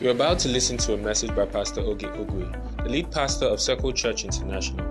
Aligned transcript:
You're 0.00 0.12
about 0.12 0.38
to 0.40 0.48
listen 0.48 0.76
to 0.78 0.94
a 0.94 0.96
message 0.96 1.36
by 1.36 1.44
Pastor 1.44 1.82
Oge 1.82 2.04
Ogwe, 2.04 2.82
the 2.82 2.88
lead 2.88 3.12
pastor 3.12 3.44
of 3.44 3.60
Circle 3.60 3.92
Church 3.92 4.24
International. 4.24 4.90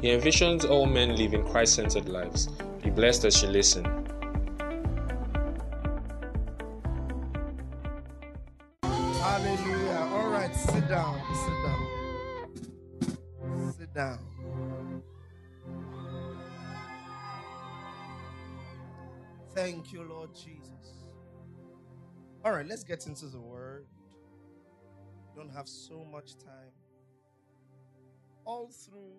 He 0.00 0.08
envisions 0.08 0.66
all 0.66 0.86
men 0.86 1.14
living 1.14 1.44
Christ 1.44 1.74
centered 1.74 2.08
lives. 2.08 2.46
Be 2.82 2.88
blessed 2.88 3.26
as 3.26 3.42
you 3.42 3.48
listen. 3.48 3.84
Hallelujah. 8.82 10.08
All 10.12 10.30
right, 10.30 10.56
sit 10.56 10.88
down. 10.88 11.20
Sit 11.44 11.58
down. 11.66 11.86
Sit 13.78 13.92
down. 13.92 14.18
Thank 19.54 19.92
you, 19.92 20.02
Lord 20.02 20.34
Jesus. 20.34 21.04
All 22.42 22.52
right, 22.52 22.66
let's 22.66 22.84
get 22.84 23.06
into 23.06 23.26
the 23.26 23.38
word. 23.38 23.86
Don't 25.36 25.50
have 25.50 25.68
so 25.68 26.02
much 26.02 26.38
time. 26.38 26.72
All 28.46 28.68
through 28.68 29.12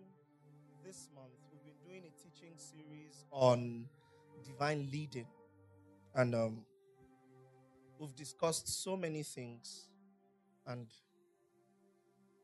this 0.83 1.09
month, 1.13 1.29
we've 1.51 1.63
been 1.63 1.87
doing 1.87 2.05
a 2.05 2.23
teaching 2.23 2.53
series 2.57 3.25
on 3.29 3.85
divine 4.43 4.89
leading. 4.91 5.27
And 6.15 6.33
um, 6.33 6.65
we've 7.99 8.15
discussed 8.15 8.83
so 8.83 8.97
many 8.97 9.21
things. 9.21 9.89
And 10.65 10.87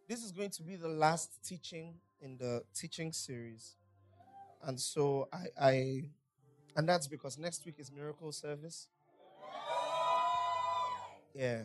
this 0.08 0.24
is 0.24 0.32
going 0.32 0.52
to 0.52 0.62
be 0.62 0.76
the 0.76 0.88
last 0.88 1.44
teaching 1.44 1.96
in 2.22 2.38
the 2.38 2.62
teaching 2.76 3.12
series. 3.12 3.76
And 4.62 4.80
so 4.80 5.30
I, 5.34 5.46
I 5.60 6.04
and 6.76 6.88
that's 6.88 7.08
because 7.08 7.40
next 7.40 7.66
week 7.66 7.76
is 7.80 7.92
miracle 7.92 8.32
service. 8.32 8.90
Yeah. 11.34 11.64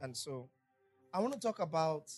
And 0.00 0.16
so 0.16 0.48
I 1.12 1.20
want 1.20 1.32
to 1.32 1.40
talk 1.40 1.58
about 1.58 2.12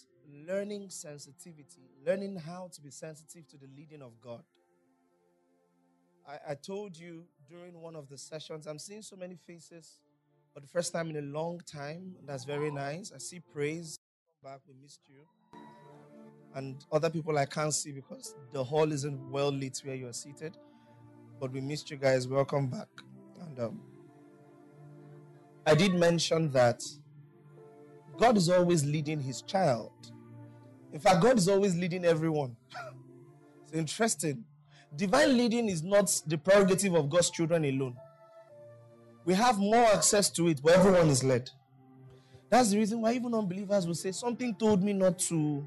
learning 0.46 0.90
sensitivity, 0.90 1.90
learning 2.04 2.36
how 2.36 2.68
to 2.72 2.80
be 2.80 2.90
sensitive 2.90 3.46
to 3.48 3.56
the 3.56 3.68
leading 3.76 4.02
of 4.02 4.20
God. 4.20 4.42
I, 6.28 6.52
I 6.52 6.54
told 6.54 6.98
you 6.98 7.24
during 7.48 7.80
one 7.80 7.94
of 7.94 8.08
the 8.08 8.18
sessions, 8.18 8.66
I'm 8.66 8.80
seeing 8.80 9.02
so 9.02 9.14
many 9.14 9.36
faces 9.36 10.00
for 10.52 10.58
the 10.58 10.66
first 10.66 10.92
time 10.92 11.08
in 11.10 11.16
a 11.16 11.22
long 11.22 11.60
time. 11.60 12.16
That's 12.26 12.44
very 12.44 12.72
nice. 12.72 13.12
I 13.14 13.18
see 13.18 13.38
praise. 13.38 13.96
Come 14.42 14.52
back, 14.52 14.60
we 14.66 14.74
missed 14.82 15.02
you. 15.08 15.20
And 16.56 16.84
other 16.90 17.10
people 17.10 17.38
I 17.38 17.46
can't 17.46 17.72
see 17.72 17.92
because 17.92 18.34
the 18.52 18.64
hall 18.64 18.90
isn't 18.90 19.30
well 19.30 19.52
lit 19.52 19.80
where 19.84 19.94
you 19.94 20.08
are 20.08 20.12
seated. 20.12 20.56
But 21.40 21.52
we 21.52 21.60
missed 21.60 21.92
you 21.92 21.96
guys. 21.96 22.26
Welcome 22.26 22.66
back. 22.66 22.88
And 23.40 23.60
um, 23.60 23.80
I 25.64 25.76
did 25.76 25.94
mention 25.94 26.50
that 26.50 26.82
God 28.20 28.36
is 28.36 28.50
always 28.50 28.84
leading 28.84 29.18
his 29.18 29.40
child. 29.40 29.92
In 30.92 31.00
fact, 31.00 31.22
God 31.22 31.38
is 31.38 31.48
always 31.48 31.74
leading 31.74 32.04
everyone. 32.04 32.54
it's 33.62 33.72
interesting. 33.72 34.44
Divine 34.94 35.38
leading 35.38 35.70
is 35.70 35.82
not 35.82 36.12
the 36.26 36.36
prerogative 36.36 36.94
of 36.94 37.08
God's 37.08 37.30
children 37.30 37.64
alone. 37.64 37.96
We 39.24 39.32
have 39.32 39.58
more 39.58 39.86
access 39.86 40.28
to 40.32 40.48
it, 40.48 40.60
but 40.62 40.74
everyone 40.74 41.08
is 41.08 41.24
led. 41.24 41.48
That's 42.50 42.72
the 42.72 42.78
reason 42.78 43.00
why 43.00 43.14
even 43.14 43.34
unbelievers 43.34 43.86
will 43.86 43.94
say, 43.94 44.12
Something 44.12 44.54
told 44.54 44.82
me 44.82 44.92
not 44.92 45.18
to. 45.20 45.66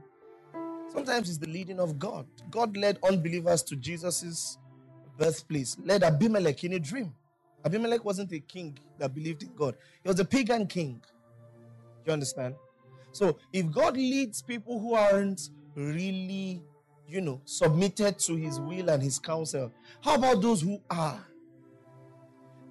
Sometimes 0.89 1.29
it's 1.29 1.39
the 1.39 1.47
leading 1.47 1.79
of 1.79 1.97
God. 1.97 2.27
God 2.51 2.77
led 2.77 2.99
unbelievers 3.01 3.63
to 3.63 3.75
Jesus' 3.75 4.59
birthplace, 5.17 5.75
led 5.83 6.03
Abimelech 6.03 6.63
in 6.65 6.73
a 6.73 6.79
dream. 6.79 7.15
Abimelech 7.65 8.05
wasn't 8.05 8.31
a 8.31 8.39
king 8.39 8.77
that 8.99 9.15
believed 9.15 9.41
in 9.41 9.55
God, 9.55 9.75
he 10.03 10.07
was 10.07 10.19
a 10.19 10.25
pagan 10.25 10.67
king. 10.67 11.01
You 12.05 12.13
understand? 12.13 12.55
So 13.11 13.37
if 13.51 13.71
God 13.71 13.95
leads 13.95 14.41
people 14.41 14.79
who 14.79 14.95
aren't 14.95 15.49
really, 15.75 16.63
you 17.07 17.21
know, 17.21 17.41
submitted 17.45 18.19
to 18.19 18.35
his 18.35 18.59
will 18.59 18.89
and 18.89 19.01
his 19.01 19.19
counsel, 19.19 19.71
how 20.01 20.15
about 20.15 20.41
those 20.41 20.61
who 20.61 20.81
are? 20.89 21.23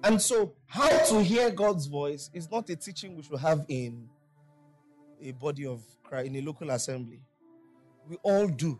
And 0.03 0.21
so, 0.21 0.53
how 0.67 0.89
to 0.89 1.23
hear 1.23 1.49
God's 1.49 1.85
voice 1.85 2.29
is 2.33 2.51
not 2.51 2.69
a 2.69 2.75
teaching 2.75 3.15
we 3.15 3.23
should 3.23 3.39
have 3.39 3.65
in 3.69 4.09
a 5.21 5.31
body 5.31 5.65
of 5.65 5.81
Christ, 6.03 6.27
in 6.27 6.35
a 6.35 6.41
local 6.41 6.69
assembly. 6.71 7.21
We 8.09 8.17
all 8.21 8.49
do, 8.49 8.77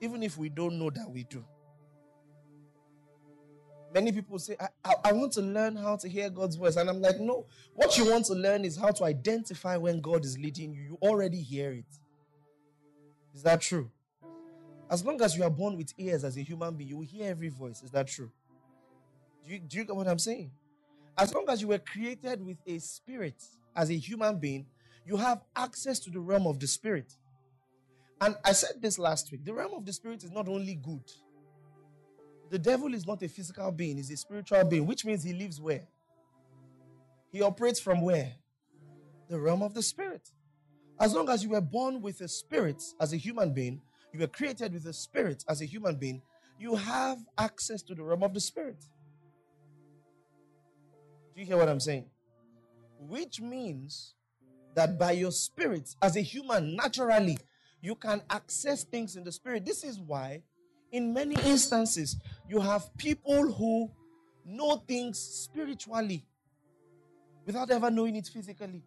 even 0.00 0.24
if 0.24 0.36
we 0.36 0.48
don't 0.48 0.76
know 0.76 0.90
that 0.90 1.08
we 1.08 1.22
do. 1.22 1.44
Many 3.92 4.12
people 4.12 4.38
say, 4.38 4.56
I, 4.60 4.68
I, 4.84 4.94
I, 5.06 5.12
want 5.12 5.32
to 5.32 5.40
learn 5.40 5.74
how 5.74 5.96
to 5.96 6.08
hear 6.08 6.30
God's 6.30 6.54
voice. 6.54 6.76
And 6.76 6.88
I'm 6.88 7.00
like, 7.00 7.18
no, 7.18 7.46
what 7.74 7.98
you 7.98 8.08
want 8.08 8.26
to 8.26 8.34
learn 8.34 8.64
is 8.64 8.76
how 8.76 8.90
to 8.92 9.04
identify 9.04 9.76
when 9.76 10.00
God 10.00 10.24
is 10.24 10.38
leading 10.38 10.72
you. 10.72 10.82
You 10.82 10.98
already 11.02 11.42
hear 11.42 11.72
it. 11.72 11.86
Is 13.34 13.42
that 13.42 13.60
true? 13.60 13.90
As 14.88 15.04
long 15.04 15.20
as 15.22 15.36
you 15.36 15.42
are 15.42 15.50
born 15.50 15.76
with 15.76 15.92
ears 15.98 16.24
as 16.24 16.36
a 16.36 16.42
human 16.42 16.74
being, 16.74 16.90
you 16.90 16.96
will 16.98 17.04
hear 17.04 17.30
every 17.30 17.48
voice. 17.48 17.82
Is 17.82 17.90
that 17.90 18.06
true? 18.06 18.30
Do 19.46 19.52
you, 19.52 19.58
do 19.60 19.78
you 19.78 19.84
get 19.84 19.96
what 19.96 20.06
I'm 20.06 20.18
saying? 20.18 20.50
As 21.16 21.34
long 21.34 21.46
as 21.48 21.60
you 21.60 21.68
were 21.68 21.78
created 21.78 22.44
with 22.44 22.58
a 22.66 22.78
spirit 22.78 23.42
as 23.74 23.90
a 23.90 23.96
human 23.96 24.38
being, 24.38 24.66
you 25.04 25.16
have 25.16 25.42
access 25.56 25.98
to 26.00 26.10
the 26.10 26.20
realm 26.20 26.46
of 26.46 26.60
the 26.60 26.66
spirit. 26.66 27.12
And 28.20 28.36
I 28.44 28.52
said 28.52 28.80
this 28.80 28.98
last 28.98 29.32
week 29.32 29.44
the 29.44 29.54
realm 29.54 29.72
of 29.74 29.86
the 29.86 29.92
spirit 29.92 30.22
is 30.24 30.30
not 30.30 30.48
only 30.48 30.74
good, 30.74 31.04
the 32.50 32.58
devil 32.58 32.92
is 32.92 33.06
not 33.06 33.22
a 33.22 33.28
physical 33.28 33.70
being, 33.70 33.96
he's 33.96 34.10
a 34.10 34.16
spiritual 34.16 34.64
being, 34.64 34.86
which 34.86 35.04
means 35.04 35.22
he 35.22 35.32
lives 35.32 35.60
where? 35.60 35.86
He 37.30 37.42
operates 37.42 37.78
from 37.78 38.02
where? 38.02 38.32
The 39.28 39.38
realm 39.38 39.62
of 39.62 39.72
the 39.72 39.82
spirit. 39.82 40.28
As 40.98 41.14
long 41.14 41.28
as 41.30 41.44
you 41.44 41.50
were 41.50 41.60
born 41.60 42.02
with 42.02 42.20
a 42.20 42.28
spirit 42.28 42.82
as 43.00 43.12
a 43.12 43.16
human 43.16 43.54
being, 43.54 43.80
you 44.12 44.18
were 44.18 44.26
created 44.26 44.72
with 44.72 44.84
a 44.86 44.92
spirit 44.92 45.44
as 45.48 45.62
a 45.62 45.64
human 45.64 45.94
being, 45.94 46.20
you 46.58 46.74
have 46.74 47.18
access 47.38 47.82
to 47.82 47.94
the 47.94 48.02
realm 48.02 48.24
of 48.24 48.34
the 48.34 48.40
spirit. 48.40 48.84
Do 51.34 51.40
you 51.40 51.46
hear 51.46 51.56
what 51.56 51.68
I'm 51.68 51.80
saying? 51.80 52.06
Which 52.98 53.40
means 53.40 54.14
that 54.74 54.98
by 54.98 55.12
your 55.12 55.30
spirit, 55.30 55.94
as 56.02 56.16
a 56.16 56.20
human, 56.20 56.76
naturally, 56.76 57.38
you 57.80 57.94
can 57.94 58.22
access 58.28 58.84
things 58.84 59.16
in 59.16 59.24
the 59.24 59.32
spirit. 59.32 59.64
This 59.64 59.84
is 59.84 59.98
why 59.98 60.42
in 60.92 61.12
many 61.12 61.36
instances, 61.44 62.16
you 62.48 62.60
have 62.60 62.96
people 62.96 63.52
who 63.52 63.90
know 64.44 64.76
things 64.76 65.18
spiritually 65.18 66.24
without 67.46 67.70
ever 67.70 67.90
knowing 67.90 68.16
it 68.16 68.26
physically. 68.26 68.82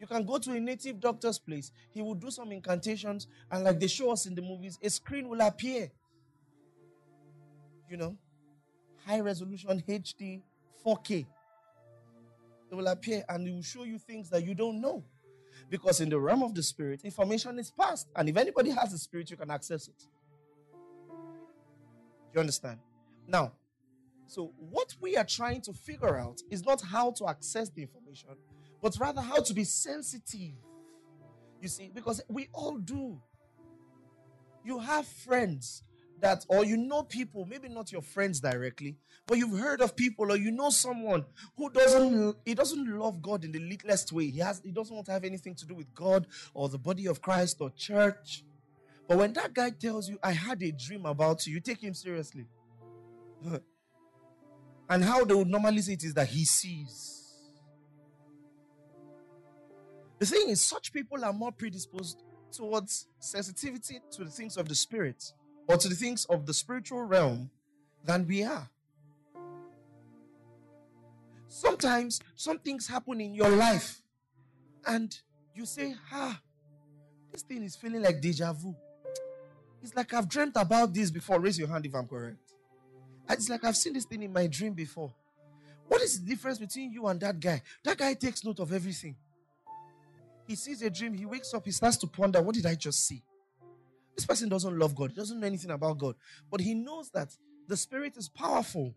You 0.00 0.06
can 0.06 0.24
go 0.24 0.38
to 0.38 0.52
a 0.52 0.60
native 0.60 1.00
doctor's 1.00 1.38
place, 1.38 1.70
he 1.90 2.02
will 2.02 2.14
do 2.14 2.30
some 2.30 2.52
incantations, 2.52 3.26
and 3.50 3.64
like 3.64 3.80
they 3.80 3.86
show 3.86 4.10
us 4.12 4.26
in 4.26 4.34
the 4.34 4.42
movies, 4.42 4.78
a 4.82 4.90
screen 4.90 5.28
will 5.28 5.40
appear. 5.40 5.90
You 7.88 7.96
know, 7.96 8.16
high 9.06 9.20
resolution 9.20 9.82
HD 9.86 10.42
4K. 10.84 11.26
It 12.70 12.74
will 12.74 12.88
appear 12.88 13.24
and 13.28 13.46
it 13.46 13.52
will 13.52 13.62
show 13.62 13.84
you 13.84 13.98
things 13.98 14.30
that 14.30 14.44
you 14.44 14.54
don't 14.54 14.80
know. 14.80 15.04
Because 15.70 16.00
in 16.00 16.08
the 16.08 16.18
realm 16.18 16.42
of 16.42 16.54
the 16.54 16.62
spirit, 16.62 17.02
information 17.04 17.58
is 17.58 17.70
passed. 17.70 18.08
And 18.16 18.28
if 18.28 18.36
anybody 18.36 18.70
has 18.70 18.90
the 18.90 18.98
spirit, 18.98 19.30
you 19.30 19.36
can 19.36 19.50
access 19.50 19.88
it. 19.88 20.04
You 22.34 22.40
understand? 22.40 22.80
Now, 23.28 23.52
so 24.26 24.52
what 24.58 24.94
we 25.00 25.16
are 25.16 25.24
trying 25.24 25.60
to 25.62 25.72
figure 25.72 26.18
out 26.18 26.42
is 26.50 26.64
not 26.64 26.82
how 26.82 27.12
to 27.12 27.28
access 27.28 27.70
the 27.70 27.82
information, 27.82 28.30
but 28.82 28.96
rather 28.98 29.20
how 29.20 29.40
to 29.40 29.54
be 29.54 29.64
sensitive. 29.64 30.54
You 31.60 31.68
see, 31.68 31.90
because 31.94 32.20
we 32.28 32.48
all 32.52 32.76
do. 32.76 33.20
You 34.64 34.78
have 34.80 35.06
friends 35.06 35.84
that, 36.20 36.44
or 36.48 36.64
you 36.64 36.76
know 36.76 37.02
people, 37.02 37.46
maybe 37.48 37.68
not 37.68 37.92
your 37.92 38.02
friends 38.02 38.40
directly, 38.40 38.96
but 39.26 39.38
you've 39.38 39.58
heard 39.58 39.80
of 39.80 39.94
people, 39.94 40.32
or 40.32 40.36
you 40.36 40.50
know 40.50 40.70
someone 40.70 41.24
who 41.56 41.70
doesn't, 41.70 42.36
he 42.44 42.54
doesn't 42.54 42.98
love 42.98 43.22
God 43.22 43.44
in 43.44 43.52
the 43.52 43.60
littlest 43.60 44.12
way. 44.12 44.30
He 44.30 44.40
has, 44.40 44.60
he 44.64 44.72
doesn't 44.72 44.94
want 44.94 45.06
to 45.06 45.12
have 45.12 45.24
anything 45.24 45.54
to 45.56 45.66
do 45.66 45.74
with 45.74 45.94
God 45.94 46.26
or 46.54 46.68
the 46.68 46.78
body 46.78 47.06
of 47.06 47.20
Christ 47.22 47.58
or 47.60 47.70
church. 47.70 48.44
But 49.06 49.18
when 49.18 49.32
that 49.34 49.52
guy 49.52 49.70
tells 49.70 50.08
you, 50.08 50.18
I 50.22 50.32
had 50.32 50.62
a 50.62 50.72
dream 50.72 51.04
about 51.06 51.46
you, 51.46 51.54
you 51.54 51.60
take 51.60 51.82
him 51.82 51.94
seriously. 51.94 52.46
and 54.88 55.04
how 55.04 55.24
they 55.24 55.34
would 55.34 55.48
normally 55.48 55.82
say 55.82 55.92
it 55.94 56.04
is 56.04 56.14
that 56.14 56.28
he 56.28 56.44
sees. 56.44 57.10
The 60.18 60.26
thing 60.26 60.48
is, 60.48 60.60
such 60.60 60.92
people 60.92 61.24
are 61.24 61.32
more 61.32 61.52
predisposed 61.52 62.22
towards 62.50 63.08
sensitivity 63.18 64.00
to 64.12 64.24
the 64.24 64.30
things 64.30 64.56
of 64.56 64.68
the 64.68 64.74
spirit 64.74 65.32
or 65.68 65.76
to 65.76 65.88
the 65.88 65.94
things 65.94 66.24
of 66.26 66.46
the 66.46 66.54
spiritual 66.54 67.02
realm 67.02 67.50
than 68.04 68.26
we 68.26 68.44
are. 68.44 68.70
Sometimes 71.48 72.20
some 72.36 72.58
things 72.58 72.86
happen 72.86 73.20
in 73.20 73.34
your 73.34 73.50
life 73.50 74.02
and 74.86 75.16
you 75.54 75.66
say, 75.66 75.94
ah, 76.12 76.40
this 77.32 77.42
thing 77.42 77.62
is 77.62 77.76
feeling 77.76 78.02
like 78.02 78.20
deja 78.20 78.52
vu. 78.52 78.74
It's 79.84 79.94
like 79.94 80.14
I've 80.14 80.28
dreamt 80.28 80.56
about 80.56 80.94
this 80.94 81.10
before. 81.10 81.38
Raise 81.38 81.58
your 81.58 81.68
hand 81.68 81.84
if 81.84 81.94
I'm 81.94 82.06
correct. 82.06 82.38
It's 83.28 83.50
like 83.50 83.64
I've 83.64 83.76
seen 83.76 83.92
this 83.92 84.06
thing 84.06 84.22
in 84.22 84.32
my 84.32 84.46
dream 84.46 84.72
before. 84.72 85.12
What 85.86 86.00
is 86.00 86.18
the 86.18 86.26
difference 86.26 86.58
between 86.58 86.90
you 86.90 87.06
and 87.06 87.20
that 87.20 87.38
guy? 87.38 87.62
That 87.84 87.98
guy 87.98 88.14
takes 88.14 88.42
note 88.44 88.60
of 88.60 88.72
everything. 88.72 89.14
He 90.46 90.56
sees 90.56 90.80
a 90.80 90.88
dream, 90.88 91.12
he 91.12 91.26
wakes 91.26 91.52
up, 91.52 91.66
he 91.66 91.70
starts 91.70 91.98
to 91.98 92.06
ponder, 92.06 92.40
what 92.40 92.54
did 92.54 92.64
I 92.64 92.74
just 92.74 93.06
see? 93.06 93.22
This 94.16 94.24
person 94.24 94.48
doesn't 94.48 94.78
love 94.78 94.94
God, 94.94 95.10
he 95.10 95.16
doesn't 95.16 95.38
know 95.38 95.46
anything 95.46 95.70
about 95.70 95.98
God, 95.98 96.14
but 96.50 96.60
he 96.60 96.74
knows 96.74 97.10
that 97.10 97.36
the 97.68 97.76
spirit 97.76 98.16
is 98.16 98.28
powerful. 98.28 98.94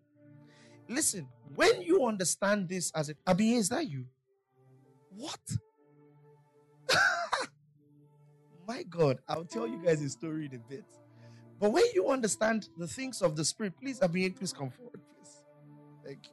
Listen, 0.87 1.27
when 1.55 1.81
you 1.81 2.05
understand 2.05 2.69
this 2.69 2.91
as 2.95 3.09
a 3.09 3.15
Abi, 3.25 3.55
is 3.55 3.69
that 3.69 3.89
you? 3.89 4.05
What? 5.15 5.39
My 8.67 8.83
God, 8.83 9.19
I'll 9.29 9.45
tell 9.45 9.65
you 9.65 9.81
guys 9.83 10.01
a 10.01 10.09
story 10.09 10.47
in 10.47 10.55
a 10.55 10.59
bit. 10.69 10.83
But 11.59 11.71
when 11.71 11.85
you 11.93 12.09
understand 12.09 12.67
the 12.77 12.87
things 12.87 13.21
of 13.21 13.35
the 13.35 13.45
spirit, 13.45 13.73
please, 13.81 14.01
Abi, 14.01 14.29
please 14.29 14.51
come 14.51 14.69
forward, 14.69 14.99
please. 15.15 15.43
Thank 16.05 16.25
you. 16.25 16.31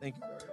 Thank 0.00 0.16
you 0.16 0.22
very 0.22 0.34
much. 0.34 0.44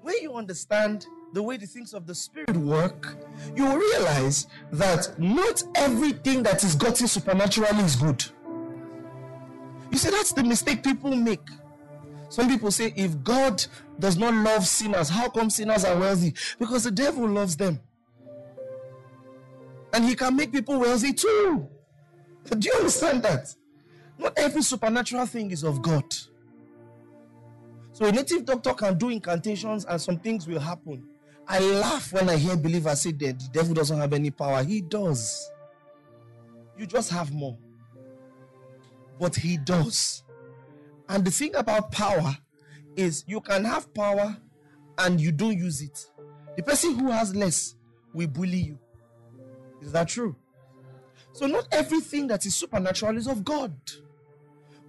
When 0.00 0.14
you 0.22 0.34
understand 0.34 1.06
the 1.32 1.42
way 1.42 1.56
the 1.56 1.66
things 1.66 1.92
of 1.92 2.06
the 2.06 2.14
spirit 2.14 2.56
work, 2.56 3.16
you 3.56 3.64
will 3.64 3.78
realize 3.78 4.46
that 4.70 5.18
not 5.18 5.64
everything 5.74 6.44
that 6.44 6.62
is 6.62 6.76
gotten 6.76 7.08
supernaturally 7.08 7.82
is 7.82 7.96
good. 7.96 8.24
You 9.90 9.98
see, 9.98 10.10
that's 10.10 10.32
the 10.32 10.44
mistake 10.44 10.84
people 10.84 11.16
make. 11.16 11.48
Some 12.34 12.48
people 12.48 12.72
say, 12.72 12.92
if 12.96 13.22
God 13.22 13.64
does 13.96 14.16
not 14.16 14.34
love 14.34 14.66
sinners, 14.66 15.08
how 15.08 15.28
come 15.28 15.48
sinners 15.50 15.84
are 15.84 15.96
wealthy? 15.96 16.34
Because 16.58 16.82
the 16.82 16.90
devil 16.90 17.28
loves 17.28 17.56
them. 17.56 17.78
And 19.92 20.04
he 20.04 20.16
can 20.16 20.34
make 20.34 20.50
people 20.50 20.80
wealthy 20.80 21.12
too. 21.12 21.68
Do 22.50 22.68
you 22.68 22.74
understand 22.74 23.22
that? 23.22 23.54
Not 24.18 24.36
every 24.36 24.62
supernatural 24.62 25.26
thing 25.26 25.52
is 25.52 25.62
of 25.62 25.80
God. 25.80 26.12
So 27.92 28.04
a 28.06 28.10
native 28.10 28.44
doctor 28.44 28.74
can 28.74 28.98
do 28.98 29.10
incantations 29.10 29.84
and 29.84 30.00
some 30.00 30.18
things 30.18 30.48
will 30.48 30.58
happen. 30.58 31.06
I 31.46 31.60
laugh 31.60 32.12
when 32.12 32.28
I 32.28 32.36
hear 32.36 32.56
believers 32.56 33.02
say 33.02 33.12
that 33.12 33.38
the 33.38 33.48
devil 33.52 33.74
doesn't 33.74 33.96
have 33.96 34.12
any 34.12 34.32
power. 34.32 34.64
He 34.64 34.80
does. 34.80 35.52
You 36.76 36.86
just 36.86 37.12
have 37.12 37.32
more. 37.32 37.56
But 39.20 39.36
he 39.36 39.56
does. 39.56 40.23
And 41.08 41.24
the 41.24 41.30
thing 41.30 41.54
about 41.54 41.92
power 41.92 42.36
is 42.96 43.24
you 43.26 43.40
can 43.40 43.64
have 43.64 43.92
power 43.94 44.36
and 44.98 45.20
you 45.20 45.32
don't 45.32 45.56
use 45.56 45.82
it. 45.82 46.06
The 46.56 46.62
person 46.62 46.98
who 46.98 47.10
has 47.10 47.34
less 47.34 47.74
will 48.12 48.28
bully 48.28 48.58
you. 48.58 48.78
Is 49.82 49.92
that 49.92 50.08
true? 50.08 50.36
So, 51.32 51.46
not 51.46 51.66
everything 51.72 52.28
that 52.28 52.46
is 52.46 52.54
supernatural 52.54 53.16
is 53.16 53.26
of 53.26 53.44
God 53.44 53.74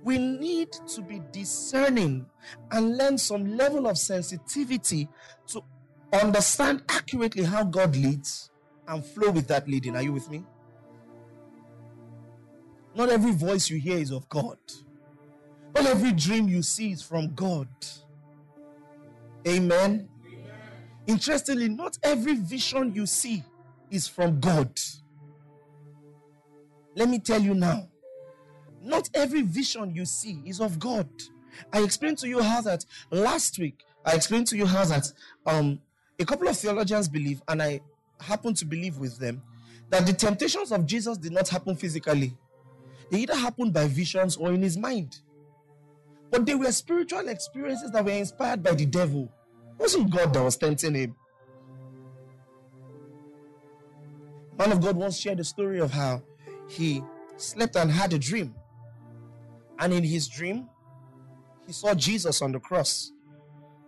we 0.06 0.20
need 0.20 0.72
to 0.72 1.02
be 1.02 1.20
discerning 1.32 2.28
and 2.70 2.96
learn 2.96 3.18
some 3.18 3.58
level 3.58 3.88
of 3.88 3.98
sensitivity 3.98 5.10
to 5.48 5.64
understand 6.14 6.84
accurately 6.88 7.44
how 7.44 7.64
God 7.64 7.96
leads 7.96 8.52
and 8.88 9.04
flow 9.04 9.32
with 9.32 9.48
that 9.48 9.68
leading. 9.68 9.96
Are 9.96 10.04
you 10.04 10.14
with 10.14 10.30
me? 10.30 10.44
Not 12.94 13.10
every 13.10 13.32
voice 13.32 13.68
you 13.68 13.80
hear 13.80 13.98
is 13.98 14.12
of 14.12 14.30
God. 14.30 14.60
Not 15.76 15.86
every 15.86 16.14
dream 16.14 16.48
you 16.48 16.62
see 16.62 16.92
is 16.92 17.02
from 17.02 17.34
God. 17.36 17.68
Amen. 19.48 19.70
Amen. 19.78 20.10
Interestingly, 21.06 21.70
not 21.70 21.98
every 22.02 22.36
vision 22.36 22.94
you 22.96 23.06
see 23.06 23.44
is 23.92 24.08
from 24.08 24.40
God. 24.40 24.80
Let 26.96 27.10
me 27.10 27.20
tell 27.20 27.42
you 27.42 27.54
now 27.54 27.90
not 28.86 29.10
every 29.14 29.42
vision 29.42 29.94
you 29.94 30.06
see 30.06 30.42
is 30.46 30.62
of 30.62 30.80
God. 30.80 31.10
I 31.74 31.82
explained 31.82 32.20
to 32.20 32.28
you 32.28 32.42
how 32.42 32.62
that 32.62 32.86
last 33.12 33.58
week. 33.58 33.84
I 34.06 34.14
explained 34.14 34.48
to 34.48 34.58
you 34.58 34.66
how 34.66 34.86
that 34.86 35.12
um, 35.46 35.80
a 36.20 36.26
couple 36.26 36.48
of 36.48 36.56
theologians 36.56 37.10
believe, 37.10 37.42
and 37.48 37.62
I 37.62 37.82
happen 38.22 38.54
to 38.54 38.66
believe 38.66 38.98
with 38.98 39.18
them, 39.18 39.42
that 39.90 40.06
the 40.06 40.14
temptations 40.14 40.72
of 40.72 40.86
Jesus 40.86 41.18
did 41.18 41.32
not 41.32 41.50
happen 41.50 41.76
physically. 41.76 42.38
They 43.10 43.20
either 43.20 43.36
happened 43.36 43.74
by 43.74 43.88
visions 43.88 44.38
or 44.38 44.52
in 44.54 44.62
his 44.62 44.78
mind. 44.78 45.20
But 46.36 46.46
they 46.46 46.56
were 46.56 46.70
spiritual 46.74 47.30
experiences 47.30 47.92
that 47.92 48.04
were 48.04 48.12
inspired 48.12 48.62
by 48.62 48.74
the 48.74 48.86
devil. 48.86 49.32
It 49.80 49.82
wasn't 49.82 50.10
God 50.10 50.34
that 50.34 50.44
was 50.44 50.58
tempting 50.58 50.94
him. 50.94 51.16
Man 54.60 54.74
of 54.74 54.82
God 54.82 54.98
once 54.98 55.18
shared 55.18 55.40
a 55.40 55.46
story 55.46 55.80
of 55.80 55.92
how 55.92 56.22
he 56.68 57.02
slept 57.38 57.78
and 57.78 57.90
had 57.90 58.12
a 58.12 58.20
dream. 58.20 58.54
And 59.80 59.94
in 59.94 60.04
his 60.04 60.28
dream, 60.28 60.68
he 61.66 61.72
saw 61.72 61.94
Jesus 61.94 62.42
on 62.42 62.52
the 62.52 62.60
cross. 62.60 63.14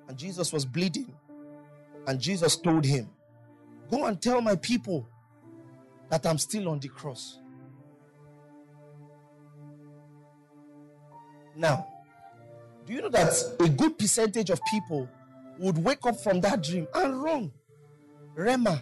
And 0.07 0.17
Jesus 0.17 0.53
was 0.53 0.63
bleeding. 0.63 1.13
And 2.07 2.17
Jesus 2.17 2.55
told 2.55 2.85
him, 2.85 3.09
Go 3.91 4.05
and 4.05 4.21
tell 4.21 4.39
my 4.39 4.55
people 4.55 5.05
that 6.09 6.25
I'm 6.25 6.37
still 6.37 6.69
on 6.69 6.79
the 6.79 6.87
cross. 6.87 7.39
Now, 11.53 11.87
do 12.87 12.93
you 12.93 13.01
know 13.01 13.09
that 13.09 13.33
a 13.59 13.67
good 13.67 13.99
percentage 13.99 14.49
of 14.49 14.61
people 14.63 15.09
would 15.59 15.77
wake 15.77 16.05
up 16.05 16.17
from 16.21 16.39
that 16.39 16.63
dream 16.63 16.87
and 16.95 17.21
wrong? 17.21 17.51
Rema. 18.33 18.81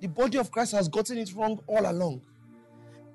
the 0.00 0.08
body 0.08 0.38
of 0.38 0.50
Christ 0.50 0.72
has 0.72 0.88
gotten 0.88 1.18
it 1.18 1.34
wrong 1.34 1.60
all 1.66 1.90
along. 1.90 2.22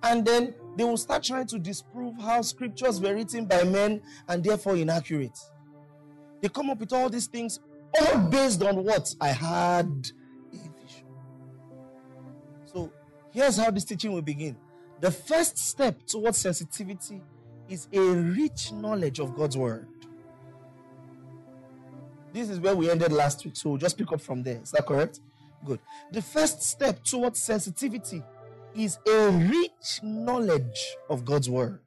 And 0.04 0.24
then 0.26 0.54
they 0.76 0.84
will 0.84 0.98
start 0.98 1.24
trying 1.24 1.48
to 1.48 1.58
disprove 1.58 2.16
how 2.20 2.42
scriptures 2.42 3.02
were 3.02 3.16
written 3.16 3.46
by 3.46 3.64
men 3.64 4.02
and 4.28 4.44
therefore 4.44 4.76
inaccurate. 4.76 5.38
They 6.42 6.50
come 6.50 6.70
up 6.70 6.80
with 6.80 6.94
all 6.94 7.10
these 7.10 7.28
things, 7.28 7.60
all 8.00 8.20
based 8.20 8.62
on 8.64 8.84
what 8.84 9.14
I 9.20 9.30
had 9.30 9.88
a 10.52 10.58
vision. 10.58 11.06
So 12.66 12.92
here's 13.32 13.58
how 13.58 13.72
this 13.72 13.86
teaching 13.86 14.12
will 14.12 14.22
begin. 14.22 14.58
The 15.00 15.12
first 15.12 15.58
step 15.58 16.06
towards 16.06 16.38
sensitivity 16.38 17.22
is 17.72 17.88
a 17.94 18.00
rich 18.00 18.74
knowledge 18.74 19.20
of 19.20 19.34
God's 19.34 19.58
word. 19.58 19.88
This 22.34 22.50
is 22.50 22.60
where 22.60 22.76
we 22.76 22.90
ended 22.90 23.14
last 23.14 23.46
week, 23.46 23.56
so 23.56 23.70
we'll 23.70 23.78
just 23.80 23.98
pick 23.98 24.12
up 24.12 24.22
from 24.22 24.44
there. 24.44 24.60
Is 24.62 24.72
that 24.72 24.86
correct? 24.86 25.22
Good. 25.66 25.80
The 26.12 26.22
first 26.22 26.62
step 26.62 27.04
towards 27.04 27.42
sensitivity 27.42 28.24
is 28.76 28.98
a 29.08 29.30
rich 29.30 30.02
knowledge 30.04 30.96
of 31.10 31.24
God's 31.24 31.50
word. 31.50 31.80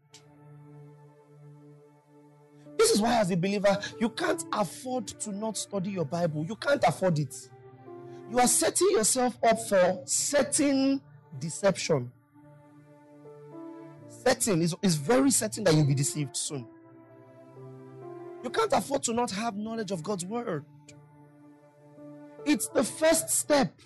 This 2.79 2.91
is 2.91 3.01
why, 3.01 3.17
as 3.17 3.31
a 3.31 3.37
believer, 3.37 3.79
you 4.01 4.09
can't 4.09 4.45
afford 4.53 5.07
to 5.07 5.33
not 5.33 5.57
study 5.57 5.91
your 5.91 6.05
Bible. 6.05 6.45
You 6.47 6.57
can't 6.57 6.83
afford 6.87 7.19
it. 7.19 7.35
You 8.31 8.39
are 8.39 8.49
setting 8.49 8.89
yourself 8.91 9.39
up 9.43 9.59
for 9.69 10.03
certain 10.07 11.01
deception. 11.39 12.11
Certain 14.27 14.63
is, 14.63 14.75
is 14.83 14.97
very 14.97 15.31
certain 15.31 15.65
that 15.65 15.75
you'll 15.75 15.87
be 15.87 15.95
deceived 15.95 16.37
soon. 16.37 16.67
You 18.43 18.51
can't 18.51 18.73
afford 18.73 19.03
to 19.05 19.13
not 19.13 19.31
have 19.31 19.57
knowledge 19.57 19.91
of 19.91 20.03
God's 20.03 20.25
word. 20.25 20.65
It's 22.45 22.69
the 22.69 22.85
first 22.85 23.31
step 23.31 23.81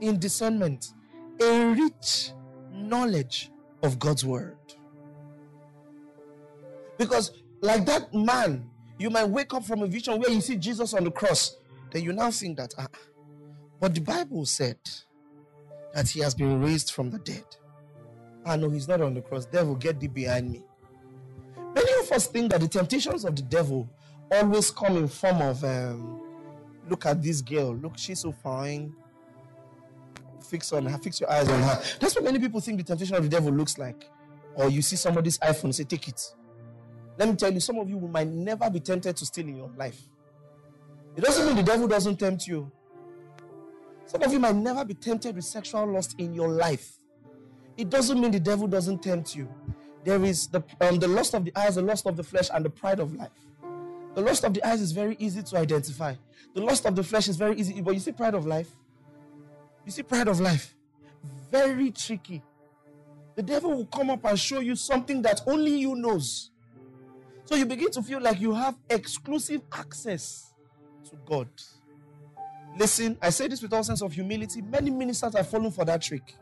in 0.00 0.18
discernment 0.18 0.92
a 1.40 1.74
rich 1.74 2.32
knowledge 2.72 3.50
of 3.82 3.98
God's 3.98 4.24
word. 4.24 4.56
Because, 6.96 7.30
like 7.60 7.86
that 7.86 8.12
man, 8.12 8.68
you 8.98 9.10
might 9.10 9.28
wake 9.28 9.54
up 9.54 9.64
from 9.64 9.82
a 9.82 9.86
vision 9.86 10.18
where 10.18 10.30
you 10.30 10.40
see 10.40 10.56
Jesus 10.56 10.94
on 10.94 11.04
the 11.04 11.10
cross, 11.10 11.56
then 11.92 12.02
you 12.02 12.12
now 12.12 12.30
think 12.30 12.56
that, 12.56 12.74
ah, 12.76 12.88
but 13.80 13.94
the 13.94 14.00
Bible 14.00 14.44
said 14.44 14.78
that 15.94 16.08
he 16.08 16.20
has 16.20 16.34
been 16.34 16.60
raised 16.60 16.90
from 16.90 17.10
the 17.10 17.18
dead. 17.18 17.44
Ah, 18.48 18.56
no, 18.56 18.70
he's 18.70 18.88
not 18.88 19.00
on 19.00 19.14
the 19.14 19.20
cross. 19.20 19.44
Devil, 19.44 19.74
get 19.74 20.00
thee 20.00 20.08
behind 20.08 20.50
me. 20.50 20.62
Many 21.74 21.92
of 22.00 22.10
us 22.12 22.26
think 22.26 22.50
that 22.50 22.60
the 22.60 22.68
temptations 22.68 23.24
of 23.24 23.36
the 23.36 23.42
devil 23.42 23.88
always 24.32 24.70
come 24.70 24.96
in 24.96 25.06
form 25.08 25.42
of, 25.42 25.62
um, 25.64 26.20
look 26.88 27.04
at 27.06 27.22
this 27.22 27.42
girl, 27.42 27.76
look, 27.76 27.98
she's 27.98 28.20
so 28.20 28.32
fine 28.32 28.94
fix 30.48 30.72
on 30.72 30.86
her, 30.86 30.98
fix 30.98 31.20
your 31.20 31.30
eyes 31.30 31.48
on 31.48 31.60
her. 31.62 31.82
That's 32.00 32.14
what 32.14 32.24
many 32.24 32.38
people 32.38 32.60
think 32.60 32.78
the 32.78 32.84
temptation 32.84 33.16
of 33.16 33.22
the 33.22 33.28
devil 33.28 33.52
looks 33.52 33.78
like. 33.78 34.08
Or 34.54 34.68
you 34.68 34.82
see 34.82 34.96
somebody's 34.96 35.38
iPhone, 35.38 35.74
say, 35.74 35.84
take 35.84 36.08
it. 36.08 36.34
Let 37.18 37.28
me 37.28 37.36
tell 37.36 37.52
you, 37.52 37.60
some 37.60 37.78
of 37.78 37.88
you 37.88 37.98
might 37.98 38.28
never 38.28 38.70
be 38.70 38.80
tempted 38.80 39.16
to 39.16 39.26
steal 39.26 39.46
in 39.46 39.56
your 39.56 39.70
life. 39.76 40.00
It 41.16 41.22
doesn't 41.22 41.46
mean 41.46 41.56
the 41.56 41.62
devil 41.62 41.88
doesn't 41.88 42.16
tempt 42.16 42.46
you. 42.46 42.70
Some 44.06 44.22
of 44.22 44.32
you 44.32 44.38
might 44.38 44.54
never 44.54 44.84
be 44.84 44.94
tempted 44.94 45.36
with 45.36 45.44
sexual 45.44 45.92
lust 45.92 46.14
in 46.18 46.32
your 46.32 46.48
life. 46.48 46.97
It 47.78 47.90
doesn't 47.90 48.20
mean 48.20 48.32
the 48.32 48.40
devil 48.40 48.66
doesn't 48.66 49.04
tempt 49.04 49.36
you. 49.36 49.48
There 50.04 50.22
is 50.24 50.48
the, 50.48 50.64
um, 50.80 50.98
the 50.98 51.06
lust 51.06 51.34
of 51.34 51.44
the 51.44 51.52
eyes, 51.56 51.76
the 51.76 51.82
lust 51.82 52.06
of 52.06 52.16
the 52.16 52.24
flesh, 52.24 52.50
and 52.52 52.64
the 52.64 52.70
pride 52.70 52.98
of 52.98 53.14
life. 53.14 53.30
The 54.16 54.20
lust 54.20 54.42
of 54.42 54.52
the 54.52 54.66
eyes 54.66 54.80
is 54.80 54.90
very 54.90 55.16
easy 55.20 55.44
to 55.44 55.58
identify. 55.58 56.14
The 56.54 56.60
lust 56.60 56.86
of 56.86 56.96
the 56.96 57.04
flesh 57.04 57.28
is 57.28 57.36
very 57.36 57.56
easy, 57.56 57.80
but 57.80 57.94
you 57.94 58.00
see, 58.00 58.10
pride 58.10 58.34
of 58.34 58.46
life, 58.46 58.68
you 59.84 59.92
see, 59.92 60.02
pride 60.02 60.26
of 60.26 60.40
life, 60.40 60.74
very 61.52 61.92
tricky. 61.92 62.42
The 63.36 63.44
devil 63.44 63.70
will 63.70 63.86
come 63.86 64.10
up 64.10 64.24
and 64.24 64.36
show 64.36 64.58
you 64.58 64.74
something 64.74 65.22
that 65.22 65.42
only 65.46 65.78
you 65.78 65.94
knows. 65.94 66.50
So 67.44 67.54
you 67.54 67.64
begin 67.64 67.92
to 67.92 68.02
feel 68.02 68.20
like 68.20 68.40
you 68.40 68.54
have 68.54 68.76
exclusive 68.90 69.62
access 69.72 70.52
to 71.10 71.16
God. 71.24 71.48
Listen, 72.76 73.16
I 73.22 73.30
say 73.30 73.46
this 73.46 73.62
with 73.62 73.72
all 73.72 73.84
sense 73.84 74.02
of 74.02 74.12
humility. 74.12 74.62
Many 74.62 74.90
ministers 74.90 75.36
have 75.36 75.48
fallen 75.48 75.70
for 75.70 75.84
that 75.84 76.02
trick. 76.02 76.34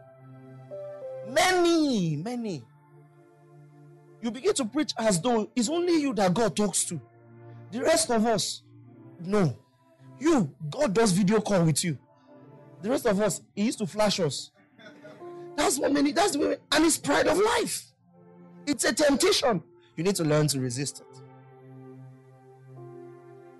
Many, 1.28 2.16
many. 2.16 2.64
You 4.23 4.30
begin 4.30 4.54
to 4.54 4.64
preach 4.64 4.92
as 4.99 5.21
though 5.21 5.50
it's 5.54 5.68
only 5.68 6.00
you 6.00 6.14
that 6.14 6.35
God 6.35 6.56
talks 6.56 6.85
to. 6.85 7.00
The 7.71 7.83
rest 7.83 8.11
of 8.11 8.26
us, 8.26 8.62
no. 9.21 9.56
You, 10.18 10.50
God 10.71 10.95
does 10.95 11.12
video 11.12 11.40
call 11.40 11.64
with 11.64 11.85
you. 11.85 11.99
The 12.83 12.90
rest 12.90 13.06
of 13.06 13.21
us, 13.21 13.40
He 13.54 13.64
used 13.64 13.78
to 13.78 13.87
flash 13.87 14.21
us. 14.21 14.50
That's 15.56 15.78
what 15.78 15.92
many, 15.92 16.12
that's 16.12 16.33
the 16.33 16.38
way, 16.38 16.56
and 16.73 16.85
it's 16.85 16.99
pride 16.99 17.26
of 17.26 17.38
life. 17.38 17.87
It's 18.66 18.85
a 18.85 18.92
temptation. 18.92 19.62
You 19.97 20.04
need 20.04 20.16
to 20.16 20.25
learn 20.25 20.49
to 20.49 20.61
resist 20.61 21.00
it. 21.00 21.23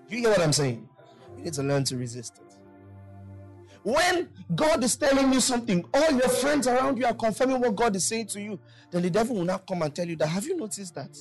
You 0.09 0.19
hear 0.19 0.29
what 0.29 0.41
I'm 0.41 0.53
saying? 0.53 0.87
You 1.37 1.43
need 1.43 1.53
to 1.53 1.63
learn 1.63 1.83
to 1.85 1.97
resist 1.97 2.39
it. 2.39 2.46
When 3.87 4.27
God 4.53 4.83
is 4.83 4.97
telling 4.97 5.31
you 5.31 5.39
something, 5.39 5.85
all 5.93 6.11
your 6.11 6.27
friends 6.27 6.67
around 6.67 6.97
you 6.97 7.05
are 7.05 7.13
confirming 7.13 7.61
what 7.61 7.73
God 7.73 7.95
is 7.95 8.05
saying 8.05 8.27
to 8.27 8.41
you, 8.41 8.59
then 8.91 9.01
the 9.01 9.09
devil 9.09 9.37
will 9.37 9.45
not 9.45 9.65
come 9.65 9.81
and 9.81 9.95
tell 9.95 10.05
you 10.05 10.17
that. 10.17 10.27
Have 10.27 10.45
you 10.45 10.57
noticed 10.57 10.93
that? 10.95 11.17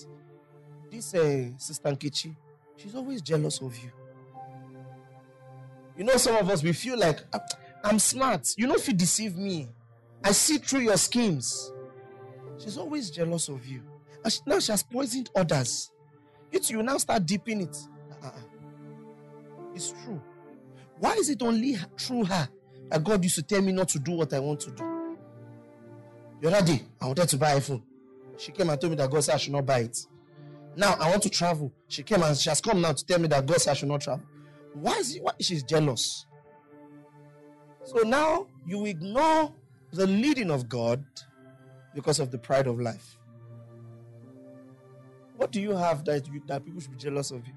This 0.91 1.15
uh, 1.15 1.51
Sister 1.59 1.91
Nkechi, 1.91 2.35
she's 2.77 2.97
always 2.97 3.23
jealous 3.23 3.61
of 3.61 3.73
you. 3.79 3.93
You 5.97 6.03
know, 6.03 6.17
some 6.17 6.35
of 6.35 6.51
us, 6.51 6.65
we 6.65 6.73
feel 6.73 6.99
like, 6.99 7.21
ah, 7.33 7.39
I'm 7.85 8.01
smart. 8.01 8.49
You 8.57 8.67
know, 8.67 8.75
if 8.75 8.89
you 8.89 8.95
deceive 8.95 9.37
me, 9.37 9.69
I 10.25 10.33
see 10.33 10.59
through 10.59 10.81
your 10.81 10.97
schemes. 10.97 11.73
She's 12.59 12.77
always 12.77 13.11
jealous 13.13 13.49
of 13.49 13.65
you. 13.65 13.83
And 14.25 14.33
she, 14.33 14.41
now 14.45 14.59
she 14.59 14.73
has 14.73 14.83
poisoned 14.83 15.31
others. 15.37 15.93
You 16.51 16.59
you 16.67 16.83
now 16.83 16.99
start 16.99 17.27
dipping 17.27 17.61
it. 17.61 17.77
Uh-uh. 18.25 18.31
It's 19.73 19.93
true. 20.03 20.21
Why 20.99 21.13
is 21.13 21.29
it 21.29 21.43
only 21.43 21.77
through 21.97 22.25
her 22.25 22.49
God 23.03 23.23
used 23.23 23.37
to 23.37 23.43
tell 23.43 23.63
me 23.63 23.73
not 23.73 23.89
to 23.91 23.99
do 23.99 24.13
what 24.13 24.33
I 24.33 24.39
want 24.39 24.61
to 24.61 24.71
do? 24.71 25.19
The 26.41 26.49
other 26.55 26.67
day, 26.67 26.83
I 27.01 27.07
wanted 27.07 27.29
to 27.29 27.37
buy 27.37 27.53
a 27.53 27.61
phone. 27.61 27.83
She 28.37 28.53
came 28.53 28.69
and 28.69 28.81
told 28.81 28.93
me 28.93 28.97
that 28.97 29.11
God 29.11 29.25
said 29.25 29.35
I 29.35 29.39
should 29.39 29.53
not 29.53 29.67
buy 29.67 29.81
it. 29.81 29.99
Now 30.77 30.95
I 31.01 31.11
want 31.11 31.23
to 31.23 31.31
travel. 31.31 31.73
She 31.89 32.03
came 32.03 32.23
and 32.23 32.37
she 32.37 32.49
has 32.51 32.61
come 32.61 32.81
now 32.81 32.93
to 32.93 33.05
tell 33.05 33.19
me 33.19 33.29
that 33.29 33.47
God 33.47 33.61
said 33.61 33.71
I 33.71 33.75
should 33.75 33.89
not 33.89 34.03
travel. 34.03 34.25
Why 34.75 34.99
is 34.99 35.17
it? 35.17 35.23
Why 35.23 35.33
she's 35.41 35.63
jealous? 35.63 36.27
So 37.85 37.99
now 38.01 38.47
you 38.67 38.85
ignore 38.85 39.53
the 39.93 40.07
leading 40.07 40.51
of 40.51 40.69
God 40.69 41.05
because 41.95 42.21
of 42.21 42.31
the 42.31 42.39
pride 42.39 42.67
of 42.67 42.79
life. 42.79 43.17
What 45.37 45.51
do 45.51 45.61
you 45.61 45.73
have 45.73 46.05
that 46.05 46.27
you, 46.27 46.43
that 46.47 46.65
people 46.65 46.81
should 46.81 46.91
be 46.91 46.99
jealous 46.99 47.31
of 47.31 47.47
you? 47.47 47.55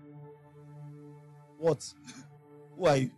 What? 1.57 1.93
Who 2.77 2.85
are 2.85 2.97
you? 2.97 3.11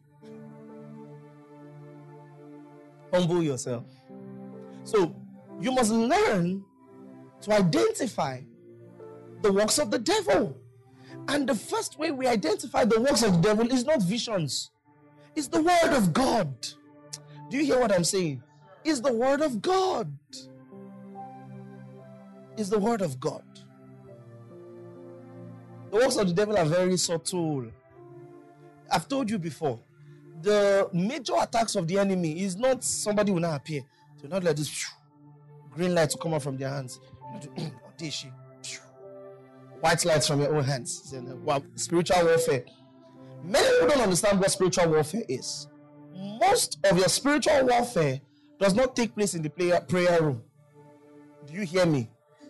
Humble 3.11 3.43
yourself. 3.43 3.85
So 4.83 5.15
you 5.59 5.71
must 5.71 5.91
learn 5.91 6.63
to 7.41 7.53
identify 7.53 8.41
the 9.41 9.51
works 9.51 9.77
of 9.77 9.91
the 9.91 9.99
devil. 9.99 10.57
And 11.27 11.47
the 11.47 11.55
first 11.55 11.99
way 11.99 12.11
we 12.11 12.27
identify 12.27 12.85
the 12.85 12.99
works 12.99 13.23
of 13.23 13.33
the 13.33 13.39
devil 13.39 13.71
is 13.71 13.85
not 13.85 14.01
visions, 14.01 14.71
it's 15.35 15.47
the 15.47 15.61
word 15.61 15.95
of 15.95 16.13
God. 16.13 16.53
Do 17.49 17.57
you 17.57 17.65
hear 17.65 17.79
what 17.79 17.93
I'm 17.93 18.03
saying? 18.03 18.43
It's 18.83 18.99
the 18.99 19.13
word 19.13 19.41
of 19.41 19.61
God. 19.61 20.11
It's 22.57 22.69
the 22.69 22.79
word 22.79 23.01
of 23.01 23.19
God. 23.19 23.43
The 25.91 25.97
works 25.97 26.15
of 26.15 26.27
the 26.27 26.33
devil 26.33 26.57
are 26.57 26.65
very 26.65 26.97
subtle. 26.97 27.65
I've 28.89 29.07
told 29.07 29.29
you 29.29 29.37
before, 29.37 29.79
the 30.41 30.89
major 30.93 31.33
attacks 31.39 31.75
of 31.75 31.88
the 31.88 31.98
enemy 31.98 32.41
is 32.41 32.55
not 32.55 32.83
somebody 32.83 33.31
will 33.31 33.41
not 33.41 33.55
appear. 33.55 33.81
Do 34.21 34.27
not 34.27 34.43
let 34.43 34.57
this 34.57 34.86
green 35.71 35.95
light 35.95 36.10
to 36.12 36.17
come 36.17 36.33
out 36.33 36.43
from 36.43 36.57
their 36.57 36.69
hands. 36.69 37.00
White 39.81 40.05
lights 40.05 40.27
from 40.27 40.41
your 40.41 40.55
own 40.55 40.63
hands. 40.63 41.13
Spiritual 41.75 42.24
warfare. 42.24 42.65
Many 43.43 43.67
people 43.67 43.88
don't 43.88 44.01
understand 44.01 44.39
what 44.39 44.51
spiritual 44.51 44.89
warfare 44.89 45.24
is. 45.27 45.67
Most 46.15 46.77
of 46.83 46.98
your 46.98 47.07
spiritual 47.10 47.65
warfare 47.65 48.21
does 48.60 48.75
not 48.75 48.95
take 48.95 49.15
place 49.15 49.33
in 49.33 49.41
the 49.41 49.50
prayer, 49.50 49.81
prayer 49.81 50.21
room. 50.21 50.43
Do 51.48 51.53
you 51.53 51.62
hear 51.62 51.86
me? 51.88 52.10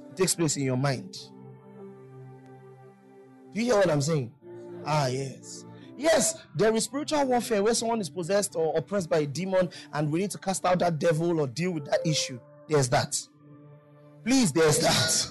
It 0.09 0.17
takes 0.17 0.35
place 0.35 0.57
in 0.57 0.63
your 0.63 0.75
mind. 0.75 1.17
Do 3.53 3.61
you 3.61 3.65
hear 3.67 3.75
what 3.75 3.89
I'm 3.89 4.01
saying? 4.01 4.33
Ah, 4.85 5.07
yes. 5.07 5.65
Yes, 6.01 6.41
there 6.55 6.75
is 6.75 6.85
spiritual 6.85 7.23
warfare 7.25 7.61
where 7.61 7.75
someone 7.75 8.01
is 8.01 8.09
possessed 8.09 8.55
or 8.55 8.75
oppressed 8.75 9.07
by 9.07 9.19
a 9.19 9.27
demon 9.27 9.69
and 9.93 10.11
we 10.11 10.21
need 10.21 10.31
to 10.31 10.39
cast 10.39 10.65
out 10.65 10.79
that 10.79 10.97
devil 10.97 11.39
or 11.39 11.45
deal 11.45 11.69
with 11.69 11.85
that 11.85 11.99
issue. 12.03 12.39
There's 12.67 12.89
that. 12.89 13.15
Please, 14.25 14.51
there's 14.51 14.79
that. 14.79 15.27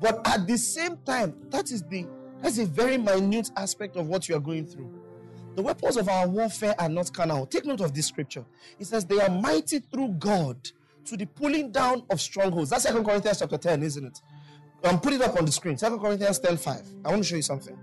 But 0.00 0.26
at 0.26 0.46
the 0.46 0.56
same 0.56 0.96
time, 1.04 1.34
that 1.50 1.70
is 1.70 1.82
the 1.82 2.06
that's 2.40 2.56
a 2.56 2.64
very 2.64 2.96
minute 2.96 3.50
aspect 3.54 3.96
of 3.96 4.08
what 4.08 4.30
you 4.30 4.34
are 4.34 4.40
going 4.40 4.64
through. 4.66 4.90
The 5.56 5.62
weapons 5.62 5.98
of 5.98 6.08
our 6.08 6.26
warfare 6.26 6.74
are 6.78 6.88
not 6.88 7.12
carnal. 7.12 7.44
Take 7.44 7.66
note 7.66 7.82
of 7.82 7.92
this 7.92 8.06
scripture. 8.06 8.46
It 8.78 8.86
says 8.86 9.04
they 9.04 9.20
are 9.20 9.28
mighty 9.28 9.80
through 9.80 10.16
God 10.18 10.70
to 11.04 11.18
the 11.18 11.26
pulling 11.26 11.70
down 11.70 12.04
of 12.08 12.18
strongholds. 12.18 12.70
That's 12.70 12.84
Second 12.84 13.04
Corinthians 13.04 13.40
chapter 13.40 13.58
10, 13.58 13.82
isn't 13.82 14.06
it? 14.06 14.22
Um, 14.84 14.98
put 15.00 15.12
it 15.12 15.20
up 15.20 15.36
on 15.36 15.44
the 15.44 15.52
screen. 15.52 15.76
Second 15.76 16.00
Corinthians 16.00 16.38
10 16.38 16.56
5. 16.56 16.82
I 17.04 17.08
want 17.10 17.22
to 17.22 17.28
show 17.28 17.36
you 17.36 17.42
something. 17.42 17.78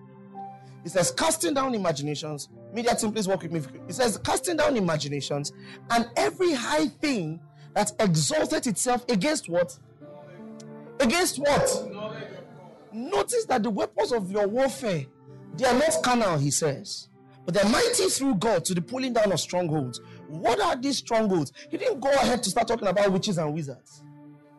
It 0.86 0.90
says, 0.90 1.12
casting 1.12 1.54
down 1.54 1.76
imaginations. 1.76 2.50
Media 2.74 2.96
team, 2.96 3.12
please 3.12 3.28
walk 3.28 3.44
with 3.44 3.52
me. 3.52 3.62
It 3.88 3.94
says, 3.94 4.18
casting 4.18 4.58
down 4.58 4.78
imaginations 4.78 5.52
and 5.90 6.10
every 6.16 6.54
high 6.54 6.88
thing 6.88 7.40
that 7.74 7.92
exalted 8.00 8.66
itself 8.68 9.06
against 9.10 9.50
what? 9.50 9.78
Against 11.00 11.40
what? 11.40 12.20
Notice 12.92 13.46
that 13.46 13.64
the 13.64 13.70
weapons 13.70 14.12
of 14.12 14.32
your 14.32 14.48
warfare, 14.48 15.06
they 15.56 15.66
are 15.66 15.74
not 15.74 16.02
carnal, 16.04 16.38
he 16.38 16.52
says. 16.52 17.10
But 17.46 17.56
they're 17.56 17.70
mighty 17.72 18.10
through 18.10 18.36
God 18.36 18.66
to 18.66 18.74
the 18.74 18.82
pulling 18.82 19.14
down 19.14 19.32
of 19.32 19.40
strongholds. 19.40 20.02
What 20.28 20.60
are 20.62 20.76
these 20.76 20.98
strongholds? 20.98 21.52
He 21.70 21.78
didn't 21.78 22.00
go 22.00 22.12
ahead 22.12 22.44
to 22.44 22.50
start 22.50 22.68
talking 22.68 22.88
about 22.88 23.12
witches 23.12 23.38
and 23.38 23.54
wizards. 23.54 24.04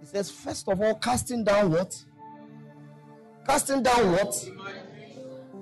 He 0.00 0.06
says, 0.06 0.30
first 0.30 0.68
of 0.68 0.80
all, 0.80 0.94
casting 0.96 1.44
down 1.44 1.70
what? 1.70 1.94
Casting 3.46 3.82
down 3.82 4.12
what? 4.12 4.34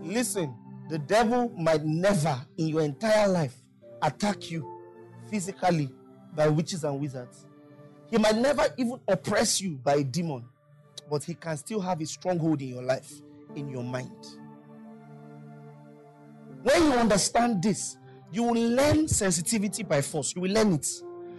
Listen, 0.02 0.54
the 0.88 0.98
devil 0.98 1.50
might 1.56 1.84
never 1.84 2.40
in 2.56 2.68
your 2.68 2.82
entire 2.82 3.28
life 3.28 3.56
attack 4.02 4.50
you 4.50 4.66
physically 5.30 5.90
by 6.34 6.48
witches 6.48 6.84
and 6.84 7.00
wizards. 7.00 7.46
He 8.10 8.16
might 8.16 8.36
never 8.36 8.66
even 8.76 9.00
oppress 9.06 9.60
you 9.60 9.72
by 9.84 9.96
a 9.96 10.04
demon, 10.04 10.44
but 11.10 11.24
he 11.24 11.34
can 11.34 11.56
still 11.56 11.80
have 11.80 12.00
a 12.00 12.06
stronghold 12.06 12.62
in 12.62 12.68
your 12.68 12.82
life, 12.82 13.12
in 13.54 13.68
your 13.68 13.84
mind. 13.84 14.26
When 16.62 16.84
you 16.84 16.92
understand 16.92 17.62
this, 17.62 17.96
you 18.32 18.42
will 18.42 18.74
learn 18.74 19.08
sensitivity 19.08 19.82
by 19.82 20.02
force. 20.02 20.34
You 20.34 20.42
will 20.42 20.52
learn 20.52 20.72
it. 20.74 20.86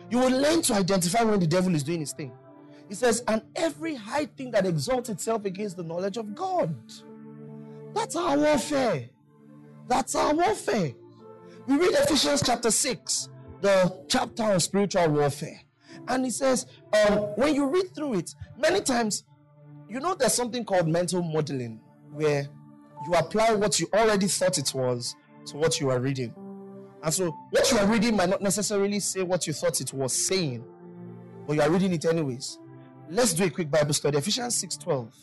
You 0.09 0.19
will 0.19 0.41
learn 0.41 0.61
to 0.63 0.73
identify 0.73 1.23
when 1.23 1.39
the 1.39 1.47
devil 1.47 1.73
is 1.75 1.83
doing 1.83 1.99
his 1.99 2.13
thing. 2.13 2.31
He 2.87 2.95
says, 2.95 3.23
and 3.27 3.41
every 3.55 3.95
high 3.95 4.25
thing 4.25 4.51
that 4.51 4.65
exalts 4.65 5.09
itself 5.09 5.45
against 5.45 5.77
the 5.77 5.83
knowledge 5.83 6.17
of 6.17 6.33
God. 6.33 6.75
That's 7.93 8.15
our 8.15 8.38
warfare. 8.38 9.10
That's 9.88 10.15
our 10.15 10.34
warfare. 10.34 10.93
We 11.67 11.77
read 11.77 11.93
Ephesians 11.93 12.41
chapter 12.46 12.72
6, 12.72 13.29
the 13.62 14.05
chapter 14.08 14.43
on 14.43 14.60
spiritual 14.60 15.08
warfare. 15.10 15.62
And 16.08 16.25
he 16.25 16.31
says, 16.31 16.65
um, 16.93 17.17
when 17.36 17.53
you 17.55 17.67
read 17.67 17.93
through 17.93 18.15
it, 18.15 18.36
many 18.58 18.81
times, 18.81 19.24
you 19.88 20.00
know, 20.00 20.15
there's 20.15 20.34
something 20.34 20.63
called 20.65 20.88
mental 20.88 21.22
modeling, 21.22 21.79
where 22.12 22.48
you 23.05 23.13
apply 23.13 23.53
what 23.53 23.79
you 23.79 23.88
already 23.93 24.27
thought 24.27 24.58
it 24.58 24.74
was 24.74 25.15
to 25.46 25.58
what 25.58 25.79
you 25.79 25.89
are 25.89 26.00
reading. 26.00 26.34
And 27.01 27.13
so, 27.13 27.31
what 27.51 27.72
you 27.72 27.77
are 27.77 27.88
reading 27.88 28.15
might 28.15 28.29
not 28.29 28.41
necessarily 28.41 29.00
say 29.00 29.24
what 29.24 29.48
you 29.48 29.53
thought 29.53 29.79
it 29.79 29.93
was 29.93 30.13
saying, 30.13 30.63
but 31.48 31.53
you 31.53 31.62
are 31.62 31.69
reading 31.69 31.93
it 31.93 32.05
anyways. 32.05 32.60
Let's 33.10 33.34
do 33.34 33.46
a 33.46 33.50
quick 33.50 33.72
Bible 33.72 33.93
study. 33.93 34.17
Ephesians 34.17 34.55
6 34.55 34.77
12. 34.77 35.13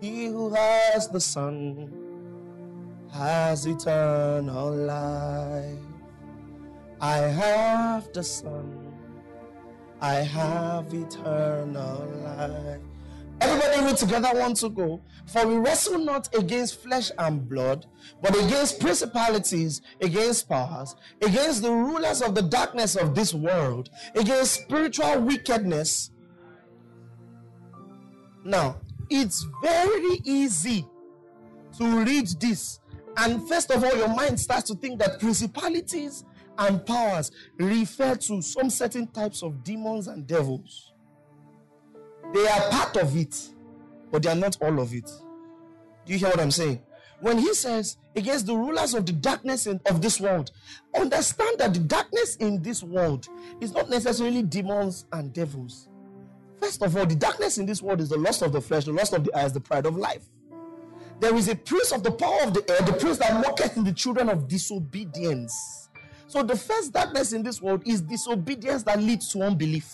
He 0.00 0.26
who 0.26 0.50
has 0.54 1.08
the 1.08 1.20
Son 1.20 1.92
has 3.12 3.66
eternal 3.66 4.70
life. 4.74 5.78
I 7.00 7.16
have 7.16 8.12
the 8.12 8.22
Son. 8.22 8.92
I 10.00 10.14
have 10.16 10.92
eternal 10.92 12.06
life. 12.22 12.80
Everybody 13.40 13.84
read 13.84 13.96
together, 13.96 14.28
one 14.34 14.54
to 14.54 14.68
go. 14.68 15.00
For 15.26 15.46
we 15.46 15.56
wrestle 15.56 15.98
not 15.98 16.34
against 16.34 16.82
flesh 16.82 17.10
and 17.18 17.48
blood, 17.48 17.86
but 18.22 18.34
against 18.36 18.80
principalities, 18.80 19.82
against 20.00 20.48
powers, 20.48 20.94
against 21.22 21.62
the 21.62 21.70
rulers 21.72 22.22
of 22.22 22.34
the 22.34 22.42
darkness 22.42 22.96
of 22.96 23.14
this 23.14 23.34
world, 23.34 23.90
against 24.14 24.62
spiritual 24.62 25.20
wickedness. 25.20 26.10
Now, 28.44 28.76
it's 29.10 29.46
very 29.62 30.20
easy 30.24 30.86
to 31.78 32.04
read 32.04 32.28
this 32.40 32.80
And 33.16 33.48
first 33.48 33.70
of 33.70 33.82
all, 33.82 33.96
your 33.96 34.08
mind 34.08 34.38
starts 34.38 34.64
to 34.70 34.74
think 34.74 34.98
that 34.98 35.18
principalities 35.18 36.24
and 36.58 36.84
powers 36.84 37.30
refer 37.58 38.14
to 38.14 38.42
some 38.42 38.70
certain 38.70 39.06
types 39.08 39.42
of 39.42 39.64
demons 39.64 40.06
and 40.06 40.26
devils. 40.26 40.92
They 42.34 42.46
are 42.46 42.70
part 42.70 42.96
of 42.96 43.16
it, 43.16 43.48
but 44.10 44.22
they 44.22 44.30
are 44.30 44.36
not 44.36 44.58
all 44.60 44.80
of 44.80 44.92
it. 44.92 45.10
Do 46.04 46.12
you 46.12 46.18
hear 46.18 46.28
what 46.28 46.40
I'm 46.40 46.50
saying? 46.50 46.80
When 47.20 47.38
he 47.38 47.54
says, 47.54 47.96
against 48.14 48.46
the 48.46 48.54
rulers 48.54 48.92
of 48.92 49.06
the 49.06 49.12
darkness 49.12 49.66
in, 49.66 49.80
of 49.86 50.02
this 50.02 50.20
world, 50.20 50.50
understand 50.94 51.58
that 51.58 51.72
the 51.72 51.80
darkness 51.80 52.36
in 52.36 52.62
this 52.62 52.82
world 52.82 53.26
is 53.60 53.72
not 53.72 53.88
necessarily 53.88 54.42
demons 54.42 55.06
and 55.12 55.32
devils. 55.32 55.88
First 56.60 56.82
of 56.82 56.96
all, 56.96 57.06
the 57.06 57.14
darkness 57.14 57.58
in 57.58 57.66
this 57.66 57.82
world 57.82 58.00
is 58.00 58.08
the 58.08 58.16
lust 58.16 58.42
of 58.42 58.52
the 58.52 58.60
flesh, 58.60 58.84
the 58.84 58.92
lust 58.92 59.12
of 59.12 59.24
the 59.24 59.34
eyes, 59.36 59.52
the 59.52 59.60
pride 59.60 59.86
of 59.86 59.96
life. 59.96 60.24
There 61.20 61.34
is 61.34 61.48
a 61.48 61.56
prince 61.56 61.92
of 61.92 62.02
the 62.02 62.10
power 62.10 62.42
of 62.42 62.54
the 62.54 62.64
air, 62.70 62.80
the 62.82 62.92
prince 62.92 63.18
that 63.18 63.34
mocketh 63.46 63.76
in 63.76 63.84
the 63.84 63.92
children 63.92 64.28
of 64.28 64.48
disobedience. 64.48 65.88
So 66.26 66.42
the 66.42 66.56
first 66.56 66.92
darkness 66.92 67.32
in 67.32 67.42
this 67.42 67.62
world 67.62 67.82
is 67.86 68.00
disobedience 68.02 68.82
that 68.84 69.00
leads 69.00 69.32
to 69.32 69.42
unbelief. 69.42 69.90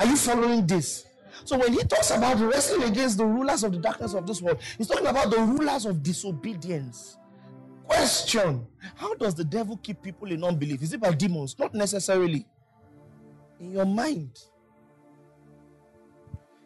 Are 0.00 0.06
you 0.06 0.16
following 0.16 0.66
this? 0.66 1.06
So 1.44 1.58
when 1.58 1.72
he 1.72 1.80
talks 1.80 2.10
about 2.10 2.38
wrestling 2.38 2.84
against 2.84 3.18
the 3.18 3.26
rulers 3.26 3.64
of 3.64 3.72
the 3.72 3.78
darkness 3.78 4.14
of 4.14 4.26
this 4.26 4.40
world, 4.40 4.60
he's 4.78 4.86
talking 4.86 5.06
about 5.06 5.30
the 5.30 5.38
rulers 5.38 5.86
of 5.86 6.02
disobedience. 6.02 7.18
Question 7.84 8.66
How 8.94 9.14
does 9.14 9.34
the 9.34 9.44
devil 9.44 9.76
keep 9.82 10.00
people 10.02 10.30
in 10.30 10.44
unbelief? 10.44 10.82
Is 10.82 10.92
it 10.92 11.00
by 11.00 11.12
demons? 11.12 11.58
Not 11.58 11.74
necessarily. 11.74 12.46
In 13.60 13.72
your 13.72 13.84
mind. 13.84 14.38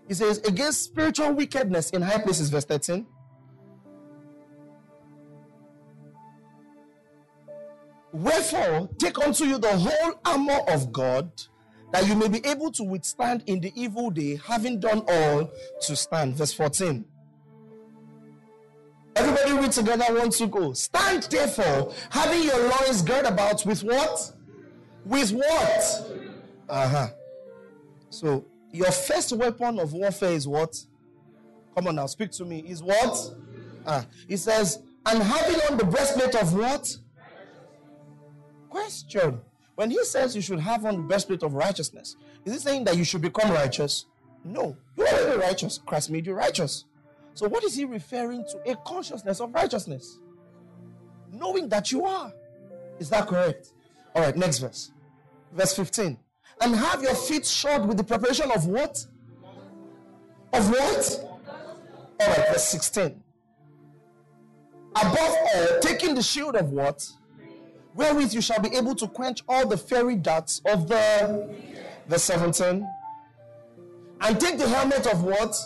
He 0.09 0.15
says, 0.15 0.39
against 0.39 0.83
spiritual 0.83 1.33
wickedness 1.33 1.91
in 1.91 2.03
high 2.03 2.21
places, 2.21 2.49
verse 2.49 2.65
13. 2.65 3.07
Wherefore, 8.13 8.89
take 8.99 9.19
unto 9.19 9.45
you 9.45 9.59
the 9.59 9.77
whole 9.77 10.21
armor 10.25 10.61
of 10.69 10.91
God, 10.93 11.31
that 11.93 12.07
you 12.07 12.15
may 12.15 12.29
be 12.29 12.45
able 12.47 12.73
to 12.73 12.85
withstand 12.85 13.43
in 13.47 13.61
the 13.61 13.73
evil 13.75 14.11
day, 14.11 14.37
having 14.37 14.81
done 14.81 15.03
all 15.09 15.51
to 15.83 15.97
stand. 15.97 16.35
Verse 16.35 16.53
14. 16.53 17.05
Everybody 19.17 19.53
read 19.53 19.73
together 19.73 20.05
one 20.15 20.31
to 20.31 20.47
go. 20.47 20.73
Stand 20.73 21.25
therefore, 21.25 21.93
having 22.11 22.43
your 22.43 22.69
loins 22.69 23.03
girt 23.03 23.27
about 23.27 23.65
with 23.67 23.83
what? 23.83 24.33
With 25.05 25.33
what? 25.33 26.11
Uh-huh. 26.69 27.09
So 28.11 28.45
your 28.77 28.93
first 28.93 29.33
weapon 29.33 29.79
of 29.79 29.93
warfare 29.93 30.33
is 30.33 30.47
what? 30.47 30.77
Come 31.75 31.89
on 31.89 31.97
now, 31.97 32.07
speak 32.07 32.31
to 32.33 32.45
me. 32.45 32.61
Is 32.61 32.83
what? 32.83 33.35
Ah, 33.87 34.07
he 34.29 34.37
says, 34.37 34.83
and 35.07 35.23
having 35.23 35.61
on 35.71 35.77
the 35.79 35.85
breastplate 35.85 36.35
of 36.35 36.53
what? 36.55 36.97
Question. 38.69 39.41
When 39.77 39.91
he 39.91 40.03
says 40.05 40.35
you 40.35 40.43
should 40.43 40.61
have 40.61 40.85
on 40.85 40.97
the 40.97 41.03
breastplate 41.03 41.43
of 41.43 41.55
righteousness, 41.55 42.17
is 42.45 42.53
he 42.55 42.59
saying 42.59 42.85
that 42.85 42.97
you 42.97 43.05
should 43.05 43.23
become 43.23 43.51
righteous? 43.51 44.07
No. 44.45 44.77
You're 44.97 45.09
already 45.09 45.39
righteous. 45.39 45.79
Christ 45.85 46.11
made 46.11 46.27
you 46.27 46.33
righteous. 46.33 46.85
So 47.35 47.49
what 47.49 47.65
is 47.65 47.75
he 47.75 47.85
referring 47.85 48.45
to? 48.45 48.71
A 48.71 48.77
consciousness 48.77 49.41
of 49.41 49.53
righteousness. 49.53 50.19
Knowing 51.31 51.69
that 51.69 51.93
you 51.93 52.05
are. 52.05 52.33
Is 52.99 53.11
that 53.11 53.27
correct? 53.27 53.73
All 54.15 54.23
right, 54.23 54.37
next 54.37 54.59
verse. 54.59 54.91
Verse 55.53 55.75
15. 55.75 56.19
And 56.61 56.75
have 56.75 57.03
your 57.03 57.15
feet 57.15 57.47
shod 57.47 57.87
with 57.87 57.97
the 57.97 58.05
preparation 58.05 58.51
of 58.51 58.67
what? 58.67 59.05
Of 60.53 60.71
what? 60.71 61.21
All 62.21 62.29
right, 62.29 62.49
verse 62.49 62.65
16. 62.65 63.23
Above 64.95 65.37
all, 65.55 65.81
taking 65.81 66.15
the 66.15 66.23
shield 66.23 66.57
of 66.57 66.71
what? 66.71 67.07
wherewith 67.97 68.33
you 68.35 68.41
shall 68.41 68.61
be 68.61 68.69
able 68.77 68.95
to 68.95 69.09
quench 69.09 69.43
all 69.49 69.67
the 69.67 69.77
fiery 69.77 70.17
darts 70.17 70.61
of 70.67 70.87
the 70.87 71.57
verse 72.07 72.23
17 72.25 72.87
and 74.21 74.41
take 74.41 74.59
the 74.59 74.69
helmet 74.69 75.07
of 75.07 75.25
what 75.25 75.57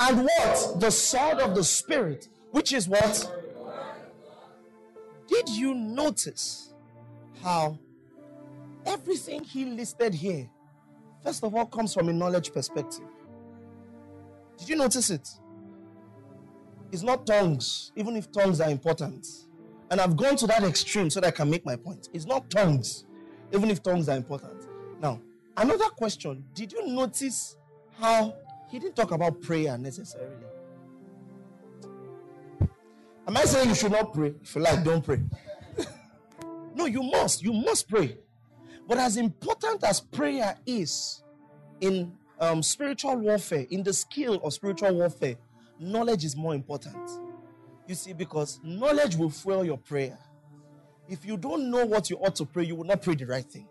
and 0.00 0.24
what 0.24 0.80
the 0.80 0.90
sword 0.90 1.38
of 1.38 1.54
the 1.54 1.62
spirit 1.62 2.28
which 2.50 2.72
is 2.72 2.88
what 2.88 3.30
did 5.28 5.48
you 5.50 5.74
notice 5.74 6.72
how 7.42 7.78
everything 8.86 9.42
he 9.44 9.64
listed 9.64 10.14
here 10.14 10.48
first 11.22 11.42
of 11.44 11.54
all 11.54 11.66
comes 11.66 11.92
from 11.92 12.08
a 12.08 12.12
knowledge 12.12 12.52
perspective 12.52 13.08
did 14.58 14.68
you 14.68 14.76
notice 14.76 15.10
it 15.10 15.28
it's 16.92 17.02
not 17.02 17.26
tongues 17.26 17.92
even 17.96 18.16
if 18.16 18.30
tongues 18.32 18.60
are 18.60 18.70
important 18.70 19.26
and 19.90 20.00
I've 20.00 20.16
gone 20.16 20.36
to 20.36 20.46
that 20.48 20.64
extreme 20.64 21.10
so 21.10 21.20
that 21.20 21.28
I 21.28 21.30
can 21.30 21.48
make 21.48 21.64
my 21.64 21.76
point. 21.76 22.08
It's 22.12 22.26
not 22.26 22.50
tongues, 22.50 23.04
even 23.52 23.70
if 23.70 23.82
tongues 23.82 24.08
are 24.08 24.16
important. 24.16 24.66
Now, 25.00 25.20
another 25.56 25.88
question 25.90 26.44
Did 26.54 26.72
you 26.72 26.86
notice 26.88 27.56
how 27.98 28.34
he 28.68 28.78
didn't 28.78 28.96
talk 28.96 29.12
about 29.12 29.40
prayer 29.40 29.78
necessarily? 29.78 30.44
Am 33.28 33.36
I 33.36 33.44
saying 33.44 33.68
you 33.68 33.74
should 33.74 33.92
not 33.92 34.12
pray? 34.12 34.34
If 34.40 34.54
you 34.54 34.62
like, 34.62 34.84
don't 34.84 35.04
pray. 35.04 35.20
no, 36.74 36.86
you 36.86 37.02
must. 37.02 37.42
You 37.42 37.52
must 37.52 37.88
pray. 37.88 38.18
But 38.86 38.98
as 38.98 39.16
important 39.16 39.82
as 39.84 40.00
prayer 40.00 40.56
is 40.64 41.22
in 41.80 42.12
um, 42.38 42.62
spiritual 42.62 43.16
warfare, 43.16 43.66
in 43.70 43.82
the 43.82 43.92
skill 43.92 44.36
of 44.44 44.52
spiritual 44.52 44.94
warfare, 44.94 45.36
knowledge 45.78 46.24
is 46.24 46.36
more 46.36 46.54
important. 46.54 47.10
You 47.86 47.94
see, 47.94 48.12
because 48.12 48.60
knowledge 48.62 49.16
will 49.16 49.30
fuel 49.30 49.64
your 49.64 49.78
prayer. 49.78 50.18
If 51.08 51.24
you 51.24 51.36
don't 51.36 51.70
know 51.70 51.84
what 51.84 52.10
you 52.10 52.16
ought 52.16 52.34
to 52.36 52.44
pray, 52.44 52.64
you 52.64 52.74
will 52.74 52.84
not 52.84 53.02
pray 53.02 53.14
the 53.14 53.26
right 53.26 53.44
thing. 53.44 53.68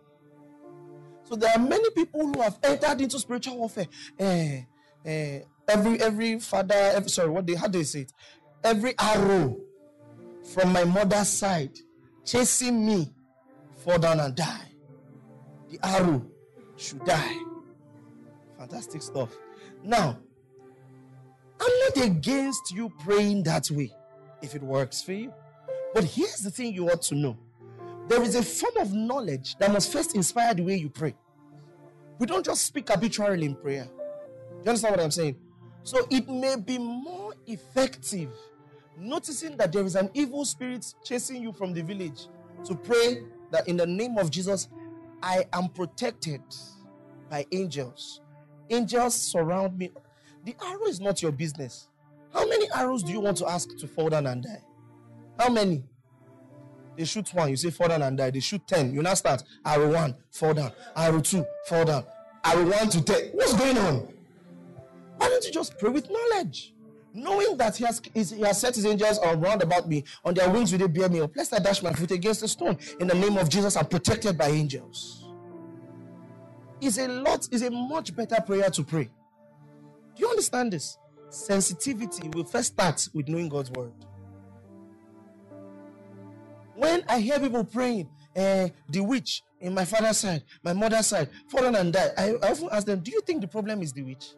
So 1.24 1.36
there 1.36 1.52
are 1.52 1.60
many 1.60 1.90
people 1.92 2.22
who 2.28 2.42
have 2.42 2.58
entered 2.64 3.02
into 3.02 3.20
spiritual 3.20 3.58
warfare. 3.58 3.88
Eh, 4.20 4.62
eh, 5.04 5.40
every 5.68 6.00
every 6.02 6.40
father, 6.40 6.76
every, 6.76 7.10
sorry, 7.10 7.30
what 7.30 7.46
they 7.46 7.56
how 7.56 7.68
do 7.68 7.84
say 7.84 8.02
it? 8.02 8.14
Every 8.64 8.94
arrow 9.00 9.58
from 10.54 10.72
my 10.72 10.84
mother's 10.84 11.30
side 11.30 11.78
chasing 12.24 12.86
me 12.86 13.12
fall 13.78 13.98
down 13.98 14.20
and 14.20 14.36
die. 14.36 14.75
The 15.70 15.80
arrow 15.84 16.26
should 16.78 17.04
die. 17.06 17.38
Fantastic 18.58 19.02
stuff. 19.02 19.36
Now, 19.84 20.18
I'm 21.60 21.80
not 21.80 22.06
against 22.06 22.72
you 22.72 22.92
praying 23.00 23.44
that 23.44 23.70
way 23.72 23.92
if 24.42 24.56
it 24.56 24.62
works 24.62 25.02
for 25.02 25.14
you. 25.14 25.34
But 25.94 26.04
here's 26.04 26.38
the 26.38 26.52
thing 26.52 26.74
you 26.74 26.90
ought 26.90 27.02
to 27.04 27.16
know 27.16 27.38
there 28.08 28.22
is 28.22 28.36
a 28.36 28.44
form 28.44 28.78
of 28.78 28.94
knowledge 28.94 29.56
that 29.58 29.72
must 29.72 29.92
first 29.92 30.16
inspire 30.16 30.54
the 30.54 30.64
way 30.64 30.76
you 30.76 30.90
pray. 30.90 31.16
We 32.20 32.28
don't 32.28 32.46
just 32.46 32.64
speak 32.64 32.90
arbitrarily 32.92 33.46
in 33.46 33.56
prayer. 33.56 33.88
You 34.64 34.70
understand 34.70 34.96
what 34.96 35.04
I'm 35.04 35.12
saying? 35.12 35.38
So 35.84 36.06
it 36.10 36.28
may 36.30 36.56
be 36.56 36.78
more 36.78 37.34
effective 37.48 38.30
noticing 38.98 39.58
that 39.58 39.72
there 39.72 39.84
is 39.84 39.96
an 39.96 40.10
evil 40.14 40.46
spirit 40.46 40.86
chasing 41.04 41.42
you 41.42 41.52
from 41.52 41.74
the 41.74 41.82
village 41.82 42.28
to 42.66 42.76
pray 42.76 43.24
that 43.52 43.68
in 43.68 43.78
the 43.78 43.86
name 43.86 44.18
of 44.18 44.32
Jesus, 44.32 44.70
I 45.22 45.46
am 45.54 45.70
protected 45.70 46.42
by 47.30 47.46
angels. 47.52 48.22
Angels 48.70 49.16
surround 49.16 49.78
me. 49.78 49.92
The 50.44 50.56
arrow 50.64 50.86
is 50.86 51.00
not 51.00 51.22
your 51.22 51.32
business. 51.32 51.90
How 52.34 52.48
many 52.48 52.68
arrows 52.76 53.04
do 53.04 53.12
you 53.12 53.20
want 53.20 53.38
to 53.38 53.50
ask 53.50 53.76
to 53.78 53.88
fall 53.88 54.10
down 54.10 54.28
and 54.28 54.44
die? 54.44 54.64
How 55.40 55.50
many? 55.50 55.84
They 56.98 57.06
shoot 57.06 57.34
one, 57.34 57.50
you 57.50 57.58
say 57.58 57.72
fall 57.72 57.90
down 57.90 58.02
and 58.04 58.18
die. 58.18 58.32
They 58.32 58.40
shoot 58.40 58.66
10. 58.68 58.94
You 58.94 59.02
now 59.02 59.16
start. 59.16 59.44
Arrow 59.66 59.92
one, 59.92 60.16
fall 60.32 60.54
down. 60.54 60.72
Arrow 60.96 61.20
two, 61.20 61.46
fall 61.68 61.86
down. 61.86 62.06
Arrow 62.44 62.70
one 62.70 62.90
to 62.90 63.02
10. 63.04 63.32
What's 63.34 63.54
going 63.54 63.78
on? 63.78 64.08
Why 65.18 65.30
don't 65.30 65.44
you 65.46 65.52
just 65.52 65.78
pray 65.78 65.90
with 65.90 66.10
knowledge? 66.10 66.75
Knowing 67.16 67.56
that 67.56 67.78
he 67.78 67.86
has, 67.86 68.02
he 68.14 68.42
has 68.42 68.60
set 68.60 68.76
his 68.76 68.86
angels 68.86 69.20
around 69.24 69.64
about 69.64 69.88
me, 69.88 70.04
on 70.24 70.34
their 70.34 70.50
wings 70.50 70.72
will 70.72 70.80
they 70.80 70.88
bear 70.88 71.08
me 71.08 71.22
up. 71.22 71.36
Lest 71.36 71.54
I 71.54 71.60
dash 71.60 71.82
my 71.82 71.94
foot 71.94 72.12
against 72.12 72.44
a 72.44 72.48
stone. 72.48 72.78
In 73.00 73.08
the 73.08 73.16
name 73.16 73.38
of 73.38 73.50
Jesus, 73.50 73.78
I'm 73.78 73.86
protected 73.86 74.38
by 74.38 74.48
angels. 74.48 75.26
Is 76.82 76.98
a 76.98 77.08
lot, 77.08 77.48
is 77.52 77.62
a 77.62 77.72
much 77.72 78.14
better 78.16 78.36
prayer 78.46 78.70
to 78.70 78.84
pray. 78.84 79.06
Do 79.06 80.22
you 80.22 80.30
understand 80.30 80.74
this? 80.74 80.98
sensitivity 81.36 82.30
will 82.30 82.44
first 82.44 82.74
start 82.74 83.08
with 83.14 83.28
knowing 83.28 83.50
God's 83.50 83.72
word. 83.72 83.94
When 86.76 87.04
I 87.08 87.20
hear 87.20 87.40
people 87.40 87.64
praying, 87.64 88.10
uh, 88.36 88.68
the 88.90 89.00
witch 89.02 89.44
in 89.62 89.74
my 89.74 89.86
father's 89.86 90.18
side, 90.18 90.44
my 90.64 90.74
mother's 90.74 91.08
side, 91.08 91.30
fallen 91.50 91.76
and 91.76 91.94
died, 91.94 92.12
I, 92.18 92.36
I 92.44 92.52
often 92.52 92.70
ask 92.72 92.86
them, 92.86 93.00
Do 93.00 93.12
you 93.12 93.22
think 93.22 93.42
the 93.42 93.48
problem 93.48 93.82
is 93.82 93.94
the 93.94 94.04
witch? 94.04 94.34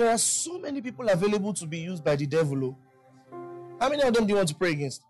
There 0.00 0.08
are 0.08 0.16
so 0.16 0.58
many 0.58 0.80
people 0.80 1.06
available 1.10 1.52
to 1.52 1.66
be 1.66 1.76
used 1.76 2.02
by 2.02 2.16
the 2.16 2.24
devil. 2.24 2.64
Oh. 2.64 2.76
How 3.78 3.90
many 3.90 4.02
of 4.02 4.14
them 4.14 4.24
do 4.24 4.30
you 4.30 4.36
want 4.36 4.48
to 4.48 4.54
pray 4.54 4.70
against? 4.70 5.02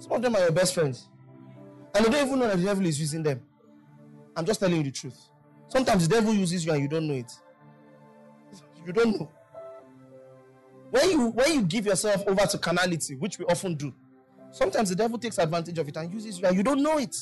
Some 0.00 0.10
of 0.14 0.20
them 0.20 0.34
are 0.34 0.40
your 0.40 0.50
best 0.50 0.74
friends. 0.74 1.08
And 1.94 2.04
they 2.04 2.10
don't 2.10 2.26
even 2.26 2.40
know 2.40 2.48
that 2.48 2.56
the 2.58 2.64
devil 2.64 2.84
is 2.86 2.98
using 2.98 3.22
them. 3.22 3.40
I'm 4.36 4.44
just 4.44 4.58
telling 4.58 4.78
you 4.78 4.82
the 4.82 4.90
truth. 4.90 5.16
Sometimes 5.68 6.08
the 6.08 6.16
devil 6.16 6.34
uses 6.34 6.66
you 6.66 6.72
and 6.72 6.82
you 6.82 6.88
don't 6.88 7.06
know 7.06 7.14
it. 7.14 7.30
You 8.84 8.92
don't 8.92 9.16
know. 9.16 9.30
When 10.90 11.08
you 11.08 11.26
when 11.28 11.54
you 11.54 11.62
give 11.62 11.86
yourself 11.86 12.26
over 12.26 12.46
to 12.46 12.58
carnality, 12.58 13.14
which 13.14 13.38
we 13.38 13.44
often 13.44 13.76
do, 13.76 13.94
sometimes 14.50 14.88
the 14.88 14.96
devil 14.96 15.18
takes 15.18 15.38
advantage 15.38 15.78
of 15.78 15.86
it 15.88 15.96
and 15.98 16.12
uses 16.12 16.40
you 16.40 16.48
and 16.48 16.56
you 16.56 16.64
don't 16.64 16.82
know 16.82 16.98
it. 16.98 17.14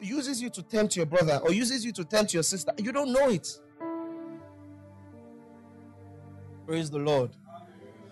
Uses 0.00 0.40
you 0.40 0.48
to 0.48 0.62
tempt 0.62 0.96
your 0.96 1.04
brother 1.04 1.38
or 1.44 1.52
uses 1.52 1.84
you 1.84 1.92
to 1.92 2.02
tempt 2.02 2.32
your 2.32 2.42
sister. 2.42 2.72
You 2.78 2.92
don't 2.92 3.12
know 3.12 3.28
it. 3.28 3.46
Praise 6.66 6.90
the 6.90 6.98
Lord. 6.98 7.30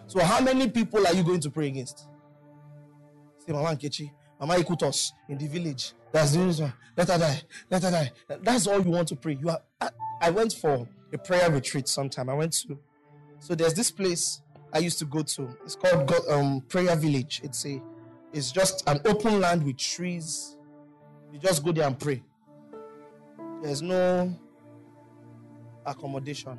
So, 0.07 0.21
how 0.25 0.41
many 0.41 0.69
people 0.69 1.07
are 1.07 1.15
you 1.15 1.23
going 1.23 1.41
to 1.41 1.51
pray 1.51 1.69
against? 1.69 2.09
Say, 3.39 3.53
Mama 3.53 3.69
Nkechi, 3.77 4.11
Mama 4.41 4.55
Ikutos 4.55 5.13
in 5.29 5.39
the 5.39 5.47
village. 5.47 5.93
That's 6.13 6.33
the 6.33 6.41
reason. 6.41 6.73
Let 6.97 7.09
her 7.09 7.19
die. 7.19 7.43
Let 7.71 7.83
her 7.85 7.91
die. 7.91 8.13
That's 8.43 8.67
all 8.67 8.81
you 8.83 8.91
want 8.91 9.09
to 9.09 9.17
pray. 9.17 9.39
You 9.41 9.51
are. 9.51 9.61
I, 9.81 9.91
I 10.21 10.31
went 10.31 10.53
for 10.53 10.89
a 11.13 11.19
prayer 11.19 11.51
retreat 11.51 11.89
sometime. 11.89 12.29
I 12.29 12.35
went 12.35 12.53
to. 12.55 12.79
So 13.39 13.55
there's 13.55 13.75
this 13.75 13.91
place 13.91 14.43
I 14.73 14.79
used 14.79 14.99
to 14.99 15.05
go 15.05 15.23
to. 15.23 15.57
It's 15.65 15.77
called 15.77 16.07
God, 16.09 16.23
um, 16.29 16.61
Prayer 16.63 16.97
Village. 16.97 17.41
It's 17.45 17.65
a. 17.67 17.81
It's 18.33 18.53
just 18.53 18.89
an 18.89 19.01
open 19.05 19.41
land 19.41 19.65
with 19.65 19.77
trees. 19.77 20.57
You 21.33 21.39
just 21.39 21.65
go 21.65 21.73
there 21.73 21.87
and 21.87 21.99
pray. 21.99 22.23
There's 23.63 23.83
no 23.83 24.35
accommodation. 25.87 26.59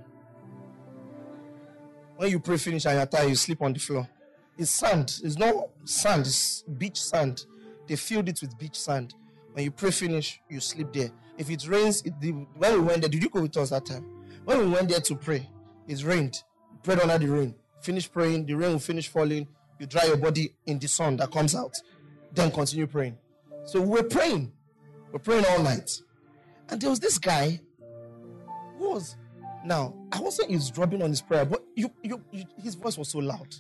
When 2.22 2.30
you 2.30 2.40
pray 2.40 2.58
finish 2.58 2.86
and 2.86 2.98
you're 2.98 3.06
tired, 3.08 3.30
you 3.30 3.36
sleep 3.36 3.64
on 3.64 3.74
the 3.74 3.80
floor. 3.80 4.08
It's 4.56 4.70
sand. 4.70 5.22
It's 5.24 5.40
not 5.40 5.70
sand. 5.86 6.28
It's 6.28 6.62
beach 6.62 7.02
sand. 7.02 7.48
They 7.88 7.96
filled 7.96 8.30
it 8.30 8.40
with 8.42 8.56
beach 8.60 8.80
sand. 8.80 9.16
When 9.54 9.66
you 9.66 9.72
pray 9.72 9.90
finish, 9.90 10.40
you 10.48 10.60
sleep 10.60 10.94
there. 10.94 11.10
If 11.40 11.50
it 11.50 11.68
rains, 11.68 12.04
it, 12.04 12.14
the, 12.22 12.30
when 12.30 12.74
we 12.74 12.80
went 12.82 13.02
there, 13.02 13.10
did 13.10 13.24
you 13.24 13.30
go 13.30 13.42
with 13.42 13.58
us 13.58 13.72
that 13.72 13.88
time? 13.88 14.06
When 14.46 14.60
we 14.60 14.68
went 14.68 14.90
there 14.90 15.00
to 15.00 15.16
pray, 15.16 15.50
it 15.88 16.04
rained. 16.04 16.44
Prayed 16.84 17.00
under 17.00 17.18
the 17.18 17.26
rain. 17.26 17.56
Finish 17.82 18.12
praying, 18.12 18.46
the 18.46 18.54
rain 18.54 18.74
will 18.74 18.78
finish 18.78 19.08
falling. 19.08 19.48
You 19.80 19.88
dry 19.88 20.04
your 20.04 20.18
body 20.18 20.54
in 20.68 20.78
the 20.78 20.88
sun 20.88 21.18
that 21.18 21.32
comes 21.32 21.56
out. 21.56 21.76
Then 22.36 22.52
continue 22.52 22.86
praying. 22.86 23.18
So 23.66 23.82
we're 23.82 24.04
praying. 24.04 24.52
We're 25.12 25.18
praying 25.18 25.46
all 25.50 25.64
night. 25.64 26.00
And 26.70 26.80
there 26.80 26.92
was 26.92 27.00
this 27.00 27.18
guy 27.18 27.62
who 28.78 28.92
was 28.92 29.16
now 29.66 29.94
I 30.12 30.20
wasn't 30.20 30.52
eavesdropping 30.52 31.02
on 31.02 31.10
his 31.10 31.22
prayer, 31.22 31.46
but 31.46 31.64
you, 31.76 31.92
you, 32.04 32.22
you, 32.32 32.46
his 32.62 32.76
voice 32.76 32.98
was 32.98 33.10
so 33.10 33.20
loud. 33.20 33.56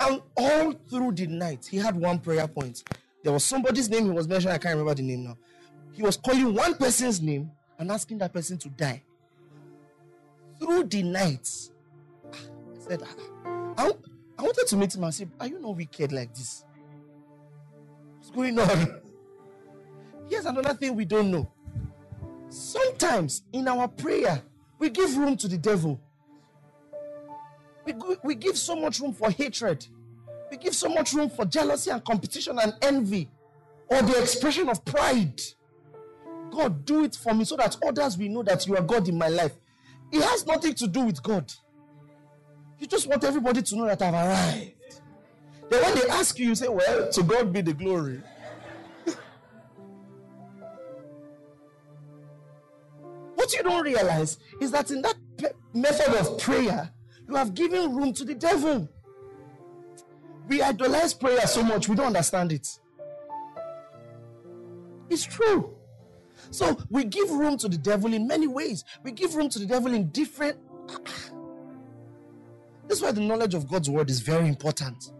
And 0.00 0.20
all 0.36 0.72
through 0.90 1.12
the 1.12 1.26
night, 1.26 1.66
he 1.70 1.76
had 1.76 1.94
one 1.94 2.18
prayer 2.18 2.48
point. 2.48 2.82
There 3.22 3.32
was 3.32 3.44
somebody's 3.44 3.88
name 3.88 4.04
he 4.04 4.10
was 4.10 4.26
mentioning. 4.26 4.54
I 4.54 4.58
can't 4.58 4.76
remember 4.76 4.94
the 4.94 5.02
name 5.02 5.24
now. 5.24 5.38
He 5.92 6.02
was 6.02 6.16
calling 6.16 6.54
one 6.54 6.74
person's 6.74 7.20
name 7.20 7.50
and 7.78 7.90
asking 7.90 8.18
that 8.18 8.32
person 8.32 8.58
to 8.58 8.68
die. 8.70 9.02
Through 10.58 10.84
the 10.84 11.02
night, 11.02 11.48
ah, 12.32 12.36
I 12.36 12.78
said, 12.88 13.02
ah, 13.04 13.74
I, 13.76 13.90
I 14.38 14.42
wanted 14.42 14.66
to 14.66 14.76
meet 14.76 14.94
him 14.94 15.04
and 15.04 15.14
say, 15.14 15.26
Are 15.38 15.46
you 15.46 15.60
not 15.60 15.76
wicked 15.76 16.12
like 16.12 16.34
this? 16.34 16.64
What's 18.18 18.30
going 18.30 18.58
on? 18.58 19.00
Here's 20.28 20.46
another 20.46 20.74
thing 20.74 20.96
we 20.96 21.04
don't 21.04 21.30
know. 21.30 21.50
Sometimes 22.48 23.42
in 23.52 23.68
our 23.68 23.88
prayer, 23.88 24.42
we 24.82 24.90
give 24.90 25.16
room 25.16 25.36
to 25.36 25.46
the 25.46 25.56
devil. 25.56 26.00
We, 27.84 27.94
we 28.24 28.34
give 28.34 28.58
so 28.58 28.74
much 28.74 28.98
room 28.98 29.12
for 29.12 29.30
hatred. 29.30 29.86
We 30.50 30.56
give 30.56 30.74
so 30.74 30.88
much 30.88 31.12
room 31.12 31.30
for 31.30 31.44
jealousy 31.44 31.92
and 31.92 32.04
competition 32.04 32.58
and 32.60 32.74
envy 32.82 33.30
or 33.86 34.02
the 34.02 34.20
expression 34.20 34.68
of 34.68 34.84
pride. 34.84 35.40
God, 36.50 36.84
do 36.84 37.04
it 37.04 37.14
for 37.14 37.32
me 37.32 37.44
so 37.44 37.54
that 37.58 37.76
others 37.86 38.18
will 38.18 38.28
know 38.28 38.42
that 38.42 38.66
you 38.66 38.76
are 38.76 38.82
God 38.82 39.08
in 39.08 39.16
my 39.16 39.28
life. 39.28 39.52
It 40.10 40.20
has 40.20 40.44
nothing 40.46 40.74
to 40.74 40.88
do 40.88 41.04
with 41.04 41.22
God. 41.22 41.52
You 42.80 42.88
just 42.88 43.06
want 43.06 43.22
everybody 43.22 43.62
to 43.62 43.76
know 43.76 43.86
that 43.86 44.02
I've 44.02 44.14
arrived. 44.14 44.72
Then 45.70 45.80
when 45.80 45.94
they 45.94 46.08
ask 46.08 46.40
you, 46.40 46.48
you 46.48 46.54
say, 46.56 46.66
Well, 46.66 47.08
to 47.08 47.22
God 47.22 47.52
be 47.52 47.60
the 47.60 47.72
glory. 47.72 48.20
What 53.52 53.64
you 53.64 53.70
don't 53.70 53.84
realize 53.84 54.38
is 54.60 54.70
that 54.70 54.90
in 54.90 55.02
that 55.02 55.14
method 55.74 56.14
of 56.14 56.38
prayer, 56.38 56.90
you 57.28 57.34
have 57.34 57.54
given 57.54 57.94
room 57.94 58.12
to 58.14 58.24
the 58.24 58.34
devil. 58.34 58.88
We 60.48 60.62
idolize 60.62 61.14
prayer 61.14 61.46
so 61.46 61.62
much, 61.62 61.88
we 61.88 61.96
don't 61.96 62.08
understand 62.08 62.52
it. 62.52 62.68
It's 65.10 65.24
true. 65.24 65.76
So 66.50 66.76
we 66.90 67.04
give 67.04 67.30
room 67.30 67.56
to 67.58 67.68
the 67.68 67.78
devil 67.78 68.12
in 68.12 68.26
many 68.26 68.46
ways. 68.46 68.84
We 69.02 69.12
give 69.12 69.34
room 69.34 69.48
to 69.50 69.58
the 69.58 69.66
devil 69.66 69.92
in 69.92 70.08
different. 70.10 70.58
That's 72.88 73.00
why 73.00 73.12
the 73.12 73.20
knowledge 73.20 73.54
of 73.54 73.68
God's 73.68 73.88
word 73.88 74.10
is 74.10 74.20
very 74.20 74.48
important. 74.48 75.12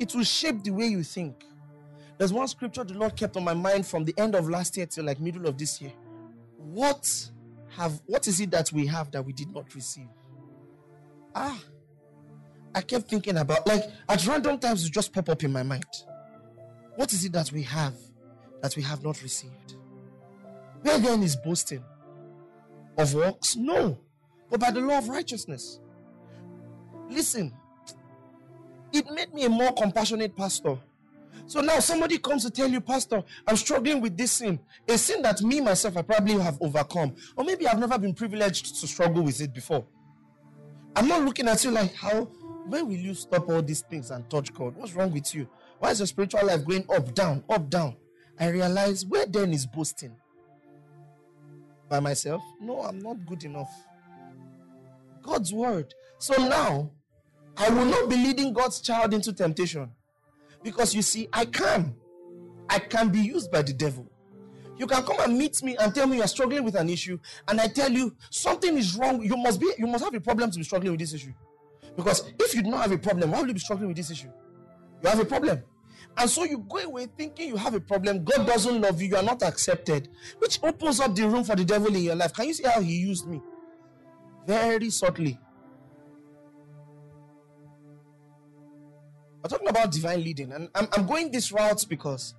It 0.00 0.14
will 0.14 0.24
shape 0.24 0.62
the 0.64 0.70
way 0.70 0.86
you 0.86 1.02
think. 1.02 1.44
There's 2.18 2.32
one 2.32 2.48
scripture 2.48 2.84
the 2.84 2.94
Lord 2.94 3.16
kept 3.16 3.36
on 3.36 3.44
my 3.44 3.54
mind 3.54 3.86
from 3.86 4.04
the 4.04 4.14
end 4.18 4.34
of 4.34 4.48
last 4.48 4.76
year 4.76 4.86
till 4.86 5.04
like 5.04 5.20
middle 5.20 5.46
of 5.46 5.56
this 5.58 5.80
year. 5.80 5.92
What 6.56 7.30
have 7.76 8.00
what 8.06 8.26
is 8.26 8.40
it 8.40 8.50
that 8.50 8.72
we 8.72 8.86
have 8.86 9.10
that 9.12 9.24
we 9.24 9.32
did 9.32 9.52
not 9.52 9.74
receive? 9.74 10.08
Ah, 11.34 11.60
I 12.74 12.80
kept 12.80 13.08
thinking 13.08 13.36
about 13.36 13.66
like 13.66 13.84
at 14.08 14.26
random 14.26 14.58
times 14.58 14.84
it 14.84 14.92
just 14.92 15.12
pop 15.12 15.28
up 15.28 15.42
in 15.44 15.52
my 15.52 15.62
mind. 15.62 15.84
What 16.96 17.12
is 17.12 17.24
it 17.24 17.32
that 17.32 17.50
we 17.52 17.62
have 17.62 17.94
that 18.62 18.76
we 18.76 18.82
have 18.82 19.02
not 19.02 19.22
received? 19.22 19.76
Where 20.82 20.98
then 20.98 21.22
is 21.22 21.36
boasting? 21.36 21.84
Of 22.96 23.14
works? 23.14 23.56
No. 23.56 23.98
But 24.50 24.60
by 24.60 24.70
the 24.70 24.80
law 24.80 24.98
of 24.98 25.08
righteousness. 25.08 25.80
Listen, 27.10 27.52
it 28.92 29.10
made 29.10 29.34
me 29.34 29.44
a 29.44 29.48
more 29.48 29.72
compassionate 29.72 30.36
pastor. 30.36 30.78
So 31.46 31.60
now 31.60 31.78
somebody 31.80 32.18
comes 32.18 32.44
to 32.44 32.50
tell 32.50 32.68
you, 32.68 32.80
Pastor, 32.80 33.22
I'm 33.46 33.56
struggling 33.56 34.00
with 34.00 34.16
this 34.16 34.32
sin. 34.32 34.58
A 34.88 34.96
sin 34.96 35.22
that 35.22 35.42
me 35.42 35.60
myself 35.60 35.96
I 35.96 36.02
probably 36.02 36.38
have 36.38 36.58
overcome. 36.60 37.14
Or 37.36 37.44
maybe 37.44 37.66
I've 37.68 37.78
never 37.78 37.98
been 37.98 38.14
privileged 38.14 38.80
to 38.80 38.86
struggle 38.86 39.22
with 39.22 39.40
it 39.40 39.52
before. 39.52 39.84
I'm 40.96 41.08
not 41.08 41.22
looking 41.22 41.48
at 41.48 41.62
you 41.64 41.70
like 41.70 41.94
how 41.94 42.28
when 42.66 42.86
will 42.88 42.96
you 42.96 43.14
stop 43.14 43.48
all 43.48 43.62
these 43.62 43.82
things 43.82 44.10
and 44.10 44.28
touch 44.30 44.52
God? 44.54 44.74
What's 44.76 44.94
wrong 44.94 45.12
with 45.12 45.34
you? 45.34 45.46
Why 45.78 45.90
is 45.90 46.00
your 46.00 46.06
spiritual 46.06 46.46
life 46.46 46.64
going 46.64 46.86
up, 46.90 47.14
down, 47.14 47.44
up, 47.48 47.68
down? 47.68 47.96
I 48.38 48.48
realize 48.48 49.04
where 49.04 49.26
then 49.26 49.52
is 49.52 49.66
boasting? 49.66 50.16
By 51.88 52.00
myself? 52.00 52.42
No, 52.60 52.80
I'm 52.80 52.98
not 53.00 53.26
good 53.26 53.44
enough. 53.44 53.70
God's 55.22 55.52
word. 55.52 55.92
So 56.18 56.34
now, 56.48 56.90
I 57.56 57.68
will 57.70 57.84
not 57.84 58.08
be 58.08 58.16
leading 58.16 58.52
God's 58.52 58.80
child 58.80 59.12
into 59.12 59.32
temptation. 59.32 59.90
Because 60.64 60.94
you 60.94 61.02
see, 61.02 61.28
I 61.32 61.44
can. 61.44 61.94
I 62.68 62.80
can 62.80 63.10
be 63.10 63.20
used 63.20 63.52
by 63.52 63.62
the 63.62 63.74
devil. 63.74 64.10
You 64.76 64.88
can 64.88 65.04
come 65.04 65.20
and 65.20 65.38
meet 65.38 65.62
me 65.62 65.76
and 65.76 65.94
tell 65.94 66.08
me 66.08 66.16
you're 66.16 66.26
struggling 66.26 66.64
with 66.64 66.74
an 66.74 66.88
issue, 66.88 67.18
and 67.46 67.60
I 67.60 67.68
tell 67.68 67.92
you 67.92 68.16
something 68.30 68.76
is 68.76 68.96
wrong. 68.96 69.22
You 69.22 69.36
must 69.36 69.60
be, 69.60 69.70
you 69.78 69.86
must 69.86 70.02
have 70.02 70.14
a 70.14 70.20
problem 70.20 70.50
to 70.50 70.58
be 70.58 70.64
struggling 70.64 70.90
with 70.90 71.00
this 71.00 71.12
issue. 71.12 71.32
Because 71.96 72.32
if 72.40 72.54
you 72.54 72.62
do 72.62 72.70
not 72.70 72.80
have 72.80 72.92
a 72.92 72.98
problem, 72.98 73.30
why 73.30 73.40
will 73.40 73.48
you 73.48 73.54
be 73.54 73.60
struggling 73.60 73.88
with 73.88 73.96
this 73.96 74.10
issue? 74.10 74.30
You 75.02 75.08
have 75.10 75.20
a 75.20 75.24
problem. 75.24 75.62
And 76.16 76.30
so 76.30 76.44
you 76.44 76.58
go 76.68 76.78
away 76.78 77.06
thinking 77.16 77.48
you 77.48 77.56
have 77.56 77.74
a 77.74 77.80
problem. 77.80 78.24
God 78.24 78.46
doesn't 78.46 78.80
love 78.80 79.00
you. 79.00 79.08
You 79.08 79.16
are 79.16 79.22
not 79.22 79.42
accepted. 79.42 80.08
Which 80.38 80.58
opens 80.62 80.98
up 80.98 81.14
the 81.14 81.28
room 81.28 81.44
for 81.44 81.54
the 81.54 81.64
devil 81.64 81.94
in 81.94 82.02
your 82.02 82.14
life. 82.16 82.32
Can 82.32 82.46
you 82.46 82.54
see 82.54 82.64
how 82.64 82.80
he 82.80 82.96
used 82.96 83.28
me? 83.28 83.42
Very 84.46 84.90
subtly. 84.90 85.38
We're 89.44 89.50
talking 89.50 89.68
about 89.68 89.92
divine 89.92 90.24
leading. 90.24 90.52
And 90.52 90.70
I'm, 90.74 90.88
I'm 90.92 91.04
going 91.04 91.30
this 91.30 91.52
route 91.52 91.84
because 91.86 92.34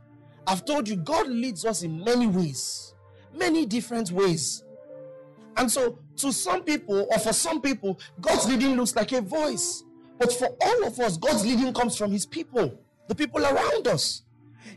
I've 0.47 0.65
told 0.65 0.89
you 0.89 0.95
God 0.95 1.27
leads 1.27 1.63
us 1.63 1.83
in 1.83 2.03
many 2.03 2.25
ways, 2.25 2.95
many 3.31 3.67
different 3.67 4.09
ways. 4.11 4.63
And 5.55 5.71
so, 5.71 5.99
to 6.17 6.33
some 6.33 6.63
people, 6.63 7.07
or 7.11 7.19
for 7.19 7.31
some 7.31 7.61
people, 7.61 7.99
God's 8.19 8.47
leading 8.49 8.75
looks 8.75 8.95
like 8.95 9.11
a 9.11 9.21
voice. 9.21 9.83
But 10.17 10.33
for 10.33 10.47
all 10.59 10.87
of 10.87 10.99
us, 10.99 11.15
God's 11.17 11.45
leading 11.45 11.71
comes 11.75 11.95
from 11.95 12.11
His 12.11 12.25
people, 12.25 12.79
the 13.07 13.13
people 13.13 13.45
around 13.45 13.87
us. 13.87 14.23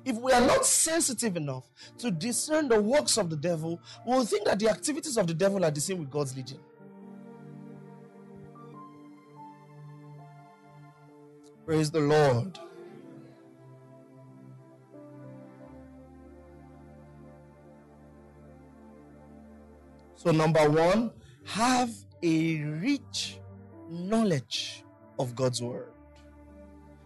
If 0.04 0.16
we 0.18 0.30
are 0.32 0.40
not 0.42 0.66
sensitive 0.66 1.34
enough 1.36 1.64
to 1.96 2.10
discern 2.10 2.68
the 2.68 2.80
works 2.80 3.16
of 3.16 3.30
the 3.30 3.36
devil, 3.36 3.80
we'll 4.06 4.26
think 4.26 4.44
that 4.44 4.58
the 4.58 4.68
activities 4.68 5.16
of 5.16 5.26
the 5.26 5.34
devil 5.34 5.64
are 5.64 5.70
the 5.70 5.80
same 5.80 5.98
with 6.00 6.10
God's 6.10 6.36
leading. 6.36 6.60
Praise 11.68 11.90
the 11.90 12.00
Lord. 12.00 12.58
So, 20.16 20.30
number 20.30 20.66
one, 20.70 21.10
have 21.44 21.90
a 22.22 22.62
rich 22.62 23.38
knowledge 23.90 24.82
of 25.18 25.36
God's 25.36 25.60
word. 25.60 25.92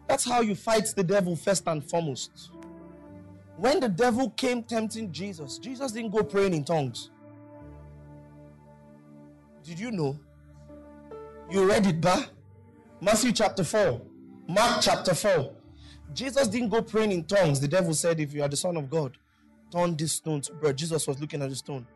That's 0.07 0.25
how 0.25 0.43
you 0.43 0.55
fight 0.55 0.87
the 0.95 1.03
devil 1.03 1.35
first 1.35 1.67
and 1.67 1.83
foremost. 1.83 2.53
When 3.57 3.81
the 3.81 3.89
devil 3.89 4.31
came 4.31 4.63
tempting 4.63 5.11
Jesus, 5.11 5.59
Jesus 5.59 5.91
didn't 5.91 6.13
go 6.13 6.23
praying 6.23 6.55
in 6.55 6.63
tongues. 6.63 7.11
Did 9.65 9.81
you 9.81 9.91
know? 9.91 10.21
You 11.51 11.69
read 11.69 11.85
it, 11.85 12.01
bah? 12.01 12.27
Matthew 13.01 13.33
chapter 13.33 13.65
4, 13.65 14.01
Mark 14.49 14.81
chapter 14.83 15.15
4. 15.15 15.53
Jesus 16.15 16.49
didn't 16.49 16.69
go 16.69 16.83
praying 16.83 17.13
in 17.13 17.25
tongues. 17.25 17.61
The 17.61 17.69
devil 17.69 17.95
said, 17.95 18.21
If 18.21 18.35
you 18.35 18.43
are 18.43 18.49
the 18.49 18.57
Son 18.57 18.77
of 18.77 18.91
God, 18.91 19.17
turn 19.71 19.97
this 19.97 20.13
stone 20.13 20.41
to 20.43 20.53
bread. 20.55 20.77
Jesus 20.77 21.07
was 21.07 21.21
looking 21.21 21.43
at 21.43 21.49
the 21.49 21.57
stone. 21.57 21.87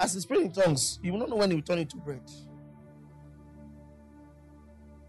As 0.00 0.14
he's 0.14 0.26
praying 0.26 0.46
in 0.46 0.52
tongues, 0.52 0.98
you 1.02 1.12
will 1.12 1.20
not 1.20 1.30
know 1.30 1.36
when 1.36 1.50
he 1.50 1.56
will 1.56 1.62
turn 1.62 1.78
it 1.78 1.90
to 1.90 1.96
bread. 1.96 2.22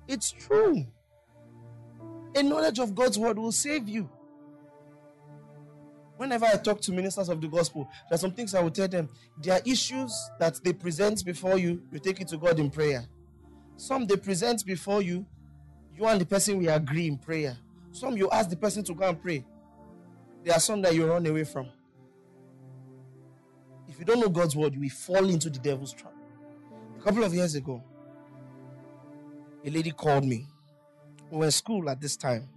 It's 0.07 0.31
true. 0.31 0.85
A 2.35 2.43
knowledge 2.43 2.79
of 2.79 2.95
God's 2.95 3.17
word 3.17 3.37
will 3.37 3.51
save 3.51 3.87
you. 3.87 4.09
Whenever 6.17 6.45
I 6.45 6.55
talk 6.55 6.79
to 6.81 6.93
ministers 6.93 7.27
of 7.27 7.41
the 7.41 7.47
gospel, 7.47 7.89
there 8.09 8.15
are 8.15 8.19
some 8.19 8.31
things 8.31 8.55
I 8.55 8.61
will 8.61 8.71
tell 8.71 8.87
them. 8.87 9.09
There 9.41 9.55
are 9.55 9.61
issues 9.65 10.13
that 10.39 10.63
they 10.63 10.71
present 10.71 11.25
before 11.25 11.57
you, 11.57 11.81
you 11.91 11.99
take 11.99 12.21
it 12.21 12.29
to 12.29 12.37
God 12.37 12.59
in 12.59 12.69
prayer. 12.69 13.05
Some 13.77 14.05
they 14.05 14.15
present 14.15 14.65
before 14.65 15.01
you, 15.01 15.25
you 15.93 16.05
and 16.05 16.19
the 16.19 16.25
person 16.25 16.57
will 16.57 16.69
agree 16.69 17.07
in 17.07 17.17
prayer. 17.17 17.57
Some 17.91 18.17
you 18.17 18.29
ask 18.29 18.49
the 18.49 18.55
person 18.55 18.83
to 18.85 18.93
go 18.93 19.07
and 19.07 19.21
pray. 19.21 19.45
There 20.43 20.53
are 20.53 20.59
some 20.59 20.81
that 20.81 20.93
you 20.93 21.05
run 21.05 21.25
away 21.25 21.43
from. 21.43 21.69
If 23.87 23.99
you 23.99 24.05
don't 24.05 24.19
know 24.19 24.29
God's 24.29 24.55
word, 24.55 24.73
you 24.73 24.81
will 24.81 24.89
fall 24.89 25.29
into 25.29 25.49
the 25.49 25.59
devil's 25.59 25.93
trap. 25.93 26.13
A 26.99 27.01
couple 27.01 27.23
of 27.23 27.33
years 27.33 27.55
ago, 27.55 27.81
a 29.63 29.69
lady 29.69 29.91
called 29.91 30.25
me. 30.25 30.47
We 31.31 31.37
were 31.39 31.45
in 31.45 31.51
school 31.51 31.89
at 31.89 32.01
this 32.01 32.15
time, 32.15 32.47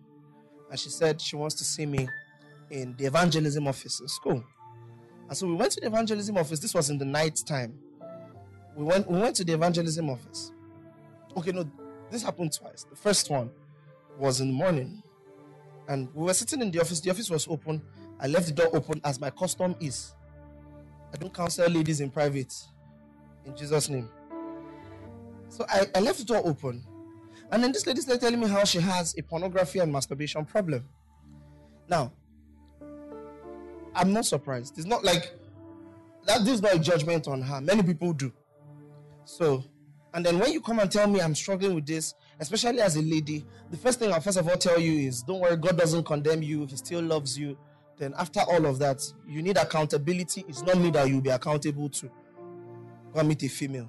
and 0.71 0.79
she 0.79 0.91
said 0.91 1.21
she 1.21 1.37
wants 1.37 1.55
to 1.57 1.65
see 1.65 1.87
me 1.87 2.09
in 2.71 2.95
the 2.97 3.07
evangelism 3.07 3.67
office 3.67 4.01
in 4.01 4.09
school. 4.09 4.45
And 5.29 5.37
so 5.37 5.47
we 5.47 5.55
went 5.55 5.73
to 5.73 5.81
the 5.81 5.87
evangelism 5.87 6.37
office. 6.37 6.61
This 6.61 6.75
was 6.75 6.91
in 6.91 6.99
the 6.99 7.05
night 7.05 7.41
time. 7.47 7.79
We 8.77 8.85
went, 8.85 9.11
we 9.11 9.19
went 9.19 9.37
to 9.37 9.45
the 9.45 9.53
evangelism 9.55 10.11
office. 10.11 10.53
Okay, 11.39 11.53
no, 11.53 11.71
this 12.11 12.25
happened 12.25 12.53
twice. 12.53 12.85
The 12.91 12.97
first 12.97 13.31
one 13.31 13.51
was 14.19 14.41
in 14.41 14.49
the 14.49 14.55
morning. 14.55 15.01
And 15.87 16.09
we 16.13 16.25
were 16.25 16.35
sitting 16.35 16.61
in 16.61 16.73
the 16.73 16.81
office. 16.81 16.99
The 16.99 17.11
office 17.11 17.31
was 17.31 17.47
open. 17.47 17.81
I 18.19 18.27
left 18.27 18.47
the 18.47 18.53
door 18.53 18.69
open 18.73 19.01
as 19.05 19.21
my 19.21 19.31
custom 19.31 19.77
is. 19.79 20.15
I 21.15 21.17
don't 21.17 21.33
counsel 21.33 21.71
ladies 21.71 22.01
in 22.01 22.11
private. 22.11 22.53
In 23.45 23.57
Jesus' 23.57 23.89
name. 23.89 24.09
So 25.49 25.65
I, 25.69 25.87
I 25.95 26.01
left 26.01 26.19
the 26.19 26.25
door 26.25 26.43
open. 26.45 26.85
And 27.53 27.63
then 27.63 27.71
this 27.71 27.87
lady 27.87 28.01
started 28.01 28.21
telling 28.21 28.41
me 28.41 28.49
how 28.49 28.65
she 28.65 28.81
has 28.81 29.15
a 29.17 29.23
pornography 29.23 29.79
and 29.79 29.93
masturbation 29.93 30.45
problem. 30.45 30.85
Now, 31.89 32.13
I'm 33.95 34.13
not 34.13 34.27
surprised. 34.27 34.77
It's 34.77 34.89
not 34.89 35.05
like 35.05 35.33
that. 36.27 36.45
This 36.45 36.55
is 36.55 36.63
not 36.63 36.75
a 36.75 36.79
judgment 36.81 37.29
on 37.29 37.41
her. 37.43 37.61
Many 37.61 37.85
people 37.85 38.13
do. 38.13 38.33
So, 39.25 39.63
and 40.19 40.27
then 40.27 40.41
when 40.41 40.53
you 40.53 40.61
come 40.61 40.81
and 40.81 40.91
tell 40.91 41.07
me 41.07 41.21
I'm 41.21 41.37
struggling 41.37 41.77
with 41.77 41.87
this, 41.87 42.13
especially 42.41 42.81
as 42.81 42.97
a 42.97 43.03
lady, 43.03 43.47
the 43.71 43.77
first 43.77 44.01
thing 44.01 44.13
I'll 44.13 44.21
first 44.21 44.37
of 44.37 44.49
all 44.49 44.57
tell 44.57 44.77
you 44.77 45.07
is 45.07 45.23
don't 45.23 45.39
worry, 45.39 45.57
God 45.57 45.79
doesn't 45.79 46.03
condemn 46.03 46.43
you. 46.43 46.67
He 46.67 46.77
still 46.77 47.03
loves 47.05 47.39
you. 47.39 47.57
Then, 47.99 48.15
after 48.19 48.41
all 48.41 48.67
of 48.67 48.81
that, 48.81 49.01
you 49.29 49.43
need 49.43 49.57
accountability. 49.57 50.45
It's 50.49 50.63
not 50.63 50.77
me 50.77 50.91
that 50.91 51.09
you'll 51.09 51.21
be 51.21 51.31
accountable 51.31 51.89
to. 51.91 52.11
Go 53.15 53.23
meet 53.23 53.45
a 53.45 53.49
female. 53.49 53.89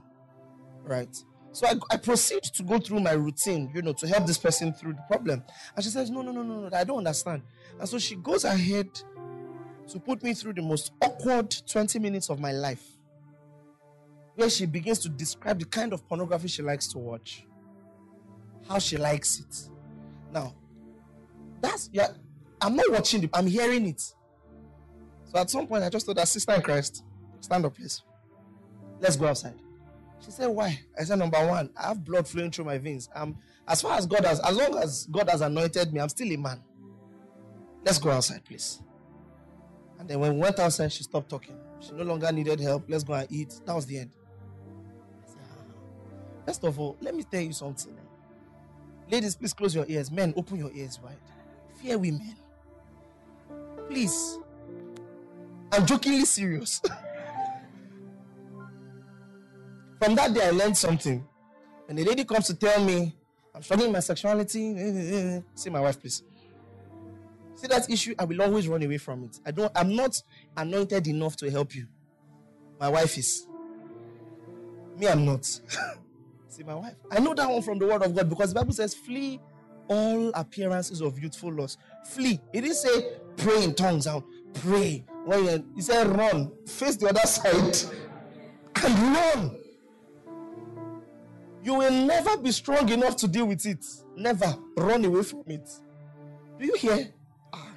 Right? 0.84 1.10
So 1.52 1.66
I, 1.66 1.74
I 1.90 1.98
proceed 1.98 2.44
to 2.44 2.62
go 2.62 2.78
through 2.78 3.00
my 3.00 3.14
routine, 3.14 3.72
you 3.74 3.82
know, 3.82 3.94
to 3.94 4.08
help 4.08 4.28
this 4.28 4.38
person 4.38 4.72
through 4.72 4.94
the 4.94 5.04
problem. 5.08 5.44
And 5.76 5.84
she 5.84 5.90
says, 5.90 6.12
No, 6.12 6.22
no, 6.22 6.32
no, 6.32 6.44
no, 6.44 6.70
no, 6.70 6.78
I 6.78 6.84
don't 6.84 7.00
understand. 7.00 7.42
And 7.80 7.90
so 7.90 7.98
she 7.98 8.18
goes 8.18 8.44
ahead 8.44 8.88
to 9.88 10.00
put 10.00 10.22
me 10.22 10.36
through 10.36 10.54
the 10.54 10.62
most 10.62 10.92
awkward 11.02 11.56
20 11.66 11.98
minutes 11.98 12.30
of 12.30 12.40
my 12.40 12.52
life, 12.52 12.99
where 14.40 14.50
she 14.50 14.66
begins 14.66 15.00
to 15.00 15.10
describe 15.10 15.60
the 15.60 15.66
kind 15.66 15.92
of 15.92 16.08
pornography 16.08 16.48
she 16.48 16.62
likes 16.62 16.88
to 16.88 16.98
watch, 16.98 17.46
how 18.68 18.80
she 18.80 18.96
likes 18.96 19.40
it. 19.42 19.70
Now, 20.32 20.56
that's 21.62 21.90
yeah, 21.92 22.08
I'm 22.62 22.76
not 22.76 22.90
watching 22.90 23.24
it, 23.24 23.30
I'm 23.34 23.48
hearing 23.48 23.86
it. 23.88 24.02
So 25.26 25.38
at 25.38 25.50
some 25.50 25.68
point, 25.68 25.84
I 25.84 25.90
just 25.90 26.06
told 26.06 26.18
her, 26.18 26.26
Sister 26.26 26.54
in 26.54 26.62
Christ, 26.62 27.04
stand 27.42 27.66
up, 27.66 27.76
please. 27.76 28.02
Let's 29.02 29.18
go 29.18 29.28
outside. 29.28 29.56
She 30.24 30.32
said, 30.32 30.48
Why? 30.48 30.80
I 30.98 31.04
said, 31.04 31.20
Number 31.20 31.46
one, 31.46 31.70
I 31.78 31.90
have 31.90 32.04
blood 32.04 32.28
flowing 32.28 32.52
through 32.52 32.66
my 32.66 32.78
veins. 32.78 33.10
I'm 33.14 33.38
as 33.68 33.82
far 33.82 33.98
as 33.98 34.06
God 34.06 34.26
has, 34.26 34.40
as 34.40 34.56
long 34.56 34.78
as 34.78 35.06
God 35.12 35.30
has 35.30 35.42
anointed 35.42 35.94
me, 35.94 36.00
I'm 36.00 36.10
still 36.10 36.32
a 36.32 36.38
man. 36.38 36.64
Let's 37.84 38.00
go 38.00 38.10
outside, 38.10 38.44
please. 38.46 38.82
And 40.00 40.10
then 40.10 40.20
when 40.20 40.36
we 40.36 40.40
went 40.40 40.60
outside, 40.60 40.92
she 40.92 41.04
stopped 41.04 41.30
talking. 41.30 41.58
She 41.82 41.92
no 41.92 42.04
longer 42.04 42.32
needed 42.32 42.60
help. 42.62 42.86
Let's 42.88 43.04
go 43.04 43.14
and 43.14 43.32
eat. 43.32 43.54
That 43.66 43.76
was 43.76 43.86
the 43.86 44.00
end. 44.00 44.12
First 46.46 46.64
of 46.64 46.80
all, 46.80 46.98
let 47.02 47.16
me 47.16 47.24
tell 47.24 47.42
you 47.42 47.54
something. 47.54 47.94
Eh? 47.94 49.12
Ladies, 49.12 49.36
please 49.36 49.54
close 49.54 49.74
your 49.74 49.86
ears. 49.88 50.12
Men, 50.12 50.34
open 50.36 50.58
your 50.58 50.72
ears 50.74 51.00
wide. 51.04 51.18
Fear 51.82 51.98
women. 51.98 52.36
Please. 53.88 54.38
I'm 55.72 55.86
jokingly 55.86 56.26
serious. 56.26 56.82
From 60.00 60.16
that 60.16 60.34
day, 60.34 60.48
I 60.48 60.52
learned 60.52 60.78
something. 60.78 61.26
When 61.86 61.98
a 62.00 62.04
lady 62.04 62.24
comes 62.24 62.48
to 62.48 62.54
tell 62.56 62.84
me, 62.84 63.16
I'm 63.54 63.62
struggling 63.62 63.90
with 63.90 63.96
my 63.96 64.00
sexuality, 64.00 64.76
eh, 64.78 65.38
eh, 65.38 65.42
see 65.56 65.70
my 65.70 65.82
wife, 65.82 66.00
please. 66.00 66.24
See 67.56 67.68
that 67.68 67.90
issue, 67.90 68.16
I 68.18 68.24
will 68.24 68.42
always 68.42 68.68
run 68.68 68.82
away 68.84 68.98
from 68.98 69.26
it. 69.26 69.40
I 69.46 69.52
don't, 69.52 69.72
I'm 69.76 69.96
not 69.96 70.22
anointed 70.56 71.08
enough 71.08 71.36
to 71.38 71.52
help 71.52 71.76
you. 71.76 71.88
My 72.80 72.88
wife 72.88 73.18
is. 73.18 73.48
Me, 74.98 75.08
I'm 75.08 75.26
not. 75.26 75.46
See 76.60 76.66
my 76.66 76.76
wife. 76.76 76.96
I 77.10 77.20
know 77.20 77.34
that 77.34 77.50
one 77.50 77.62
from 77.62 77.80
the 77.80 77.88
word 77.88 78.02
of 78.02 78.14
God 78.14 78.28
because 78.28 78.54
the 78.54 78.60
Bible 78.60 78.74
says, 78.74 78.94
flee 78.94 79.40
all 79.88 80.30
appearances 80.34 81.00
of 81.00 81.18
youthful 81.18 81.54
lust. 81.54 81.80
Flee. 82.04 82.38
It 82.52 82.62
didn't 82.62 82.76
say 82.76 83.14
pray 83.38 83.64
in 83.64 83.74
tongues 83.74 84.08
out. 84.08 84.26
Pray. 84.56 85.06
When 85.24 85.46
you, 85.46 85.66
he 85.74 85.82
said 85.82 86.08
run. 86.08 86.52
Face 86.68 86.98
the 86.98 87.08
other 87.08 87.22
side 87.22 87.94
and 88.84 89.16
run. 89.16 89.58
You 91.64 91.76
will 91.76 91.92
never 91.92 92.36
be 92.36 92.52
strong 92.52 92.90
enough 92.90 93.16
to 93.18 93.30
deal 93.30 93.46
with 93.46 93.66
it. 93.66 93.86
Never 94.18 94.54
run 94.76 95.06
away 95.06 95.24
from 95.24 95.44
it. 95.48 95.70
Do 96.60 96.66
you 96.66 96.76
hear? 96.76 97.08
Ah. 97.54 97.72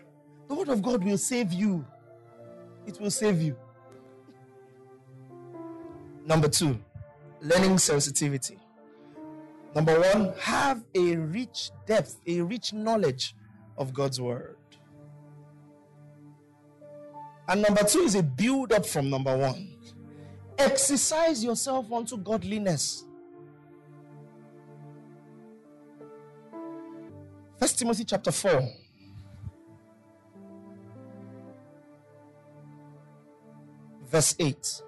The 0.48 0.56
word 0.56 0.70
of 0.70 0.82
God 0.82 1.04
will 1.04 1.18
save 1.18 1.52
you. 1.52 1.86
It 2.84 3.00
will 3.00 3.12
save 3.12 3.40
you. 3.40 3.56
Number 6.26 6.48
two, 6.48 6.76
learning 7.40 7.78
sensitivity. 7.78 8.58
Number 9.74 9.98
one, 9.98 10.34
have 10.40 10.84
a 10.94 11.16
rich 11.16 11.70
depth, 11.86 12.20
a 12.26 12.40
rich 12.42 12.72
knowledge 12.72 13.34
of 13.78 13.94
God's 13.94 14.20
word. 14.20 14.56
And 17.48 17.62
number 17.62 17.82
two 17.84 18.00
is 18.00 18.14
a 18.14 18.22
build 18.22 18.72
up 18.72 18.86
from 18.86 19.10
number 19.10 19.36
one. 19.36 19.76
Exercise 20.58 21.42
yourself 21.42 21.90
unto 21.90 22.16
godliness. 22.16 23.04
First 27.58 27.78
Timothy 27.78 28.04
chapter 28.04 28.30
4. 28.30 28.68
verse 34.12 34.36
8. 34.38 34.82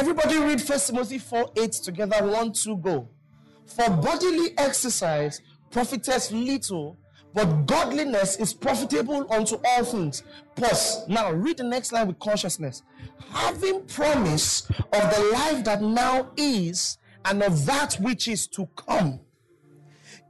Everybody 0.00 0.38
read 0.38 0.62
First 0.62 0.86
Timothy 0.86 1.18
4 1.18 1.52
8 1.58 1.72
together. 1.72 2.26
One, 2.26 2.52
two, 2.52 2.78
go. 2.78 3.06
For 3.66 3.90
bodily 3.90 4.56
exercise 4.56 5.42
profiteth 5.70 6.30
little, 6.32 6.96
but 7.34 7.66
godliness 7.66 8.36
is 8.36 8.54
profitable 8.54 9.30
unto 9.30 9.58
all 9.62 9.84
things. 9.84 10.22
Pause. 10.56 11.06
Now 11.06 11.30
read 11.32 11.58
the 11.58 11.64
next 11.64 11.92
line 11.92 12.06
with 12.06 12.18
consciousness. 12.18 12.82
Having 13.30 13.84
promise 13.88 14.62
of 14.70 15.14
the 15.14 15.30
life 15.34 15.64
that 15.64 15.82
now 15.82 16.30
is 16.34 16.96
and 17.26 17.42
of 17.42 17.66
that 17.66 17.96
which 18.00 18.26
is 18.26 18.46
to 18.46 18.66
come. 18.76 19.20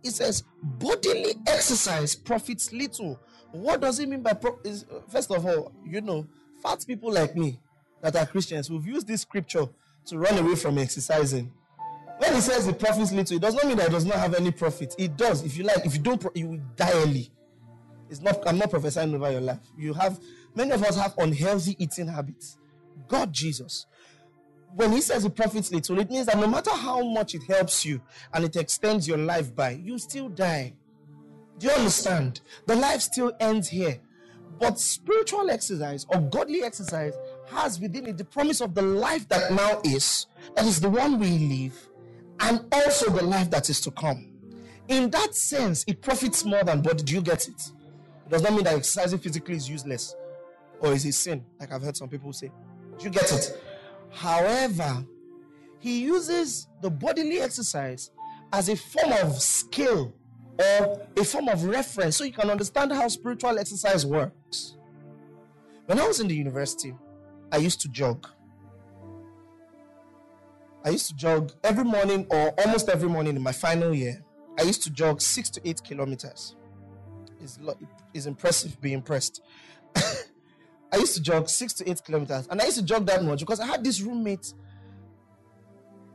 It 0.02 0.11
says, 0.11 0.42
bodily 0.64 1.37
exercise 1.46 2.16
profits 2.16 2.72
little, 2.72 3.20
what 3.52 3.80
does 3.83 4.00
it 4.00 4.09
mean 4.09 4.22
by 4.22 4.33
pro- 4.33 4.59
is, 4.64 4.85
uh, 4.92 4.98
first 5.09 5.30
of 5.30 5.46
all, 5.46 5.70
you 5.85 6.00
know, 6.00 6.26
fat 6.61 6.85
people 6.88 7.12
like 7.12 7.37
me 7.37 7.61
that 8.00 8.16
are 8.16 8.26
Christians, 8.26 8.68
who've 8.68 8.86
used 8.86 9.06
this 9.06 9.22
scripture 9.22 9.66
to 10.06 10.18
run 10.18 10.38
away 10.38 10.56
from 10.56 10.78
exercising. 10.78 11.52
When 12.18 12.34
he 12.34 12.40
says 12.40 12.66
the 12.66 12.72
profits 12.72 13.12
little, 13.12 13.36
it 13.36 13.40
does 13.40 13.54
not 13.54 13.66
mean 13.66 13.78
that 13.78 13.88
it 13.88 13.92
does 13.92 14.04
not 14.04 14.16
have 14.16 14.34
any 14.34 14.50
profit. 14.50 14.94
It 14.98 15.16
does. 15.16 15.42
If 15.42 15.56
you 15.56 15.64
like, 15.64 15.86
if 15.86 15.94
you 15.94 16.02
don't, 16.02 16.24
you 16.34 16.48
will 16.48 16.60
die 16.76 16.92
early. 16.92 17.30
It's 18.10 18.20
not. 18.20 18.46
I'm 18.46 18.58
not 18.58 18.70
prophesying 18.70 19.14
over 19.14 19.30
your 19.30 19.40
life. 19.40 19.60
You 19.78 19.94
have 19.94 20.20
many 20.54 20.72
of 20.72 20.82
us 20.82 20.96
have 20.96 21.14
unhealthy 21.16 21.76
eating 21.78 22.08
habits. 22.08 22.58
God, 23.08 23.32
Jesus. 23.32 23.86
When 24.74 24.92
he 24.92 25.00
says 25.00 25.24
it 25.24 25.34
profits 25.34 25.72
little, 25.72 25.98
it 25.98 26.10
means 26.10 26.26
that 26.26 26.38
no 26.38 26.46
matter 26.46 26.70
how 26.70 27.02
much 27.02 27.34
it 27.34 27.42
helps 27.44 27.84
you 27.84 28.00
and 28.32 28.44
it 28.44 28.54
extends 28.54 29.08
your 29.08 29.18
life 29.18 29.54
by, 29.54 29.70
you 29.70 29.98
still 29.98 30.28
die. 30.28 30.74
Do 31.58 31.66
you 31.66 31.72
understand? 31.72 32.40
The 32.66 32.76
life 32.76 33.00
still 33.00 33.32
ends 33.40 33.68
here. 33.68 33.98
But 34.60 34.78
spiritual 34.78 35.50
exercise 35.50 36.06
or 36.08 36.20
godly 36.20 36.62
exercise 36.62 37.14
has 37.52 37.80
within 37.80 38.06
it 38.06 38.18
the 38.18 38.24
promise 38.24 38.60
of 38.60 38.74
the 38.74 38.82
life 38.82 39.28
that 39.28 39.52
now 39.52 39.80
is, 39.84 40.26
that 40.56 40.64
is 40.64 40.80
the 40.80 40.90
one 40.90 41.18
we 41.18 41.38
live, 41.38 41.88
and 42.40 42.64
also 42.72 43.10
the 43.10 43.22
life 43.22 43.50
that 43.50 43.68
is 43.68 43.80
to 43.82 43.90
come. 43.90 44.32
In 44.88 45.10
that 45.10 45.34
sense, 45.34 45.84
it 45.86 46.02
profits 46.02 46.44
more 46.44 46.64
than 46.64 46.82
body. 46.82 47.02
Do 47.02 47.14
you 47.14 47.22
get 47.22 47.46
it? 47.46 47.70
It 48.26 48.30
does 48.30 48.42
not 48.42 48.52
mean 48.52 48.64
that 48.64 48.74
exercising 48.74 49.18
physically 49.18 49.56
is 49.56 49.68
useless 49.68 50.14
or 50.80 50.92
is 50.92 51.04
a 51.04 51.12
sin, 51.12 51.44
like 51.58 51.72
I've 51.72 51.82
heard 51.82 51.96
some 51.96 52.08
people 52.08 52.32
say. 52.32 52.50
Do 52.98 53.04
you 53.04 53.10
get 53.10 53.30
it? 53.32 53.60
However, 54.10 55.04
he 55.78 56.00
uses 56.00 56.68
the 56.82 56.90
bodily 56.90 57.40
exercise 57.40 58.10
as 58.52 58.68
a 58.68 58.76
form 58.76 59.12
of 59.12 59.40
skill 59.40 60.12
or 60.58 61.06
a 61.16 61.24
form 61.24 61.48
of 61.48 61.64
reference 61.64 62.16
so 62.16 62.24
you 62.24 62.32
can 62.32 62.50
understand 62.50 62.92
how 62.92 63.08
spiritual 63.08 63.58
exercise 63.58 64.04
works. 64.04 64.76
When 65.86 65.98
I 65.98 66.06
was 66.06 66.20
in 66.20 66.28
the 66.28 66.34
university, 66.34 66.94
I 67.52 67.56
used 67.58 67.80
to 67.82 67.88
jog. 67.88 68.26
I 70.84 70.90
used 70.90 71.08
to 71.08 71.14
jog 71.14 71.52
every 71.62 71.84
morning 71.84 72.26
or 72.30 72.54
almost 72.64 72.88
every 72.88 73.08
morning 73.08 73.36
in 73.36 73.42
my 73.42 73.52
final 73.52 73.94
year. 73.94 74.22
I 74.58 74.62
used 74.62 74.82
to 74.84 74.90
jog 74.90 75.20
six 75.20 75.50
to 75.50 75.68
eight 75.68 75.82
kilometers. 75.82 76.56
It's, 77.40 77.58
it's 78.14 78.26
impressive, 78.26 78.80
be 78.80 78.92
impressed. 78.92 79.42
I 80.92 80.96
used 80.96 81.14
to 81.14 81.22
jog 81.22 81.48
six 81.48 81.72
to 81.74 81.88
eight 81.88 82.02
kilometers, 82.04 82.46
and 82.50 82.60
I 82.60 82.64
used 82.64 82.78
to 82.78 82.84
jog 82.84 83.06
that 83.06 83.22
much 83.22 83.40
because 83.40 83.60
I 83.60 83.66
had 83.66 83.84
this 83.84 84.00
roommate 84.00 84.52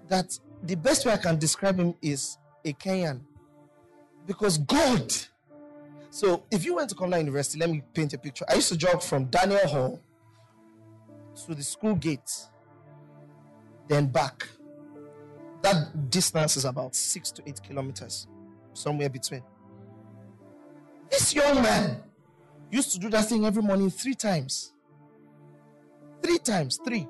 that 0.08 0.38
the 0.64 0.76
best 0.76 1.06
way 1.06 1.14
I 1.14 1.18
can 1.18 1.38
describe 1.38 1.78
him 1.78 1.96
is 2.02 2.38
a 2.64 2.74
Kenyan. 2.74 3.22
Because 4.26 4.58
God. 4.58 5.14
So 6.10 6.44
if 6.50 6.66
you 6.66 6.76
went 6.76 6.90
to 6.90 6.96
Komla 6.96 7.18
University, 7.20 7.60
let 7.60 7.70
me 7.70 7.84
paint 7.94 8.14
a 8.14 8.18
picture. 8.18 8.46
I 8.50 8.56
used 8.56 8.70
to 8.70 8.78
jog 8.78 9.02
from 9.02 9.26
Daniel 9.26 9.68
Hall 9.68 10.00
to 11.46 11.56
the 11.56 11.64
school 11.64 11.96
gate, 11.96 12.32
then 13.88 14.08
back. 14.08 14.48
That 15.62 16.10
distance 16.10 16.58
is 16.58 16.66
about 16.66 16.96
six 16.96 17.32
to 17.32 17.44
eight 17.48 17.62
kilometers, 17.64 18.28
somewhere 18.74 19.10
between. 19.10 19.44
This 21.10 21.34
young 21.34 21.62
man 21.62 22.04
used 22.70 22.92
to 22.94 23.00
do 23.00 23.10
that 23.10 23.26
thing 23.26 23.46
every 23.46 23.64
morning 23.64 23.90
three 23.90 24.14
times. 24.14 24.74
Three 26.22 26.38
times, 26.40 26.80
three. 26.86 27.08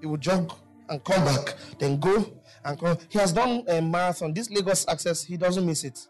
He 0.00 0.06
would 0.06 0.20
jog 0.20 0.52
and 0.88 1.02
come 1.04 1.24
back, 1.24 1.54
then 1.78 1.98
go 1.98 2.32
and 2.64 2.78
come. 2.78 2.98
He 3.08 3.18
has 3.18 3.32
done 3.32 3.64
a 3.68 3.80
marathon. 3.80 4.34
This 4.34 4.50
Lagos 4.50 4.86
access, 4.88 5.22
he 5.22 5.36
doesn't 5.36 5.64
miss 5.64 5.84
it. 5.84 6.06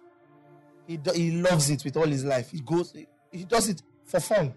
He, 0.87 0.97
do, 0.97 1.13
he 1.13 1.31
loves 1.31 1.71
it 1.71 1.85
with 1.85 1.97
all 1.97 2.07
his 2.07 2.25
life. 2.25 2.51
He 2.51 2.61
goes, 2.61 2.95
he 3.31 3.45
does 3.45 3.69
it 3.69 3.83
for 4.05 4.21
fun. 4.21 4.55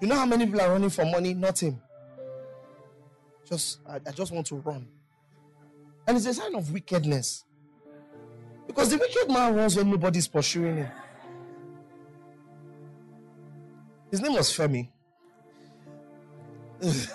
You 0.00 0.06
know 0.06 0.14
how 0.14 0.26
many 0.26 0.46
people 0.46 0.60
are 0.60 0.70
running 0.70 0.90
for 0.90 1.04
money? 1.04 1.34
Not 1.34 1.60
him. 1.60 1.80
Just, 3.48 3.80
I, 3.88 3.96
I 4.06 4.10
just 4.12 4.32
want 4.32 4.46
to 4.48 4.56
run. 4.56 4.86
And 6.06 6.16
it's 6.16 6.26
a 6.26 6.34
sign 6.34 6.54
of 6.54 6.72
wickedness. 6.72 7.44
Because 8.66 8.90
the 8.90 8.98
wicked 8.98 9.28
man 9.32 9.54
runs 9.54 9.76
when 9.76 9.90
nobody's 9.90 10.28
pursuing 10.28 10.76
him. 10.78 10.90
His 14.10 14.20
name 14.20 14.34
was 14.34 14.50
Femi. 14.50 14.88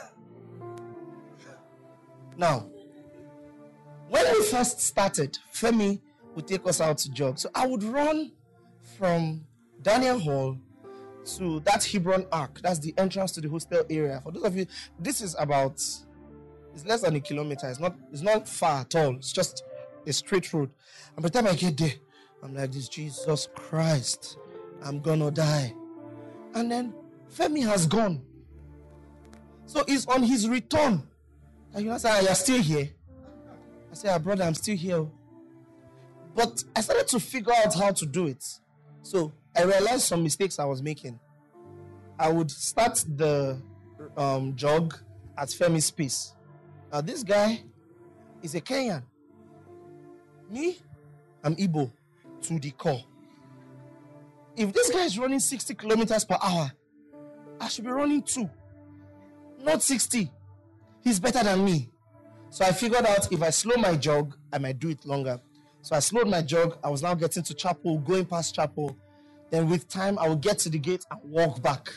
now, 2.38 2.68
when 4.10 4.32
we 4.34 4.44
first 4.46 4.80
started, 4.82 5.38
Femi 5.54 6.02
would 6.36 6.48
take 6.48 6.66
us 6.68 6.82
out 6.82 6.98
to 7.00 7.12
jog. 7.12 7.40
So 7.40 7.50
I 7.54 7.68
would 7.68 7.84
run 7.84 8.32
from 8.98 9.46
Daniel 9.82 10.20
Hall 10.20 10.58
to 11.38 11.60
that 11.62 11.84
Hebron 11.84 12.26
Ark. 12.32 12.60
That's 12.62 12.80
the 12.80 12.94
entrance 12.98 13.32
to 13.34 13.42
the 13.42 13.50
hostel 13.50 13.84
area. 13.90 14.22
For 14.24 14.32
those 14.32 14.44
of 14.44 14.56
you, 14.56 14.66
this 15.00 15.22
is 15.22 15.36
about 15.40 15.82
it's 16.74 16.86
less 16.86 17.02
than 17.02 17.16
a 17.16 17.20
kilometer. 17.20 17.70
It's 17.70 17.80
not 17.80 17.96
it's 18.12 18.22
not 18.22 18.48
far 18.48 18.82
at 18.82 18.96
all. 18.96 19.16
It's 19.16 19.32
just 19.32 19.64
a 20.06 20.14
straight 20.14 20.52
road. 20.54 20.70
And 21.16 21.24
by 21.24 21.30
the 21.30 21.42
time 21.42 21.48
I 21.48 21.56
get 21.56 21.78
there, 21.78 21.94
I'm 22.42 22.56
like, 22.56 22.72
this 22.72 22.90
Jesus 22.90 23.48
Christ, 23.56 24.38
I'm 24.84 25.00
gonna 25.00 25.32
die. 25.32 25.74
And 26.56 26.72
then 26.72 26.94
Femi 27.34 27.66
has 27.66 27.86
gone. 27.86 28.22
So 29.66 29.84
he's 29.88 30.06
on 30.08 30.24
his 30.24 30.48
return. 30.48 31.04
And 31.74 31.86
you 31.86 31.98
say, 31.98 32.10
ah, 32.12 32.20
You're 32.20 32.36
still 32.36 32.62
here. 32.62 32.90
I 33.92 33.96
say, 33.96 34.10
ah, 34.10 34.20
brother, 34.20 34.44
I'm 34.44 34.54
still 34.54 34.76
here. 34.76 35.06
But 36.36 36.64
I 36.76 36.82
started 36.82 37.08
to 37.10 37.20
figure 37.20 37.54
out 37.54 37.74
how 37.76 37.92
to 37.92 38.06
do 38.06 38.28
it. 38.28 38.44
So 39.04 39.32
I 39.56 39.64
realized 39.64 40.02
some 40.02 40.24
mistakes 40.24 40.60
I 40.60 40.66
was 40.66 40.82
making. 40.82 41.20
I 42.18 42.30
would 42.30 42.50
start 42.50 43.04
the 43.08 43.62
um, 44.18 44.56
jog 44.56 44.96
at 45.38 45.50
Femi's 45.50 45.92
pace. 45.92 46.34
Now, 46.94 47.02
this 47.02 47.24
guy 47.24 47.60
is 48.44 48.54
a 48.54 48.62
Kenyan. 48.62 49.02
Me, 50.52 50.78
I'm 51.44 51.56
Igbo 51.56 51.92
to 52.44 52.60
the 52.60 52.70
core. 52.70 53.02
If 54.56 54.72
this 54.74 54.92
guy 54.92 55.06
is 55.06 55.18
running 55.18 55.40
60 55.40 55.74
kilometers 55.74 56.24
per 56.24 56.38
hour, 56.40 56.72
I 57.60 57.68
should 57.68 57.86
be 57.86 57.90
running 57.90 58.22
two, 58.22 58.48
not 59.64 59.82
60. 59.82 60.32
He's 61.04 61.20
better 61.20 61.44
than 61.44 61.66
me. 61.66 61.90
So 62.52 62.64
I 62.64 62.72
figured 62.72 63.08
out 63.08 63.32
if 63.32 63.42
I 63.42 63.50
slow 63.50 63.76
my 63.78 63.96
jog, 63.96 64.38
I 64.52 64.60
might 64.60 64.78
do 64.78 64.90
it 64.90 65.04
longer. 65.04 65.42
So 65.82 65.96
I 65.96 66.00
slowed 66.00 66.28
my 66.28 66.44
jog. 66.44 66.78
I 66.84 66.90
was 66.92 67.02
now 67.02 67.16
getting 67.16 67.42
to 67.42 67.56
chapel, 67.56 67.98
going 67.98 68.26
past 68.28 68.54
chapel. 68.54 68.96
Then 69.50 69.68
with 69.68 69.88
time, 69.88 70.20
I 70.20 70.28
will 70.28 70.36
get 70.36 70.60
to 70.60 70.70
the 70.70 70.78
gate 70.78 71.04
and 71.10 71.20
walk 71.24 71.60
back. 71.60 71.92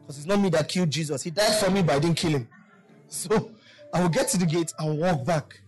Because 0.00 0.16
it's 0.16 0.26
not 0.26 0.40
me 0.40 0.48
that 0.48 0.66
killed 0.66 0.88
Jesus. 0.88 1.22
He 1.22 1.30
died 1.30 1.56
for 1.56 1.70
me, 1.70 1.82
but 1.82 1.96
I 1.96 1.98
didn't 1.98 2.16
kill 2.16 2.30
him. 2.30 2.48
So 3.08 3.52
I 3.96 4.00
will 4.02 4.10
get 4.10 4.28
to 4.28 4.36
the 4.36 4.44
gate 4.44 4.74
and 4.78 4.98
walk 4.98 5.24
back. 5.24 5.58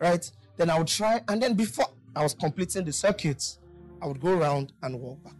Right? 0.00 0.28
Then 0.56 0.70
I 0.70 0.78
would 0.78 0.88
try, 0.88 1.20
and 1.28 1.40
then 1.40 1.54
before 1.54 1.86
I 2.16 2.22
was 2.24 2.34
completing 2.34 2.84
the 2.84 2.92
circuit, 2.92 3.58
I 4.02 4.08
would 4.08 4.20
go 4.20 4.36
around 4.36 4.72
and 4.82 5.00
walk 5.00 5.22
back. 5.22 5.36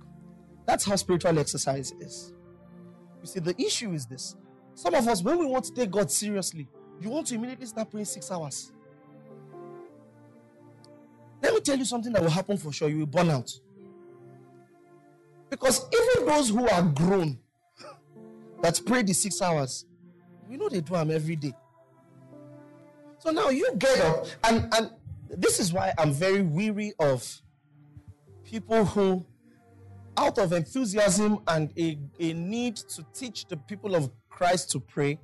That's 0.65 0.85
how 0.85 0.95
spiritual 0.95 1.41
exercise 1.41 1.93
is. 1.99 2.33
You 3.21 3.27
see, 3.27 3.41
the 3.41 3.61
issue 3.61 3.91
is 3.95 4.07
this. 4.07 4.37
Some 4.75 4.95
of 4.95 5.09
us, 5.09 5.25
when 5.25 5.41
we 5.41 5.47
want 5.47 5.65
to 5.65 5.75
take 5.75 5.91
God 5.91 6.09
seriously, 6.09 6.69
you 7.01 7.11
want 7.11 7.27
to 7.29 7.35
immediately 7.35 7.67
start 7.67 7.91
praying 7.91 8.05
six 8.05 8.31
hours. 8.31 8.71
Let 11.43 11.53
me 11.53 11.61
tell 11.61 11.77
you 11.77 11.85
something 11.85 12.13
that 12.13 12.23
will 12.23 12.31
happen 12.31 12.59
for 12.59 12.73
sure. 12.73 12.89
You 12.89 13.01
will 13.01 13.07
burn 13.07 13.29
out. 13.29 13.59
Because 15.51 15.85
even 15.93 16.29
those 16.29 16.51
who 16.51 16.69
are 16.69 16.83
grown 16.83 17.41
that 18.63 18.81
pray 18.87 19.03
the 19.03 19.15
six 19.15 19.43
hours, 19.43 19.85
we 20.49 20.57
know 20.57 20.69
they 20.69 20.81
do 20.81 20.93
them 20.93 21.11
every 21.11 21.35
day. 21.35 21.53
So 23.19 23.31
now 23.31 23.49
you 23.49 23.71
get 23.79 23.99
up, 24.01 24.27
and, 24.45 24.73
and 24.75 24.91
this 25.31 25.59
is 25.59 25.73
why 25.73 25.93
I'm 25.99 26.13
very 26.13 26.43
weary 26.43 26.93
of 26.99 27.43
people 28.45 28.85
who 28.85 29.27
out 30.17 30.39
of 30.39 30.53
enthusiasm 30.53 31.41
and 31.49 31.73
a, 31.79 31.99
a 32.19 32.33
need 32.33 32.77
to 32.77 33.05
teach 33.15 33.47
the 33.47 33.57
people 33.57 33.95
of 33.95 34.11
Christ 34.29 34.71
to 34.73 34.81
pray, 34.81 35.19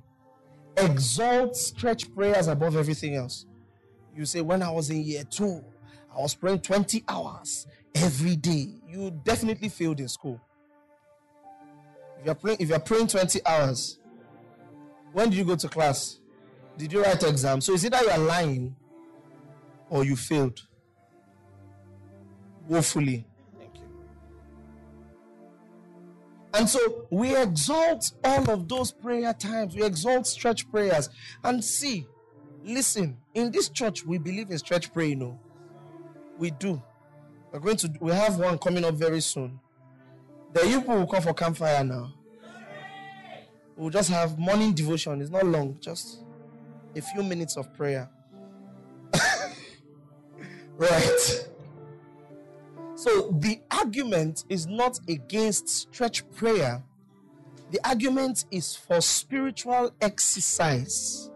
exalt 0.76 1.56
stretch 1.56 2.12
prayers 2.14 2.48
above 2.48 2.76
everything 2.76 3.14
else. 3.14 3.46
You 4.14 4.26
say, 4.26 4.40
when 4.42 4.62
I 4.62 4.70
was 4.70 4.90
in 4.90 5.02
year 5.02 5.24
two, 5.24 5.64
I 6.14 6.20
was 6.20 6.34
praying 6.34 6.60
20 6.60 7.04
hours 7.08 7.66
every 7.94 8.36
day. 8.36 8.68
You 8.86 9.10
definitely 9.24 9.70
failed 9.70 10.00
in 10.00 10.08
school. 10.08 10.40
If 12.18 12.26
you're 12.26 12.34
praying, 12.34 12.58
if 12.60 12.68
you're 12.68 12.78
praying 12.78 13.06
20 13.06 13.46
hours, 13.46 13.98
when 15.12 15.30
do 15.30 15.36
you 15.36 15.44
go 15.44 15.56
to 15.56 15.68
class? 15.68 16.18
Did 16.76 16.92
you 16.92 17.02
write 17.02 17.22
exam? 17.22 17.60
So 17.60 17.74
is 17.74 17.84
it 17.84 17.92
that 17.92 18.04
you're 18.04 18.18
lying 18.18 18.74
or 19.90 20.04
you 20.04 20.16
failed? 20.16 20.60
Woefully. 22.68 23.26
Thank 23.58 23.74
you. 23.76 23.84
And 26.54 26.68
so 26.68 27.06
we 27.10 27.36
exalt 27.36 28.12
all 28.24 28.50
of 28.50 28.68
those 28.68 28.92
prayer 28.92 29.32
times. 29.34 29.74
We 29.74 29.84
exalt 29.84 30.26
stretch 30.26 30.70
prayers. 30.70 31.08
And 31.44 31.62
see, 31.62 32.06
listen, 32.64 33.18
in 33.34 33.50
this 33.50 33.68
church, 33.68 34.04
we 34.04 34.18
believe 34.18 34.50
in 34.50 34.58
stretch 34.58 34.92
prayer, 34.92 35.08
you 35.08 35.16
know. 35.16 35.40
We 36.38 36.50
do. 36.50 36.82
We're 37.52 37.60
going 37.60 37.76
to 37.76 37.92
we 38.00 38.12
have 38.12 38.38
one 38.38 38.58
coming 38.58 38.84
up 38.84 38.94
very 38.94 39.20
soon. 39.20 39.60
The 40.54 40.60
people 40.60 40.96
will 40.96 41.06
come 41.06 41.22
for 41.22 41.34
campfire 41.34 41.84
now. 41.84 42.12
We'll 43.76 43.90
just 43.90 44.10
have 44.10 44.38
morning 44.38 44.72
devotion. 44.72 45.20
It's 45.20 45.30
not 45.30 45.46
long, 45.46 45.78
just 45.80 46.22
a 46.96 47.00
few 47.00 47.22
minutes 47.22 47.56
of 47.56 47.72
prayer. 47.74 48.08
right. 50.76 51.48
So 52.94 53.34
the 53.40 53.60
argument 53.70 54.44
is 54.48 54.66
not 54.66 55.00
against 55.08 55.68
stretch 55.68 56.28
prayer. 56.30 56.82
The 57.70 57.80
argument 57.84 58.44
is 58.50 58.76
for 58.76 59.00
spiritual 59.00 59.92
exercise. 60.00 61.30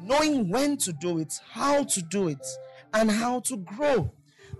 Knowing 0.00 0.48
when 0.48 0.76
to 0.78 0.92
do 0.92 1.18
it, 1.18 1.40
how 1.50 1.84
to 1.84 2.02
do 2.02 2.28
it, 2.28 2.46
and 2.94 3.10
how 3.10 3.40
to 3.40 3.56
grow. 3.56 4.12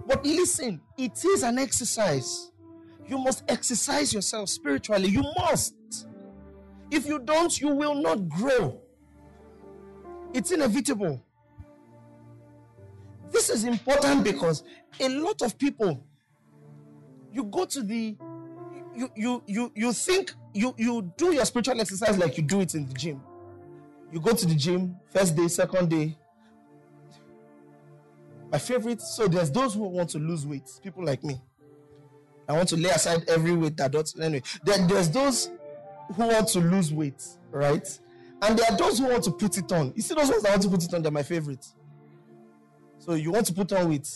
But 0.06 0.24
listen, 0.24 0.80
it 0.98 1.24
is 1.24 1.42
an 1.42 1.58
exercise. 1.58 2.50
You 3.06 3.18
must 3.18 3.44
exercise 3.48 4.12
yourself 4.12 4.48
spiritually. 4.48 5.08
You 5.08 5.22
must. 5.38 5.74
If 6.90 7.06
you 7.06 7.18
don't, 7.20 7.60
you 7.60 7.68
will 7.68 7.94
not 7.94 8.28
grow. 8.28 8.81
It's 10.34 10.50
inevitable. 10.50 11.22
This 13.30 13.50
is 13.50 13.64
important 13.64 14.24
because 14.24 14.62
a 15.00 15.08
lot 15.08 15.40
of 15.42 15.58
people, 15.58 16.04
you 17.32 17.44
go 17.44 17.64
to 17.64 17.82
the, 17.82 18.16
you 18.94 19.10
you 19.14 19.42
you 19.46 19.72
you 19.74 19.92
think 19.92 20.32
you 20.52 20.74
you 20.76 21.12
do 21.16 21.32
your 21.32 21.44
spiritual 21.46 21.80
exercise 21.80 22.18
like 22.18 22.36
you 22.36 22.42
do 22.42 22.60
it 22.60 22.74
in 22.74 22.86
the 22.86 22.94
gym. 22.94 23.22
You 24.12 24.20
go 24.20 24.34
to 24.34 24.46
the 24.46 24.54
gym 24.54 24.96
first 25.10 25.34
day, 25.34 25.48
second 25.48 25.88
day. 25.88 26.16
My 28.50 28.58
favorite. 28.58 29.00
So 29.00 29.26
there's 29.28 29.50
those 29.50 29.74
who 29.74 29.84
want 29.84 30.10
to 30.10 30.18
lose 30.18 30.46
weight. 30.46 30.70
People 30.82 31.04
like 31.04 31.24
me. 31.24 31.40
I 32.46 32.52
want 32.52 32.68
to 32.70 32.76
lay 32.76 32.90
aside 32.90 33.24
every 33.28 33.56
weight 33.56 33.78
that 33.78 33.92
don't. 33.92 34.12
Anyway, 34.20 34.42
then 34.64 34.86
there's 34.86 35.08
those 35.08 35.50
who 36.14 36.26
want 36.26 36.48
to 36.48 36.60
lose 36.60 36.92
weight, 36.92 37.24
right? 37.50 37.88
And 38.42 38.58
there 38.58 38.70
are 38.70 38.76
those 38.76 38.98
who 38.98 39.06
want 39.06 39.22
to 39.24 39.30
put 39.30 39.56
it 39.56 39.70
on. 39.70 39.92
You 39.94 40.02
see 40.02 40.14
those 40.14 40.28
ones 40.28 40.42
that 40.42 40.50
want 40.50 40.62
to 40.62 40.68
put 40.68 40.82
it 40.82 40.92
on, 40.92 41.02
they're 41.02 41.12
my 41.12 41.22
favorite. 41.22 41.64
So 42.98 43.14
you 43.14 43.30
want 43.30 43.46
to 43.46 43.52
put 43.54 43.72
on 43.72 43.88
weight. 43.88 44.08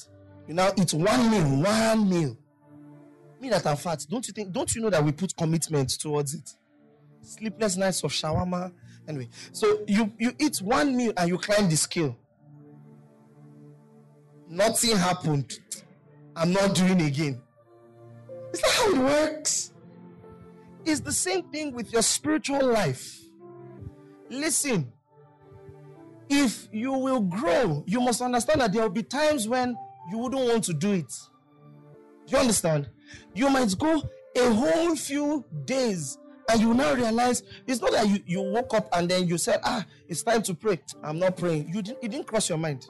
You 0.49 0.55
now 0.55 0.73
eat 0.77 0.93
one 0.93 1.31
meal, 1.31 1.63
one 1.63 2.11
meal. 2.11 2.37
Me 3.41 3.51
that 3.51 3.67
I'm 3.67 3.77
fat, 3.77 4.05
don't 4.11 4.27
you 4.27 4.33
think, 4.33 4.53
don't 4.53 4.75
you 4.75 4.83
know 4.83 4.91
that 4.91 5.05
we 5.05 5.13
put 5.13 5.37
commitment 5.37 5.91
towards 5.91 6.35
it? 6.35 6.55
Sleepless 7.23 7.77
nights 7.77 8.03
of 8.03 8.11
shawarma. 8.11 8.73
Anyway, 9.09 9.29
so 9.53 9.85
you, 9.87 10.13
you 10.19 10.33
eat 10.41 10.57
one 10.59 10.97
meal 10.97 11.13
and 11.17 11.29
you 11.29 11.39
climb 11.39 11.69
the 11.69 11.77
scale. 11.77 12.17
Nothing 14.49 14.97
happened. 14.97 15.59
I'm 16.35 16.53
not 16.53 16.75
doing 16.75 17.01
again. 17.03 17.41
Is 18.53 18.61
that 18.61 18.71
how 18.71 18.91
it 18.91 18.99
works? 18.99 19.73
It's 20.85 21.01
the 21.01 21.13
same 21.13 21.45
thing 21.51 21.73
with 21.75 21.93
your 21.93 22.03
spiritual 22.03 22.65
life. 22.73 23.26
Listen, 24.29 24.93
if 26.29 26.69
you 26.73 26.93
will 26.93 27.21
grow, 27.21 27.85
you 27.87 28.01
must 28.01 28.21
understand 28.21 28.61
that 28.61 28.73
there 28.73 28.83
will 28.83 28.91
be 28.91 29.03
times 29.03 29.47
when 29.49 29.77
you 30.11 30.19
wouldn't 30.19 30.43
want 30.45 30.65
to 30.65 30.73
do 30.75 30.93
it. 30.93 31.13
Do 32.27 32.33
you 32.33 32.39
understand? 32.39 32.89
You 33.35 33.49
might 33.51 33.77
go 33.79 34.03
a 34.37 34.53
whole 34.53 34.97
few 34.97 35.45
days 35.65 36.19
and 36.49 36.61
you 36.61 36.75
now 36.75 36.95
realize 36.95 37.43
it's 37.67 37.81
not 37.81 37.93
that 37.93 38.09
you, 38.09 38.21
you 38.27 38.43
woke 38.43 38.75
up 38.75 38.89
and 38.93 39.09
then 39.09 39.27
you 39.27 39.39
said, 39.39 39.61
Ah, 39.63 39.85
it's 40.09 40.23
time 40.23 40.43
to 40.43 40.55
pray. 40.55 40.81
I'm 41.03 41.19
not 41.19 41.37
praying. 41.37 41.69
You 41.73 41.83
didn't, 41.83 41.99
it 42.03 42.11
didn't 42.11 42.27
cross 42.27 42.49
your 42.49 42.59
mind. 42.59 42.87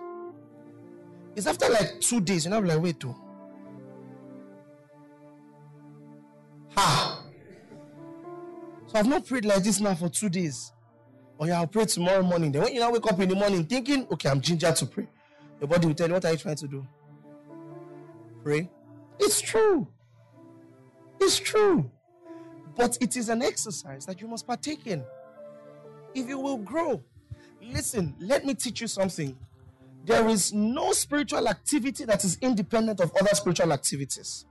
It's 1.34 1.46
after 1.46 1.68
like 1.68 2.00
two 2.00 2.20
days, 2.20 2.46
you 2.46 2.50
know, 2.50 2.60
like, 2.60 2.80
wait, 2.80 2.98
too. 2.98 3.14
Ha! 6.74 7.22
So 8.86 8.98
I've 8.98 9.06
not 9.06 9.26
prayed 9.26 9.44
like 9.44 9.62
this 9.62 9.80
now 9.80 9.94
for 9.94 10.08
two 10.08 10.30
days. 10.30 10.72
Oh 11.38 11.44
yeah, 11.44 11.58
I'll 11.60 11.66
pray 11.66 11.84
tomorrow 11.84 12.22
morning. 12.22 12.50
Then 12.50 12.62
when 12.62 12.74
you 12.74 12.80
now 12.80 12.90
wake 12.90 13.06
up 13.06 13.20
in 13.20 13.28
the 13.28 13.34
morning 13.34 13.64
thinking, 13.64 14.06
okay, 14.10 14.30
I'm 14.30 14.40
ginger 14.40 14.72
to 14.72 14.86
pray, 14.86 15.06
your 15.60 15.68
body 15.68 15.86
will 15.86 15.94
tell 15.94 16.08
you, 16.08 16.14
what 16.14 16.24
are 16.24 16.32
you 16.32 16.38
trying 16.38 16.56
to 16.56 16.66
do? 16.66 16.86
Pray. 18.42 18.70
It's 19.18 19.40
true. 19.40 19.88
It's 21.20 21.38
true. 21.38 21.90
But 22.74 22.96
it 23.00 23.16
is 23.16 23.28
an 23.28 23.42
exercise 23.42 24.06
that 24.06 24.20
you 24.20 24.28
must 24.28 24.46
partake 24.46 24.86
in. 24.86 25.02
If 26.14 26.28
you 26.28 26.38
will 26.38 26.58
grow. 26.58 27.02
Listen, 27.60 28.14
let 28.20 28.44
me 28.44 28.54
teach 28.54 28.80
you 28.80 28.86
something. 28.86 29.36
There 30.04 30.28
is 30.28 30.52
no 30.52 30.92
spiritual 30.92 31.48
activity 31.48 32.04
that 32.04 32.24
is 32.24 32.38
independent 32.40 33.00
of 33.00 33.12
other 33.20 33.34
spiritual 33.34 33.72
activities. 33.72 34.46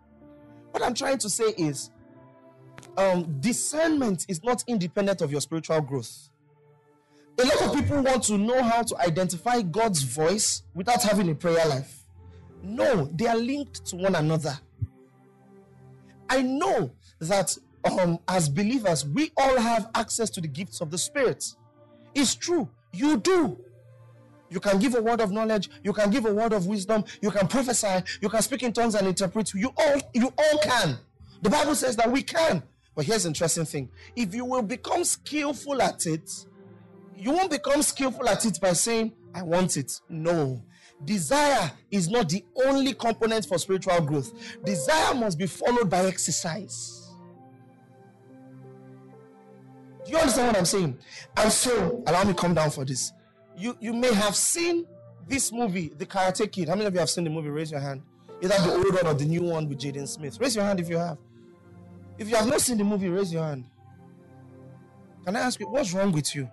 What 0.72 0.84
I'm 0.84 0.94
trying 0.94 1.20
to 1.20 1.30
say 1.30 1.46
is 1.58 1.92
um, 2.98 3.40
discernment 3.40 4.26
is 4.28 4.44
not 4.44 4.64
independent 4.68 5.22
of 5.22 5.32
your 5.32 5.42
spiritual 5.42 5.80
growth. 5.82 6.30
A 7.38 7.44
lot 7.44 7.62
of 7.64 7.74
people 7.76 8.02
want 8.02 8.24
to 8.24 8.38
know 8.38 8.64
how 8.64 8.82
to 8.84 8.98
identify 9.02 9.62
God's 9.62 10.04
voice 10.04 10.64
without 10.74 11.04
having 11.04 11.30
a 11.30 11.36
prayer 11.36 11.66
life. 11.68 12.04
No, 12.64 13.06
they 13.14 13.28
are 13.28 13.36
linked 13.36 13.86
to 13.88 13.98
one 13.98 14.16
another. 14.16 14.58
I 16.30 16.42
know 16.42 16.92
that 17.20 17.58
um, 17.84 18.20
as 18.28 18.50
believers, 18.50 19.06
we 19.06 19.32
all 19.38 19.60
have 19.60 19.90
access 19.94 20.30
to 20.32 20.42
the 20.42 20.48
gifts 20.48 20.82
of 20.82 20.92
the 20.92 20.98
Spirit. 20.98 21.46
It's 22.14 22.36
true, 22.36 22.70
you 22.94 23.18
do. 23.18 23.60
You 24.50 24.60
can 24.60 24.80
give 24.80 24.96
a 24.96 25.02
word 25.02 25.22
of 25.22 25.32
knowledge, 25.32 25.70
you 25.84 25.92
can 25.92 26.10
give 26.10 26.26
a 26.26 26.34
word 26.34 26.54
of 26.54 26.68
wisdom, 26.68 27.04
you 27.22 27.32
can 27.32 27.48
prophesy, 27.48 28.04
you 28.22 28.30
can 28.30 28.42
speak 28.42 28.64
in 28.64 28.72
tongues 28.72 28.96
and 28.96 29.08
interpret. 29.08 29.54
You 29.54 29.74
all, 29.78 30.02
you 30.14 30.34
all 30.38 30.60
can. 30.60 30.98
The 31.42 31.50
Bible 31.50 31.76
says 31.76 31.96
that 31.98 32.10
we 32.10 32.24
can. 32.24 32.64
But 32.96 33.06
here's 33.06 33.26
interesting 33.26 33.66
thing 33.66 33.90
if 34.16 34.34
you 34.34 34.46
will 34.46 34.62
become 34.62 35.04
skillful 35.04 35.82
at 35.82 36.06
it, 36.06 36.32
you 37.18 37.32
won't 37.32 37.52
become 37.52 37.82
skillful 37.82 38.28
at 38.28 38.46
it 38.46 38.60
by 38.60 38.74
saying, 38.74 39.14
I 39.34 39.42
want 39.42 39.78
it. 39.78 40.00
No. 40.10 40.64
Desire 41.04 41.72
is 41.92 42.10
not 42.10 42.30
the 42.30 42.44
only 42.66 42.94
component 42.94 43.46
for 43.46 43.58
spiritual 43.58 44.00
growth. 44.02 44.32
Desire 44.64 45.14
must 45.14 45.38
be 45.38 45.46
followed 45.46 45.90
by 45.90 46.06
exercise. 46.06 47.12
Do 50.06 50.12
you 50.12 50.18
understand 50.18 50.48
what 50.48 50.58
I'm 50.58 50.66
saying? 50.66 50.98
And 51.36 51.52
so, 51.52 52.04
allow 52.08 52.24
me 52.24 52.34
come 52.34 52.54
down 52.54 52.70
for 52.70 52.86
this. 52.86 53.12
You 53.58 53.76
you 53.80 53.94
may 53.94 54.14
have 54.14 54.36
seen 54.36 54.86
this 55.28 55.52
movie, 55.52 55.92
The 55.98 56.06
Karate 56.06 56.52
Kid. 56.52 56.70
How 56.70 56.76
many 56.76 56.86
of 56.86 56.94
you 56.94 57.00
have 57.00 57.10
seen 57.10 57.24
the 57.24 57.30
movie? 57.30 57.50
Raise 57.50 57.72
your 57.72 57.80
hand. 57.80 58.04
Either 58.42 58.56
the 58.62 58.74
old 58.74 58.94
one 58.94 59.08
or 59.08 59.14
the 59.14 59.26
new 59.26 59.44
one 59.44 59.68
with 59.68 59.80
Jaden 59.80 60.08
Smith. 60.08 60.40
Raise 60.40 60.56
your 60.56 60.64
hand 60.66 60.80
if 60.80 60.90
you 60.90 60.98
have. 60.98 61.18
If 62.18 62.30
you 62.30 62.36
have 62.36 62.48
not 62.48 62.62
seen 62.62 62.78
the 62.78 62.84
movie, 62.84 63.10
raise 63.10 63.34
your 63.34 63.44
hand. 63.44 63.66
Can 65.26 65.36
I 65.36 65.40
ask 65.40 65.60
you, 65.60 65.68
what's 65.68 65.92
wrong 65.94 66.12
with 66.12 66.36
you? 66.36 66.50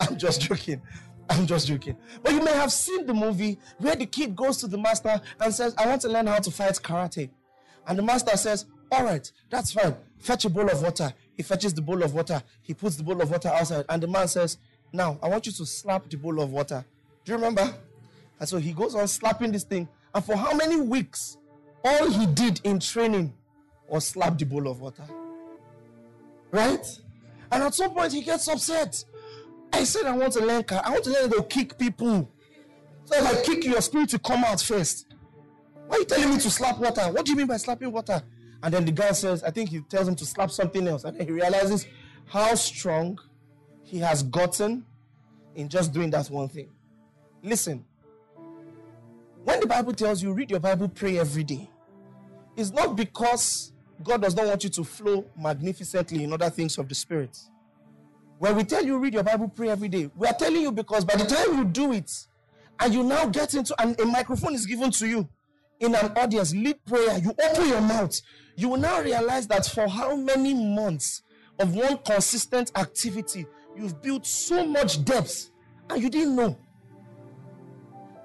I'm 0.00 0.16
just 0.16 0.40
joking. 0.40 0.80
I'm 1.28 1.46
just 1.46 1.66
joking. 1.66 1.96
But 2.22 2.32
you 2.32 2.42
may 2.42 2.52
have 2.52 2.72
seen 2.72 3.06
the 3.06 3.14
movie 3.14 3.58
where 3.78 3.96
the 3.96 4.06
kid 4.06 4.36
goes 4.36 4.58
to 4.58 4.66
the 4.66 4.78
master 4.78 5.20
and 5.40 5.52
says, 5.54 5.74
I 5.76 5.86
want 5.86 6.02
to 6.02 6.08
learn 6.08 6.26
how 6.26 6.38
to 6.38 6.50
fight 6.50 6.74
karate. 6.74 7.30
And 7.86 7.98
the 7.98 8.02
master 8.02 8.36
says, 8.36 8.66
All 8.92 9.04
right, 9.04 9.30
that's 9.50 9.72
fine. 9.72 9.96
Fetch 10.18 10.44
a 10.44 10.50
bowl 10.50 10.68
of 10.70 10.82
water. 10.82 11.12
He 11.34 11.42
fetches 11.42 11.74
the 11.74 11.82
bowl 11.82 12.02
of 12.02 12.14
water. 12.14 12.42
He 12.62 12.74
puts 12.74 12.96
the 12.96 13.02
bowl 13.02 13.20
of 13.20 13.30
water 13.30 13.48
outside. 13.48 13.84
And 13.88 14.02
the 14.02 14.06
man 14.06 14.28
says, 14.28 14.58
Now, 14.92 15.18
I 15.22 15.28
want 15.28 15.46
you 15.46 15.52
to 15.52 15.66
slap 15.66 16.08
the 16.08 16.16
bowl 16.16 16.40
of 16.40 16.52
water. 16.52 16.84
Do 17.24 17.32
you 17.32 17.36
remember? 17.36 17.74
And 18.38 18.48
so 18.48 18.58
he 18.58 18.72
goes 18.72 18.94
on 18.94 19.08
slapping 19.08 19.52
this 19.52 19.64
thing. 19.64 19.88
And 20.14 20.24
for 20.24 20.36
how 20.36 20.54
many 20.54 20.80
weeks? 20.80 21.38
All 21.84 22.10
he 22.10 22.26
did 22.26 22.60
in 22.64 22.80
training 22.80 23.32
was 23.88 24.06
slap 24.06 24.38
the 24.38 24.44
bowl 24.44 24.68
of 24.68 24.80
water. 24.80 25.04
Right? 26.50 26.86
And 27.52 27.62
at 27.62 27.74
some 27.74 27.92
point, 27.92 28.12
he 28.12 28.22
gets 28.22 28.48
upset. 28.48 29.04
I 29.76 29.84
said, 29.84 30.06
I 30.06 30.16
want 30.16 30.32
to 30.32 30.40
learn 30.44 30.62
car. 30.62 30.80
I 30.84 30.90
want 30.90 31.04
to 31.04 31.10
learn 31.10 31.30
to 31.30 31.42
kick 31.42 31.76
people. 31.78 32.30
So 33.04 33.16
if 33.18 33.26
I 33.26 33.42
kick 33.42 33.64
you, 33.64 33.72
your 33.72 33.82
spirit 33.82 34.08
to 34.10 34.18
come 34.18 34.42
out 34.42 34.60
first. 34.60 35.06
Why 35.86 35.96
are 35.96 35.98
you 36.00 36.04
telling 36.06 36.30
me 36.30 36.38
to 36.40 36.50
slap 36.50 36.78
water? 36.78 37.02
What 37.12 37.26
do 37.26 37.32
you 37.32 37.36
mean 37.36 37.46
by 37.46 37.58
slapping 37.58 37.92
water? 37.92 38.22
And 38.62 38.72
then 38.72 38.86
the 38.86 38.92
guy 38.92 39.12
says, 39.12 39.44
I 39.44 39.50
think 39.50 39.68
he 39.68 39.80
tells 39.80 40.08
him 40.08 40.14
to 40.16 40.24
slap 40.24 40.50
something 40.50 40.88
else. 40.88 41.04
And 41.04 41.16
then 41.16 41.26
he 41.26 41.32
realizes 41.32 41.86
how 42.24 42.54
strong 42.54 43.18
he 43.82 43.98
has 43.98 44.22
gotten 44.22 44.84
in 45.54 45.68
just 45.68 45.92
doing 45.92 46.10
that 46.10 46.28
one 46.28 46.48
thing. 46.48 46.70
Listen, 47.42 47.84
when 49.44 49.60
the 49.60 49.66
Bible 49.66 49.92
tells 49.92 50.22
you 50.22 50.32
read 50.32 50.50
your 50.50 50.58
Bible, 50.58 50.88
pray 50.88 51.18
every 51.18 51.44
day, 51.44 51.70
it's 52.56 52.72
not 52.72 52.96
because 52.96 53.72
God 54.02 54.22
does 54.22 54.34
not 54.34 54.46
want 54.46 54.64
you 54.64 54.70
to 54.70 54.84
flow 54.84 55.26
magnificently 55.38 56.24
in 56.24 56.32
other 56.32 56.50
things 56.50 56.78
of 56.78 56.88
the 56.88 56.94
Spirit. 56.94 57.38
When 58.38 58.54
we 58.54 58.64
tell 58.64 58.84
you 58.84 58.98
read 58.98 59.14
your 59.14 59.22
Bible, 59.22 59.48
pray 59.48 59.70
every 59.70 59.88
day, 59.88 60.10
we 60.14 60.26
are 60.26 60.34
telling 60.34 60.60
you 60.60 60.72
because 60.72 61.04
by 61.04 61.16
the 61.16 61.24
time 61.24 61.56
you 61.56 61.64
do 61.64 61.92
it, 61.92 62.10
and 62.80 62.92
you 62.92 63.02
now 63.02 63.26
get 63.26 63.54
into 63.54 63.74
and 63.80 63.98
a 64.00 64.04
microphone 64.04 64.54
is 64.54 64.66
given 64.66 64.90
to 64.90 65.06
you 65.06 65.28
in 65.80 65.94
an 65.94 66.12
audience, 66.16 66.54
lead 66.54 66.82
prayer, 66.84 67.18
you 67.18 67.30
open 67.30 67.68
your 67.68 67.80
mouth, 67.80 68.20
you 68.56 68.68
will 68.68 68.78
now 68.78 69.00
realize 69.00 69.46
that 69.46 69.66
for 69.66 69.88
how 69.88 70.16
many 70.16 70.54
months 70.54 71.22
of 71.58 71.74
one 71.74 71.98
consistent 71.98 72.70
activity, 72.76 73.46
you've 73.74 74.00
built 74.02 74.26
so 74.26 74.66
much 74.66 75.04
depth 75.04 75.50
and 75.90 76.02
you 76.02 76.10
didn't 76.10 76.36
know. 76.36 76.58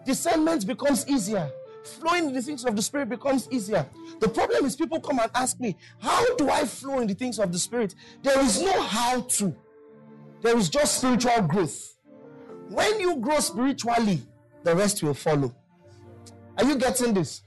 Discernment 0.06 0.66
becomes 0.66 1.08
easier. 1.08 1.50
Flowing 1.84 2.28
in 2.28 2.34
the 2.34 2.42
things 2.42 2.64
of 2.64 2.76
the 2.76 2.82
Spirit 2.82 3.10
becomes 3.10 3.48
easier. 3.52 3.88
The 4.20 4.30
problem 4.30 4.66
is 4.66 4.76
people 4.76 5.00
come 5.00 5.20
and 5.20 5.32
ask 5.34 5.60
me, 5.60 5.76
How 6.00 6.36
do 6.36 6.50
I 6.50 6.66
flow 6.66 7.00
in 7.00 7.08
the 7.08 7.16
things 7.16 7.40
of 7.40 7.52
the 7.52 7.58
Spirit? 7.58 7.96
There 8.22 8.40
is 8.40 8.62
no 8.62 8.82
how 8.82 9.22
to. 9.22 9.56
There 10.42 10.58
is 10.58 10.70
just 10.70 10.98
spiritual 10.98 11.42
growth. 11.44 11.96
When 12.70 13.00
you 13.00 13.18
grow 13.18 13.40
spiritually, 13.40 14.22
the 14.64 14.76
rest 14.76 15.04
will 15.04 15.14
follow. 15.14 15.54
Are 16.58 16.64
you 16.64 16.76
getting 16.76 17.14
this? 17.14 17.42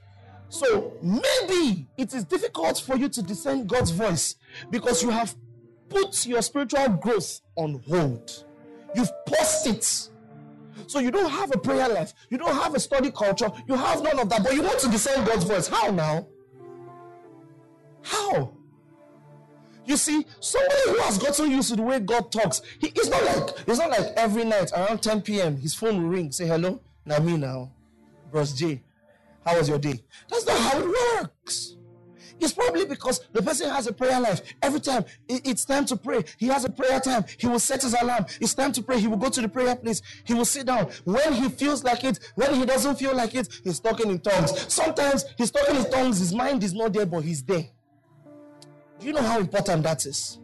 So 0.49 0.93
maybe 1.01 1.87
it 1.97 2.13
is 2.13 2.23
difficult 2.23 2.79
for 2.79 2.95
you 2.95 3.09
to 3.09 3.21
discern 3.21 3.65
God's 3.65 3.91
voice 3.91 4.35
because 4.69 5.01
you 5.03 5.09
have 5.09 5.35
put 5.89 6.25
your 6.25 6.41
spiritual 6.41 6.89
growth 6.89 7.41
on 7.55 7.81
hold. 7.87 8.45
You've 8.95 9.11
paused 9.25 9.67
it. 9.67 10.09
So 10.87 10.99
you 10.99 11.11
don't 11.11 11.29
have 11.29 11.51
a 11.53 11.57
prayer 11.57 11.89
life, 11.89 12.13
you 12.29 12.37
don't 12.37 12.53
have 12.53 12.75
a 12.75 12.79
study 12.79 13.11
culture, 13.11 13.51
you 13.67 13.75
have 13.75 14.03
none 14.03 14.19
of 14.19 14.29
that, 14.29 14.43
but 14.43 14.53
you 14.53 14.61
want 14.61 14.79
to 14.79 14.89
discern 14.89 15.25
God's 15.25 15.43
voice. 15.43 15.67
How 15.67 15.89
now? 15.89 16.27
How? 18.03 18.55
You 19.85 19.97
see, 19.97 20.25
somebody 20.39 20.81
who 20.87 20.97
has 21.01 21.17
gotten 21.17 21.51
used 21.51 21.69
to 21.69 21.75
the 21.75 21.83
way 21.83 21.99
God 21.99 22.31
talks, 22.31 22.61
he, 22.79 22.87
it's 22.87 23.07
not 23.07 23.23
like 23.23 23.67
it's 23.67 23.79
not 23.79 23.89
like 23.89 24.13
every 24.17 24.43
night 24.43 24.71
around 24.73 25.01
10 25.03 25.21
p.m. 25.21 25.57
his 25.57 25.75
phone 25.75 26.01
will 26.01 26.09
ring, 26.09 26.31
say 26.31 26.47
hello, 26.47 26.81
now 27.05 27.19
me 27.19 27.37
now, 27.37 27.71
Bros 28.31 28.53
J, 28.53 28.81
how 29.45 29.57
was 29.57 29.69
your 29.69 29.77
day? 29.77 30.03
That's 30.29 30.45
not 30.45 30.59
how 30.59 30.79
it 30.79 30.87
works. 30.87 31.75
It's 32.39 32.53
probably 32.53 32.85
because 32.85 33.21
the 33.31 33.41
person 33.41 33.69
has 33.69 33.87
a 33.87 33.93
prayer 33.93 34.19
life. 34.19 34.41
Every 34.61 34.79
time 34.79 35.05
it's 35.27 35.63
time 35.65 35.85
to 35.85 35.95
pray, 35.95 36.25
he 36.37 36.47
has 36.47 36.65
a 36.65 36.69
prayer 36.69 36.99
time. 36.99 37.23
He 37.37 37.47
will 37.47 37.59
set 37.59 37.81
his 37.81 37.93
alarm. 37.93 38.25
It's 38.41 38.53
time 38.53 38.71
to 38.73 38.81
pray. 38.81 38.99
He 38.99 39.07
will 39.07 39.17
go 39.17 39.29
to 39.29 39.41
the 39.41 39.47
prayer 39.47 39.75
place. 39.75 40.01
He 40.25 40.33
will 40.33 40.45
sit 40.45 40.65
down. 40.65 40.89
When 41.05 41.33
he 41.33 41.49
feels 41.49 41.83
like 41.83 42.03
it, 42.03 42.19
when 42.35 42.53
he 42.55 42.65
doesn't 42.65 42.97
feel 42.97 43.15
like 43.15 43.35
it, 43.35 43.47
he's 43.63 43.79
talking 43.79 44.09
in 44.09 44.19
tongues. 44.19 44.73
Sometimes 44.73 45.25
he's 45.37 45.51
talking 45.51 45.77
in 45.77 45.89
tongues. 45.89 46.19
His 46.19 46.33
mind 46.33 46.63
is 46.63 46.73
not 46.73 46.91
there, 46.91 47.05
but 47.05 47.21
he's 47.21 47.41
there. 47.43 47.65
Do 48.99 49.07
you 49.07 49.13
know 49.13 49.21
how 49.21 49.39
important 49.39 49.83
that 49.83 50.05
is? 50.05 50.39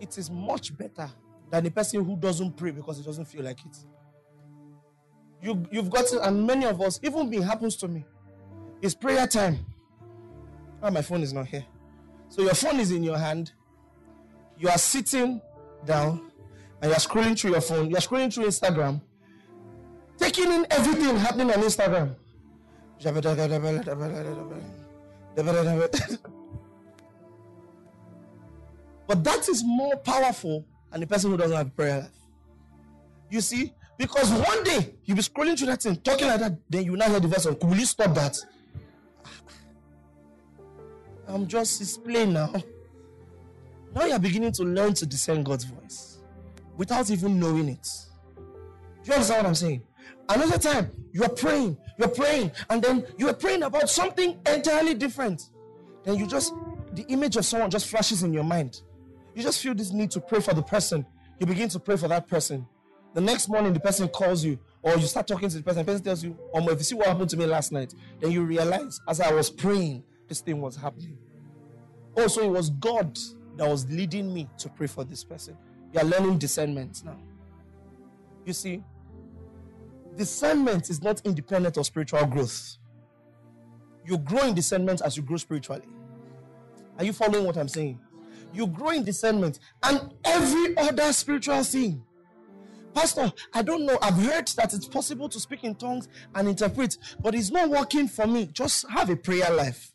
It 0.00 0.16
is 0.18 0.30
much 0.30 0.76
better 0.76 1.10
than 1.50 1.66
a 1.66 1.70
person 1.70 2.04
who 2.04 2.16
doesn't 2.16 2.56
pray 2.56 2.70
because 2.70 2.98
he 2.98 3.04
doesn't 3.04 3.26
feel 3.26 3.44
like 3.44 3.58
it. 3.64 3.76
You, 5.42 5.64
you've 5.70 5.90
got 5.90 6.10
and 6.12 6.46
many 6.46 6.64
of 6.66 6.80
us, 6.80 6.98
even 7.02 7.28
me, 7.30 7.40
happens 7.40 7.76
to 7.76 7.88
me. 7.88 8.04
It's 8.82 8.94
prayer 8.94 9.26
time. 9.26 9.58
Oh, 10.82 10.90
my 10.90 11.02
phone 11.02 11.22
is 11.22 11.32
not 11.32 11.46
here. 11.46 11.64
So 12.28 12.42
your 12.42 12.54
phone 12.54 12.80
is 12.80 12.90
in 12.90 13.02
your 13.02 13.18
hand. 13.18 13.52
You 14.58 14.68
are 14.68 14.78
sitting 14.78 15.40
down 15.84 16.30
and 16.80 16.90
you're 16.90 16.98
scrolling 16.98 17.38
through 17.38 17.52
your 17.52 17.60
phone. 17.60 17.90
You're 17.90 18.00
scrolling 18.00 18.32
through 18.32 18.46
Instagram, 18.46 19.00
taking 20.18 20.50
in 20.52 20.66
everything 20.70 21.16
happening 21.16 21.50
on 21.50 21.62
Instagram. 21.62 22.16
But 29.06 29.22
that 29.24 29.48
is 29.48 29.62
more 29.64 29.96
powerful 29.96 30.64
than 30.90 31.00
the 31.00 31.06
person 31.06 31.30
who 31.30 31.36
doesn't 31.36 31.56
have 31.56 31.66
a 31.68 31.70
prayer 31.70 32.00
life. 32.00 32.10
You 33.30 33.40
see, 33.40 33.72
because 33.98 34.30
one 34.30 34.62
day 34.64 34.94
you'll 35.04 35.16
be 35.16 35.22
scrolling 35.22 35.58
through 35.58 35.68
that 35.68 35.82
thing, 35.82 35.96
talking 35.96 36.28
like 36.28 36.40
that, 36.40 36.58
then 36.68 36.84
you 36.84 36.96
now 36.96 37.08
hear 37.08 37.20
the 37.20 37.28
voice 37.28 37.46
of, 37.46 37.62
Will 37.62 37.76
you 37.76 37.86
stop 37.86 38.14
that? 38.14 38.36
Ah, 39.24 39.30
I'm 41.28 41.46
just 41.46 41.78
displaying 41.78 42.32
now. 42.32 42.52
Now 43.94 44.04
you're 44.04 44.18
beginning 44.18 44.52
to 44.52 44.62
learn 44.62 44.94
to 44.94 45.06
discern 45.06 45.42
God's 45.42 45.64
voice 45.64 46.18
without 46.76 47.10
even 47.10 47.40
knowing 47.40 47.68
it. 47.70 47.88
Do 48.36 48.42
you 49.06 49.14
understand 49.14 49.42
what 49.42 49.48
I'm 49.48 49.54
saying? 49.54 49.82
Another 50.28 50.58
time, 50.58 50.90
you're 51.12 51.28
praying, 51.28 51.78
you're 51.98 52.08
praying, 52.08 52.50
and 52.68 52.82
then 52.82 53.06
you're 53.16 53.32
praying 53.32 53.62
about 53.62 53.88
something 53.88 54.38
entirely 54.46 54.94
different. 54.94 55.50
Then 56.04 56.16
you 56.16 56.26
just, 56.26 56.52
the 56.92 57.02
image 57.08 57.36
of 57.36 57.44
someone 57.46 57.70
just 57.70 57.86
flashes 57.86 58.22
in 58.22 58.32
your 58.32 58.44
mind. 58.44 58.82
You 59.36 59.42
just 59.42 59.62
feel 59.62 59.74
this 59.74 59.92
need 59.92 60.10
to 60.12 60.20
pray 60.20 60.40
for 60.40 60.54
the 60.54 60.62
person. 60.62 61.04
You 61.38 61.44
begin 61.44 61.68
to 61.68 61.78
pray 61.78 61.98
for 61.98 62.08
that 62.08 62.26
person. 62.26 62.66
The 63.12 63.20
next 63.20 63.50
morning, 63.50 63.74
the 63.74 63.80
person 63.80 64.08
calls 64.08 64.42
you, 64.42 64.58
or 64.80 64.96
you 64.96 65.06
start 65.06 65.26
talking 65.26 65.50
to 65.50 65.58
the 65.58 65.62
person. 65.62 65.84
The 65.84 65.92
person 65.92 66.04
tells 66.04 66.24
you, 66.24 66.38
"Oh, 66.54 66.66
if 66.70 66.78
you 66.78 66.84
see 66.84 66.94
what 66.94 67.06
happened 67.06 67.28
to 67.30 67.36
me 67.36 67.44
last 67.44 67.70
night," 67.70 67.94
then 68.18 68.30
you 68.30 68.44
realize, 68.44 68.98
as 69.06 69.20
I 69.20 69.30
was 69.34 69.50
praying, 69.50 70.04
this 70.26 70.40
thing 70.40 70.62
was 70.62 70.74
happening. 70.74 71.18
Oh, 72.16 72.22
also, 72.22 72.44
it 72.44 72.50
was 72.50 72.70
God 72.70 73.18
that 73.58 73.68
was 73.68 73.84
leading 73.90 74.32
me 74.32 74.48
to 74.56 74.70
pray 74.70 74.86
for 74.86 75.04
this 75.04 75.22
person. 75.22 75.54
You 75.92 76.00
are 76.00 76.04
learning 76.06 76.38
discernment 76.38 77.04
now. 77.04 77.18
You 78.46 78.54
see, 78.54 78.82
discernment 80.16 80.88
is 80.88 81.02
not 81.02 81.20
independent 81.26 81.76
of 81.76 81.84
spiritual 81.84 82.24
growth. 82.24 82.78
You 84.02 84.16
grow 84.16 84.48
in 84.48 84.54
discernment 84.54 85.02
as 85.02 85.18
you 85.18 85.22
grow 85.22 85.36
spiritually. 85.36 85.88
Are 86.96 87.04
you 87.04 87.12
following 87.12 87.44
what 87.44 87.58
I'm 87.58 87.68
saying? 87.68 88.00
You 88.56 88.66
grow 88.66 88.90
in 88.90 89.04
discernment 89.04 89.58
and 89.82 90.12
every 90.24 90.76
other 90.78 91.12
spiritual 91.12 91.62
thing 91.62 92.02
Pastor, 92.96 93.30
I 93.52 93.60
don't 93.60 93.84
know. 93.84 93.98
I've 94.00 94.14
heard 94.14 94.48
that 94.56 94.72
it's 94.72 94.88
possible 94.88 95.28
to 95.28 95.38
speak 95.38 95.64
in 95.64 95.74
tongues 95.74 96.08
and 96.34 96.48
interpret, 96.48 96.96
but 97.20 97.34
it's 97.34 97.50
not 97.50 97.68
working 97.68 98.08
for 98.08 98.26
me. 98.26 98.46
Just 98.46 98.88
have 98.88 99.10
a 99.10 99.16
prayer 99.16 99.50
life. 99.50 99.92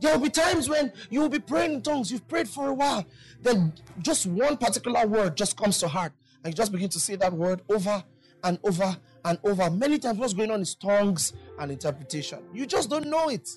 There 0.00 0.12
will 0.12 0.24
be 0.24 0.30
times 0.30 0.68
when 0.68 0.92
you 1.10 1.20
will 1.20 1.28
be 1.28 1.38
praying 1.38 1.74
in 1.74 1.82
tongues. 1.82 2.10
You've 2.10 2.26
prayed 2.26 2.48
for 2.48 2.70
a 2.70 2.74
while. 2.74 3.06
Then 3.40 3.72
just 4.02 4.26
one 4.26 4.56
particular 4.56 5.06
word 5.06 5.36
just 5.36 5.56
comes 5.56 5.78
to 5.78 5.86
heart. 5.86 6.12
And 6.42 6.52
you 6.52 6.56
just 6.56 6.72
begin 6.72 6.88
to 6.88 6.98
say 6.98 7.14
that 7.14 7.32
word 7.32 7.62
over 7.68 8.02
and 8.42 8.58
over 8.64 8.96
and 9.24 9.38
over. 9.44 9.70
Many 9.70 10.00
times, 10.00 10.18
what's 10.18 10.34
going 10.34 10.50
on 10.50 10.62
is 10.62 10.74
tongues 10.74 11.34
and 11.60 11.70
interpretation. 11.70 12.40
You 12.52 12.66
just 12.66 12.90
don't 12.90 13.06
know 13.06 13.28
it. 13.28 13.48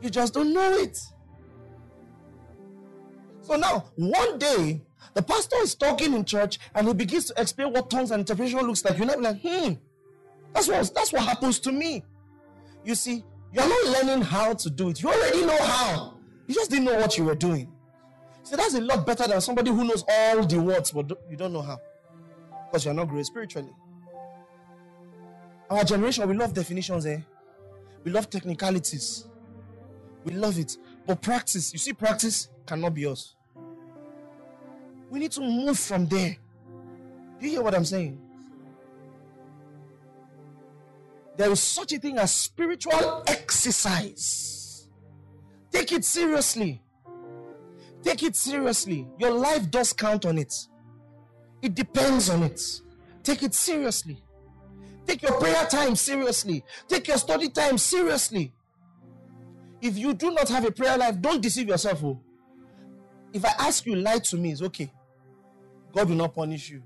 You 0.00 0.10
just 0.10 0.34
don't 0.34 0.52
know 0.52 0.72
it. 0.72 0.98
So 3.48 3.56
now, 3.56 3.86
one 3.96 4.38
day, 4.38 4.82
the 5.14 5.22
pastor 5.22 5.56
is 5.62 5.74
talking 5.74 6.12
in 6.12 6.26
church 6.26 6.58
and 6.74 6.86
he 6.86 6.92
begins 6.92 7.24
to 7.26 7.40
explain 7.40 7.72
what 7.72 7.88
tongues 7.88 8.10
and 8.10 8.20
interpretation 8.20 8.60
looks 8.60 8.84
like. 8.84 8.98
You're 8.98 9.06
not 9.06 9.22
like, 9.22 9.40
hmm, 9.40 9.72
that's 10.52 10.68
what, 10.68 10.94
that's 10.94 11.14
what 11.14 11.22
happens 11.22 11.58
to 11.60 11.72
me. 11.72 12.04
You 12.84 12.94
see, 12.94 13.24
you're 13.50 13.66
not 13.66 14.04
learning 14.04 14.20
how 14.22 14.52
to 14.52 14.68
do 14.68 14.90
it. 14.90 15.02
You 15.02 15.08
already 15.08 15.46
know 15.46 15.56
how. 15.62 16.18
You 16.46 16.54
just 16.54 16.70
didn't 16.70 16.84
know 16.84 16.98
what 16.98 17.16
you 17.16 17.24
were 17.24 17.34
doing. 17.34 17.72
See, 18.42 18.54
that's 18.54 18.74
a 18.74 18.82
lot 18.82 19.06
better 19.06 19.26
than 19.26 19.40
somebody 19.40 19.70
who 19.70 19.82
knows 19.82 20.04
all 20.06 20.44
the 20.44 20.60
words, 20.60 20.90
but 20.90 21.10
you 21.30 21.38
don't 21.38 21.54
know 21.54 21.62
how. 21.62 21.78
Because 22.66 22.84
you're 22.84 22.92
not 22.92 23.08
great 23.08 23.24
spiritually. 23.24 23.72
Our 25.70 25.84
generation, 25.84 26.28
we 26.28 26.34
love 26.34 26.52
definitions, 26.52 27.06
eh? 27.06 27.20
We 28.04 28.10
love 28.10 28.28
technicalities. 28.28 29.26
We 30.24 30.34
love 30.34 30.58
it. 30.58 30.76
But 31.06 31.22
practice, 31.22 31.72
you 31.72 31.78
see, 31.78 31.94
practice 31.94 32.50
cannot 32.66 32.92
be 32.92 33.06
us. 33.06 33.34
We 35.10 35.18
need 35.20 35.32
to 35.32 35.40
move 35.40 35.78
from 35.78 36.06
there. 36.06 36.36
Do 37.38 37.46
you 37.46 37.52
hear 37.52 37.62
what 37.62 37.74
I'm 37.74 37.84
saying? 37.84 38.20
There 41.36 41.50
is 41.50 41.62
such 41.62 41.92
a 41.92 41.98
thing 41.98 42.18
as 42.18 42.34
spiritual 42.34 43.22
exercise. 43.26 44.88
Take 45.70 45.92
it 45.92 46.04
seriously. 46.04 46.82
Take 48.02 48.22
it 48.24 48.34
seriously. 48.34 49.06
Your 49.18 49.30
life 49.30 49.70
does 49.70 49.92
count 49.92 50.26
on 50.26 50.38
it. 50.38 50.52
It 51.62 51.74
depends 51.74 52.28
on 52.28 52.42
it. 52.42 52.60
Take 53.22 53.42
it 53.42 53.54
seriously. 53.54 54.22
Take 55.06 55.22
your 55.22 55.38
prayer 55.38 55.64
time 55.66 55.96
seriously. 55.96 56.64
Take 56.86 57.08
your 57.08 57.18
study 57.18 57.48
time 57.48 57.78
seriously. 57.78 58.52
If 59.80 59.96
you 59.96 60.14
do 60.14 60.32
not 60.32 60.48
have 60.48 60.64
a 60.64 60.70
prayer 60.70 60.98
life, 60.98 61.20
don't 61.20 61.40
deceive 61.40 61.68
yourself. 61.68 62.02
Oh. 62.04 62.20
If 63.32 63.44
I 63.44 63.52
ask 63.58 63.86
you, 63.86 63.94
lie 63.94 64.18
to 64.18 64.36
me, 64.36 64.52
it's 64.52 64.62
okay. 64.62 64.90
God 65.98 66.10
will 66.10 66.16
not 66.16 66.32
punish 66.32 66.70
you. 66.70 66.80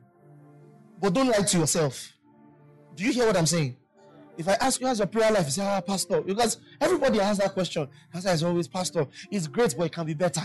But 0.99 1.13
don't 1.13 1.29
lie 1.29 1.43
to 1.43 1.59
yourself. 1.59 2.15
Do 2.97 3.05
you 3.05 3.13
hear 3.13 3.27
what 3.27 3.37
I'm 3.37 3.45
saying? 3.45 3.77
If 4.39 4.49
I 4.49 4.55
ask 4.55 4.81
you 4.81 4.87
how's 4.87 5.01
your 5.01 5.07
prayer 5.07 5.31
life, 5.31 5.45
you 5.45 5.51
say, 5.51 5.67
ah, 5.67 5.83
Pastor. 5.83 6.23
Because 6.23 6.57
everybody 6.81 7.19
has 7.19 7.37
that 7.37 7.53
question. 7.53 7.87
Answer 8.15 8.31
is 8.31 8.43
always, 8.43 8.69
Pastor. 8.69 9.07
It's 9.31 9.47
great, 9.49 9.75
but 9.77 9.85
it 9.85 9.93
can 9.93 10.07
be 10.07 10.15
better. 10.15 10.41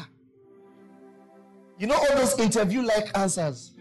You 1.80 1.88
know 1.88 1.96
all 1.96 2.18
those 2.18 2.38
interview 2.40 2.82
like 2.82 3.18
answers. 3.18 3.72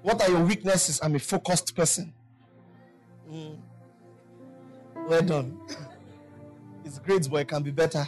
What 0.00 0.22
are 0.22 0.30
your 0.30 0.42
weaknesses? 0.42 1.00
I'm 1.02 1.14
a 1.16 1.18
focused 1.18 1.76
person. 1.76 2.14
Mm. 3.30 3.58
Well 5.06 5.22
done. 5.22 5.60
It's 6.86 6.98
great, 6.98 7.28
but 7.30 7.38
it 7.38 7.48
can 7.48 7.62
be 7.62 7.70
better. 7.70 8.06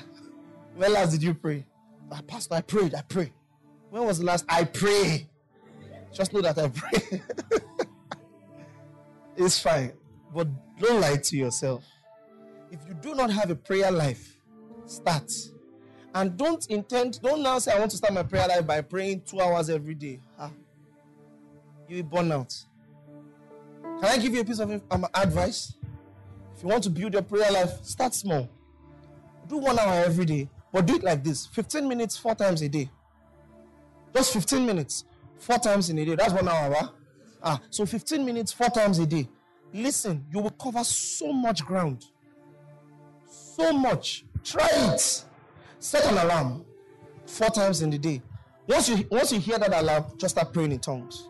When 0.76 0.92
last 0.92 1.10
did 1.10 1.22
you 1.22 1.34
pray? 1.34 1.66
Ah, 2.10 2.20
Pastor, 2.26 2.54
I 2.54 2.60
prayed. 2.62 2.94
I 2.94 3.02
pray. 3.02 3.32
When 3.90 4.04
was 4.04 4.18
the 4.18 4.24
last? 4.24 4.44
I 4.48 4.64
pray. 4.64 5.28
Just 6.16 6.32
know 6.32 6.40
that 6.40 6.56
I 6.58 6.68
pray. 6.68 7.20
it's 9.36 9.60
fine. 9.60 9.92
But 10.34 10.48
don't 10.80 10.98
lie 10.98 11.16
to 11.16 11.36
yourself. 11.36 11.84
If 12.70 12.80
you 12.88 12.94
do 12.94 13.14
not 13.14 13.30
have 13.30 13.50
a 13.50 13.54
prayer 13.54 13.90
life, 13.90 14.38
start. 14.86 15.30
And 16.14 16.34
don't 16.38 16.66
intend, 16.68 17.20
don't 17.20 17.42
now 17.42 17.58
say, 17.58 17.72
I 17.72 17.78
want 17.78 17.90
to 17.90 17.98
start 17.98 18.14
my 18.14 18.22
prayer 18.22 18.48
life 18.48 18.66
by 18.66 18.80
praying 18.80 19.24
two 19.26 19.42
hours 19.42 19.68
every 19.68 19.94
day. 19.94 20.20
Ah, 20.38 20.50
you 21.86 21.96
will 21.96 22.02
burn 22.04 22.32
out. 22.32 22.54
Can 23.82 24.04
I 24.04 24.16
give 24.16 24.32
you 24.32 24.40
a 24.40 24.44
piece 24.44 24.58
of 24.58 24.70
um, 24.90 25.06
advice? 25.14 25.74
If 26.56 26.62
you 26.62 26.70
want 26.70 26.82
to 26.84 26.90
build 26.90 27.12
your 27.12 27.22
prayer 27.22 27.52
life, 27.52 27.84
start 27.84 28.14
small. 28.14 28.48
Do 29.48 29.58
one 29.58 29.78
hour 29.78 30.02
every 30.02 30.24
day, 30.24 30.48
but 30.72 30.86
do 30.86 30.94
it 30.96 31.04
like 31.04 31.22
this 31.22 31.44
15 31.44 31.86
minutes, 31.86 32.16
four 32.16 32.34
times 32.34 32.62
a 32.62 32.70
day. 32.70 32.90
Just 34.14 34.32
15 34.32 34.64
minutes 34.64 35.04
four 35.38 35.58
times 35.58 35.90
in 35.90 35.98
a 35.98 36.04
day. 36.04 36.14
That's 36.14 36.32
one 36.32 36.48
hour. 36.48 36.70
Right? 36.70 36.88
Ah, 37.42 37.60
so 37.70 37.86
15 37.86 38.24
minutes, 38.24 38.52
four 38.52 38.68
times 38.68 38.98
a 38.98 39.06
day. 39.06 39.28
Listen, 39.72 40.24
you 40.32 40.40
will 40.40 40.50
cover 40.50 40.82
so 40.84 41.32
much 41.32 41.64
ground. 41.64 42.04
So 43.28 43.72
much. 43.72 44.24
Try 44.42 44.68
it. 44.72 45.24
Set 45.78 46.04
an 46.06 46.18
alarm 46.18 46.64
four 47.26 47.50
times 47.50 47.82
in 47.82 47.90
the 47.90 47.98
day. 47.98 48.22
Once 48.68 48.88
you 48.88 49.06
once 49.10 49.32
you 49.32 49.38
hear 49.38 49.58
that 49.58 49.72
alarm, 49.72 50.04
just 50.16 50.34
start 50.34 50.52
praying 50.52 50.72
in 50.72 50.78
tongues. 50.78 51.28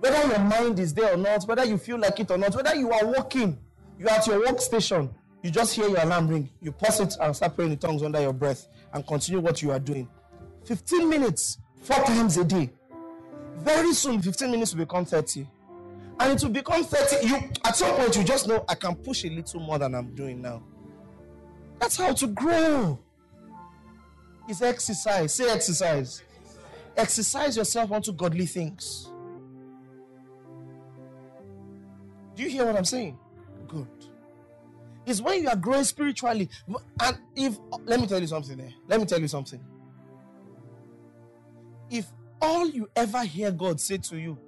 Whether 0.00 0.28
your 0.28 0.38
mind 0.38 0.78
is 0.78 0.92
there 0.94 1.14
or 1.14 1.16
not, 1.16 1.44
whether 1.48 1.64
you 1.64 1.78
feel 1.78 1.98
like 1.98 2.20
it 2.20 2.30
or 2.30 2.38
not, 2.38 2.54
whether 2.54 2.74
you 2.74 2.92
are 2.92 3.06
walking, 3.06 3.58
you're 3.98 4.10
at 4.10 4.26
your 4.26 4.44
workstation, 4.46 5.10
You 5.42 5.50
just 5.50 5.74
hear 5.74 5.88
your 5.88 6.00
alarm 6.00 6.28
ring, 6.28 6.50
you 6.60 6.72
pause 6.72 7.00
it 7.00 7.14
and 7.20 7.34
start 7.34 7.54
praying 7.54 7.72
in 7.72 7.78
tongues 7.78 8.02
under 8.02 8.20
your 8.20 8.32
breath 8.32 8.66
and 8.92 9.06
continue 9.06 9.40
what 9.40 9.62
you 9.62 9.70
are 9.70 9.78
doing. 9.78 10.08
15 10.64 11.08
minutes, 11.08 11.58
four 11.82 12.02
times 12.04 12.36
a 12.36 12.44
day. 12.44 12.70
Very 13.58 13.92
soon, 13.94 14.22
15 14.22 14.50
minutes 14.50 14.74
will 14.74 14.84
become 14.84 15.04
30. 15.04 15.46
And 16.18 16.32
it 16.32 16.42
will 16.42 16.50
become 16.50 16.84
30. 16.84 17.26
You 17.26 17.36
at 17.64 17.76
some 17.76 17.94
point 17.96 18.16
you 18.16 18.24
just 18.24 18.48
know 18.48 18.64
I 18.68 18.74
can 18.74 18.94
push 18.94 19.24
a 19.24 19.28
little 19.28 19.60
more 19.60 19.78
than 19.78 19.94
I'm 19.94 20.14
doing 20.14 20.40
now. 20.40 20.62
That's 21.78 21.96
how 21.96 22.12
to 22.12 22.26
grow. 22.28 22.98
It's 24.48 24.62
exercise. 24.62 25.34
Say 25.34 25.50
exercise. 25.50 26.22
Exercise 26.96 27.56
yourself 27.56 27.92
onto 27.92 28.12
godly 28.12 28.46
things. 28.46 29.10
Do 32.34 32.42
you 32.42 32.48
hear 32.48 32.66
what 32.66 32.76
I'm 32.76 32.84
saying? 32.84 33.18
Good. 33.66 33.88
It's 35.04 35.20
when 35.20 35.42
you 35.42 35.48
are 35.48 35.56
growing 35.56 35.84
spiritually. 35.84 36.48
And 37.00 37.18
if, 37.34 37.58
let 37.84 38.00
me 38.00 38.06
tell 38.06 38.20
you 38.20 38.26
something 38.26 38.56
there. 38.56 38.72
Let 38.88 39.00
me 39.00 39.06
tell 39.06 39.20
you 39.20 39.28
something. 39.28 39.60
If 41.90 42.06
all 42.40 42.68
you 42.68 42.88
ever 42.94 43.24
hear 43.24 43.50
God 43.50 43.80
say 43.80 43.98
to 43.98 44.18
you 44.18 44.38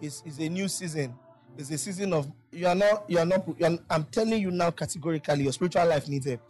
is, 0.00 0.22
is 0.24 0.38
a 0.38 0.48
new 0.48 0.68
season, 0.68 1.14
is 1.56 1.70
a 1.70 1.78
season 1.78 2.12
of, 2.12 2.30
you 2.50 2.66
are 2.66 2.74
not, 2.74 3.08
you 3.08 3.18
are 3.18 3.26
not, 3.26 3.46
you 3.58 3.66
are, 3.66 3.78
I'm 3.88 4.04
telling 4.04 4.40
you 4.40 4.50
now 4.50 4.70
categorically, 4.70 5.44
your 5.44 5.52
spiritual 5.52 5.86
life 5.86 6.08
needs 6.08 6.26
help. 6.26 6.40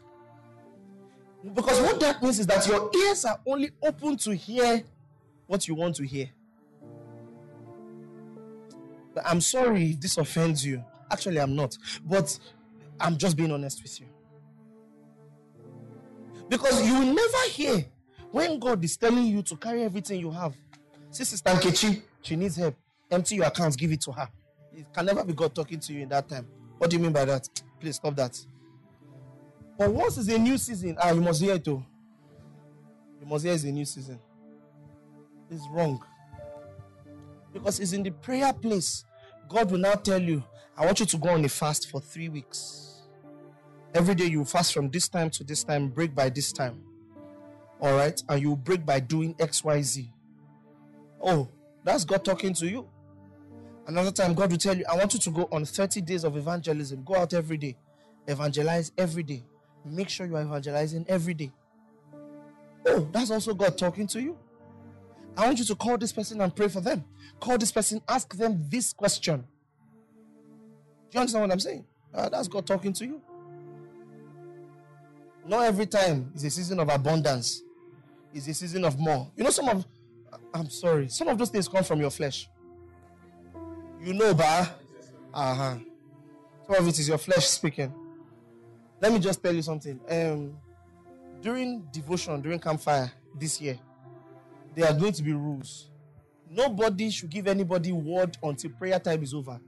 Because 1.55 1.81
what 1.81 2.01
that 2.01 2.23
means 2.23 2.39
is 2.41 2.47
that 2.47 2.67
your 2.67 2.91
ears 2.95 3.25
are 3.25 3.39
only 3.47 3.71
open 3.83 4.17
to 4.19 4.35
hear 4.35 4.83
what 5.47 5.69
you 5.69 5.75
want 5.75 5.95
to 5.97 6.05
hear. 6.05 6.29
I'm 9.25 9.41
sorry 9.41 9.91
if 9.91 10.01
this 10.01 10.19
offends 10.19 10.65
you. 10.65 10.85
Actually, 11.11 11.39
I'm 11.41 11.55
not. 11.55 11.79
But 12.05 12.39
I'm 13.01 13.17
just 13.17 13.37
being 13.37 13.53
honest 13.53 13.83
with 13.83 14.01
you. 14.01 14.07
Because 16.49 16.87
you 16.87 16.95
will 16.99 17.15
never 17.15 17.49
hear 17.51 17.85
when 18.31 18.59
God 18.59 18.85
is 18.85 18.97
telling 18.97 19.27
you 19.27 19.43
to 19.43 19.57
carry 19.57 19.83
everything 19.83 20.21
you 20.21 20.31
have. 20.31 20.55
See, 21.17 21.25
Sister 21.25 21.49
Nkechi, 21.49 22.03
she 22.21 22.37
needs 22.37 22.57
help. 22.57 22.75
Empty 23.11 23.37
your 23.37 23.47
accounts, 23.47 23.75
give 23.75 23.91
it 23.91 24.03
to 24.03 24.13
her. 24.13 24.29
It 24.71 24.85
can 24.93 25.07
never 25.07 25.25
be 25.25 25.33
God 25.33 25.55
talking 25.55 25.81
to 25.81 25.93
you 25.95 26.03
in 26.03 26.11
that 26.11 26.29
time. 26.29 26.47
What 26.77 26.91
do 26.91 26.97
you 26.97 27.03
mean 27.03 27.13
by 27.13 27.25
that? 27.25 27.49
Please 27.81 27.97
stop 27.97 28.15
that. 28.17 28.39
But 29.79 29.95
once 29.95 30.19
it's 30.19 30.29
a 30.29 30.37
new 30.37 30.59
season, 30.59 30.95
ah, 31.01 31.13
you 31.13 31.23
must 31.23 31.41
hear 31.41 31.55
it 31.55 31.65
too. 31.65 31.83
You 33.19 33.27
must 33.27 33.47
hear 33.47 33.55
it's 33.55 33.65
a 33.65 33.73
new 33.73 33.87
season. 33.87 34.21
It's 35.51 35.67
wrong. 35.71 36.05
Because 37.51 37.81
it's 37.81 37.95
in 37.95 38.03
the 38.03 38.11
prayer 38.11 38.53
place. 38.53 39.07
God 39.49 39.71
will 39.71 39.79
now 39.79 39.95
tell 39.95 40.21
you, 40.21 40.45
I 40.77 40.85
want 40.85 41.01
you 41.01 41.07
to 41.07 41.17
go 41.17 41.31
on 41.31 41.43
a 41.47 41.49
fast 41.49 41.91
for 41.91 41.99
three 41.99 42.29
weeks. 42.29 43.05
Every 43.95 44.15
day 44.15 44.27
you 44.27 44.45
fast 44.45 44.75
from 44.75 44.91
this 44.91 45.09
time 45.09 45.31
to 45.31 45.45
this 45.45 45.65
time, 45.65 45.89
break 45.89 46.15
by 46.15 46.29
this 46.29 46.53
time. 46.53 46.83
All 47.81 47.95
right? 47.97 48.23
And 48.29 48.43
you 48.43 48.55
break 48.55 48.85
by 48.85 49.01
doing 49.01 49.33
XYZ. 49.37 50.11
Oh, 51.27 51.49
that's 51.83 52.05
God 52.05 52.25
talking 52.25 52.55
to 52.55 52.69
you. 52.69 52.89
Another 53.89 54.13
time, 54.13 54.33
God 54.33 54.51
will 54.51 54.59
tell 54.59 54.77
you, 54.77 54.85
I 54.89 54.97
want 54.97 55.13
you 55.13 55.21
to 55.21 55.31
go 55.31 55.49
on 55.51 55.65
30 55.65 56.01
days 56.01 56.23
of 56.25 56.37
evangelism. 56.37 57.03
Go 57.05 57.17
out 57.17 57.35
every 57.35 57.57
day, 57.57 57.77
evangelize 58.27 58.93
every 58.97 59.25
day. 59.25 59.45
Make 59.85 60.09
sure 60.09 60.27
you 60.27 60.37
are 60.37 60.43
evangelizing 60.43 61.05
every 61.09 61.35
day. 61.35 61.53
Oh, 62.87 63.09
that's 63.13 63.31
also 63.33 63.55
God 63.55 63.77
talking 63.77 64.07
to 64.09 64.23
you. 64.23 64.39
I 65.37 65.47
want 65.47 65.59
you 65.59 65.65
to 65.65 65.75
call 65.75 65.99
this 65.99 66.13
person 66.13 66.41
and 66.41 66.55
pray 66.55 66.69
for 66.69 66.81
them. 66.81 67.05
Call 67.41 67.59
this 67.59 67.73
person, 67.73 68.01
ask 68.09 68.35
them 68.37 68.65
this 68.69 68.93
question. 68.93 69.41
Do 69.41 71.15
you 71.15 71.21
understand 71.21 71.43
what 71.43 71.53
I'm 71.53 71.61
saying? 71.61 71.85
Uh, 72.15 72.29
that's 72.29 72.49
God 72.49 72.67
talking 72.67 72.93
to 72.95 73.05
you. 73.05 73.21
Not 75.45 75.65
every 75.65 75.87
time 75.87 76.33
is 76.35 76.45
a 76.45 76.51
season 76.51 76.81
of 76.81 76.89
abundance, 76.89 77.63
it's 78.33 78.49
a 78.49 78.55
season 78.55 78.85
of 78.85 78.99
more. 78.99 79.31
You 79.37 79.45
know, 79.45 79.51
some 79.51 79.69
of, 79.69 79.87
I'm 80.55 80.71
sorry, 80.71 81.09
some 81.09 81.29
of 81.29 81.39
those 81.39 81.51
things 81.51 81.69
come 81.69 81.85
from 81.85 82.01
your 82.01 82.11
flesh. 82.11 82.49
You 84.03 84.15
know, 84.15 84.35
bah. 84.35 84.69
Uh 85.35 85.55
huh. 85.55 85.75
Some 86.67 86.77
of 86.77 86.89
it 86.89 86.99
is 86.99 87.09
your 87.09 87.19
flesh 87.19 87.47
speaking. 87.47 87.93
Let 89.01 89.13
me 89.13 89.19
just 89.19 89.43
tell 89.43 89.55
you 89.55 89.63
something. 89.63 90.01
Um, 90.09 90.57
during 91.43 91.83
devotion, 91.93 92.41
during 92.41 92.59
campfire 92.59 93.13
this 93.39 93.61
year, 93.61 93.79
there 94.75 94.87
are 94.87 94.99
going 94.99 95.13
to 95.13 95.23
be 95.23 95.33
rules. 95.33 95.91
Nobody 96.51 97.11
should 97.11 97.31
give 97.31 97.47
anybody 97.47 97.93
word 97.93 98.37
until 98.43 98.71
prayer 98.71 98.99
time 98.99 99.23
is 99.23 99.35
over. 99.35 99.61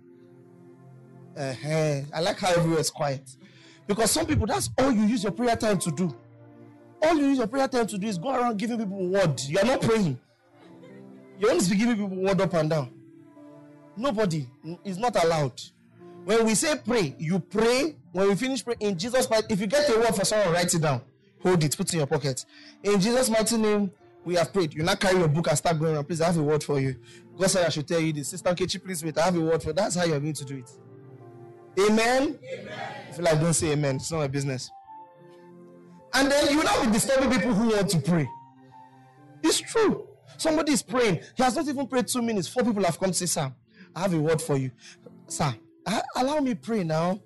Uh-huh. 1.37 2.01
I 2.13 2.21
like 2.21 2.39
how 2.39 2.51
everywhere 2.51 2.81
is 2.81 2.91
quiet. 2.91 3.37
Because 3.87 4.11
some 4.11 4.27
people, 4.27 4.47
that's 4.47 4.71
all 4.79 4.93
you 4.93 5.03
use 5.03 5.23
your 5.23 5.33
prayer 5.33 5.57
time 5.57 5.79
to 5.79 5.91
do. 5.91 6.17
All 7.03 7.17
you 7.17 7.27
use 7.27 7.39
your 7.39 7.47
prayer 7.47 7.69
time 7.69 7.87
to 7.87 7.99
do 7.99 8.07
is 8.07 8.19
go 8.19 8.35
around 8.35 8.59
giving 8.59 8.79
people 8.79 9.09
word. 9.09 9.41
You 9.43 9.59
are 9.59 9.65
not 9.65 9.81
praying. 9.81 10.19
You 11.39 11.51
only 11.51 11.69
be 11.69 11.77
giving 11.77 11.95
people 11.97 12.09
word 12.09 12.41
up 12.41 12.55
and 12.55 12.71
down. 12.71 12.93
Nobody 13.97 14.47
is 14.85 14.99
not 14.99 15.23
allowed. 15.23 15.61
When 16.25 16.45
we 16.47 16.55
say 16.55 16.77
pray, 16.85 17.15
you 17.19 17.39
pray. 17.39 17.97
When 18.13 18.29
we 18.29 18.35
finish 18.35 18.65
praying, 18.65 18.81
in 18.81 18.99
Jesus' 18.99 19.29
mighty 19.31 19.43
name. 19.43 19.53
if 19.53 19.61
you 19.61 19.67
get 19.67 19.89
a 19.89 19.99
word 19.99 20.15
for 20.15 20.25
someone, 20.25 20.53
write 20.53 20.73
it 20.73 20.83
down. 20.83 21.01
Hold 21.43 21.63
it, 21.63 21.77
put 21.77 21.89
it 21.89 21.95
in 21.95 21.99
your 21.99 22.07
pocket. 22.07 22.45
In 22.83 23.01
Jesus' 23.01 23.31
mighty 23.31 23.57
name, 23.57 23.91
we 24.25 24.35
have 24.35 24.53
prayed. 24.53 24.75
You 24.75 24.83
now 24.83 24.95
carry 24.95 25.19
your 25.19 25.29
book 25.29 25.49
and 25.49 25.57
start 25.57 25.79
going 25.79 25.95
around. 25.95 26.05
Please, 26.05 26.21
I 26.21 26.27
have 26.27 26.37
a 26.37 26.43
word 26.43 26.63
for 26.63 26.81
you. 26.81 26.97
God 27.39 27.49
said 27.51 27.67
I 27.67 27.69
should 27.69 27.87
tell 27.87 28.01
you 28.01 28.13
this. 28.13 28.29
Sister 28.29 28.51
Kechi, 28.51 28.83
please 28.83 29.05
wait. 29.05 29.17
I 29.17 29.27
have 29.27 29.37
a 29.37 29.41
word 29.41 29.63
for 29.63 29.69
you. 29.69 29.75
That's 29.75 29.95
how 29.95 30.05
you're 30.05 30.19
going 30.19 30.33
to 30.33 30.45
do 30.45 30.57
it. 30.57 30.71
Amen. 31.79 32.39
amen. 32.53 32.69
I 33.09 33.13
feel 33.13 33.25
like 33.25 33.41
don't 33.41 33.55
say 33.55 33.73
amen. 33.73 33.97
It's 33.97 34.11
not 34.11 34.19
my 34.19 34.27
business. 34.27 34.71
And 36.15 36.31
then 36.31 36.51
you 36.51 36.57
will 36.59 36.65
not 36.65 36.85
be 36.85 36.93
disturbing 36.93 37.31
people 37.31 37.55
who 37.55 37.69
want 37.69 37.89
to 37.91 37.99
pray. 37.99 38.29
It's 39.45 39.61
true. 39.61 40.08
Somebody 40.39 40.73
is 40.73 40.83
praying. 40.83 41.21
He 41.37 41.43
has 41.43 41.57
not 41.57 41.69
even 41.69 41.87
prayed 41.87 42.07
two 42.07 42.23
minutes. 42.23 42.49
Four 42.49 42.63
people 42.63 42.85
have 42.85 42.99
come 42.99 43.11
to 43.11 43.15
say, 43.15 43.27
Sir, 43.27 43.53
I 43.95 44.01
have 44.01 44.15
a 44.15 44.19
word 44.19 44.41
for 44.41 44.57
you. 44.57 44.71
Sir, 45.27 45.55
allow 46.17 46.41
me 46.41 46.55
pray 46.55 46.85
now. 46.85 47.21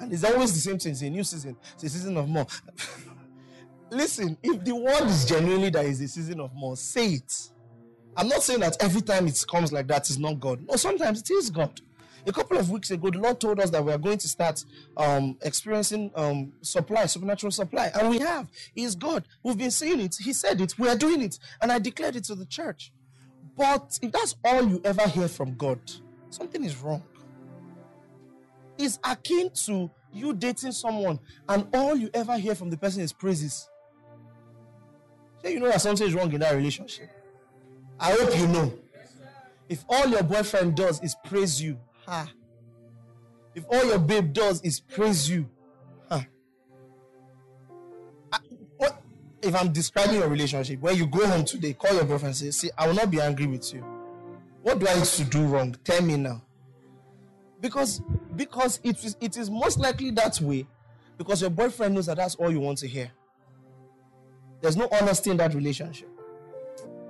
And 0.00 0.12
it's 0.12 0.24
always 0.24 0.52
the 0.52 0.60
same 0.60 0.78
thing. 0.78 0.92
It's 0.92 1.02
a 1.02 1.10
new 1.10 1.24
season. 1.24 1.56
It's 1.74 1.84
a 1.84 1.88
season 1.88 2.16
of 2.16 2.28
more. 2.28 2.46
Listen, 3.90 4.36
if 4.42 4.64
the 4.64 4.74
word 4.74 5.04
is 5.04 5.24
genuinely 5.24 5.70
that 5.70 5.86
is 5.86 6.00
a 6.00 6.08
season 6.08 6.40
of 6.40 6.52
more, 6.54 6.76
say 6.76 7.14
it. 7.14 7.50
I'm 8.16 8.28
not 8.28 8.42
saying 8.42 8.60
that 8.60 8.76
every 8.80 9.00
time 9.00 9.28
it 9.28 9.44
comes 9.48 9.72
like 9.72 9.86
that 9.86 10.10
is 10.10 10.18
not 10.18 10.40
God. 10.40 10.60
No, 10.68 10.74
sometimes 10.76 11.20
it 11.20 11.30
is 11.30 11.50
God. 11.50 11.80
A 12.28 12.32
couple 12.32 12.58
of 12.58 12.70
weeks 12.70 12.90
ago, 12.90 13.08
the 13.08 13.18
Lord 13.18 13.40
told 13.40 13.58
us 13.58 13.70
that 13.70 13.82
we 13.82 13.90
are 13.90 13.96
going 13.98 14.18
to 14.18 14.28
start 14.28 14.62
um, 14.98 15.38
experiencing 15.40 16.10
um, 16.14 16.52
supply, 16.60 17.06
supernatural 17.06 17.50
supply, 17.50 17.90
and 17.98 18.10
we 18.10 18.18
have. 18.18 18.50
He 18.74 18.84
is 18.84 18.94
God. 18.94 19.24
We've 19.42 19.56
been 19.56 19.70
seeing 19.70 19.98
it. 19.98 20.14
He 20.20 20.34
said 20.34 20.60
it. 20.60 20.78
We 20.78 20.88
are 20.90 20.96
doing 20.96 21.22
it, 21.22 21.38
and 21.62 21.72
I 21.72 21.78
declared 21.78 22.16
it 22.16 22.24
to 22.24 22.34
the 22.34 22.44
church. 22.44 22.92
But 23.56 23.98
if 24.02 24.12
that's 24.12 24.36
all 24.44 24.62
you 24.68 24.78
ever 24.84 25.08
hear 25.08 25.26
from 25.26 25.54
God, 25.54 25.80
something 26.28 26.62
is 26.64 26.76
wrong. 26.76 27.02
It's 28.76 28.98
akin 29.02 29.50
to 29.64 29.90
you 30.12 30.34
dating 30.34 30.72
someone, 30.72 31.18
and 31.48 31.66
all 31.72 31.96
you 31.96 32.10
ever 32.12 32.36
hear 32.36 32.54
from 32.54 32.68
the 32.68 32.76
person 32.76 33.00
is 33.00 33.12
praises. 33.12 33.70
So 35.42 35.48
you 35.48 35.60
know 35.60 35.68
that 35.68 35.80
something 35.80 36.06
is 36.06 36.12
wrong 36.12 36.30
in 36.30 36.40
that 36.40 36.54
relationship. 36.54 37.08
I 37.98 38.12
hope 38.12 38.36
you 38.38 38.48
know. 38.48 38.78
If 39.70 39.84
all 39.88 40.06
your 40.06 40.22
boyfriend 40.22 40.76
does 40.76 41.02
is 41.02 41.14
praise 41.24 41.60
you, 41.60 41.78
ha. 42.08 42.30
If 43.54 43.64
all 43.70 43.84
your 43.84 43.98
babe 43.98 44.32
does 44.32 44.62
is 44.62 44.80
praise 44.80 45.28
you, 45.28 45.48
ha. 46.08 46.24
I, 48.32 48.38
what 48.76 49.02
if 49.42 49.54
I'm 49.54 49.72
describing 49.72 50.16
your 50.16 50.28
relationship 50.28 50.80
where 50.80 50.94
you 50.94 51.06
go 51.06 51.26
home 51.26 51.44
today, 51.44 51.74
call 51.74 51.94
your 51.94 52.04
boyfriend 52.04 52.36
say, 52.36 52.50
See, 52.50 52.70
I 52.76 52.86
will 52.86 52.94
not 52.94 53.10
be 53.10 53.20
angry 53.20 53.46
with 53.46 53.72
you. 53.72 53.84
What 54.62 54.78
do 54.78 54.88
I 54.88 54.94
need 54.94 55.04
to 55.04 55.24
do 55.24 55.44
wrong? 55.44 55.76
Tell 55.84 56.02
me 56.02 56.16
now. 56.16 56.42
Because 57.60 58.00
because 58.36 58.80
it 58.82 59.04
is 59.04 59.16
it 59.20 59.36
is 59.36 59.50
most 59.50 59.78
likely 59.78 60.10
that 60.12 60.40
way 60.40 60.66
because 61.16 61.40
your 61.40 61.50
boyfriend 61.50 61.94
knows 61.94 62.06
that 62.06 62.16
that's 62.16 62.36
all 62.36 62.50
you 62.50 62.60
want 62.60 62.78
to 62.78 62.88
hear. 62.88 63.10
There's 64.60 64.76
no 64.76 64.88
honesty 64.90 65.30
in 65.30 65.36
that 65.38 65.54
relationship. 65.54 66.08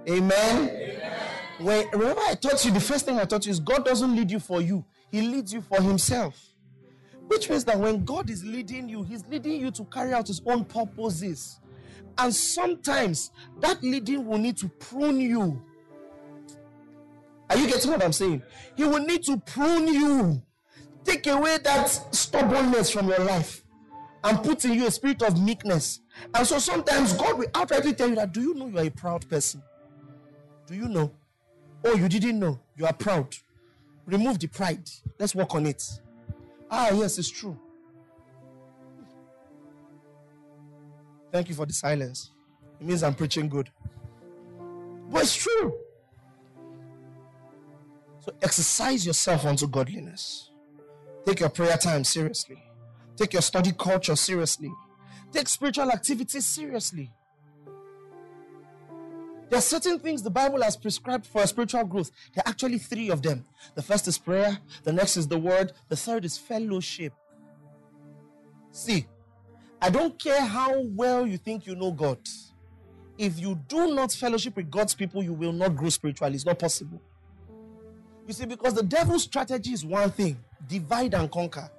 Amen. 0.09 0.69
Amen. 0.71 1.18
When, 1.59 1.89
remember, 1.91 2.21
I 2.21 2.35
taught 2.35 2.65
you 2.65 2.71
the 2.71 2.81
first 2.81 3.05
thing 3.05 3.19
I 3.19 3.25
taught 3.25 3.47
you 3.47 3.53
is 3.53 3.61
God 3.61 3.85
doesn't 3.85 4.15
lead 4.15 4.31
you 4.31 4.39
for 4.39 4.61
you, 4.61 4.85
He 5.11 5.23
leads 5.23 5.53
you 5.53 5.61
for 5.61 5.81
Himself. 5.81 6.41
Which 7.27 7.51
means 7.51 7.65
that 7.65 7.79
when 7.79 8.05
God 8.05 8.31
is 8.31 8.45
leading 8.45 8.89
you, 8.89 9.03
He's 9.03 9.25
leading 9.27 9.61
you 9.61 9.71
to 9.73 9.85
carry 9.85 10.13
out 10.13 10.29
His 10.29 10.41
own 10.47 10.65
purposes. 10.65 11.61
And 12.17 12.35
sometimes 12.35 13.31
that 13.61 13.83
leading 13.83 14.27
will 14.27 14.39
need 14.39 14.57
to 14.59 14.69
prune 14.69 15.21
you. 15.21 15.63
Are 17.51 17.57
you 17.57 17.67
getting 17.67 17.91
what 17.91 18.05
I'm 18.05 18.13
saying? 18.13 18.43
He 18.77 18.85
will 18.85 19.05
need 19.05 19.23
to 19.25 19.39
prune 19.39 19.89
you, 19.89 20.43
take 21.05 21.27
away 21.27 21.59
that 21.59 21.87
stubbornness 22.15 22.91
from 22.91 23.09
your 23.09 23.21
life, 23.21 23.65
and 24.25 24.43
put 24.43 24.65
in 24.65 24.75
you 24.75 24.87
a 24.87 24.91
spirit 24.91 25.23
of 25.23 25.41
meekness 25.41 26.01
and 26.35 26.47
so 26.47 26.59
sometimes 26.59 27.13
God 27.13 27.39
will 27.39 27.49
outrightly 27.49 27.97
tell 27.97 28.09
you 28.09 28.15
that, 28.17 28.33
do 28.33 28.41
you 28.41 28.55
know 28.55 28.67
you 28.67 28.79
are 28.79 28.85
a 28.85 28.91
proud 28.91 29.29
person? 29.29 29.63
Do 30.67 30.75
you 30.75 30.89
know? 30.89 31.13
Oh, 31.85 31.95
you 31.95 32.09
didn't 32.09 32.39
know. 32.39 32.61
You 32.77 32.87
are 32.87 32.93
proud. 32.93 33.35
Remove 34.07 34.39
the 34.39 34.47
pride. 34.47 34.89
Let's 35.19 35.35
work 35.35 35.55
on 35.55 35.67
it. 35.67 35.83
Ah, 36.71 36.91
yes, 36.93 37.19
it's 37.19 37.31
true. 37.31 37.59
Thank 41.31 41.49
you 41.49 41.55
for 41.55 41.67
the 41.67 41.73
silence. 41.73 42.31
It 42.81 42.87
means 42.87 43.03
I'm 43.03 43.15
preaching 43.15 43.49
good. 43.49 43.71
But 45.11 45.23
it's 45.23 45.37
true. 45.37 45.75
So 48.21 48.33
exercise 48.43 49.07
yourself 49.07 49.45
unto 49.45 49.67
godliness. 49.67 50.51
Take 51.27 51.41
your 51.41 51.49
prayer 51.49 51.77
time 51.77 52.05
seriously. 52.05 52.63
Take 53.17 53.33
your 53.33 53.43
study 53.43 53.73
culture 53.73 54.17
seriously. 54.17 54.73
Take 55.33 55.49
spiritual 55.49 55.91
activities 55.91 56.47
seriously. 56.47 57.11
There 59.49 59.59
are 59.59 59.63
certain 59.63 59.99
things 59.99 60.23
the 60.23 60.31
Bible 60.31 60.63
has 60.63 60.77
prescribed 60.77 61.27
for 61.27 61.47
spiritual 61.47 61.85
growth. 61.85 62.11
There 62.35 62.43
are 62.45 62.51
actually 62.51 62.79
three 62.79 63.11
of 63.11 63.23
them. 63.23 63.47
The 63.75 63.83
first 63.83 64.07
is 64.07 64.19
prayer, 64.19 64.59
the 64.85 64.93
next 64.93 65.17
is 65.17 65.27
the 65.27 65.39
word, 65.39 65.73
the 65.89 65.97
third 65.97 66.25
is 66.25 66.37
fellowship. 66.37 67.15
See, 68.73 69.07
I 69.81 69.91
don't 69.91 70.19
care 70.19 70.45
how 70.45 70.83
well 70.83 71.27
you 71.27 71.39
think 71.39 71.67
you 71.67 71.75
know 71.75 71.93
God. 71.93 72.19
If 73.17 73.39
you 73.39 73.59
do 73.69 73.95
not 73.95 74.13
fellowship 74.13 74.57
with 74.57 74.71
God's 74.71 74.95
people, 74.95 75.23
you 75.23 75.33
will 75.33 75.53
not 75.53 75.75
grow 75.75 75.89
spiritually. 75.89 76.35
It's 76.35 76.47
not 76.47 76.59
possible. 76.59 77.01
You 78.27 78.35
see, 78.35 78.45
because 78.45 78.75
the 78.75 78.83
devil's 78.83 79.23
strategy 79.23 79.73
is 79.73 79.85
one 79.85 80.11
thing 80.11 80.37
divide 80.69 81.15
and 81.15 81.31
conquer. 81.31 81.71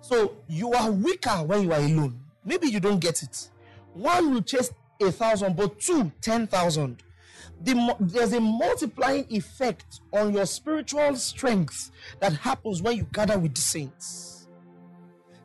So 0.00 0.36
you 0.48 0.72
are 0.72 0.90
weaker 0.90 1.42
when 1.44 1.62
you 1.62 1.72
are 1.72 1.80
alone. 1.80 2.20
Maybe 2.44 2.68
you 2.68 2.80
don't 2.80 2.98
get 2.98 3.22
it. 3.22 3.50
One 3.94 4.32
will 4.32 4.42
chase 4.42 4.70
a 5.00 5.12
thousand, 5.12 5.56
but 5.56 5.78
two, 5.80 6.10
ten 6.20 6.46
thousand. 6.46 7.02
The, 7.62 7.96
there's 7.98 8.32
a 8.32 8.40
multiplying 8.40 9.26
effect 9.30 10.00
on 10.12 10.32
your 10.32 10.46
spiritual 10.46 11.16
strength 11.16 11.90
that 12.20 12.32
happens 12.32 12.82
when 12.82 12.96
you 12.96 13.06
gather 13.12 13.38
with 13.38 13.54
the 13.54 13.60
saints. 13.60 14.48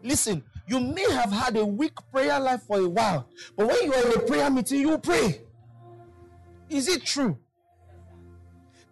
Listen, 0.03 0.43
you 0.67 0.79
may 0.79 1.09
have 1.11 1.31
had 1.31 1.57
a 1.57 1.65
weak 1.65 1.93
prayer 2.11 2.39
life 2.39 2.63
for 2.63 2.79
a 2.79 2.87
while, 2.87 3.27
but 3.55 3.67
when 3.67 3.83
you 3.83 3.93
are 3.93 4.05
in 4.05 4.13
a 4.13 4.19
prayer 4.19 4.49
meeting, 4.49 4.81
you 4.81 4.97
pray. 4.97 5.41
Is 6.69 6.87
it 6.87 7.03
true? 7.05 7.37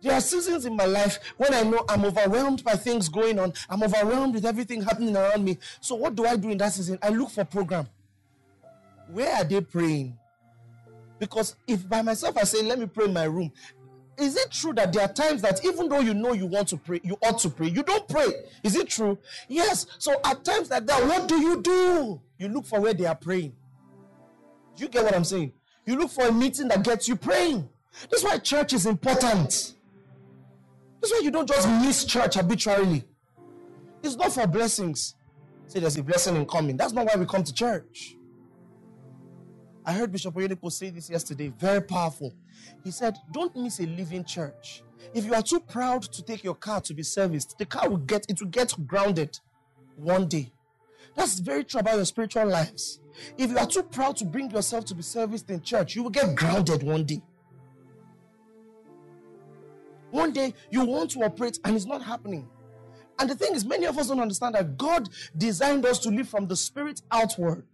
There 0.02 0.14
are 0.14 0.22
seasons 0.22 0.66
in 0.66 0.76
my 0.76 0.86
life 0.86 1.20
when 1.38 1.54
I 1.54 1.62
know 1.62 1.86
I'm 1.88 2.04
overwhelmed 2.06 2.64
by 2.64 2.74
things 2.74 3.08
going 3.08 3.38
on. 3.38 3.54
I'm 3.70 3.84
overwhelmed 3.84 4.34
with 4.34 4.46
everything 4.46 4.82
happening 4.82 5.16
around 5.16 5.46
me. 5.46 5.60
So 5.80 5.94
what 5.94 6.16
do 6.16 6.26
I 6.26 6.36
do 6.38 6.50
in 6.50 6.58
that 6.58 6.74
season? 6.74 6.98
I 7.04 7.10
look 7.10 7.30
for 7.30 7.46
program. 7.46 7.88
Where 9.12 9.32
are 9.36 9.44
they 9.44 9.62
praying? 9.62 10.18
Because 11.22 11.56
if 11.68 11.88
by 11.88 12.02
myself 12.02 12.36
I 12.36 12.46
say, 12.46 12.64
let 12.64 12.80
me 12.80 12.88
pray 12.88 13.06
in 13.06 13.14
my 13.14 13.26
room, 13.26 13.52
is 14.18 14.36
it 14.36 14.50
true 14.50 14.74
that 14.74 14.92
there 14.92 15.04
are 15.04 15.14
times 15.14 15.44
that 15.44 15.64
even 15.64 15.88
though 15.88 16.00
you 16.00 16.16
know 16.16 16.34
you 16.34 16.48
want 16.48 16.68
to 16.70 16.78
pray, 16.78 17.00
you 17.04 17.16
ought 17.22 17.38
to 17.40 17.50
pray, 17.50 17.68
you 17.68 17.84
don't 17.84 18.08
pray? 18.08 18.28
Is 18.64 18.76
it 18.76 18.90
true? 18.90 19.20
Yes. 19.48 19.86
So 20.00 20.20
at 20.26 20.44
times 20.44 20.72
like 20.72 20.88
that, 20.88 21.06
what 21.06 21.28
do 21.28 21.40
you 21.40 21.62
do? 21.62 22.20
You 22.40 22.48
look 22.48 22.66
for 22.66 22.80
where 22.82 22.96
they 22.96 23.06
are 23.06 23.14
praying. 23.14 23.54
Do 24.76 24.84
you 24.84 24.90
get 24.90 25.04
what 25.04 25.16
I'm 25.16 25.24
saying? 25.24 25.54
You 25.86 25.96
look 25.96 26.10
for 26.10 26.26
a 26.26 26.32
meeting 26.32 26.68
that 26.70 26.84
gets 26.84 27.08
you 27.08 27.16
praying. 27.16 27.70
That's 28.10 28.24
why 28.24 28.40
church 28.40 28.74
is 28.74 28.88
important. 28.88 29.76
That's 31.02 31.12
why 31.12 31.22
you 31.24 31.30
don't 31.30 31.48
just 31.48 31.70
miss 31.70 32.04
church 32.04 32.36
arbitrarily. 32.36 33.04
It's 34.02 34.16
not 34.16 34.34
for 34.34 34.48
blessings. 34.48 35.14
Say 35.68 35.82
there's 35.82 35.98
a 35.98 36.04
blessing 36.04 36.36
in 36.36 36.48
coming. 36.48 36.78
That's 36.78 36.94
not 36.94 37.06
why 37.06 37.16
we 37.16 37.28
come 37.28 37.44
to 37.44 37.54
church. 37.54 38.16
I 39.86 39.94
heard 39.94 40.12
Bishop 40.12 40.36
Oyedepo 40.36 40.72
say 40.72 40.90
this 40.92 41.10
yesterday, 41.10 41.52
very 41.58 41.82
powerful. 41.82 42.34
He 42.84 42.92
said, 42.92 43.18
Don't 43.32 43.56
miss 43.56 43.80
a 43.80 43.86
living 43.86 44.24
church. 44.24 44.84
If 45.14 45.26
you 45.26 45.34
are 45.34 45.42
too 45.42 45.60
proud 45.60 46.04
to 46.04 46.22
take 46.22 46.44
your 46.44 46.54
car 46.56 46.82
to 46.82 46.94
be 46.94 47.04
serviced, 47.04 47.58
the 47.58 47.66
car 47.66 47.90
will 47.90 47.98
get 47.98 48.26
it 48.30 48.40
will 48.40 48.50
get 48.50 48.74
grounded 48.86 49.40
one 49.96 50.28
day. 50.28 50.52
That's 51.16 51.40
very 51.40 51.64
true 51.64 51.80
about 51.80 51.96
your 51.96 52.06
spiritual 52.06 52.46
lives. 52.46 53.00
If 53.38 53.50
you 53.50 53.58
are 53.58 53.66
too 53.66 53.84
proud 53.84 54.18
to 54.18 54.26
bring 54.26 54.52
yourself 54.52 54.86
to 54.86 54.96
be 54.96 55.02
serviced 55.02 55.50
in 55.50 55.62
church, 55.62 55.96
you 55.96 56.04
will 56.04 56.12
get 56.12 56.36
grounded 56.36 56.84
one 56.84 57.04
day. 57.04 57.22
One 60.12 60.32
day 60.32 60.54
you 60.70 60.86
want 60.86 61.12
to 61.12 61.24
operate 61.24 61.60
and 61.64 61.76
it's 61.76 61.86
not 61.86 62.04
happening. 62.04 62.48
And 63.20 63.30
the 63.30 63.36
thing 63.36 63.54
is, 63.56 63.66
many 63.66 63.86
of 63.86 63.98
us 63.98 64.08
don't 64.08 64.20
understand 64.20 64.56
that 64.56 64.78
God 64.78 65.10
designed 65.38 65.86
us 65.86 66.00
to 66.00 66.10
live 66.10 66.30
from 66.30 66.48
the 66.48 66.56
spirit 66.56 67.02
outward. 67.12 67.66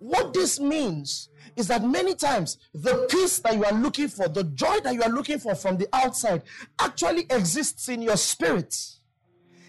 What 0.00 0.32
this 0.32 0.58
means 0.58 1.28
is 1.56 1.68
that 1.68 1.84
many 1.84 2.14
times 2.14 2.56
the 2.72 3.06
peace 3.10 3.38
that 3.40 3.54
you 3.54 3.64
are 3.66 3.72
looking 3.72 4.08
for, 4.08 4.28
the 4.28 4.44
joy 4.44 4.80
that 4.80 4.94
you 4.94 5.02
are 5.02 5.10
looking 5.10 5.38
for 5.38 5.54
from 5.54 5.76
the 5.76 5.88
outside, 5.92 6.42
actually 6.78 7.26
exists 7.28 7.86
in 7.90 8.00
your 8.00 8.16
spirit. 8.16 8.74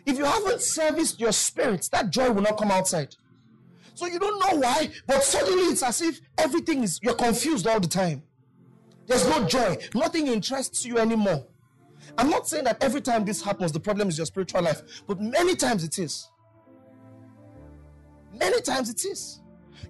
If 0.05 0.17
you 0.17 0.23
haven't 0.23 0.61
serviced 0.61 1.19
your 1.19 1.33
spirit, 1.33 1.89
that 1.91 2.11
joy 2.11 2.31
will 2.31 2.43
not 2.43 2.57
come 2.57 2.71
outside. 2.71 3.13
So 3.93 4.05
you 4.05 4.19
don't 4.19 4.39
know 4.39 4.59
why, 4.61 4.89
but 5.05 5.21
suddenly 5.21 5.63
it's 5.63 5.83
as 5.83 6.01
if 6.01 6.21
everything 6.37 6.83
is, 6.83 6.97
you're 7.03 7.13
confused 7.13 7.67
all 7.67 7.81
the 7.81 7.89
time. 7.89 8.23
There's 9.07 9.27
no 9.27 9.45
joy, 9.45 9.77
nothing 9.93 10.27
interests 10.27 10.85
you 10.85 10.97
anymore. 10.97 11.45
I'm 12.17 12.29
not 12.29 12.47
saying 12.47 12.63
that 12.63 12.81
every 12.81 13.01
time 13.01 13.25
this 13.25 13.41
happens, 13.41 13.73
the 13.73 13.81
problem 13.81 14.07
is 14.07 14.17
your 14.17 14.27
spiritual 14.27 14.61
life, 14.61 14.81
but 15.07 15.19
many 15.19 15.57
times 15.57 15.83
it 15.83 15.99
is. 15.99 16.29
Many 18.33 18.61
times 18.61 18.89
it 18.89 19.03
is 19.03 19.41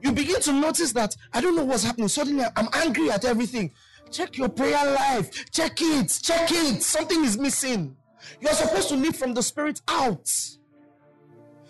you 0.02 0.12
begin 0.12 0.42
to 0.42 0.54
notice 0.54 0.92
that 0.94 1.16
I 1.34 1.42
don't 1.42 1.56
know 1.56 1.66
what's 1.66 1.84
happening. 1.84 2.08
Suddenly 2.08 2.46
I'm 2.56 2.70
angry 2.74 3.12
at 3.12 3.26
everything. 3.26 3.72
Check 4.12 4.38
your 4.38 4.50
prayer 4.50 4.94
life. 4.94 5.52
Check 5.52 5.82
it. 5.82 6.20
Check 6.22 6.52
it. 6.52 6.84
Something 6.84 7.24
is 7.24 7.38
missing. 7.38 7.96
You're 8.40 8.54
supposed 8.54 8.90
to 8.90 8.96
live 8.96 9.16
from 9.16 9.34
the 9.34 9.42
spirit 9.42 9.82
out. 9.88 10.30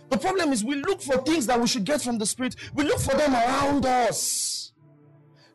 The 0.09 0.17
problem 0.17 0.51
is 0.51 0.63
we 0.63 0.75
look 0.75 1.01
for 1.01 1.17
things 1.23 1.45
that 1.47 1.59
we 1.59 1.67
should 1.67 1.85
get 1.85 2.01
from 2.01 2.17
the 2.17 2.25
spirit. 2.25 2.55
We 2.73 2.83
look 2.83 2.99
for 2.99 3.15
them 3.15 3.33
around 3.33 3.85
us. 3.85 4.73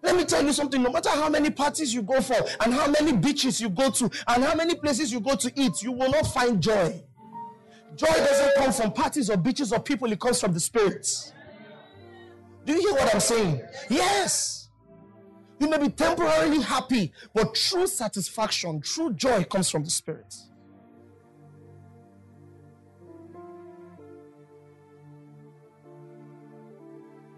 Let 0.03 0.17
me 0.17 0.25
tell 0.25 0.45
you 0.45 0.53
something. 0.53 0.83
No 0.83 0.91
matter 0.91 1.11
how 1.11 1.29
many 1.29 1.51
parties 1.51 1.93
you 1.93 2.03
go 2.03 2.21
for, 2.21 2.37
and 2.61 2.73
how 2.73 2.89
many 2.89 3.13
beaches 3.13 3.61
you 3.61 3.69
go 3.69 3.91
to, 3.91 4.11
and 4.29 4.45
how 4.45 4.55
many 4.55 4.75
places 4.75 5.13
you 5.13 5.21
go 5.21 5.35
to 5.35 5.53
eat, 5.57 5.83
you 5.83 5.93
will 5.93 6.11
not 6.11 6.27
find 6.33 6.63
joy. 6.63 7.03
Joy 7.97 8.07
doesn't 8.07 8.55
come 8.57 8.73
from 8.73 8.93
parties 8.93 9.31
or 9.31 9.37
beaches 9.37 9.73
or 9.73 9.81
people, 9.81 10.11
it 10.13 10.21
comes 10.21 10.41
from 10.41 10.53
the 10.53 10.61
spirits. 10.61 11.33
Do 12.67 12.73
you 12.73 12.81
hear 12.81 12.93
what 12.93 13.15
I'm 13.15 13.21
saying? 13.21 13.63
Yes. 13.89 14.69
You 15.59 15.71
may 15.71 15.79
be 15.79 15.89
temporarily 15.89 16.61
happy, 16.61 17.13
but 17.33 17.55
true 17.55 17.87
satisfaction, 17.87 18.81
true 18.81 19.15
joy 19.15 19.45
comes 19.45 19.71
from 19.71 19.85
the 19.85 19.91
Spirit. 19.91 20.35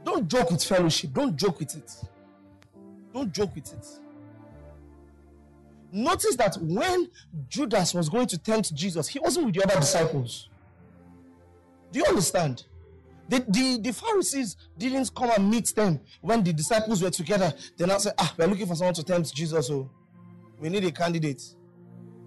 Don't 0.04 0.26
joke 0.26 0.50
with 0.50 0.64
fellowship. 0.64 1.12
Don't 1.12 1.36
joke 1.36 1.60
with 1.60 1.76
it. 1.76 1.92
Don't 3.12 3.30
joke 3.30 3.54
with 3.54 3.70
it. 3.72 3.86
Notice 5.92 6.36
that 6.36 6.56
when 6.60 7.10
Judas 7.48 7.92
was 7.92 8.08
going 8.08 8.26
to 8.28 8.38
tempt 8.38 8.74
Jesus, 8.74 9.08
he 9.08 9.18
wasn't 9.18 9.46
with 9.46 9.54
the 9.54 9.64
other 9.64 9.78
disciples. 9.78 10.48
Do 11.92 11.98
you 11.98 12.06
understand? 12.06 12.64
The, 13.28 13.44
the, 13.48 13.78
the 13.82 13.92
Pharisees 13.92 14.56
didn't 14.78 15.14
come 15.14 15.30
and 15.36 15.50
meet 15.50 15.74
them 15.74 16.00
when 16.22 16.42
the 16.42 16.52
disciples 16.52 17.02
were 17.02 17.10
together. 17.10 17.52
They 17.76 17.86
now 17.86 17.98
say, 17.98 18.10
Ah, 18.18 18.34
we're 18.36 18.46
looking 18.46 18.66
for 18.66 18.74
someone 18.74 18.94
to 18.94 19.04
tempt 19.04 19.34
Jesus. 19.34 19.66
So 19.66 19.74
oh. 19.74 19.90
we 20.58 20.68
need 20.70 20.84
a 20.84 20.90
candidate. 20.90 21.42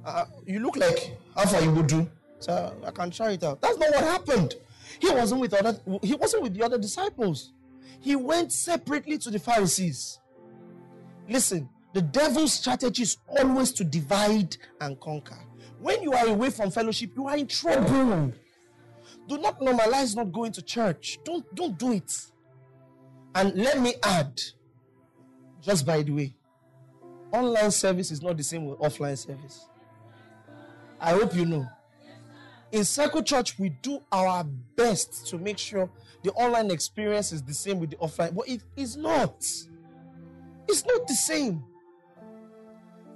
Uh, 0.05 0.25
you 0.45 0.59
look 0.59 0.77
like 0.77 1.17
far 1.35 1.61
you 1.61 1.71
would 1.71 1.87
do. 1.87 2.09
So 2.39 2.75
I 2.85 2.91
can 2.91 3.11
try 3.11 3.31
it 3.31 3.43
out. 3.43 3.61
That's 3.61 3.77
not 3.77 3.91
what 3.91 4.03
happened. 4.03 4.55
He 4.99 5.09
wasn't 5.09 5.41
with 5.41 5.53
other 5.53 5.79
he 6.01 6.15
wasn't 6.15 6.43
with 6.43 6.53
the 6.53 6.63
other 6.63 6.77
disciples. 6.77 7.53
He 7.99 8.15
went 8.15 8.51
separately 8.51 9.17
to 9.19 9.29
the 9.29 9.39
Pharisees. 9.39 10.19
Listen, 11.29 11.69
the 11.93 12.01
devil's 12.01 12.53
strategy 12.53 13.03
is 13.03 13.17
always 13.27 13.71
to 13.73 13.83
divide 13.83 14.57
and 14.79 14.99
conquer. 14.99 15.37
When 15.79 16.01
you 16.01 16.13
are 16.13 16.27
away 16.27 16.49
from 16.49 16.71
fellowship, 16.71 17.11
you 17.15 17.27
are 17.27 17.37
in 17.37 17.47
trouble. 17.47 18.33
Do 19.27 19.37
not 19.37 19.59
normalize 19.59 20.15
not 20.15 20.31
going 20.31 20.51
to 20.53 20.61
church. 20.61 21.19
Don't 21.23 21.53
don't 21.55 21.77
do 21.77 21.93
it. 21.93 22.13
And 23.33 23.55
let 23.55 23.79
me 23.79 23.93
add, 24.03 24.41
just 25.61 25.85
by 25.85 26.01
the 26.01 26.11
way, 26.11 26.35
online 27.31 27.71
service 27.71 28.11
is 28.11 28.21
not 28.21 28.35
the 28.35 28.43
same 28.43 28.65
with 28.65 28.79
offline 28.79 29.17
service. 29.17 29.67
I 30.99 31.11
hope 31.11 31.33
you 31.33 31.45
know. 31.45 31.65
In 32.71 32.85
Circle 32.85 33.23
Church, 33.23 33.57
we 33.59 33.69
do 33.69 34.01
our 34.11 34.43
best 34.75 35.27
to 35.27 35.37
make 35.37 35.57
sure 35.57 35.89
the 36.23 36.31
online 36.31 36.71
experience 36.71 37.31
is 37.31 37.41
the 37.43 37.53
same 37.53 37.79
with 37.79 37.89
the 37.91 37.97
offline, 37.97 38.35
but 38.35 38.47
it 38.47 38.61
is 38.77 38.95
not. 38.95 39.43
It's 40.67 40.85
not 40.85 41.07
the 41.07 41.13
same. 41.13 41.63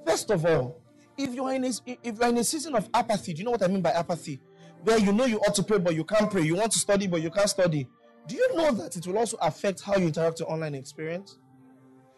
First 0.06 0.30
of 0.32 0.46
all, 0.46 0.82
if 1.18 1.34
you're 1.34 1.54
in 1.54 1.64
a, 1.64 1.70
if 2.04 2.18
you're 2.18 2.28
in 2.28 2.38
a 2.38 2.44
season 2.44 2.76
of 2.76 2.90
apathy, 2.94 3.34
do 3.34 3.40
you 3.40 3.46
know 3.46 3.52
what 3.52 3.64
I 3.64 3.68
mean 3.68 3.82
by 3.82 3.92
apathy? 3.92 4.42
Where 4.84 4.98
you 4.98 5.12
know 5.12 5.26
you 5.26 5.40
ought 5.40 5.56
to 5.56 5.64
pray, 5.64 5.80
but 5.80 5.96
you 5.96 6.04
can't 6.04 6.30
pray. 6.30 6.44
You 6.44 6.56
want 6.56 6.72
to 6.74 6.80
study, 6.80 7.08
but 7.08 7.22
you 7.22 7.30
can't 7.32 7.50
study. 7.50 7.88
Do 8.28 8.36
you 8.36 8.56
know 8.56 8.72
that 8.72 8.96
it 8.96 9.06
will 9.06 9.18
also 9.18 9.38
affect 9.42 9.82
how 9.82 9.96
you 9.98 10.08
interact 10.08 10.40
with 10.40 10.50
online 10.50 10.76
experience? 10.76 11.38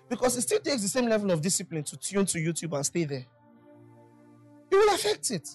Because 0.10 0.38
it 0.38 0.42
still 0.42 0.60
takes 0.60 0.82
the 0.82 0.88
same 0.88 1.10
level 1.10 1.32
of 1.32 1.42
discipline 1.42 1.84
to 1.84 1.98
tune 1.98 2.26
to 2.28 2.38
YouTube 2.38 2.74
and 2.74 2.86
stay 2.86 3.04
there. 3.04 3.26
It 4.72 4.76
will 4.76 4.94
affect 4.94 5.32
it. 5.32 5.48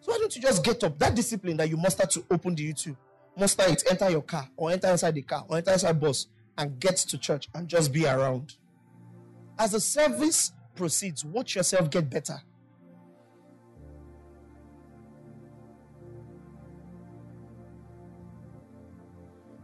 So 0.00 0.10
why 0.10 0.18
don't 0.18 0.34
you 0.34 0.42
just 0.42 0.64
get 0.64 0.82
up? 0.84 0.98
That 0.98 1.14
discipline 1.14 1.56
that 1.58 1.68
you 1.68 1.76
muster 1.76 2.06
to 2.06 2.24
open 2.30 2.54
the 2.54 2.72
YouTube, 2.72 2.96
muster 3.36 3.64
it, 3.68 3.82
enter 3.90 4.10
your 4.10 4.22
car, 4.22 4.48
or 4.56 4.70
enter 4.70 4.88
inside 4.88 5.14
the 5.14 5.22
car, 5.22 5.44
or 5.48 5.56
enter 5.56 5.72
inside 5.72 6.00
bus, 6.00 6.26
and 6.58 6.78
get 6.78 6.96
to 6.96 7.18
church 7.18 7.48
and 7.54 7.68
just 7.68 7.92
be 7.92 8.06
around. 8.06 8.56
As 9.58 9.72
the 9.72 9.80
service 9.80 10.52
proceeds, 10.74 11.24
watch 11.24 11.56
yourself 11.56 11.90
get 11.90 12.10
better. 12.10 12.40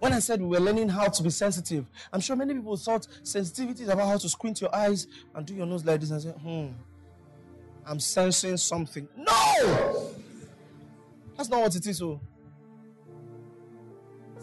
When 0.01 0.13
I 0.13 0.21
said 0.21 0.41
we 0.41 0.47
were 0.47 0.61
learning 0.61 0.89
how 0.89 1.09
to 1.09 1.23
be 1.23 1.31
sensitive, 1.31 1.87
I'm 2.13 2.21
sure 2.21 2.37
many 2.37 2.55
people 2.55 2.77
thought 2.77 3.07
sensitivity 3.23 3.83
is 3.83 3.89
about 3.89 4.07
how 4.07 4.17
to 4.17 4.29
squint 4.29 4.61
your 4.61 4.75
eyes 4.75 5.07
and 5.35 5.45
do 5.45 5.55
your 5.55 5.67
nose 5.67 5.85
like 5.85 6.01
this 6.01 6.11
and 6.11 6.23
say, 6.23 6.31
hmm, 6.31 6.69
I'm 7.85 7.99
sensing 7.99 8.57
something. 8.57 9.09
No! 9.17 10.11
That's 11.37 11.49
not 11.49 11.61
what 11.63 11.75
it 11.75 11.87
is. 11.87 12.01
Oh. 12.03 12.21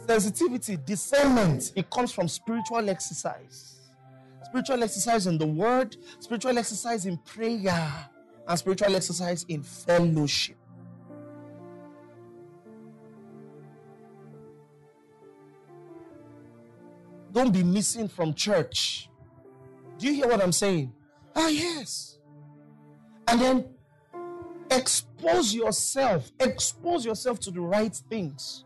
sensitivity, 0.08 0.78
discernment, 0.86 1.72
it 1.76 1.89
comes 1.89 2.12
from 2.12 2.28
spiritual 2.28 2.89
exercise. 2.89 3.76
Spiritual 4.45 4.84
exercise 4.84 5.28
in 5.28 5.38
the 5.38 5.45
word, 5.45 5.97
spiritual 6.20 6.58
exercise 6.58 7.06
in 7.06 7.18
prayer, 7.18 8.10
and 8.47 8.60
spiritual 8.60 8.95
exercise 8.95 9.45
in 9.47 9.64
fellowship. 9.64 10.58
Don't 17.36 17.52
be 17.52 17.64
missing 17.64 18.08
from 18.08 18.34
church. 18.34 19.10
Do 19.98 20.08
you 20.08 20.14
hear 20.14 20.28
what 20.30 20.42
I'm 20.42 20.54
saying? 20.54 20.94
Ah, 21.36 21.50
yes. 21.50 22.18
And 23.28 23.42
then 23.42 23.66
expose 24.72 25.54
yourself. 25.54 26.32
Expose 26.40 27.06
yourself 27.06 27.42
to 27.42 27.52
the 27.52 27.60
right 27.60 27.94
things. 28.10 28.64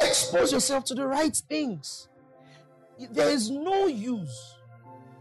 Expose 0.00 0.50
yourself 0.50 0.84
to 0.84 0.94
the 0.94 1.06
right 1.06 1.36
things. 1.46 2.08
There 3.10 3.28
is 3.28 3.50
no 3.50 3.86
use 3.86 4.56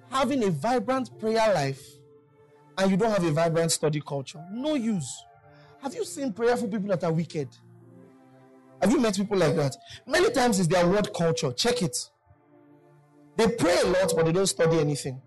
having 0.10 0.46
a 0.46 0.52
vibrant 0.52 1.20
prayer 1.20 1.54
life 1.54 1.86
and 2.78 2.90
you 2.90 2.96
don't 2.96 3.12
have 3.12 3.26
a 3.26 3.32
vibrant 3.32 3.74
study 3.74 4.00
culture. 4.00 4.42
No 4.54 4.76
use. 4.76 5.26
Have 5.82 5.94
you 5.94 6.06
seen 6.06 6.32
prayerful 6.32 6.70
people 6.70 6.88
that 6.88 7.04
are 7.04 7.12
wicked? 7.12 7.50
Have 8.82 8.92
you 8.92 9.00
met 9.00 9.16
people 9.16 9.38
like 9.38 9.56
that? 9.56 9.76
Many 10.08 10.32
times 10.32 10.60
it's 10.60 10.68
their 10.68 10.88
word 10.88 11.14
culture. 11.14 11.52
Check 11.52 11.82
it. 11.82 11.98
They 13.36 13.48
pray 13.48 13.78
a 13.84 13.88
lot, 13.88 14.14
but 14.16 14.26
they 14.26 14.32
don't 14.32 14.46
study 14.48 14.80
anything. 14.80 15.22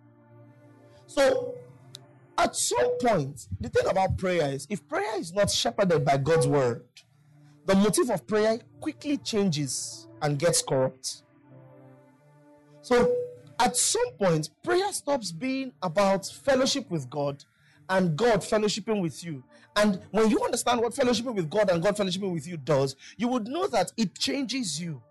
So, 1.06 1.54
at 2.38 2.56
some 2.56 2.98
point, 3.00 3.46
the 3.60 3.68
thing 3.68 3.86
about 3.86 4.16
prayer 4.16 4.50
is 4.52 4.66
if 4.70 4.86
prayer 4.88 5.18
is 5.18 5.32
not 5.32 5.50
shepherded 5.50 6.04
by 6.04 6.16
God's 6.16 6.46
word, 6.46 6.82
the 7.66 7.74
motive 7.74 8.10
of 8.10 8.26
prayer 8.26 8.58
quickly 8.80 9.18
changes 9.18 10.08
and 10.20 10.38
gets 10.38 10.62
corrupt. 10.62 11.22
So, 12.80 13.14
at 13.58 13.76
some 13.76 14.10
point, 14.18 14.50
prayer 14.64 14.92
stops 14.92 15.30
being 15.30 15.72
about 15.82 16.26
fellowship 16.26 16.90
with 16.90 17.08
God 17.08 17.44
and 17.88 18.16
God 18.16 18.40
fellowshipping 18.40 19.00
with 19.00 19.24
you. 19.24 19.42
And 19.76 20.00
when 20.10 20.30
you 20.30 20.42
understand 20.44 20.80
what 20.80 20.94
fellowshipping 20.94 21.34
with 21.34 21.48
God 21.48 21.70
and 21.70 21.82
God 21.82 21.96
fellowshipping 21.96 22.32
with 22.32 22.46
you 22.46 22.56
does, 22.56 22.96
you 23.16 23.28
would 23.28 23.48
know 23.48 23.66
that 23.68 23.92
it 23.96 24.18
changes 24.18 24.80
you. 24.80 25.02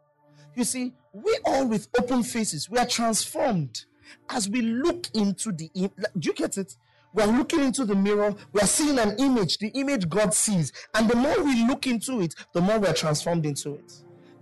You 0.56 0.64
see, 0.64 0.94
we 1.14 1.38
all 1.46 1.68
with 1.68 1.88
open 2.00 2.24
faces, 2.24 2.70
we 2.70 2.78
are 2.78 2.86
transformed 2.86 3.86
as 4.30 4.50
we 4.50 4.62
look 4.62 5.08
into 5.14 5.52
the. 5.52 5.70
Do 5.74 5.90
you 6.28 6.34
get 6.34 6.58
it? 6.58 6.76
We 7.14 7.24
are 7.24 7.28
looking 7.28 7.62
into 7.62 7.84
the 7.84 7.96
mirror, 7.96 8.34
we 8.54 8.62
are 8.62 8.68
seeing 8.68 8.98
an 8.98 9.18
image, 9.18 9.58
the 9.58 9.68
image 9.70 10.08
God 10.08 10.34
sees. 10.34 10.72
And 10.94 11.10
the 11.10 11.16
more 11.16 11.44
we 11.44 11.66
look 11.68 11.86
into 11.86 12.22
it, 12.22 12.36
the 12.54 12.62
more 12.62 12.80
we 12.80 12.88
are 12.88 12.94
transformed 12.94 13.46
into 13.46 13.74
it. 13.76 13.94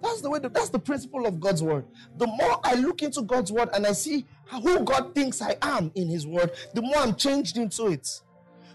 That's 0.02 0.22
the 0.22 0.30
way, 0.30 0.40
that's 0.40 0.70
the 0.70 0.80
principle 0.80 1.26
of 1.26 1.40
God's 1.40 1.64
word. 1.64 1.86
The 2.18 2.28
more 2.28 2.60
I 2.64 2.76
look 2.76 3.02
into 3.02 3.22
God's 3.22 3.52
word 3.52 3.70
and 3.74 3.86
I 3.86 3.94
see 3.94 4.26
who 4.50 4.84
God 4.84 5.14
thinks 5.14 5.42
I 5.42 5.56
am 5.62 5.92
in 5.96 6.08
His 6.08 6.26
word, 6.26 6.52
the 6.74 6.82
more 6.82 6.98
I'm 6.98 7.16
changed 7.16 7.58
into 7.58 7.88
it. 7.88 8.08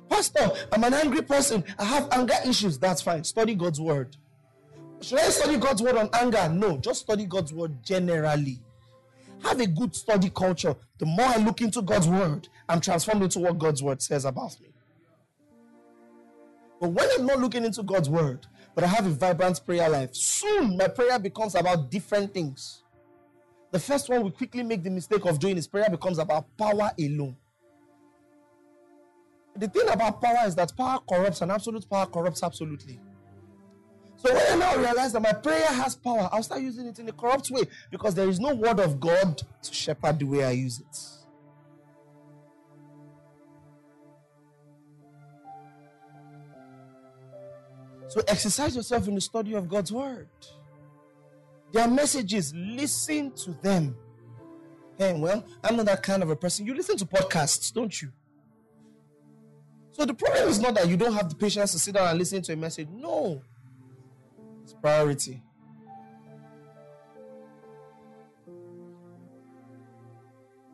Pastor, 0.09 0.51
I'm 0.72 0.85
an 0.85 0.95
angry 0.95 1.22
person. 1.22 1.64
I 1.79 1.85
have 1.85 2.09
anger 2.12 2.35
issues. 2.47 2.79
That's 2.79 3.03
fine. 3.03 3.25
Study 3.25 3.55
God's 3.55 3.81
word. 3.81 4.16
Should 5.01 5.18
I 5.18 5.29
study 5.31 5.59
God's 5.59 5.83
word 5.83 5.97
on 5.97 6.09
anger? 6.12 6.49
No, 6.49 6.77
just 6.79 7.01
study 7.01 7.27
God's 7.27 7.53
word 7.53 7.83
generally. 7.83 8.61
Have 9.43 9.61
a 9.61 9.66
good 9.66 9.95
study 9.95 10.31
culture. 10.31 10.75
The 10.99 11.07
more 11.07 11.27
I 11.27 11.37
look 11.37 11.61
into 11.61 11.83
God's 11.83 12.09
word, 12.09 12.49
I'm 12.68 12.81
transformed 12.81 13.22
into 13.25 13.41
what 13.41 13.59
God's 13.59 13.83
word 13.83 14.01
says 14.01 14.25
about 14.25 14.59
me. 14.61 14.68
But 16.81 16.89
when 16.89 17.09
I'm 17.18 17.27
not 17.27 17.41
looking 17.41 17.64
into 17.64 17.83
God's 17.83 18.09
word, 18.09 18.47
but 18.75 18.85
I 18.85 18.87
have 18.87 19.07
a 19.07 19.11
vibrant 19.11 19.64
prayer 19.66 19.89
life, 19.89 20.14
soon 20.14 20.77
my 20.77 20.89
prayer 20.89 21.18
becomes 21.18 21.55
about 21.55 21.91
different 21.91 22.33
things. 22.33 22.84
The 23.75 23.81
first 23.81 24.09
one 24.09 24.22
we 24.22 24.31
quickly 24.31 24.62
make 24.62 24.85
the 24.85 24.91
mistake 24.91 25.25
of 25.25 25.41
doing 25.41 25.57
is 25.57 25.66
prayer 25.66 25.91
becomes 25.91 26.20
about 26.20 26.47
power 26.57 26.93
alone. 26.97 27.37
The 29.57 29.66
thing 29.66 29.89
about 29.89 30.22
power 30.22 30.47
is 30.47 30.55
that 30.55 30.77
power 30.77 31.01
corrupts 31.01 31.41
and 31.41 31.51
absolute 31.51 31.91
power 31.91 32.07
corrupts 32.07 32.45
absolutely. 32.45 33.01
So 34.14 34.33
when 34.33 34.53
I 34.53 34.55
now 34.55 34.77
realize 34.77 35.12
that 35.14 35.22
my 35.22 35.33
prayer 35.33 35.66
has 35.66 35.97
power, 35.97 36.29
I'll 36.31 36.45
start 36.45 36.62
using 36.62 36.87
it 36.87 37.01
in 37.01 37.09
a 37.09 37.12
corrupt 37.12 37.51
way 37.51 37.62
because 37.91 38.14
there 38.14 38.29
is 38.29 38.39
no 38.39 38.55
word 38.55 38.79
of 38.79 39.01
God 39.01 39.43
to 39.64 39.75
shepherd 39.75 40.20
the 40.20 40.27
way 40.27 40.45
I 40.45 40.53
use 40.53 40.79
it. 40.79 40.97
So 48.07 48.22
exercise 48.29 48.77
yourself 48.77 49.09
in 49.09 49.16
the 49.16 49.20
study 49.20 49.55
of 49.55 49.68
God's 49.68 49.91
word. 49.91 50.29
Their 51.75 51.89
messages, 51.89 52.55
listen 52.55 53.33
to 53.33 53.51
them. 53.61 53.97
Hey, 54.97 55.12
well, 55.12 55.45
I'm 55.64 55.77
not 55.77 55.87
that 55.87 56.05
kind 56.05 56.22
of 56.22 56.31
a 56.31 56.37
person. 56.37 56.64
You 56.64 56.72
listen 56.72 56.97
to 56.99 57.05
podcasts, 57.05 57.72
don't 57.72 58.01
you? 58.01 58.12
So 59.91 60.05
the 60.05 60.14
problem 60.14 60.49
is 60.49 60.61
not 60.61 60.77
that 60.77 60.87
you 60.87 60.97
don't 60.97 61.12
have 61.12 61.29
the 61.29 61.35
patience 61.35 61.72
to 61.72 61.81
sit 61.81 61.97
down 61.97 62.07
and 62.07 62.16
listen 62.16 62.43
to 62.43 62.53
a 62.53 62.57
message. 62.57 62.87
No. 62.93 63.43
It's 64.62 64.72
priority. 64.75 65.43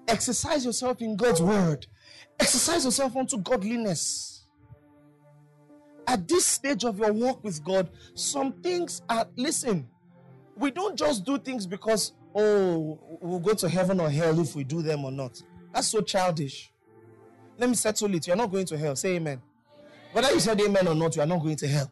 Exercise 0.06 0.66
yourself 0.66 1.00
in 1.00 1.16
God's 1.16 1.40
word. 1.40 1.86
Exercise 2.38 2.84
yourself 2.84 3.16
unto 3.16 3.38
godliness. 3.38 4.44
At 6.06 6.28
this 6.28 6.44
stage 6.44 6.84
of 6.84 6.98
your 6.98 7.14
walk 7.14 7.42
with 7.42 7.64
God, 7.64 7.88
some 8.12 8.52
things 8.60 9.00
are, 9.08 9.26
listen, 9.36 9.88
we 10.60 10.70
don't 10.70 10.96
just 10.96 11.24
do 11.24 11.38
things 11.38 11.66
because, 11.66 12.12
oh, 12.34 12.98
we'll 13.22 13.40
go 13.40 13.54
to 13.54 13.68
heaven 13.68 13.98
or 13.98 14.10
hell 14.10 14.38
if 14.38 14.54
we 14.54 14.62
do 14.62 14.82
them 14.82 15.04
or 15.06 15.10
not. 15.10 15.42
That's 15.72 15.88
so 15.88 16.02
childish. 16.02 16.70
Let 17.58 17.70
me 17.70 17.74
settle 17.74 18.14
it. 18.14 18.26
You 18.26 18.34
are 18.34 18.36
not 18.36 18.50
going 18.50 18.66
to 18.66 18.76
hell. 18.76 18.94
Say 18.94 19.16
amen. 19.16 19.40
Whether 20.12 20.32
you 20.32 20.40
said 20.40 20.60
amen 20.60 20.86
or 20.86 20.94
not, 20.94 21.16
you 21.16 21.22
are 21.22 21.26
not 21.26 21.42
going 21.42 21.56
to 21.56 21.66
hell. 21.66 21.90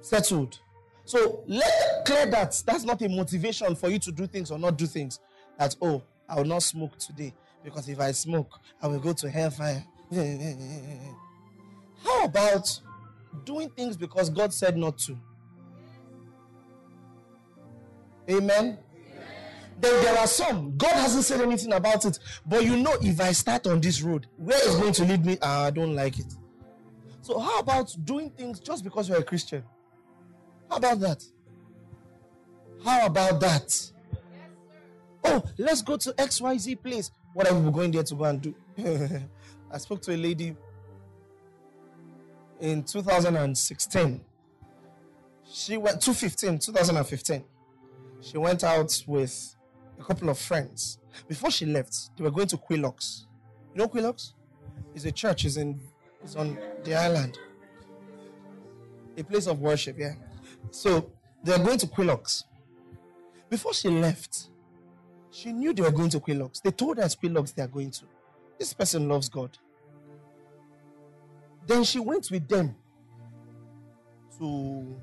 Settled. 0.00 0.60
So 1.04 1.42
let 1.48 2.04
clear 2.06 2.26
that. 2.26 2.62
That's 2.64 2.84
not 2.84 3.02
a 3.02 3.08
motivation 3.08 3.74
for 3.74 3.88
you 3.88 3.98
to 3.98 4.12
do 4.12 4.26
things 4.28 4.52
or 4.52 4.58
not 4.58 4.78
do 4.78 4.86
things. 4.86 5.18
That, 5.58 5.74
oh, 5.82 6.02
I 6.28 6.36
will 6.36 6.44
not 6.44 6.62
smoke 6.62 6.96
today 6.98 7.34
because 7.64 7.88
if 7.88 7.98
I 7.98 8.12
smoke, 8.12 8.60
I 8.80 8.86
will 8.86 9.00
go 9.00 9.12
to 9.12 9.28
hellfire. 9.28 9.84
How 12.04 12.24
about 12.24 12.80
doing 13.44 13.70
things 13.70 13.96
because 13.96 14.30
God 14.30 14.52
said 14.54 14.76
not 14.76 14.98
to? 14.98 15.18
Amen. 18.30 18.78
Then 19.80 20.04
there 20.04 20.18
are 20.18 20.26
some, 20.26 20.76
God 20.76 20.92
hasn't 20.92 21.24
said 21.24 21.40
anything 21.40 21.72
about 21.72 22.04
it, 22.04 22.18
but 22.46 22.64
you 22.64 22.76
know, 22.76 22.96
if 23.00 23.20
I 23.20 23.32
start 23.32 23.66
on 23.66 23.80
this 23.80 24.02
road, 24.02 24.26
where 24.36 24.68
is 24.68 24.76
going 24.76 24.92
to 24.94 25.04
lead 25.04 25.26
me? 25.26 25.36
Ah, 25.42 25.64
I 25.64 25.70
don't 25.70 25.94
like 25.94 26.18
it. 26.18 26.32
So, 27.22 27.38
how 27.38 27.58
about 27.58 27.94
doing 28.04 28.30
things 28.30 28.60
just 28.60 28.84
because 28.84 29.08
you're 29.08 29.18
a 29.18 29.24
Christian? 29.24 29.64
How 30.70 30.76
about 30.76 31.00
that? 31.00 31.24
How 32.84 33.06
about 33.06 33.40
that? 33.40 33.92
oh, 35.24 35.42
let's 35.58 35.82
go 35.82 35.96
to 35.96 36.12
XYZ 36.12 36.82
place. 36.82 37.10
What 37.32 37.50
are 37.50 37.58
we 37.58 37.70
going 37.70 37.90
there 37.90 38.02
to 38.02 38.14
go 38.14 38.24
and 38.24 38.40
do? 38.40 38.54
I 39.70 39.78
spoke 39.78 40.02
to 40.02 40.14
a 40.14 40.16
lady 40.16 40.54
in 42.60 42.84
2016. 42.84 44.20
She 45.50 45.76
went 45.76 46.00
2015, 46.00 46.58
2015. 46.58 47.44
She 48.24 48.38
went 48.38 48.64
out 48.64 49.04
with 49.06 49.54
a 50.00 50.02
couple 50.02 50.30
of 50.30 50.38
friends. 50.38 50.98
Before 51.28 51.50
she 51.50 51.66
left, 51.66 52.16
they 52.16 52.24
were 52.24 52.30
going 52.30 52.46
to 52.48 52.56
Quilox. 52.56 53.26
You 53.74 53.80
know 53.80 53.88
Quilox? 53.88 54.32
It's 54.94 55.04
a 55.04 55.12
church, 55.12 55.44
it's, 55.44 55.56
in, 55.56 55.78
it's 56.22 56.34
on 56.34 56.58
the 56.84 56.94
island. 56.94 57.38
A 59.18 59.22
place 59.22 59.46
of 59.46 59.60
worship, 59.60 59.96
yeah. 59.98 60.14
So 60.70 61.12
they 61.42 61.52
were 61.52 61.62
going 61.62 61.78
to 61.78 61.86
Quilox. 61.86 62.44
Before 63.50 63.74
she 63.74 63.90
left, 63.90 64.48
she 65.30 65.52
knew 65.52 65.74
they 65.74 65.82
were 65.82 65.90
going 65.90 66.10
to 66.10 66.20
Quilox. 66.20 66.62
They 66.62 66.70
told 66.70 66.96
her 66.96 67.04
Quilox 67.04 67.52
they 67.52 67.62
are 67.62 67.68
going 67.68 67.90
to. 67.90 68.04
This 68.58 68.72
person 68.72 69.06
loves 69.06 69.28
God. 69.28 69.58
Then 71.66 71.84
she 71.84 71.98
went 71.98 72.30
with 72.30 72.48
them 72.48 72.74
to. 74.38 74.96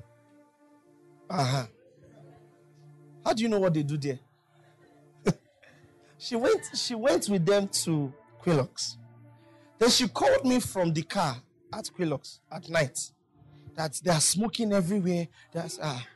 Uh 1.30 1.44
huh. 1.44 1.66
How 3.24 3.32
do 3.32 3.42
you 3.42 3.48
know 3.48 3.60
what 3.60 3.74
they 3.74 3.82
do 3.82 3.96
there? 3.96 4.18
she 6.18 6.36
went. 6.36 6.60
She 6.74 6.94
went 6.94 7.28
with 7.28 7.44
them 7.46 7.68
to 7.68 8.12
Quilox. 8.42 8.96
Then 9.78 9.90
she 9.90 10.08
called 10.08 10.44
me 10.44 10.60
from 10.60 10.92
the 10.92 11.02
car 11.02 11.36
at 11.72 11.90
Quilox 11.96 12.40
at 12.50 12.68
night. 12.68 12.98
That 13.74 14.00
they 14.04 14.10
are 14.10 14.20
smoking 14.20 14.72
everywhere. 14.72 15.28
That's 15.52 15.78
ah. 15.82 16.06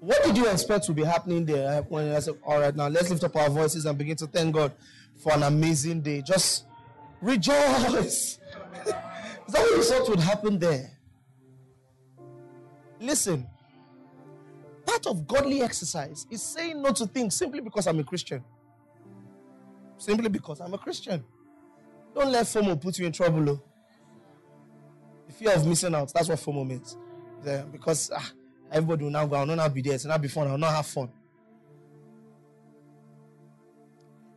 What 0.00 0.22
did 0.24 0.36
you 0.36 0.48
expect 0.48 0.86
to 0.86 0.92
be 0.92 1.04
happening 1.04 1.44
there? 1.44 1.82
When 1.82 2.12
I 2.12 2.20
said, 2.20 2.38
"All 2.44 2.60
right, 2.60 2.74
now 2.74 2.88
let's 2.88 3.10
lift 3.10 3.24
up 3.24 3.36
our 3.36 3.50
voices 3.50 3.86
and 3.86 3.96
begin 3.96 4.16
to 4.16 4.26
thank 4.26 4.54
God 4.54 4.72
for 5.16 5.32
an 5.32 5.42
amazing 5.42 6.00
day." 6.00 6.22
Just 6.22 6.64
rejoice. 7.20 8.38
Is 9.50 9.54
that 9.54 9.62
what 9.62 9.76
you 9.76 9.82
thought 9.82 10.08
would 10.08 10.20
happen 10.20 10.58
there? 10.58 10.90
Listen, 13.00 13.46
part 14.90 15.06
of 15.06 15.26
godly 15.26 15.62
exercise 15.62 16.26
is 16.30 16.42
saying 16.42 16.82
no 16.82 16.90
to 16.90 17.06
things 17.06 17.34
simply 17.34 17.60
because 17.60 17.86
I'm 17.86 18.00
a 18.00 18.04
Christian. 18.04 18.42
Simply 19.98 20.28
because 20.28 20.60
I'm 20.60 20.74
a 20.74 20.78
Christian. 20.78 21.22
Don't 22.14 22.32
let 22.32 22.46
FOMO 22.46 22.80
put 22.80 22.98
you 22.98 23.06
in 23.06 23.12
trouble. 23.12 23.48
Oh. 23.50 23.62
The 25.28 25.32
fear 25.32 25.52
of 25.54 25.66
missing 25.66 25.94
out, 25.94 26.12
that's 26.12 26.28
what 26.28 26.38
FOMO 26.38 26.66
means. 26.66 26.96
Yeah, 27.44 27.62
because 27.62 28.10
ah, 28.14 28.32
everybody 28.72 29.04
will 29.04 29.10
now 29.10 29.26
go, 29.26 29.36
I'll 29.36 29.46
not 29.46 29.72
be 29.72 29.82
there, 29.82 29.94
it's 29.94 30.04
not 30.04 30.20
be 30.20 30.28
fun, 30.28 30.48
I'll 30.48 30.58
not 30.58 30.72
have 30.72 30.86
fun. 30.86 31.10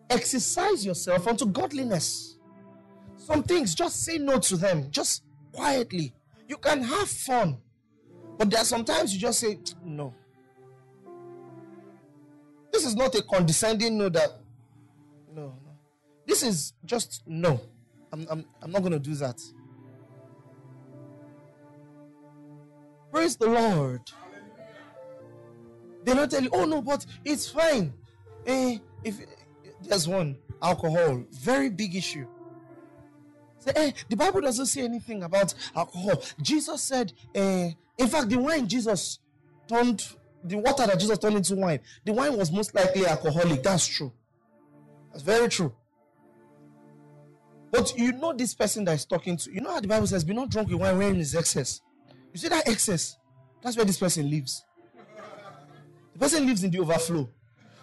Exercise 0.10 0.86
yourself 0.86 1.28
unto 1.28 1.46
godliness. 1.48 2.38
Some 3.18 3.42
things, 3.42 3.74
just 3.74 4.04
say 4.04 4.18
no 4.18 4.38
to 4.38 4.58
them, 4.58 4.92
just 4.92 5.24
quietly. 5.52 6.14
You 6.48 6.58
can 6.58 6.84
have 6.84 7.10
fun, 7.10 7.58
but 8.38 8.52
there 8.52 8.62
are 8.62 8.66
sometimes 8.66 9.14
you 9.14 9.20
just 9.20 9.40
say, 9.40 9.58
no. 9.84 10.14
This 12.74 12.86
is 12.86 12.96
not 12.96 13.14
a 13.14 13.22
condescending 13.22 13.98
no 13.98 14.10
that, 14.10 14.32
no, 15.32 15.44
no. 15.44 15.72
This 16.26 16.42
is 16.42 16.74
just 16.84 17.22
no. 17.28 17.62
I'm, 18.12 18.28
I'm, 18.30 18.46
I'm 18.62 18.72
not 18.72 18.84
to 18.84 19.00
do 19.00 19.14
that. 19.16 19.40
Praise 23.12 23.36
the 23.36 23.48
Lord. 23.48 24.02
They 26.04 26.14
don't 26.16 26.30
tell 26.30 26.42
you, 26.42 26.50
oh 26.52 26.66
no, 26.66 26.82
but 26.82 27.06
it's 27.24 27.48
fine. 27.48 27.94
Eh, 28.46 28.80
if 29.04 29.20
there's 29.84 30.08
one 30.08 30.38
alcohol, 30.62 31.24
very 31.32 31.70
big 31.70 31.96
issue. 31.96 32.28
Say, 33.60 33.72
eh, 33.76 33.92
the 34.10 34.16
Bible 34.16 34.42
doesn't 34.42 34.66
say 34.66 34.82
anything 34.82 35.24
about 35.24 35.54
alcohol. 35.76 36.22
Jesus 36.42 36.82
said, 36.82 37.14
eh, 37.36 37.72
in 37.98 38.08
fact, 38.08 38.30
the 38.30 38.38
wine 38.38 38.68
Jesus 38.68 39.20
turned, 39.68 40.06
the 40.44 40.58
water 40.58 40.86
that 40.86 41.00
Jesus 41.00 41.18
turned 41.18 41.38
into 41.38 41.56
wine, 41.56 41.80
the 42.06 42.14
wine 42.14 42.38
was 42.38 42.52
most 42.52 42.76
likely 42.76 43.06
alcoholic. 43.06 43.64
That's 43.64 43.88
true. 43.88 44.12
That's 45.12 45.24
very 45.24 45.48
true. 45.50 45.74
But 47.72 47.98
you 47.98 48.12
know 48.12 48.34
this 48.34 48.54
person 48.54 48.86
that 48.86 48.94
is 48.94 49.06
talking 49.06 49.38
to, 49.38 49.50
you 49.50 49.56
You 49.56 49.62
know 49.62 49.72
how 49.72 49.80
the 49.80 49.88
Bible 49.88 50.06
says, 50.06 50.24
be 50.24 50.34
not 50.34 50.50
drunk 50.50 50.70
with 50.70 50.80
wine 50.80 50.98
when 50.98 51.16
is 51.20 51.34
excess. 51.34 51.82
You 52.32 52.40
see 52.40 52.50
that 52.50 52.68
excess? 52.68 53.18
That's 53.62 53.78
where 53.78 53.86
this 53.86 53.98
person 53.98 54.30
lives. 54.30 54.66
The 56.14 56.20
person 56.20 56.46
lives 56.46 56.64
in 56.64 56.72
the 56.72 56.80
overflow. 56.80 57.30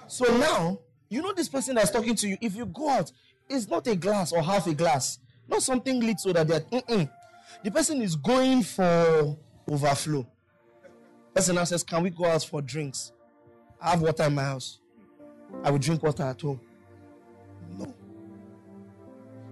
So 0.06 0.24
now, 0.36 0.80
you 1.08 1.22
know 1.22 1.32
this 1.32 1.48
person 1.48 1.74
that's 1.74 1.90
talking 1.90 2.14
to 2.16 2.28
you, 2.28 2.36
if 2.40 2.54
you 2.54 2.66
go 2.66 2.88
out, 2.90 3.10
it's 3.48 3.68
not 3.68 3.86
a 3.88 3.96
glass 3.96 4.32
or 4.32 4.42
half 4.42 4.66
a 4.66 4.74
glass. 4.74 5.18
Not 5.48 5.62
something 5.62 6.00
lit 6.00 6.20
so 6.20 6.32
that 6.32 6.46
they're. 6.46 7.08
The 7.64 7.70
person 7.70 8.00
is 8.02 8.14
going 8.14 8.62
for 8.62 9.36
overflow. 9.68 10.26
Person 11.34 11.54
now 11.56 11.64
says, 11.64 11.82
Can 11.82 12.02
we 12.02 12.10
go 12.10 12.26
out 12.26 12.44
for 12.44 12.60
drinks? 12.60 13.12
I 13.80 13.90
have 13.90 14.02
water 14.02 14.24
in 14.24 14.34
my 14.34 14.44
house. 14.44 14.80
I 15.64 15.70
will 15.70 15.78
drink 15.78 16.02
water 16.02 16.22
at 16.24 16.40
home. 16.40 16.60
No. 17.78 17.94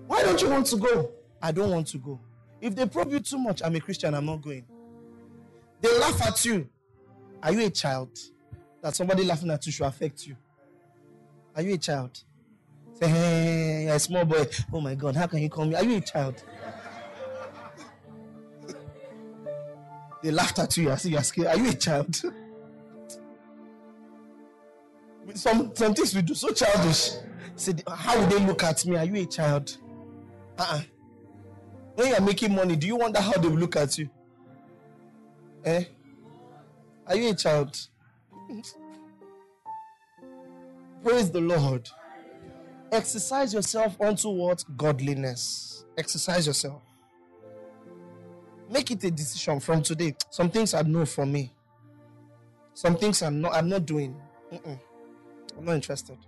Why 0.07 0.23
don't 0.23 0.41
you 0.41 0.49
want 0.49 0.67
to 0.67 0.77
go? 0.77 1.11
I 1.41 1.53
don't 1.53 1.71
want 1.71 1.87
to 1.89 1.99
go. 1.99 2.21
If 2.61 2.75
they 2.75 2.87
probe 2.87 3.13
you 3.13 3.21
too 3.21 3.39
much, 3.39 3.63
I'm 3.65 3.75
a 3.77 3.81
Christian, 3.81 4.15
I'm 4.15 4.27
not 4.27 4.43
going. 4.43 4.65
They 5.81 5.99
laugh 5.99 6.21
at 6.27 6.45
you. 6.45 6.69
Are 7.43 7.53
you 7.53 7.67
a 7.67 7.71
child? 7.71 8.19
That 8.83 8.97
somebody 8.97 9.25
laughing 9.25 9.51
at 9.51 9.65
you 9.67 9.73
should 9.73 9.87
affect 9.87 10.27
you. 10.27 10.37
Are 11.55 11.63
you 11.63 11.75
a 11.75 11.79
child? 11.79 12.23
Say, 12.95 13.09
hey, 13.09 13.85
you're 13.85 13.95
a 13.95 13.99
small 13.99 14.25
boy. 14.25 14.47
Oh 14.73 14.81
my 14.81 14.95
God, 14.95 15.15
how 15.15 15.27
can 15.27 15.41
you 15.41 15.49
call 15.49 15.67
me? 15.67 15.75
Are 15.77 15.85
you 15.85 15.99
a 15.99 16.01
child? 16.01 16.43
They 20.23 20.31
laughed 20.31 20.59
at 20.59 20.77
you. 20.77 20.91
I 20.91 20.97
see 20.97 21.11
you're 21.11 21.23
scared. 21.23 21.49
Are 21.49 21.57
you 21.57 21.71
a 21.71 21.75
child? 21.75 22.17
some, 25.35 25.75
some 25.75 25.95
things 25.95 26.15
we 26.15 26.23
do 26.23 26.35
so 26.35 26.51
childish. 26.51 27.13
Say, 27.57 27.75
how 27.89 28.19
would 28.19 28.31
they 28.31 28.45
look 28.45 28.63
at 28.63 28.85
me? 28.87 28.97
Are 28.97 29.05
you 29.05 29.23
a 29.23 29.27
child? 29.27 29.77
Uh-uh. 30.59 30.81
When 31.95 32.09
you're 32.09 32.21
making 32.21 32.55
money, 32.55 32.77
do 32.77 32.87
you 32.87 32.97
wonder 32.97 33.21
how 33.21 33.33
they 33.33 33.49
will 33.49 33.59
look 33.59 33.77
at 33.77 33.99
you? 33.99 34.09
Eh? 35.65 35.85
Are 37.07 37.17
you 37.17 37.31
a 37.31 37.35
child? 37.35 37.77
Praise 41.03 41.31
the 41.31 41.41
Lord. 41.41 41.89
Exercise 42.93 43.53
yourself 43.53 44.01
unto 44.01 44.29
what? 44.29 44.65
Godliness. 44.77 45.85
Exercise 45.97 46.47
yourself. 46.47 46.83
Make 48.71 48.91
it 48.91 49.05
a 49.05 49.11
decision 49.11 49.61
from 49.61 49.83
today. 49.83 50.15
Some 50.31 50.51
things 50.51 50.75
are 50.75 50.85
no 50.85 51.07
for 51.07 51.25
me. 51.25 51.53
Some 52.75 52.97
things 52.97 53.23
I'm 53.23 53.41
not 53.41 53.55
I'm 53.55 53.69
not 53.69 53.87
doing. 53.87 54.15
Mm-mm. 54.53 54.79
I'm 55.57 55.65
not 55.65 55.75
interested. 55.75 56.19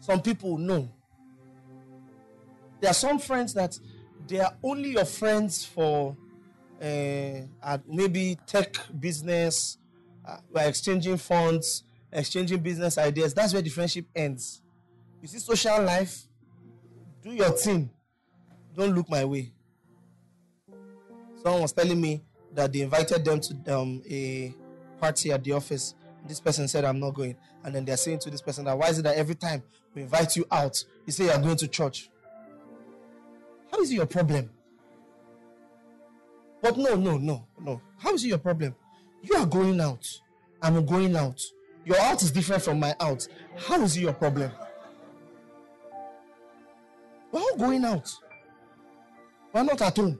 Some 0.00 0.20
people 0.20 0.58
know. 0.58 0.88
There 2.80 2.90
are 2.90 2.94
some 2.94 3.18
friends 3.18 3.54
that 3.54 3.78
they 4.26 4.40
are 4.40 4.56
only 4.62 4.92
your 4.92 5.04
friends 5.04 5.64
for 5.64 6.16
uh, 6.80 7.78
maybe 7.86 8.38
tech 8.46 8.74
business, 8.98 9.78
uh, 10.26 10.38
we're 10.50 10.66
exchanging 10.66 11.16
funds, 11.16 11.84
exchanging 12.12 12.60
business 12.60 12.96
ideas. 12.98 13.34
That's 13.34 13.52
where 13.52 13.62
the 13.62 13.70
friendship 13.70 14.06
ends. 14.14 14.62
You 15.20 15.28
see, 15.28 15.38
social 15.38 15.82
life, 15.82 16.26
do 17.22 17.30
your 17.30 17.50
thing. 17.50 17.90
Don't 18.80 18.94
look 18.94 19.10
my 19.10 19.26
way. 19.26 19.52
Someone 21.42 21.60
was 21.60 21.72
telling 21.72 22.00
me 22.00 22.22
that 22.54 22.72
they 22.72 22.80
invited 22.80 23.22
them 23.22 23.38
to 23.38 23.76
um, 23.76 24.02
a 24.08 24.54
party 24.98 25.30
at 25.32 25.44
the 25.44 25.52
office. 25.52 25.94
This 26.26 26.40
person 26.40 26.66
said, 26.66 26.86
I'm 26.86 26.98
not 26.98 27.10
going. 27.10 27.36
And 27.62 27.74
then 27.74 27.84
they're 27.84 27.98
saying 27.98 28.20
to 28.20 28.30
this 28.30 28.40
person 28.40 28.64
that 28.64 28.78
why 28.78 28.88
is 28.88 28.98
it 28.98 29.02
that 29.02 29.16
every 29.18 29.34
time 29.34 29.62
we 29.94 30.00
invite 30.00 30.34
you 30.34 30.46
out, 30.50 30.82
you 31.04 31.12
say 31.12 31.26
you're 31.26 31.38
going 31.38 31.58
to 31.58 31.68
church? 31.68 32.08
How 33.70 33.80
is 33.80 33.90
it 33.90 33.96
your 33.96 34.06
problem? 34.06 34.48
But 36.62 36.78
no, 36.78 36.94
no, 36.94 37.18
no, 37.18 37.46
no. 37.60 37.82
How 37.98 38.14
is 38.14 38.24
it 38.24 38.28
your 38.28 38.38
problem? 38.38 38.74
You 39.20 39.36
are 39.36 39.46
going 39.46 39.78
out. 39.78 40.06
I'm 40.62 40.86
going 40.86 41.14
out. 41.16 41.38
Your 41.84 42.00
out 42.00 42.22
is 42.22 42.30
different 42.30 42.62
from 42.62 42.80
my 42.80 42.94
out. 42.98 43.28
How 43.58 43.78
is 43.82 43.94
it 43.98 44.00
your 44.00 44.14
problem? 44.14 44.50
We're 47.30 47.40
all 47.40 47.56
going 47.58 47.84
out. 47.84 48.10
We're 49.52 49.64
not 49.64 49.82
at 49.82 49.96
home. 49.96 50.18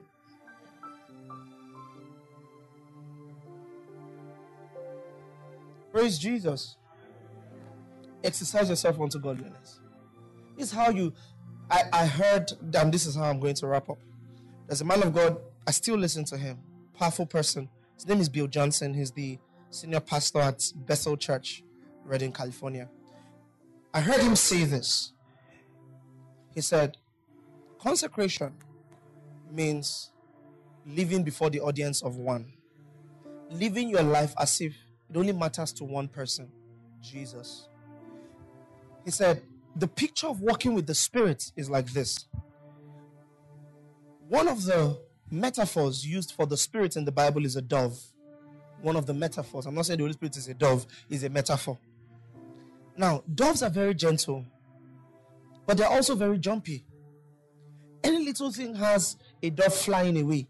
Praise 5.93 6.19
Jesus. 6.19 6.77
Exercise 8.23 8.69
yourself 8.69 9.01
unto 9.01 9.19
godliness. 9.19 9.81
This 10.57 10.69
is 10.69 10.73
how 10.73 10.91
you. 10.91 11.13
I, 11.71 11.83
I 11.93 12.07
heard, 12.07 12.53
and 12.75 12.93
this 12.93 13.07
is 13.07 13.15
how 13.15 13.25
I'm 13.25 13.39
going 13.39 13.55
to 13.55 13.67
wrap 13.67 13.89
up. 13.89 13.99
There's 14.67 14.81
a 14.81 14.85
man 14.85 15.03
of 15.03 15.15
God, 15.15 15.39
I 15.67 15.71
still 15.71 15.97
listen 15.97 16.25
to 16.27 16.37
him. 16.37 16.59
Powerful 16.99 17.27
person. 17.27 17.69
His 17.95 18.07
name 18.09 18.21
is 18.21 18.29
Bill 18.29 18.49
Johnson. 18.49 18.93
He's 18.93 19.13
the 19.13 19.39
senior 19.71 20.01
pastor 20.01 20.41
at 20.41 20.73
Bethel 20.75 21.17
Church, 21.17 21.63
Redding, 22.05 22.33
California. 22.33 22.89
I 23.95 24.01
heard 24.01 24.21
him 24.21 24.35
say 24.35 24.65
this. 24.65 25.13
He 26.55 26.61
said, 26.61 26.97
Consecration 27.81 28.53
means 29.53 30.11
living 30.87 31.23
before 31.23 31.51
the 31.51 31.61
audience 31.61 32.03
of 32.03 32.17
one, 32.17 32.53
living 33.51 33.89
your 33.89 34.03
life 34.03 34.35
as 34.39 34.61
if 34.61 34.75
it 35.09 35.17
only 35.17 35.33
matters 35.33 35.73
to 35.75 35.85
one 35.85 36.09
person 36.09 36.51
Jesus. 37.03 37.69
He 39.05 39.11
said, 39.11 39.43
The 39.77 39.89
picture 39.89 40.27
of 40.27 40.41
walking 40.41 40.75
with 40.75 40.87
the 40.87 40.95
Spirit 40.95 41.53
is 41.57 41.71
like 41.71 41.93
this. 41.93 42.27
One 44.29 44.49
of 44.49 44.65
the 44.65 44.99
metaphors 45.31 46.07
used 46.07 46.33
for 46.33 46.47
the 46.47 46.57
Spirit 46.57 46.97
in 46.97 47.05
the 47.05 47.13
Bible 47.13 47.45
is 47.45 47.57
a 47.57 47.63
dove 47.63 47.99
one 48.83 48.97
of 48.97 49.07
the 49.07 49.15
metaphors. 49.15 49.67
I'm 49.67 49.75
not 49.75 49.87
saying 49.87 49.99
the 49.99 50.05
Holy 50.05 50.13
Spirit 50.13 50.37
is 50.37 50.49
a 50.49 50.55
dove, 50.55 50.87
is 51.09 51.25
a 51.25 51.29
metaphor. 51.29 51.79
Now, 52.97 53.23
doves 53.35 53.63
are 53.63 53.71
very 53.71 53.95
gentle, 53.95 54.45
but 55.67 55.77
they're 55.77 55.89
also 55.89 56.15
very 56.15 56.39
jumpy. 56.39 56.85
Any 58.03 58.25
little 58.25 58.51
thing 58.51 58.75
has 58.75 59.17
a 59.43 59.51
dove 59.51 59.75
flying 59.75 60.21
away. 60.21 60.49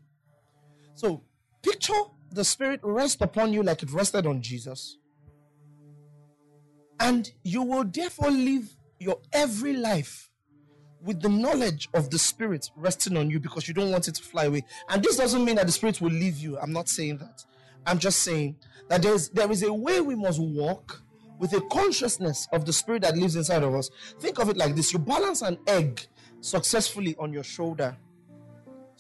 So 0.95 1.23
picture 1.63 1.93
the 2.33 2.45
Spirit 2.45 2.81
rest 2.83 3.21
upon 3.23 3.53
you 3.53 3.63
like 3.63 3.83
it 3.83 3.93
rested 3.93 4.27
on 4.27 4.43
Jesus. 4.43 4.97
And 6.99 7.31
you 7.43 7.63
will 7.63 7.85
therefore 7.85 8.31
live 8.31 8.77
your 8.99 9.19
every 9.33 9.73
life 9.73 10.31
with 11.03 11.23
the 11.23 11.29
knowledge 11.29 11.89
of 11.95 12.11
the 12.11 12.19
Spirit 12.19 12.71
resting 12.77 13.17
on 13.17 13.31
you 13.31 13.41
because 13.41 13.67
you 13.67 13.75
don't 13.75 13.91
want 13.91 14.09
it 14.09 14.15
to 14.17 14.23
fly 14.23 14.45
away. 14.45 14.65
And 14.89 15.03
this 15.03 15.17
doesn't 15.17 15.45
mean 15.45 15.57
that 15.57 15.67
the 15.67 15.73
Spirit 15.73 16.01
will 16.01 16.11
leave 16.11 16.39
you. 16.39 16.59
I'm 16.59 16.73
not 16.73 16.89
saying 16.89 17.19
that. 17.19 17.45
I'm 17.87 17.99
just 17.99 18.21
saying 18.21 18.57
that 18.89 19.03
there's, 19.03 19.31
there 19.31 19.51
is 19.51 19.63
a 19.63 19.73
way 19.73 20.01
we 20.01 20.15
must 20.15 20.41
walk 20.41 21.03
with 21.39 21.55
a 21.55 21.61
consciousness 21.73 22.47
of 22.53 22.67
the 22.67 22.73
Spirit 22.73 23.03
that 23.03 23.17
lives 23.17 23.35
inside 23.35 23.63
of 23.63 23.75
us. 23.75 23.91
Think 24.19 24.39
of 24.39 24.51
it 24.51 24.59
like 24.59 24.77
this 24.77 24.93
you 24.93 24.99
balance 24.99 25.41
an 25.41 25.59
egg 25.67 26.07
successfully 26.43 27.17
on 27.19 27.33
your 27.33 27.45
shoulder. 27.45 27.97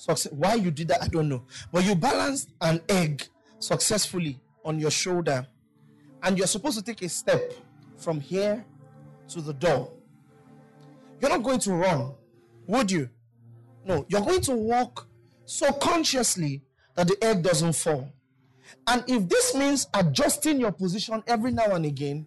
Success- 0.01 0.32
Why 0.32 0.55
you 0.55 0.70
did 0.70 0.88
that, 0.88 1.03
I 1.03 1.09
don't 1.09 1.28
know. 1.28 1.44
But 1.70 1.84
you 1.84 1.94
balanced 1.94 2.48
an 2.62 2.80
egg 2.88 3.22
successfully 3.59 4.40
on 4.64 4.80
your 4.80 4.90
shoulder. 4.90 5.46
And 6.22 6.38
you're 6.38 6.46
supposed 6.46 6.78
to 6.78 6.84
take 6.84 7.03
a 7.03 7.09
step 7.09 7.53
from 7.98 8.18
here 8.18 8.64
to 9.28 9.42
the 9.42 9.53
door. 9.53 9.92
You're 11.20 11.28
not 11.30 11.42
going 11.42 11.59
to 11.61 11.74
run, 11.74 12.14
would 12.66 12.90
you? 12.90 13.11
No, 13.84 14.07
you're 14.09 14.22
going 14.22 14.40
to 14.42 14.53
walk 14.55 15.07
so 15.44 15.70
consciously 15.72 16.62
that 16.94 17.07
the 17.07 17.22
egg 17.22 17.42
doesn't 17.42 17.74
fall. 17.74 18.11
And 18.86 19.05
if 19.07 19.28
this 19.28 19.55
means 19.55 19.86
adjusting 19.92 20.61
your 20.61 20.72
position 20.72 21.22
every 21.26 21.51
now 21.53 21.74
and 21.74 21.84
again 21.84 22.26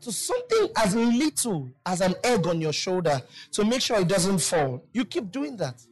to 0.00 0.10
something 0.10 0.68
as 0.78 0.94
little 0.94 1.68
as 1.84 2.00
an 2.00 2.14
egg 2.24 2.46
on 2.46 2.62
your 2.62 2.72
shoulder 2.72 3.20
to 3.52 3.64
make 3.64 3.82
sure 3.82 4.00
it 4.00 4.08
doesn't 4.08 4.38
fall, 4.38 4.82
you 4.94 5.04
keep 5.04 5.30
doing 5.30 5.58
that. 5.58 5.82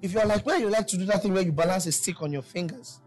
If 0.00 0.12
you're 0.12 0.26
like, 0.26 0.46
well, 0.46 0.58
you 0.58 0.68
like 0.68 0.86
to 0.88 0.96
do 0.96 1.04
that 1.06 1.22
thing 1.22 1.32
where 1.32 1.42
you 1.42 1.52
balance 1.52 1.86
a 1.86 1.92
stick 1.92 2.22
on 2.22 2.32
your 2.32 2.42
fingers, 2.42 3.00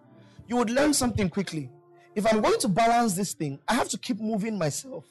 you 0.48 0.58
would 0.58 0.70
learn 0.70 0.94
something 0.94 1.30
quickly. 1.30 1.70
If 2.16 2.32
I'm 2.32 2.42
going 2.42 2.60
to 2.60 2.68
balance 2.68 3.14
this 3.14 3.34
thing, 3.34 3.60
I 3.68 3.74
have 3.76 3.88
to 3.90 3.98
keep 3.98 4.20
moving 4.20 4.58
myself 4.58 5.06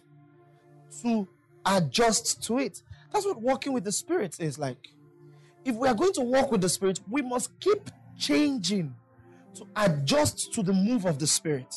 to 1.02 1.26
adjust 1.64 2.42
to 2.44 2.58
it. 2.58 2.82
That's 3.12 3.24
what 3.24 3.40
walking 3.40 3.72
with 3.72 3.84
the 3.84 3.92
Spirit 3.92 4.36
is 4.38 4.58
like. 4.58 4.90
If 5.64 5.76
we 5.76 5.88
are 5.88 5.94
going 5.94 6.12
to 6.14 6.22
walk 6.22 6.52
with 6.52 6.60
the 6.60 6.68
Spirit, 6.68 7.00
we 7.08 7.22
must 7.22 7.58
keep 7.60 7.90
changing 8.18 8.94
to 9.54 9.66
adjust 9.76 10.52
to 10.54 10.62
the 10.62 10.72
move 10.72 11.06
of 11.06 11.18
the 11.18 11.26
Spirit. 11.26 11.74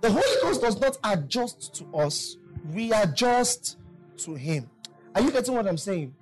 The 0.00 0.10
Holy 0.10 0.42
Ghost 0.42 0.62
does 0.62 0.80
not 0.80 0.98
adjust 1.04 1.74
to 1.76 1.96
us, 1.96 2.36
we 2.72 2.92
adjust 2.92 3.78
to 4.18 4.34
Him. 4.34 4.68
Are 5.14 5.20
you 5.20 5.30
getting 5.30 5.54
what 5.54 5.66
I'm 5.66 5.78
saying? 5.78 6.14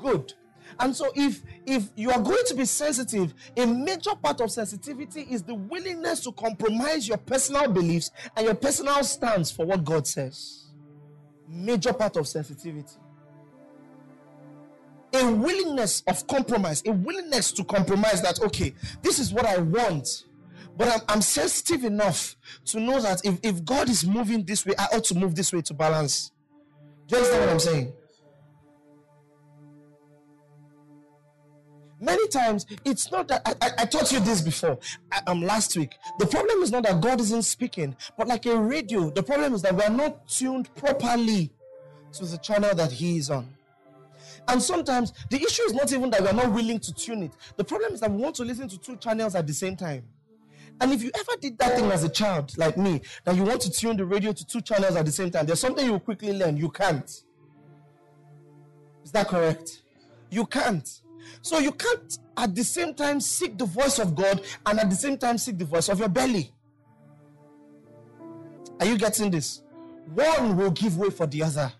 Good. 0.00 0.34
And 0.80 0.94
so 0.94 1.12
if 1.14 1.42
if 1.66 1.90
you 1.94 2.10
are 2.10 2.20
going 2.20 2.44
to 2.46 2.54
be 2.54 2.64
sensitive, 2.64 3.34
a 3.56 3.66
major 3.66 4.14
part 4.14 4.40
of 4.40 4.50
sensitivity 4.50 5.22
is 5.22 5.42
the 5.42 5.54
willingness 5.54 6.20
to 6.20 6.32
compromise 6.32 7.06
your 7.06 7.18
personal 7.18 7.68
beliefs 7.68 8.10
and 8.36 8.46
your 8.46 8.54
personal 8.54 9.02
stance 9.04 9.50
for 9.50 9.64
what 9.66 9.84
God 9.84 10.06
says. 10.06 10.66
Major 11.48 11.92
part 11.92 12.16
of 12.16 12.26
sensitivity. 12.26 12.96
A 15.14 15.30
willingness 15.30 16.02
of 16.06 16.26
compromise, 16.26 16.82
a 16.86 16.92
willingness 16.92 17.52
to 17.52 17.64
compromise 17.64 18.22
that, 18.22 18.40
okay, 18.40 18.72
this 19.02 19.18
is 19.18 19.32
what 19.32 19.44
I 19.44 19.58
want, 19.58 20.24
but 20.78 20.88
I'm, 20.88 21.00
I'm 21.06 21.20
sensitive 21.20 21.84
enough 21.84 22.34
to 22.66 22.80
know 22.80 22.98
that 22.98 23.20
if, 23.22 23.38
if 23.42 23.62
God 23.62 23.90
is 23.90 24.06
moving 24.06 24.42
this 24.42 24.64
way, 24.64 24.74
I 24.78 24.86
ought 24.94 25.04
to 25.04 25.14
move 25.14 25.34
this 25.34 25.52
way 25.52 25.60
to 25.60 25.74
balance. 25.74 26.32
Do 27.06 27.16
you 27.16 27.22
understand 27.22 27.44
what 27.44 27.52
I'm 27.52 27.60
saying? 27.60 27.92
Many 32.02 32.26
times, 32.26 32.66
it's 32.84 33.12
not 33.12 33.28
that 33.28 33.42
I, 33.46 33.54
I, 33.64 33.70
I 33.78 33.84
taught 33.84 34.10
you 34.10 34.18
this 34.18 34.40
before. 34.40 34.76
I, 35.12 35.20
um, 35.28 35.40
last 35.40 35.76
week. 35.76 35.96
The 36.18 36.26
problem 36.26 36.60
is 36.62 36.72
not 36.72 36.82
that 36.82 37.00
God 37.00 37.20
isn't 37.20 37.44
speaking, 37.44 37.96
but 38.18 38.26
like 38.26 38.44
a 38.46 38.58
radio, 38.58 39.08
the 39.10 39.22
problem 39.22 39.54
is 39.54 39.62
that 39.62 39.72
we 39.72 39.84
are 39.84 39.90
not 39.90 40.26
tuned 40.26 40.74
properly 40.74 41.52
to 42.14 42.26
the 42.26 42.38
channel 42.38 42.74
that 42.74 42.90
He 42.90 43.18
is 43.18 43.30
on. 43.30 43.48
And 44.48 44.60
sometimes 44.60 45.12
the 45.30 45.36
issue 45.36 45.62
is 45.62 45.74
not 45.74 45.92
even 45.92 46.10
that 46.10 46.22
we 46.22 46.26
are 46.26 46.32
not 46.32 46.52
willing 46.52 46.80
to 46.80 46.92
tune 46.92 47.22
it. 47.22 47.34
The 47.56 47.62
problem 47.62 47.92
is 47.92 48.00
that 48.00 48.10
we 48.10 48.20
want 48.20 48.34
to 48.34 48.44
listen 48.44 48.66
to 48.68 48.78
two 48.78 48.96
channels 48.96 49.36
at 49.36 49.46
the 49.46 49.54
same 49.54 49.76
time. 49.76 50.02
And 50.80 50.92
if 50.92 51.04
you 51.04 51.12
ever 51.14 51.40
did 51.40 51.56
that 51.58 51.76
thing 51.76 51.88
as 51.92 52.02
a 52.02 52.08
child, 52.08 52.58
like 52.58 52.76
me, 52.76 53.02
that 53.22 53.36
you 53.36 53.44
want 53.44 53.60
to 53.60 53.70
tune 53.70 53.96
the 53.96 54.04
radio 54.04 54.32
to 54.32 54.44
two 54.44 54.60
channels 54.60 54.96
at 54.96 55.04
the 55.04 55.12
same 55.12 55.30
time, 55.30 55.46
there's 55.46 55.60
something 55.60 55.86
you 55.86 55.96
quickly 56.00 56.32
learn. 56.32 56.56
You 56.56 56.68
can't. 56.68 57.08
Is 59.04 59.12
that 59.12 59.28
correct? 59.28 59.82
You 60.30 60.46
can't. 60.46 61.01
So 61.40 61.58
you 61.58 61.72
can't 61.72 62.18
at 62.36 62.54
the 62.54 62.64
same 62.64 62.94
time 62.94 63.20
seek 63.20 63.58
the 63.58 63.64
voice 63.64 63.98
of 63.98 64.14
God 64.14 64.42
and 64.66 64.80
at 64.80 64.90
the 64.90 64.96
same 64.96 65.18
time 65.18 65.38
seek 65.38 65.58
the 65.58 65.64
voice 65.64 65.88
of 65.88 65.98
your 65.98 66.08
belly. 66.08 66.52
Are 68.80 68.86
you 68.86 68.98
getting 68.98 69.30
this? 69.30 69.62
One 70.14 70.56
will 70.56 70.70
give 70.70 70.98
way 70.98 71.10
for 71.10 71.26
the 71.26 71.42
other. 71.42 71.72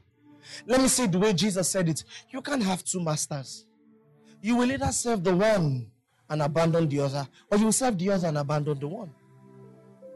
Let 0.66 0.80
me 0.80 0.88
say 0.88 1.07
the 1.07 1.18
way 1.18 1.32
Jesus 1.32 1.68
said 1.68 1.88
it. 1.88 2.05
You 2.30 2.40
can't 2.40 2.62
have 2.62 2.84
two 2.84 3.01
masters. 3.01 3.66
You 4.40 4.57
will 4.57 4.70
either 4.70 4.90
serve 4.93 5.22
the 5.22 5.34
one 5.34 5.90
and 6.28 6.43
abandon 6.43 6.88
the 6.88 7.01
other, 7.01 7.28
or 7.51 7.59
you 7.59 7.66
will 7.66 7.72
serve 7.72 7.99
the 7.99 8.11
other 8.11 8.28
and 8.28 8.38
abandon 8.38 8.78
the 8.78 8.88
one. 8.88 9.11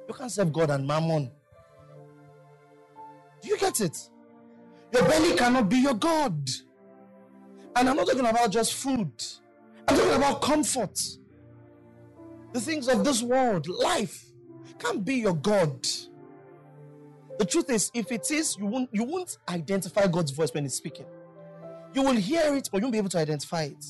You 0.08 0.14
can't 0.14 0.30
serve 0.30 0.52
God 0.52 0.70
and 0.70 0.86
mammon. 0.86 1.30
Do 3.42 3.48
you 3.48 3.58
get 3.58 3.80
it? 3.80 3.96
Your 4.92 5.02
belly 5.02 5.36
cannot 5.36 5.68
be 5.68 5.76
your 5.78 5.94
God. 5.94 6.48
And 7.76 7.90
I'm 7.90 7.96
not 7.96 8.06
talking 8.06 8.26
about 8.26 8.50
just 8.50 8.74
food, 8.74 9.12
I'm 9.86 9.96
talking 9.96 10.14
about 10.16 10.42
comfort. 10.42 10.98
The 12.52 12.60
things 12.60 12.88
of 12.88 13.04
this 13.04 13.22
world, 13.22 13.68
life, 13.68 14.24
can't 14.78 15.04
be 15.04 15.16
your 15.16 15.34
God. 15.34 15.86
The 17.38 17.44
truth 17.44 17.68
is, 17.68 17.90
if 17.92 18.10
it 18.10 18.30
is, 18.30 18.56
you 18.56 18.64
won't, 18.64 18.88
you 18.92 19.04
won't 19.04 19.36
identify 19.48 20.06
God's 20.06 20.30
voice 20.30 20.54
when 20.54 20.64
He's 20.64 20.74
speaking. 20.74 21.04
You 21.92 22.02
will 22.02 22.14
hear 22.14 22.54
it, 22.56 22.70
but 22.72 22.78
you 22.78 22.84
won't 22.84 22.92
be 22.92 22.98
able 22.98 23.10
to 23.10 23.18
identify 23.18 23.64
it. 23.64 23.84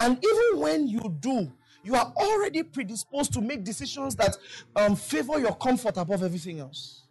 And 0.00 0.22
even 0.22 0.60
when 0.60 0.88
you 0.88 1.16
do, 1.20 1.50
you 1.82 1.94
are 1.94 2.12
already 2.16 2.62
predisposed 2.64 3.32
to 3.32 3.40
make 3.40 3.64
decisions 3.64 4.14
that 4.16 4.36
um, 4.76 4.94
favor 4.94 5.38
your 5.38 5.54
comfort 5.54 5.96
above 5.96 6.22
everything 6.22 6.60
else. 6.60 7.04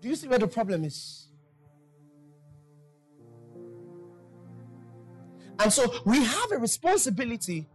Do 0.00 0.08
you 0.08 0.16
see 0.16 0.28
where 0.28 0.38
the 0.40 0.48
problem 0.48 0.84
is? 0.84 1.27
And 5.58 5.72
so 5.72 5.92
we 6.04 6.22
have 6.22 6.52
a 6.52 6.58
responsibility 6.58 7.66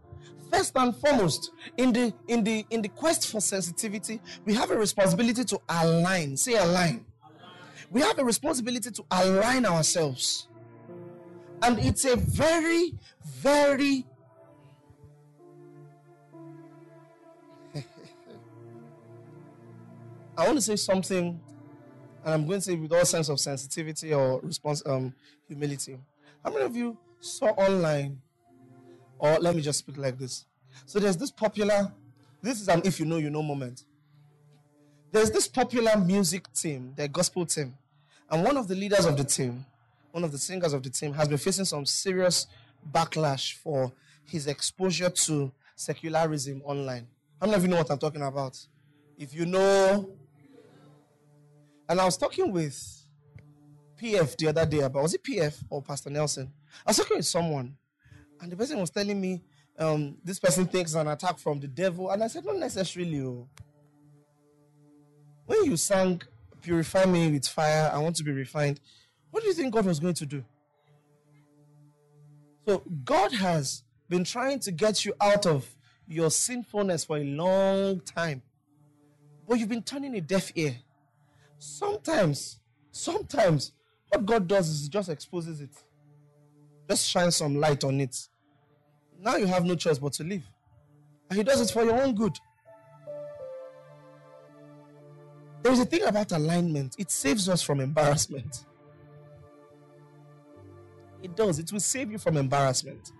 first 0.50 0.72
and 0.76 0.96
foremost 0.96 1.50
in 1.76 1.92
the 1.92 2.14
in 2.28 2.44
the 2.44 2.64
in 2.70 2.80
the 2.82 2.88
quest 2.88 3.30
for 3.30 3.40
sensitivity 3.40 4.20
we 4.44 4.54
have 4.54 4.70
a 4.70 4.76
responsibility 4.76 5.44
to 5.44 5.60
align. 5.68 6.36
Say 6.36 6.54
align. 6.54 7.04
We 7.90 8.00
have 8.00 8.18
a 8.18 8.24
responsibility 8.24 8.90
to 8.90 9.04
align 9.10 9.66
ourselves. 9.66 10.48
And 11.62 11.78
it's 11.78 12.04
a 12.04 12.16
very 12.16 12.94
very 13.22 14.06
i 20.36 20.46
want 20.46 20.56
to 20.56 20.62
say 20.62 20.76
something 20.76 21.40
and 22.24 22.34
i'm 22.34 22.46
going 22.46 22.58
to 22.58 22.64
say 22.64 22.74
with 22.74 22.92
all 22.92 23.04
sense 23.04 23.28
of 23.28 23.40
sensitivity 23.40 24.12
or 24.14 24.40
response 24.40 24.82
um 24.86 25.14
humility. 25.48 25.98
How 26.44 26.50
many 26.50 26.64
of 26.64 26.76
you 26.76 26.98
saw 27.24 27.46
online 27.50 28.20
or 29.18 29.38
let 29.38 29.56
me 29.56 29.62
just 29.62 29.78
speak 29.80 29.96
like 29.96 30.18
this. 30.18 30.44
So 30.86 30.98
there's 30.98 31.16
this 31.16 31.30
popular, 31.30 31.92
this 32.42 32.60
is 32.60 32.68
an 32.68 32.82
if 32.84 33.00
you 33.00 33.06
know, 33.06 33.16
you 33.16 33.30
know 33.30 33.42
moment. 33.42 33.84
There's 35.10 35.30
this 35.30 35.46
popular 35.46 35.96
music 35.96 36.52
team, 36.52 36.92
the 36.96 37.08
gospel 37.08 37.46
team. 37.46 37.74
And 38.30 38.44
one 38.44 38.56
of 38.56 38.68
the 38.68 38.74
leaders 38.74 39.06
of 39.06 39.16
the 39.16 39.24
team, 39.24 39.64
one 40.10 40.24
of 40.24 40.32
the 40.32 40.38
singers 40.38 40.72
of 40.72 40.82
the 40.82 40.90
team, 40.90 41.12
has 41.14 41.28
been 41.28 41.38
facing 41.38 41.64
some 41.64 41.86
serious 41.86 42.46
backlash 42.92 43.54
for 43.54 43.92
his 44.24 44.46
exposure 44.46 45.10
to 45.10 45.52
secularism 45.76 46.62
online. 46.64 47.06
How 47.40 47.46
many 47.46 47.56
of 47.56 47.62
you 47.62 47.68
know 47.68 47.76
what 47.76 47.90
I'm 47.90 47.98
talking 47.98 48.22
about? 48.22 48.58
If 49.18 49.34
you 49.34 49.46
know, 49.46 50.10
and 51.88 52.00
I 52.00 52.04
was 52.04 52.16
talking 52.16 52.50
with 52.50 53.02
PF 54.00 54.36
the 54.36 54.48
other 54.48 54.66
day 54.66 54.80
about, 54.80 55.02
was 55.02 55.14
it 55.14 55.22
PF 55.22 55.62
or 55.70 55.80
Pastor 55.82 56.10
Nelson? 56.10 56.52
I 56.86 56.90
was 56.90 56.96
talking 56.96 57.16
with 57.16 57.26
someone 57.26 57.76
and 58.40 58.52
the 58.52 58.56
person 58.56 58.78
was 58.78 58.90
telling 58.90 59.20
me, 59.20 59.42
um, 59.78 60.16
this 60.22 60.38
person 60.38 60.66
thinks 60.66 60.94
an 60.94 61.08
attack 61.08 61.38
from 61.38 61.60
the 61.60 61.66
devil. 61.66 62.10
And 62.10 62.22
I 62.22 62.28
said, 62.28 62.44
not 62.44 62.58
necessarily. 62.58 63.20
Oh. 63.22 63.48
When 65.46 65.64
you 65.64 65.76
sang, 65.76 66.22
Purify 66.64 67.04
me 67.04 67.30
with 67.30 67.46
fire, 67.46 67.90
I 67.92 67.98
want 67.98 68.16
to 68.16 68.24
be 68.24 68.32
refined, 68.32 68.80
what 69.30 69.42
do 69.42 69.48
you 69.48 69.54
think 69.54 69.74
God 69.74 69.84
was 69.84 70.00
going 70.00 70.14
to 70.14 70.26
do? 70.26 70.44
So, 72.66 72.82
God 73.04 73.32
has 73.32 73.82
been 74.08 74.24
trying 74.24 74.60
to 74.60 74.72
get 74.72 75.04
you 75.04 75.12
out 75.20 75.44
of 75.44 75.68
your 76.06 76.30
sinfulness 76.30 77.04
for 77.04 77.18
a 77.18 77.24
long 77.24 78.00
time, 78.00 78.40
but 79.46 79.58
you've 79.58 79.68
been 79.68 79.82
turning 79.82 80.14
a 80.16 80.22
deaf 80.22 80.52
ear. 80.54 80.76
Sometimes, 81.58 82.60
sometimes, 82.90 83.72
what 84.08 84.24
God 84.24 84.48
does 84.48 84.70
is 84.70 84.88
just 84.88 85.10
exposes 85.10 85.60
it, 85.60 85.70
just 86.88 87.08
shine 87.08 87.30
some 87.30 87.56
light 87.56 87.84
on 87.84 88.00
it 88.00 88.16
Now 89.18 89.36
you 89.36 89.46
have 89.46 89.64
no 89.64 89.74
choice 89.74 89.98
but 89.98 90.12
to 90.14 90.24
leave. 90.24 90.44
And 91.30 91.38
he 91.38 91.42
does 91.44 91.60
it 91.60 91.72
for 91.72 91.82
your 91.82 92.00
own 92.00 92.14
good. 92.14 92.36
There 95.62 95.72
is 95.72 95.80
a 95.80 95.86
thing 95.86 96.02
about 96.02 96.30
alignment, 96.32 96.94
it 96.98 97.10
saves 97.10 97.48
us 97.48 97.62
from 97.62 97.80
embarrassment. 97.80 98.66
It 101.22 101.34
does, 101.34 101.58
it 101.58 101.72
will 101.72 101.80
save 101.80 102.12
you 102.12 102.18
from 102.18 102.36
embarrassment. 102.36 103.12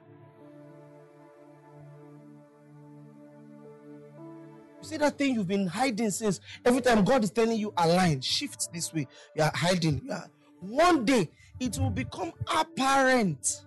You 4.82 4.88
see 4.88 4.96
that 4.98 5.16
thing 5.16 5.34
you've 5.36 5.48
been 5.48 5.66
hiding 5.66 6.10
since 6.10 6.40
every 6.62 6.82
time 6.82 7.02
God 7.02 7.24
is 7.24 7.30
telling 7.30 7.56
you 7.56 7.72
align, 7.78 8.20
shift 8.20 8.70
this 8.74 8.92
way, 8.92 9.08
you 9.34 9.42
are 9.42 9.52
hiding. 9.54 10.02
You 10.04 10.12
are, 10.12 10.30
one 10.60 11.06
day 11.06 11.30
it 11.60 11.78
will 11.78 11.90
become 11.90 12.32
apparent. 12.46 13.64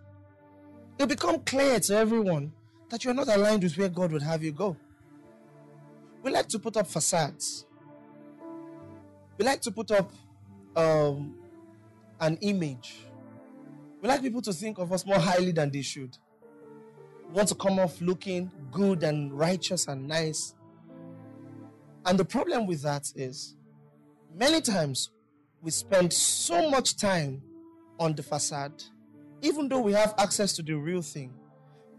It'll 0.98 1.08
become 1.08 1.40
clear 1.42 1.80
to 1.80 1.96
everyone 1.96 2.52
that 2.90 3.04
you're 3.04 3.14
not 3.14 3.28
aligned 3.28 3.64
with 3.64 3.78
where 3.78 3.90
God 3.90 4.12
would 4.12 4.22
have 4.22 4.44
you 4.44 4.52
go. 4.52 4.76
We 6.24 6.32
like 6.32 6.48
to 6.50 6.60
put 6.60 6.76
up 6.78 6.88
facades. 6.88 7.66
We 9.38 9.46
like 9.46 9.62
to 9.62 9.72
put 9.72 9.92
up 9.92 10.12
um, 10.76 11.36
an 12.20 12.38
image. 12.42 12.96
We 14.02 14.10
like 14.10 14.22
people 14.22 14.42
to 14.44 14.54
think 14.54 14.78
of 14.80 14.92
us 14.92 15.06
more 15.06 15.20
highly 15.20 15.52
than 15.52 15.70
they 15.70 15.82
should. 15.82 16.18
We 17.28 17.34
want 17.34 17.50
to 17.50 17.56
come 17.56 17.80
off 17.80 18.02
looking 18.02 18.52
good 18.72 19.04
and 19.04 19.32
righteous 19.38 19.88
and 19.88 20.08
nice. 20.08 20.56
And 22.06 22.18
the 22.18 22.26
problem 22.26 22.68
with 22.68 22.82
that 22.84 23.12
is 23.16 23.56
many 24.34 24.62
times 24.62 25.12
we 25.62 25.72
spend 25.72 26.14
so 26.14 26.70
much 26.70 26.98
time 26.98 27.42
on 28.00 28.14
the 28.14 28.24
facade, 28.24 28.84
even 29.42 29.68
though 29.68 29.82
we 29.82 29.94
have 29.94 30.14
access 30.18 30.54
to 30.54 30.64
the 30.64 30.74
real 30.74 31.02
thing. 31.02 31.34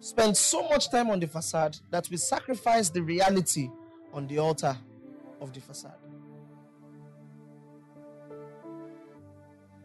Spend 0.00 0.36
so 0.36 0.68
much 0.68 0.90
time 0.90 1.10
on 1.10 1.18
the 1.18 1.26
facade 1.26 1.76
that 1.90 2.08
we 2.10 2.16
sacrifice 2.16 2.88
the 2.88 3.02
reality 3.02 3.68
on 4.12 4.26
the 4.28 4.38
altar 4.38 4.76
of 5.40 5.52
the 5.52 5.60
facade. 5.60 5.92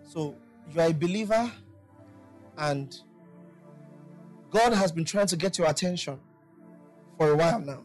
So 0.08 0.36
you 0.72 0.80
are 0.80 0.88
a 0.88 0.94
believer, 0.94 1.52
and 2.58 2.96
God 4.52 4.74
has 4.74 4.92
been 4.92 5.06
trying 5.06 5.28
to 5.28 5.36
get 5.36 5.58
your 5.58 5.68
attention 5.68 6.20
for 7.18 7.32
a 7.32 7.36
while 7.36 7.60
now. 7.60 7.84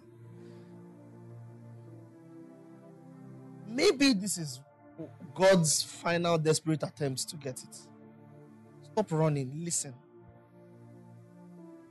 Maybe 3.66 4.12
this 4.12 4.36
is 4.36 4.60
God's 5.34 5.82
final 5.82 6.36
desperate 6.36 6.82
attempt 6.82 7.28
to 7.30 7.36
get 7.36 7.62
it. 7.62 7.76
Stop 8.98 9.12
running, 9.12 9.52
listen. 9.64 9.94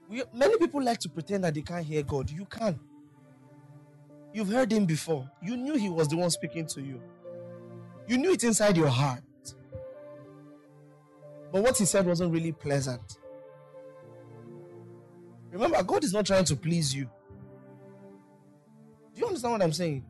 We, 0.09 0.23
many 0.33 0.57
people 0.57 0.83
like 0.83 0.99
to 0.99 1.07
pretend 1.07 1.45
that 1.45 1.53
they 1.53 1.61
can't 1.61 1.85
hear 1.85 2.03
God. 2.03 2.29
You 2.29 2.43
can. 2.43 2.77
You've 4.33 4.49
heard 4.49 4.73
Him 4.73 4.85
before. 4.85 5.31
You 5.41 5.55
knew 5.55 5.77
He 5.77 5.87
was 5.87 6.09
the 6.09 6.17
one 6.17 6.29
speaking 6.29 6.65
to 6.65 6.81
you. 6.81 7.01
You 8.09 8.17
knew 8.17 8.33
it 8.33 8.43
inside 8.43 8.75
your 8.75 8.89
heart. 8.89 9.23
But 11.49 11.63
what 11.63 11.77
he 11.77 11.85
said 11.85 12.05
wasn't 12.05 12.33
really 12.33 12.51
pleasant. 12.51 13.19
Remember, 15.49 15.81
God 15.83 16.03
is 16.03 16.11
not 16.11 16.25
trying 16.25 16.43
to 16.43 16.57
please 16.57 16.93
you. 16.93 17.05
Do 19.15 19.21
you 19.21 19.27
understand 19.27 19.53
what 19.53 19.61
I'm 19.61 19.71
saying? 19.71 20.03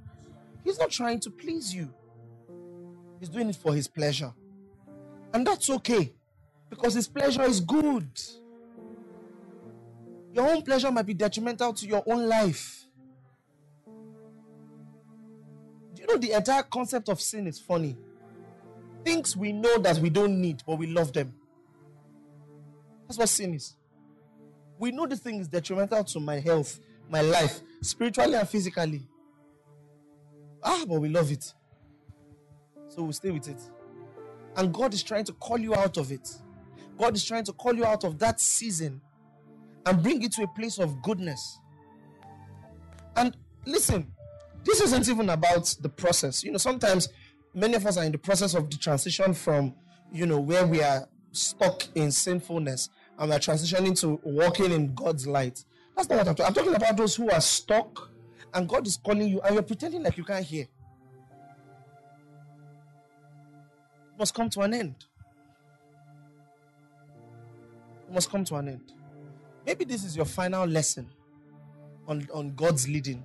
He's 0.63 0.79
not 0.79 0.89
trying 0.89 1.19
to 1.19 1.29
please 1.29 1.75
you, 1.75 1.93
He's 3.19 3.29
doing 3.29 3.49
it 3.49 3.55
for 3.55 3.75
His 3.75 3.87
pleasure. 3.87 4.33
And 5.31 5.45
that's 5.45 5.69
okay 5.69 6.16
because 6.69 6.93
His 6.93 7.07
pleasure 7.07 7.43
is 7.43 7.59
good. 7.59 8.07
Your 10.33 10.49
own 10.49 10.61
pleasure 10.61 10.91
might 10.91 11.05
be 11.05 11.13
detrimental 11.13 11.73
to 11.73 11.87
your 11.87 12.03
own 12.05 12.27
life. 12.27 12.85
Do 15.95 16.01
you 16.01 16.07
know 16.07 16.17
the 16.17 16.33
entire 16.33 16.63
concept 16.63 17.09
of 17.09 17.19
sin 17.19 17.47
is 17.47 17.59
funny? 17.59 17.97
things 19.07 19.37
we 19.37 19.53
know 19.53 19.77
that 19.77 19.97
we 19.99 20.09
don't 20.09 20.41
need, 20.41 20.61
but 20.67 20.77
we 20.77 20.85
love 20.87 21.13
them. 21.13 21.33
That's 23.07 23.17
what 23.17 23.29
sin 23.29 23.53
is. 23.53 23.73
We 24.77 24.91
know 24.91 25.07
the 25.07 25.15
thing 25.15 25.39
is 25.39 25.47
detrimental 25.47 26.03
to 26.03 26.19
my 26.19 26.39
health, 26.39 26.81
my 27.09 27.21
life, 27.21 27.61
spiritually 27.81 28.35
and 28.35 28.47
physically. 28.47 29.07
Ah, 30.61 30.83
but 30.85 30.99
we 30.99 31.07
love 31.07 31.31
it. 31.31 31.53
So 32.89 33.03
we 33.03 33.13
stay 33.13 33.31
with 33.31 33.47
it. 33.47 33.61
And 34.57 34.73
God 34.73 34.93
is 34.93 35.03
trying 35.03 35.23
to 35.23 35.33
call 35.33 35.57
you 35.57 35.73
out 35.73 35.95
of 35.95 36.11
it. 36.11 36.29
God 36.97 37.15
is 37.15 37.23
trying 37.23 37.43
to 37.45 37.53
call 37.53 37.75
you 37.75 37.85
out 37.85 38.03
of 38.03 38.19
that 38.19 38.39
season 38.41 39.01
and 39.85 40.03
bring 40.03 40.21
you 40.21 40.29
to 40.29 40.43
a 40.43 40.47
place 40.47 40.79
of 40.79 41.01
goodness. 41.01 41.59
And 43.15 43.35
listen, 43.65 44.11
this 44.63 44.81
isn't 44.81 45.07
even 45.07 45.29
about 45.29 45.75
the 45.81 45.89
process. 45.89 46.43
You 46.43 46.51
know, 46.51 46.57
sometimes 46.57 47.09
many 47.53 47.75
of 47.75 47.85
us 47.85 47.97
are 47.97 48.03
in 48.03 48.11
the 48.11 48.17
process 48.17 48.53
of 48.53 48.69
the 48.69 48.77
transition 48.77 49.33
from, 49.33 49.73
you 50.11 50.25
know, 50.25 50.39
where 50.39 50.65
we 50.65 50.81
are 50.81 51.07
stuck 51.31 51.83
in 51.95 52.11
sinfulness 52.11 52.89
and 53.17 53.29
we're 53.29 53.39
transitioning 53.39 53.99
to 54.01 54.19
walking 54.23 54.71
in 54.71 54.93
God's 54.93 55.27
light. 55.27 55.63
That's 55.95 56.09
not 56.09 56.17
what 56.17 56.27
I'm 56.27 56.35
talking. 56.35 56.45
I'm 56.47 56.53
talking 56.53 56.75
about 56.75 56.97
those 56.97 57.15
who 57.15 57.29
are 57.31 57.41
stuck 57.41 58.11
and 58.53 58.67
God 58.67 58.85
is 58.87 58.97
calling 58.97 59.27
you 59.27 59.41
and 59.41 59.55
you're 59.55 59.63
pretending 59.63 60.03
like 60.03 60.17
you 60.17 60.23
can't 60.23 60.45
hear. 60.45 60.63
It 60.63 60.69
must 64.19 64.33
come 64.33 64.49
to 64.51 64.61
an 64.61 64.73
end. 64.73 65.05
Must 68.11 68.29
come 68.29 68.45
to 68.45 68.55
an 68.55 68.69
end. 68.69 68.93
Maybe 69.65 69.83
this 69.83 70.03
is 70.03 70.15
your 70.15 70.25
final 70.25 70.65
lesson 70.65 71.09
on, 72.07 72.27
on 72.33 72.55
God's 72.55 72.87
leading. 72.87 73.23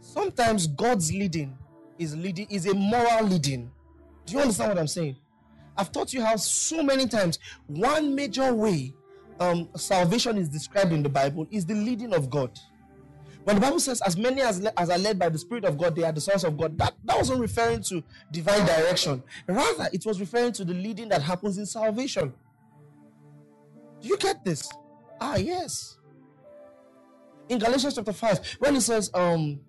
Sometimes 0.00 0.66
God's 0.66 1.12
leading 1.12 1.56
is 1.98 2.16
leading 2.16 2.46
is 2.50 2.66
a 2.66 2.74
moral 2.74 3.24
leading. 3.24 3.70
Do 4.26 4.34
you 4.34 4.40
understand 4.40 4.70
what 4.70 4.78
I'm 4.78 4.86
saying? 4.86 5.16
I've 5.76 5.90
taught 5.90 6.12
you 6.12 6.22
how 6.22 6.36
so 6.36 6.82
many 6.82 7.06
times 7.06 7.38
one 7.66 8.14
major 8.14 8.54
way 8.54 8.94
um, 9.40 9.68
salvation 9.76 10.38
is 10.38 10.48
described 10.48 10.92
in 10.92 11.02
the 11.02 11.08
Bible 11.08 11.46
is 11.50 11.66
the 11.66 11.74
leading 11.74 12.14
of 12.14 12.30
God. 12.30 12.58
When 13.44 13.56
the 13.56 13.60
Bible 13.60 13.80
says, 13.80 14.00
as 14.02 14.16
many 14.16 14.40
as, 14.40 14.64
as 14.76 14.88
are 14.88 14.98
led 14.98 15.18
by 15.18 15.28
the 15.28 15.38
Spirit 15.38 15.64
of 15.64 15.76
God, 15.76 15.96
they 15.96 16.04
are 16.04 16.12
the 16.12 16.20
sons 16.20 16.44
of 16.44 16.56
God, 16.56 16.78
that, 16.78 16.94
that 17.04 17.16
wasn't 17.16 17.40
referring 17.40 17.82
to 17.84 18.02
divine 18.30 18.64
direction. 18.64 19.20
Rather, 19.48 19.88
it 19.92 20.06
was 20.06 20.20
referring 20.20 20.52
to 20.52 20.64
the 20.64 20.74
leading 20.74 21.08
that 21.08 21.22
happens 21.22 21.58
in 21.58 21.66
salvation. 21.66 22.32
Do 24.02 24.08
you 24.08 24.18
get 24.18 24.44
this? 24.44 24.68
Ah, 25.20 25.36
yes. 25.36 25.96
In 27.48 27.58
Galatians 27.58 27.94
chapter 27.94 28.12
5, 28.12 28.56
when 28.58 28.76
it 28.76 28.80
says, 28.80 29.10
um, 29.14 29.60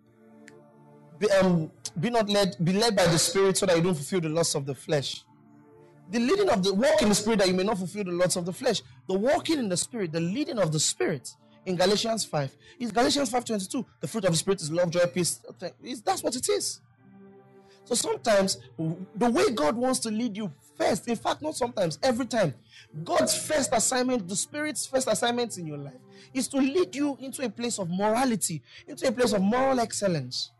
be, 1.20 1.30
um, 1.32 1.72
be 2.00 2.10
not 2.10 2.28
led, 2.28 2.56
be 2.64 2.74
led 2.74 2.96
by 2.96 3.06
the 3.06 3.20
Spirit 3.20 3.58
so 3.58 3.66
that 3.68 3.78
you 3.78 3.84
don't 3.84 3.96
fulfill 3.96 4.22
the 4.22 4.30
lusts 4.30 4.56
of 4.56 4.66
the 4.66 4.74
flesh. 4.74 5.24
The 6.10 6.20
leading 6.20 6.50
of 6.50 6.64
the 6.64 6.74
walk 6.74 7.02
in 7.02 7.10
the 7.10 7.16
Spirit 7.16 7.40
that 7.40 7.48
you 7.48 7.54
may 7.54 7.64
not 7.64 7.78
fulfill 7.78 8.04
the 8.04 8.12
lusts 8.12 8.36
of 8.36 8.46
the 8.46 8.54
flesh. 8.54 8.82
The 9.08 9.18
walking 9.18 9.60
in 9.60 9.70
the 9.70 9.78
Spirit, 9.78 10.12
the 10.12 10.20
leading 10.20 10.58
of 10.60 10.72
the 10.72 10.80
Spirit 10.80 11.30
in 11.66 11.76
Galatians 11.76 12.26
5 12.26 12.56
is 12.80 12.92
Galatians 12.92 13.30
5:22. 13.30 13.86
The 14.02 14.08
fruit 14.08 14.26
of 14.26 14.32
the 14.32 14.38
Spirit 14.38 14.62
is 14.62 14.72
love, 14.72 14.90
joy, 14.90 15.06
peace. 15.08 15.40
That's 16.04 16.24
what 16.24 16.36
it 16.36 16.50
is. 16.50 16.82
So 17.86 17.96
sometimes 17.96 18.58
the 18.78 19.30
way 19.30 19.52
God 19.52 19.76
wants 19.76 20.00
to 20.00 20.12
lead 20.12 20.36
you 20.38 20.52
first, 20.76 21.08
in 21.08 21.16
fact, 21.16 21.42
not 21.42 21.56
sometimes, 21.56 22.00
every 22.04 22.26
time, 22.26 22.54
God's 23.04 23.36
first 23.36 23.72
assignment, 23.74 24.28
the 24.28 24.36
Spirit's 24.36 24.86
first 24.86 25.08
assignment 25.08 25.58
in 25.58 25.68
your 25.68 25.78
life, 25.78 26.02
is 26.34 26.48
to 26.50 26.58
lead 26.58 26.96
you 26.96 27.18
into 27.20 27.44
a 27.46 27.50
place 27.50 27.80
of 27.80 27.90
morality, 27.90 28.62
into 28.88 29.08
a 29.08 29.12
place 29.12 29.34
of 29.34 29.42
moral 29.42 29.80
excellence. 29.80 30.52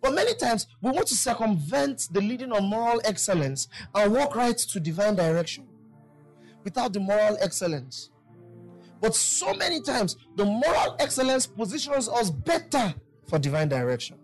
But 0.00 0.14
many 0.14 0.34
times 0.34 0.66
we 0.80 0.90
want 0.90 1.08
to 1.08 1.14
circumvent 1.14 2.08
the 2.12 2.20
leading 2.20 2.52
of 2.52 2.62
moral 2.62 3.00
excellence 3.04 3.68
and 3.94 4.12
walk 4.12 4.36
right 4.36 4.56
to 4.56 4.80
divine 4.80 5.16
direction 5.16 5.66
without 6.62 6.92
the 6.92 7.00
moral 7.00 7.36
excellence. 7.40 8.10
But 9.00 9.14
so 9.14 9.54
many 9.54 9.80
times 9.80 10.16
the 10.36 10.44
moral 10.44 10.96
excellence 10.98 11.46
positions 11.46 12.08
us 12.08 12.30
better 12.30 12.94
for 13.26 13.38
divine 13.38 13.68
direction. 13.68 14.18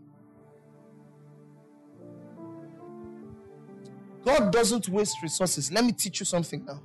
God 4.24 4.52
doesn't 4.52 4.88
waste 4.88 5.22
resources. 5.22 5.70
Let 5.70 5.84
me 5.84 5.92
teach 5.92 6.20
you 6.20 6.26
something 6.26 6.64
now. 6.64 6.82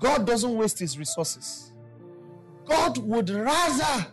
God 0.00 0.26
doesn't 0.26 0.54
waste 0.56 0.78
his 0.78 0.98
resources. 0.98 1.72
God 2.64 2.98
would 2.98 3.28
rather 3.30 4.06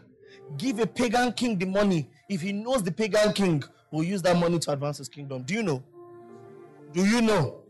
give 0.57 0.79
a 0.79 0.87
pagan 0.87 1.31
king 1.33 1.57
the 1.57 1.65
money 1.65 2.09
if 2.29 2.41
he 2.41 2.51
knows 2.51 2.83
the 2.83 2.91
pagan 2.91 3.31
king 3.33 3.63
will 3.91 4.03
use 4.03 4.21
that 4.23 4.37
money 4.37 4.59
to 4.59 4.71
advance 4.71 4.97
his 4.97 5.07
kingdom. 5.07 5.43
Do 5.43 5.53
you 5.53 5.63
know? 5.63 5.83
Do 6.91 7.05
you 7.05 7.21
know? 7.21 7.61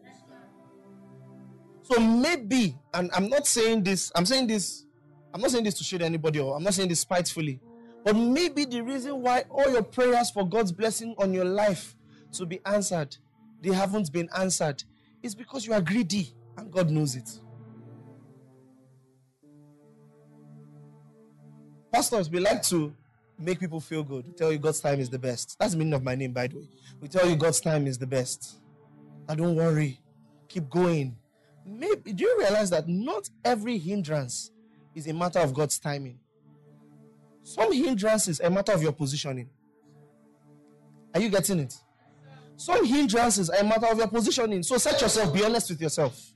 So 1.84 2.00
maybe, 2.00 2.78
and 2.94 3.10
I'm 3.14 3.30
not 3.30 3.48
saying 3.48 3.84
this, 3.84 4.12
I'm 4.16 4.26
saying 4.26 4.48
this, 4.48 4.86
I'm 5.34 5.42
not 5.42 5.52
saying 5.52 5.64
this 5.64 5.78
to 5.78 5.84
shade 5.84 6.02
anybody 6.02 6.40
or 6.40 6.56
I'm 6.56 6.64
not 6.64 6.74
saying 6.74 6.90
this 6.90 7.02
spitefully, 7.02 7.62
but 8.04 8.14
maybe 8.16 8.66
the 8.66 8.82
reason 8.82 9.22
why 9.22 9.44
all 9.50 9.70
your 9.70 9.84
prayers 9.84 10.32
for 10.32 10.48
God's 10.48 10.72
blessing 10.72 11.16
on 11.18 11.34
your 11.34 11.46
life 11.46 11.96
to 12.34 12.46
be 12.46 12.60
answered, 12.66 13.16
they 13.62 13.74
haven't 13.74 14.12
been 14.12 14.30
answered, 14.38 14.84
is 15.22 15.36
because 15.36 15.66
you 15.66 15.74
are 15.74 15.82
greedy 15.82 16.34
and 16.58 16.72
God 16.72 16.90
knows 16.90 17.16
it. 17.16 17.30
Pastors, 21.92 22.30
we 22.30 22.40
like 22.40 22.62
to 22.64 22.94
make 23.40 23.60
people 23.60 23.80
feel 23.80 24.04
good. 24.04 24.26
We 24.28 24.34
tell 24.34 24.52
you 24.52 24.58
God's 24.58 24.80
time 24.80 25.00
is 25.00 25.10
the 25.10 25.20
best. 25.20 25.58
That's 25.60 25.74
the 25.74 25.78
meaning 25.78 25.94
of 25.94 26.04
my 26.04 26.16
name, 26.16 26.32
by 26.32 26.48
the 26.48 26.58
way. 26.58 26.70
We 27.02 27.08
tell 27.08 27.28
you 27.28 27.36
God's 27.36 27.60
time 27.60 27.88
is 27.88 27.98
the 27.98 28.08
best. 28.08 28.60
And 29.28 29.38
don't 29.38 29.56
worry, 29.56 30.00
keep 30.48 30.70
going. 30.70 31.18
Maybe 31.66 32.14
do 32.14 32.24
you 32.24 32.36
realize 32.40 32.70
that 32.70 32.88
not 32.88 33.30
every 33.44 33.78
hindrance 33.78 34.52
is 34.96 35.08
a 35.08 35.14
matter 35.14 35.40
of 35.40 35.54
God's 35.54 35.80
timing? 35.80 36.20
Some 37.44 37.72
hindrances 37.72 38.40
are 38.40 38.48
a 38.48 38.52
matter 38.52 38.74
of 38.74 38.82
your 38.82 38.92
positioning. 38.92 39.50
Are 41.14 41.22
you 41.22 41.30
getting 41.30 41.60
it? 41.60 41.76
Some 42.58 42.86
hindrances 42.86 43.50
are 43.50 43.60
a 43.60 43.64
matter 43.64 43.88
of 43.88 43.98
your 43.98 44.08
positioning. 44.08 44.64
So 44.64 44.78
set 44.78 45.00
yourself, 45.00 45.34
be 45.34 45.46
honest 45.46 45.70
with 45.70 45.82
yourself. 45.82 46.34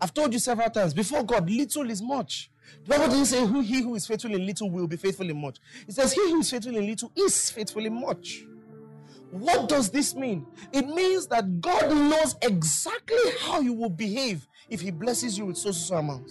I've 0.00 0.12
told 0.12 0.32
you 0.32 0.38
several 0.38 0.68
times 0.70 0.92
before 0.92 1.24
God, 1.24 1.48
little 1.48 1.90
is 1.90 2.02
much. 2.02 2.50
The 2.84 2.90
Bible 2.90 3.08
didn't 3.08 3.26
say 3.26 3.46
who 3.46 3.60
he 3.60 3.82
who 3.82 3.94
is 3.94 4.06
faithful 4.06 4.34
in 4.34 4.44
little 4.44 4.70
will 4.70 4.86
be 4.86 4.96
faithful 4.96 5.28
in 5.28 5.40
much. 5.40 5.58
It 5.86 5.94
says 5.94 6.12
he 6.12 6.20
who 6.20 6.40
is 6.40 6.50
faithful 6.50 6.76
in 6.76 6.86
little 6.86 7.10
is 7.16 7.50
faithful 7.50 7.84
in 7.84 8.00
much. 8.00 8.44
What 9.30 9.68
does 9.68 9.90
this 9.90 10.14
mean? 10.14 10.46
It 10.72 10.86
means 10.86 11.26
that 11.28 11.60
God 11.60 11.90
knows 11.90 12.36
exactly 12.42 13.18
how 13.40 13.60
you 13.60 13.74
will 13.74 13.90
behave 13.90 14.46
if 14.70 14.80
He 14.80 14.90
blesses 14.90 15.36
you 15.36 15.46
with 15.46 15.58
so 15.58 15.70
so 15.70 15.96
amount. 15.96 16.30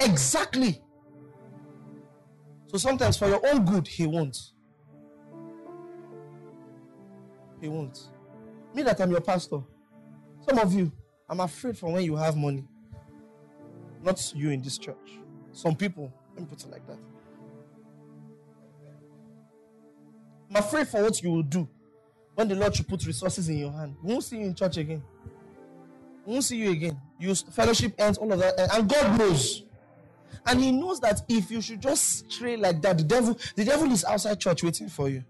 Exactly. 0.00 0.82
So 2.66 2.78
sometimes 2.78 3.16
for 3.16 3.28
your 3.28 3.46
own 3.46 3.64
good, 3.64 3.86
He 3.86 4.06
won't. 4.06 4.36
He 7.64 7.70
won't. 7.70 7.98
Me 8.74 8.82
that 8.82 9.00
I'm 9.00 9.10
your 9.10 9.22
pastor. 9.22 9.60
Some 10.46 10.58
of 10.58 10.74
you, 10.74 10.92
I'm 11.26 11.40
afraid 11.40 11.78
for 11.78 11.90
when 11.90 12.04
you 12.04 12.14
have 12.14 12.36
money. 12.36 12.62
Not 14.02 14.34
you 14.36 14.50
in 14.50 14.60
this 14.60 14.76
church. 14.76 15.18
Some 15.50 15.74
people, 15.74 16.12
let 16.34 16.42
me 16.42 16.46
put 16.46 16.62
it 16.62 16.70
like 16.70 16.86
that. 16.86 16.98
I'm 20.50 20.56
afraid 20.56 20.88
for 20.88 21.02
what 21.04 21.22
you 21.22 21.30
will 21.30 21.42
do 21.42 21.66
when 22.34 22.48
the 22.48 22.54
Lord 22.54 22.76
should 22.76 22.86
put 22.86 23.06
resources 23.06 23.48
in 23.48 23.56
your 23.56 23.72
hand. 23.72 23.96
We 24.02 24.12
won't 24.12 24.24
see 24.24 24.40
you 24.40 24.44
in 24.44 24.54
church 24.54 24.76
again. 24.76 25.02
We 26.26 26.34
won't 26.34 26.44
see 26.44 26.58
you 26.58 26.70
again. 26.70 27.00
You 27.18 27.34
fellowship 27.34 27.94
ends, 27.96 28.18
all 28.18 28.30
of 28.30 28.40
that, 28.40 28.60
and 28.74 28.86
God 28.86 29.18
knows. 29.18 29.62
And 30.46 30.60
He 30.60 30.70
knows 30.70 31.00
that 31.00 31.22
if 31.30 31.50
you 31.50 31.62
should 31.62 31.80
just 31.80 32.30
stray 32.30 32.58
like 32.58 32.82
that, 32.82 32.98
the 32.98 33.04
devil, 33.04 33.38
the 33.56 33.64
devil 33.64 33.90
is 33.90 34.04
outside 34.04 34.38
church 34.38 34.62
waiting 34.62 34.90
for 34.90 35.08
you. 35.08 35.24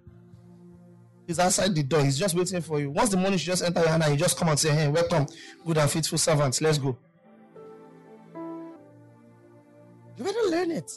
He's 1.26 1.38
outside 1.38 1.74
the 1.74 1.82
door. 1.82 2.04
He's 2.04 2.18
just 2.18 2.34
waiting 2.34 2.60
for 2.60 2.80
you. 2.80 2.90
Once 2.90 3.10
the 3.10 3.16
money 3.16 3.38
should 3.38 3.46
just 3.46 3.62
enter 3.62 3.80
your 3.80 3.88
hand, 3.88 4.02
and 4.02 4.12
you 4.12 4.18
just 4.18 4.36
come 4.36 4.48
and 4.48 4.58
say, 4.58 4.70
"Hey, 4.70 4.88
welcome, 4.88 5.26
good 5.64 5.78
and 5.78 5.90
faithful 5.90 6.18
servants. 6.18 6.60
Let's 6.60 6.78
go." 6.78 6.98
You 10.16 10.24
better 10.24 10.48
learn 10.48 10.70
it. 10.70 10.90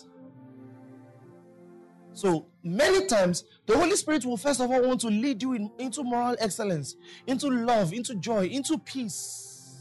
So 2.14 2.48
many 2.64 3.06
times, 3.06 3.46
the 3.68 3.78
Holy 3.78 3.96
Spirit 3.96 4.26
will 4.26 4.38
first 4.38 4.60
of 4.60 4.70
all 4.70 4.82
want 4.82 5.02
to 5.02 5.08
lead 5.08 5.42
you 5.42 5.54
in, 5.54 5.72
into 5.78 6.04
moral 6.04 6.36
excellence, 6.40 6.96
into 7.26 7.48
love, 7.48 7.94
into 7.94 8.16
joy, 8.16 8.48
into 8.48 8.78
peace. 8.80 9.78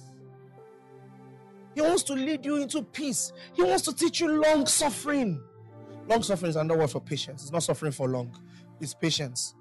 He 1.75 1.81
wants 1.81 2.05
to 2.05 2.13
lead 2.15 2.45
you 2.45 2.57
into 2.57 2.83
peace. 2.83 3.33
He 3.55 3.63
wants 3.63 3.83
to 3.83 3.95
teach 3.95 4.21
you 4.21 4.41
long 4.41 4.67
suffering. 4.67 5.43
Long 6.09 6.23
suffering 6.23 6.51
is 6.51 6.57
another 6.57 6.79
word 6.79 6.91
for 6.91 7.01
patience. 7.01 7.43
It's 7.43 7.53
not 7.53 7.65
suffering 7.65 7.93
for 7.93 8.09
long, 8.09 8.39
it's 8.81 8.95
patience. 8.95 9.56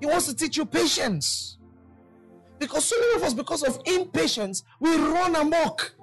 He 0.00 0.06
wants 0.06 0.26
to 0.26 0.34
teach 0.34 0.56
you 0.56 0.64
patience. 0.64 1.58
Because 2.58 2.84
so 2.84 2.98
many 2.98 3.16
of 3.16 3.22
us, 3.22 3.34
because 3.34 3.62
of 3.62 3.80
impatience, 3.86 4.62
we 4.80 4.94
run 4.96 5.36
amok. 5.36 5.94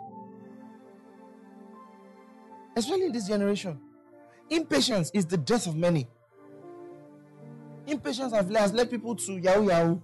Especially 2.76 3.06
in 3.06 3.11
this 3.11 3.28
generation. 3.28 3.80
Impatience 4.49 5.11
is 5.14 5.26
the 5.26 5.38
death 5.38 5.68
of 5.68 5.76
many. 5.76 6.07
Impatience 7.86 8.34
has 8.34 8.74
led 8.74 8.90
people 8.90 9.15
to 9.15 9.34
Yahoo 9.38 9.68
Yahoo, 9.68 10.02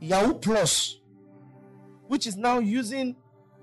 Yahoo 0.00 0.34
Plus, 0.34 1.00
which 2.08 2.26
is 2.26 2.36
now 2.36 2.58
using 2.58 3.16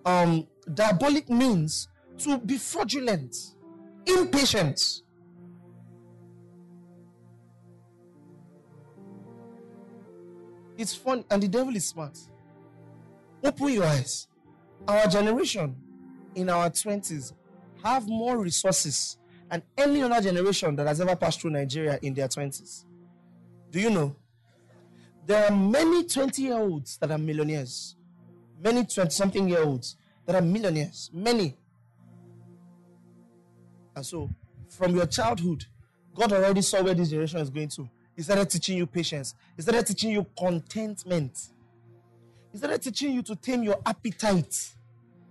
um, 0.05 0.47
diabolic 0.73 1.30
means 1.30 1.88
to 2.19 2.38
be 2.39 2.57
fraudulent. 2.57 3.35
Impatience. 4.05 5.02
It's 10.78 10.95
fun, 10.95 11.24
and 11.30 11.41
the 11.41 11.48
devil 11.48 11.76
is 11.76 11.88
smart. 11.88 12.18
Open 13.44 13.70
your 13.70 13.86
eyes. 13.86 14.28
Our 14.88 15.08
generation 15.08 15.76
in 16.36 16.50
our 16.50 16.70
20s 16.70 17.34
have 17.84 18.08
more 18.08 18.38
resources 18.38 19.18
than 19.50 19.62
any 19.78 20.02
other 20.02 20.20
generation 20.22 20.76
that 20.76 20.88
has 20.88 21.00
ever 21.00 21.16
passed 21.16 21.41
through 21.41 21.52
Nigeria 21.52 22.00
in 22.02 22.14
their 22.14 22.28
20s. 22.28 22.86
Do 23.70 23.80
you 23.80 23.90
know? 23.90 24.16
There 25.26 25.45
are 25.45 25.56
many 25.56 26.04
20 26.04 26.41
year 26.41 26.58
olds 26.58 26.98
that 26.98 27.12
are 27.12 27.18
millionaires, 27.18 27.95
many 28.62 28.84
20 28.86 29.10
something 29.12 29.48
year 29.48 29.64
olds 29.64 29.95
that 30.26 30.36
are 30.36 30.41
millionaires, 30.41 31.10
many. 31.14 31.56
And 33.95 34.06
so, 34.06 34.30
from 34.70 34.95
your 34.95 35.06
childhood, 35.06 35.66
God 36.16 36.32
already 36.34 36.62
saw 36.62 36.82
where 36.82 36.94
this 36.94 37.10
generation 37.10 37.40
is 37.40 37.50
going 37.50 37.70
to. 37.70 37.90
He 38.15 38.22
started 38.22 38.49
teaching 38.49 38.77
you 38.77 38.85
patience, 38.85 39.35
He 39.56 39.61
started 39.61 39.88
teaching 39.88 40.11
you 40.11 40.26
contentment, 40.38 41.49
He 42.52 42.57
started 42.57 42.81
teaching 42.81 43.14
you 43.14 43.23
to 43.23 43.35
tame 43.35 43.64
your 43.64 43.80
appetite. 43.85 44.72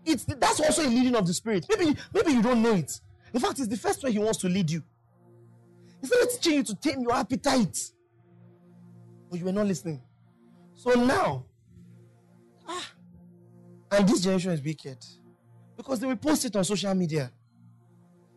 It's 0.04 0.24
that's 0.24 0.60
also 0.60 0.84
a 0.84 0.88
leading 0.88 1.14
of 1.14 1.26
the 1.26 1.34
spirit. 1.34 1.66
Maybe, 1.68 1.96
maybe 2.12 2.32
you 2.32 2.42
don't 2.42 2.62
know 2.62 2.74
it. 2.74 3.00
In 3.32 3.40
fact, 3.40 3.60
it's 3.60 3.68
the 3.68 3.76
first 3.76 4.02
way 4.02 4.10
he 4.12 4.18
wants 4.18 4.38
to 4.38 4.48
lead 4.48 4.70
you. 4.70 4.82
He 6.00 6.06
started 6.08 6.30
teaching 6.30 6.54
you 6.54 6.62
to 6.64 6.74
tame 6.74 7.00
your 7.02 7.14
appetite 7.14 7.78
but 9.32 9.38
you 9.38 9.46
were 9.46 9.52
not 9.52 9.66
listening. 9.66 9.98
So 10.74 10.90
now, 10.90 11.46
ah, 12.68 12.86
and 13.90 14.06
this 14.06 14.20
generation 14.20 14.50
is 14.50 14.60
wicked 14.60 14.98
because 15.74 16.00
they 16.00 16.06
will 16.06 16.16
post 16.16 16.44
it 16.44 16.54
on 16.54 16.64
social 16.64 16.94
media. 16.94 17.32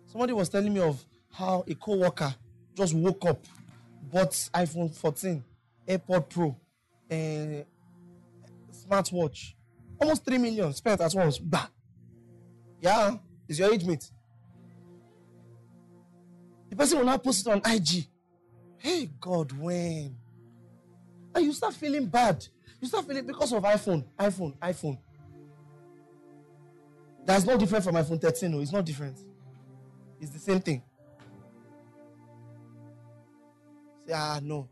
Somebody 0.05 0.31
was 0.31 0.47
telling 0.47 0.73
me 0.73 0.80
of 0.80 1.03
how 1.34 1.65
a 1.67 1.76
co-worker 1.76 2.34
just 2.73 2.93
woke 2.93 3.26
up, 3.26 3.45
bought 4.15 4.31
iPhone 4.53 4.95
14, 4.95 5.43
AirPod 5.89 6.29
Pro, 6.29 6.55
and 7.09 7.65
smartwatch, 8.71 9.55
almost 9.99 10.23
three 10.23 10.37
million 10.37 10.71
spent 10.71 11.01
at 11.01 11.13
once. 11.13 11.37
Bah, 11.37 11.67
yeah, 12.79 13.17
is 13.45 13.59
your 13.59 13.73
age 13.73 13.83
mate. 13.83 14.09
The 16.69 16.77
person 16.77 16.97
will 16.97 17.05
now 17.05 17.17
post 17.17 17.45
it 17.45 17.51
on 17.51 17.61
IG. 17.69 18.07
Hey 18.77 19.09
God, 19.19 19.51
when? 19.51 20.15
And 21.35 21.45
you 21.45 21.51
start 21.51 21.73
feeling 21.73 22.05
bad. 22.05 22.47
You 22.79 22.87
start 22.87 23.05
feeling 23.05 23.25
because 23.25 23.51
of 23.51 23.63
iPhone, 23.63 24.05
iPhone, 24.17 24.57
iPhone. 24.59 24.97
That's 27.25 27.43
not 27.43 27.59
different 27.59 27.83
from 27.83 27.95
iPhone 27.95 28.21
13. 28.21 28.49
No, 28.49 28.61
it's 28.61 28.71
not 28.71 28.85
different. 28.85 29.19
It's 30.21 30.31
the 30.31 30.39
same 30.39 30.61
thing. 30.61 30.83
Say, 34.06 34.14
ah, 34.14 34.40
no. 34.41 34.69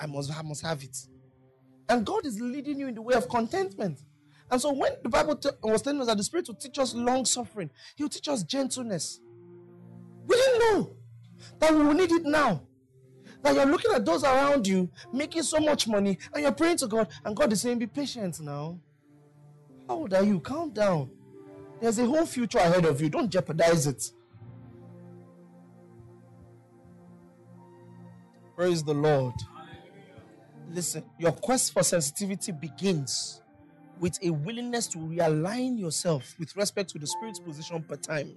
I 0.00 0.06
must, 0.06 0.36
I 0.36 0.42
must 0.42 0.62
have 0.62 0.82
it. 0.82 0.96
And 1.88 2.04
God 2.04 2.26
is 2.26 2.40
leading 2.40 2.78
you 2.78 2.88
in 2.88 2.94
the 2.94 3.02
way 3.02 3.14
of 3.14 3.28
contentment. 3.28 4.00
And 4.50 4.60
so 4.60 4.72
when 4.72 4.92
the 5.02 5.08
Bible 5.08 5.36
t- 5.36 5.50
was 5.62 5.82
telling 5.82 6.00
us 6.00 6.06
that 6.08 6.16
the 6.16 6.22
Spirit 6.24 6.48
will 6.48 6.54
teach 6.56 6.78
us 6.78 6.94
long 6.94 7.24
suffering, 7.24 7.70
He 7.96 8.04
will 8.04 8.10
teach 8.10 8.28
us 8.28 8.42
gentleness. 8.42 9.20
We 10.26 10.36
didn't 10.36 10.58
know 10.60 10.90
that 11.58 11.74
we 11.74 11.82
will 11.82 11.94
need 11.94 12.12
it 12.12 12.24
now 12.24 12.62
that 13.42 13.54
you're 13.54 13.66
looking 13.66 13.92
at 13.92 14.04
those 14.04 14.24
around 14.24 14.66
you 14.66 14.90
making 15.12 15.42
so 15.42 15.58
much 15.58 15.88
money 15.88 16.18
and 16.32 16.42
you're 16.42 16.52
praying 16.52 16.76
to 16.78 16.86
God, 16.86 17.08
and 17.24 17.34
God 17.36 17.52
is 17.52 17.62
saying, 17.62 17.78
Be 17.78 17.86
patient 17.86 18.40
now. 18.40 18.78
How 19.88 19.94
old 19.94 20.14
are 20.14 20.22
you? 20.22 20.40
Calm 20.40 20.70
down. 20.70 21.10
There's 21.80 21.98
a 21.98 22.06
whole 22.06 22.26
future 22.26 22.58
ahead 22.58 22.84
of 22.84 23.00
you. 23.00 23.08
Don't 23.08 23.30
jeopardize 23.30 23.86
it. 23.86 24.10
Praise 28.60 28.82
the 28.82 28.92
Lord. 28.92 29.32
Listen, 30.68 31.02
your 31.18 31.32
quest 31.32 31.72
for 31.72 31.82
sensitivity 31.82 32.52
begins 32.52 33.40
with 33.98 34.18
a 34.22 34.28
willingness 34.28 34.86
to 34.88 34.98
realign 34.98 35.78
yourself 35.78 36.34
with 36.38 36.54
respect 36.54 36.90
to 36.90 36.98
the 36.98 37.06
Spirit's 37.06 37.38
position 37.38 37.82
per 37.82 37.96
time. 37.96 38.34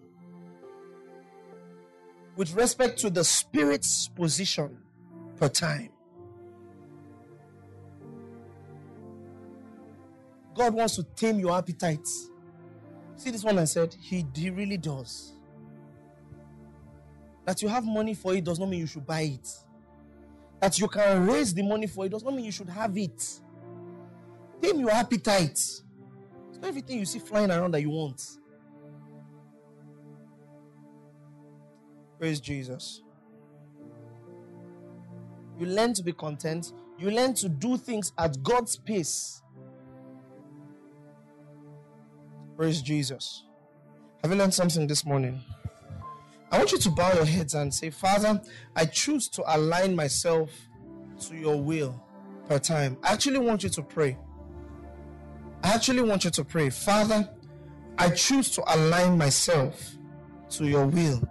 With 2.38 2.56
respect 2.56 3.00
to 3.00 3.10
the 3.10 3.26
Spirit's 3.26 4.08
position 4.16 4.78
per 5.36 5.50
time. 5.50 5.90
God 10.56 10.74
wants 10.74 10.96
to 10.96 11.04
tame 11.18 11.38
your 11.38 11.52
appetites. 11.58 12.30
See 13.18 13.30
this 13.30 13.44
one 13.44 13.60
I 13.60 13.66
said? 13.66 13.94
He, 14.00 14.26
really 14.52 14.78
does. 14.78 15.34
That 17.44 17.62
you 17.62 17.68
have 17.68 17.84
money 17.84 18.14
for 18.14 18.34
it 18.34 18.46
does 18.46 18.58
not 18.58 18.70
mean 18.70 18.80
you 18.80 18.88
should 18.88 19.06
buy 19.06 19.24
it. 19.24 19.50
That 20.64 20.80
you 20.80 20.88
can 20.88 21.28
raise 21.28 21.54
the 21.54 21.62
money 21.62 21.88
for 21.88 22.06
it 22.06 22.10
does 22.14 22.24
not 22.24 22.34
mean 22.34 22.46
you 22.46 22.52
should 22.54 22.70
have 22.70 22.98
it. 22.98 23.22
Tame 24.62 24.80
your 24.80 24.92
appetite. 24.92 25.52
It's 25.52 25.82
not 26.54 26.70
everything 26.70 27.00
you 27.00 27.06
see 27.06 27.20
flying 27.20 27.52
around 27.52 27.72
that 27.72 27.82
you 27.82 27.90
want. 27.90 28.22
Praise 32.18 32.40
Jesus. 32.40 33.02
You 35.60 35.66
learn 35.66 35.94
to 35.96 36.02
be 36.02 36.14
content. 36.14 36.72
You 36.98 37.12
learn 37.12 37.34
to 37.34 37.50
do 37.50 37.76
things 37.76 38.14
at 38.18 38.42
God's 38.42 38.78
pace. 38.78 39.42
Praise 42.56 42.82
Jesus. 42.82 43.44
Have 44.22 44.32
you 44.32 44.38
learned 44.38 44.54
something 44.54 44.88
this 44.88 45.06
morning? 45.06 45.42
I 46.54 46.58
want 46.60 46.72
you 46.72 46.78
to 46.78 46.92
bow 46.92 47.12
your 47.14 47.26
heads 47.26 47.56
and 47.56 47.74
say, 47.74 47.90
Father, 47.90 48.40
I 48.76 48.86
choose 48.86 49.28
to 49.30 49.44
align 49.56 49.96
myself 49.96 50.52
to 51.22 51.36
your 51.36 51.60
will 51.60 52.00
per 52.48 52.60
time. 52.60 52.96
I 53.02 53.12
actually 53.12 53.40
want 53.40 53.64
you 53.64 53.70
to 53.70 53.82
pray. 53.82 54.20
I 55.64 55.74
actually 55.74 56.04
want 56.04 56.26
you 56.26 56.30
to 56.30 56.44
pray. 56.44 56.70
Father, 56.70 57.28
I 57.98 58.12
choose 58.12 58.52
to 58.52 58.64
align 58.72 59.18
myself 59.18 59.96
to 60.52 60.68
your 60.68 60.86
will 60.86 61.28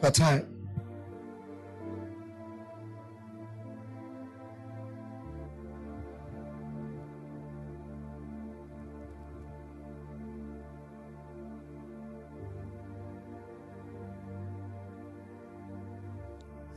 per 0.00 0.10
time. 0.10 0.48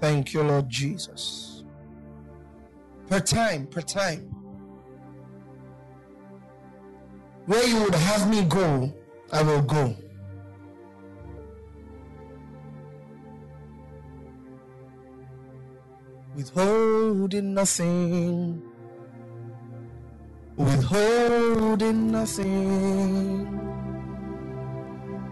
Thank 0.10 0.34
you, 0.34 0.42
Lord 0.42 0.68
Jesus. 0.68 1.64
Per 3.10 3.20
time, 3.20 3.68
per 3.68 3.82
time. 3.82 4.34
Where 7.46 7.64
you 7.68 7.84
would 7.84 7.94
have 7.94 8.28
me 8.28 8.42
go, 8.44 8.92
I 9.32 9.44
will 9.44 9.62
go. 9.62 9.96
Withholding 16.36 17.54
nothing, 17.54 18.64
withholding 20.58 22.12
nothing. 22.12 23.48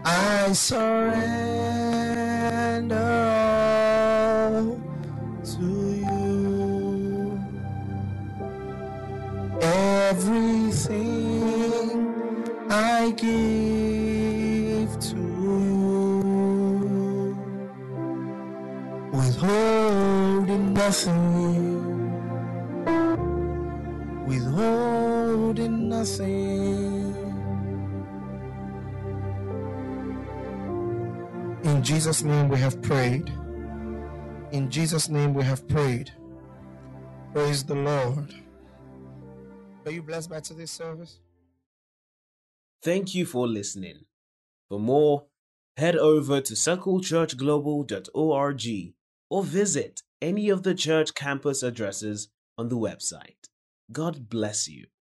I 0.04 0.52
surrender 0.52 1.58
Everything 10.20 12.02
I 12.68 13.12
give 13.12 14.98
to 14.98 15.16
you, 15.16 16.18
withholding 19.12 20.74
nothing, 20.74 21.78
withholding 24.26 25.88
nothing. 25.88 27.14
In 31.62 31.82
Jesus' 31.84 32.24
name 32.24 32.48
we 32.48 32.58
have 32.58 32.82
prayed. 32.82 33.30
In 34.50 34.68
Jesus' 34.68 35.08
name 35.08 35.32
we 35.32 35.44
have 35.44 35.68
prayed. 35.68 36.10
Praise 37.32 37.62
the 37.62 37.76
Lord. 37.76 38.34
Are 39.88 39.90
you 39.90 40.02
blessed 40.02 40.28
by 40.28 40.40
today's 40.40 40.70
service? 40.70 41.18
Thank 42.82 43.14
you 43.14 43.24
for 43.24 43.48
listening. 43.48 44.00
For 44.68 44.78
more, 44.78 45.24
head 45.78 45.96
over 45.96 46.42
to 46.42 46.52
circlechurchglobal.org 46.52 48.94
or 49.30 49.42
visit 49.42 50.02
any 50.20 50.50
of 50.50 50.62
the 50.62 50.74
church 50.74 51.14
campus 51.14 51.62
addresses 51.62 52.28
on 52.58 52.68
the 52.68 52.76
website. 52.76 53.48
God 53.90 54.28
bless 54.28 54.68
you. 54.68 54.88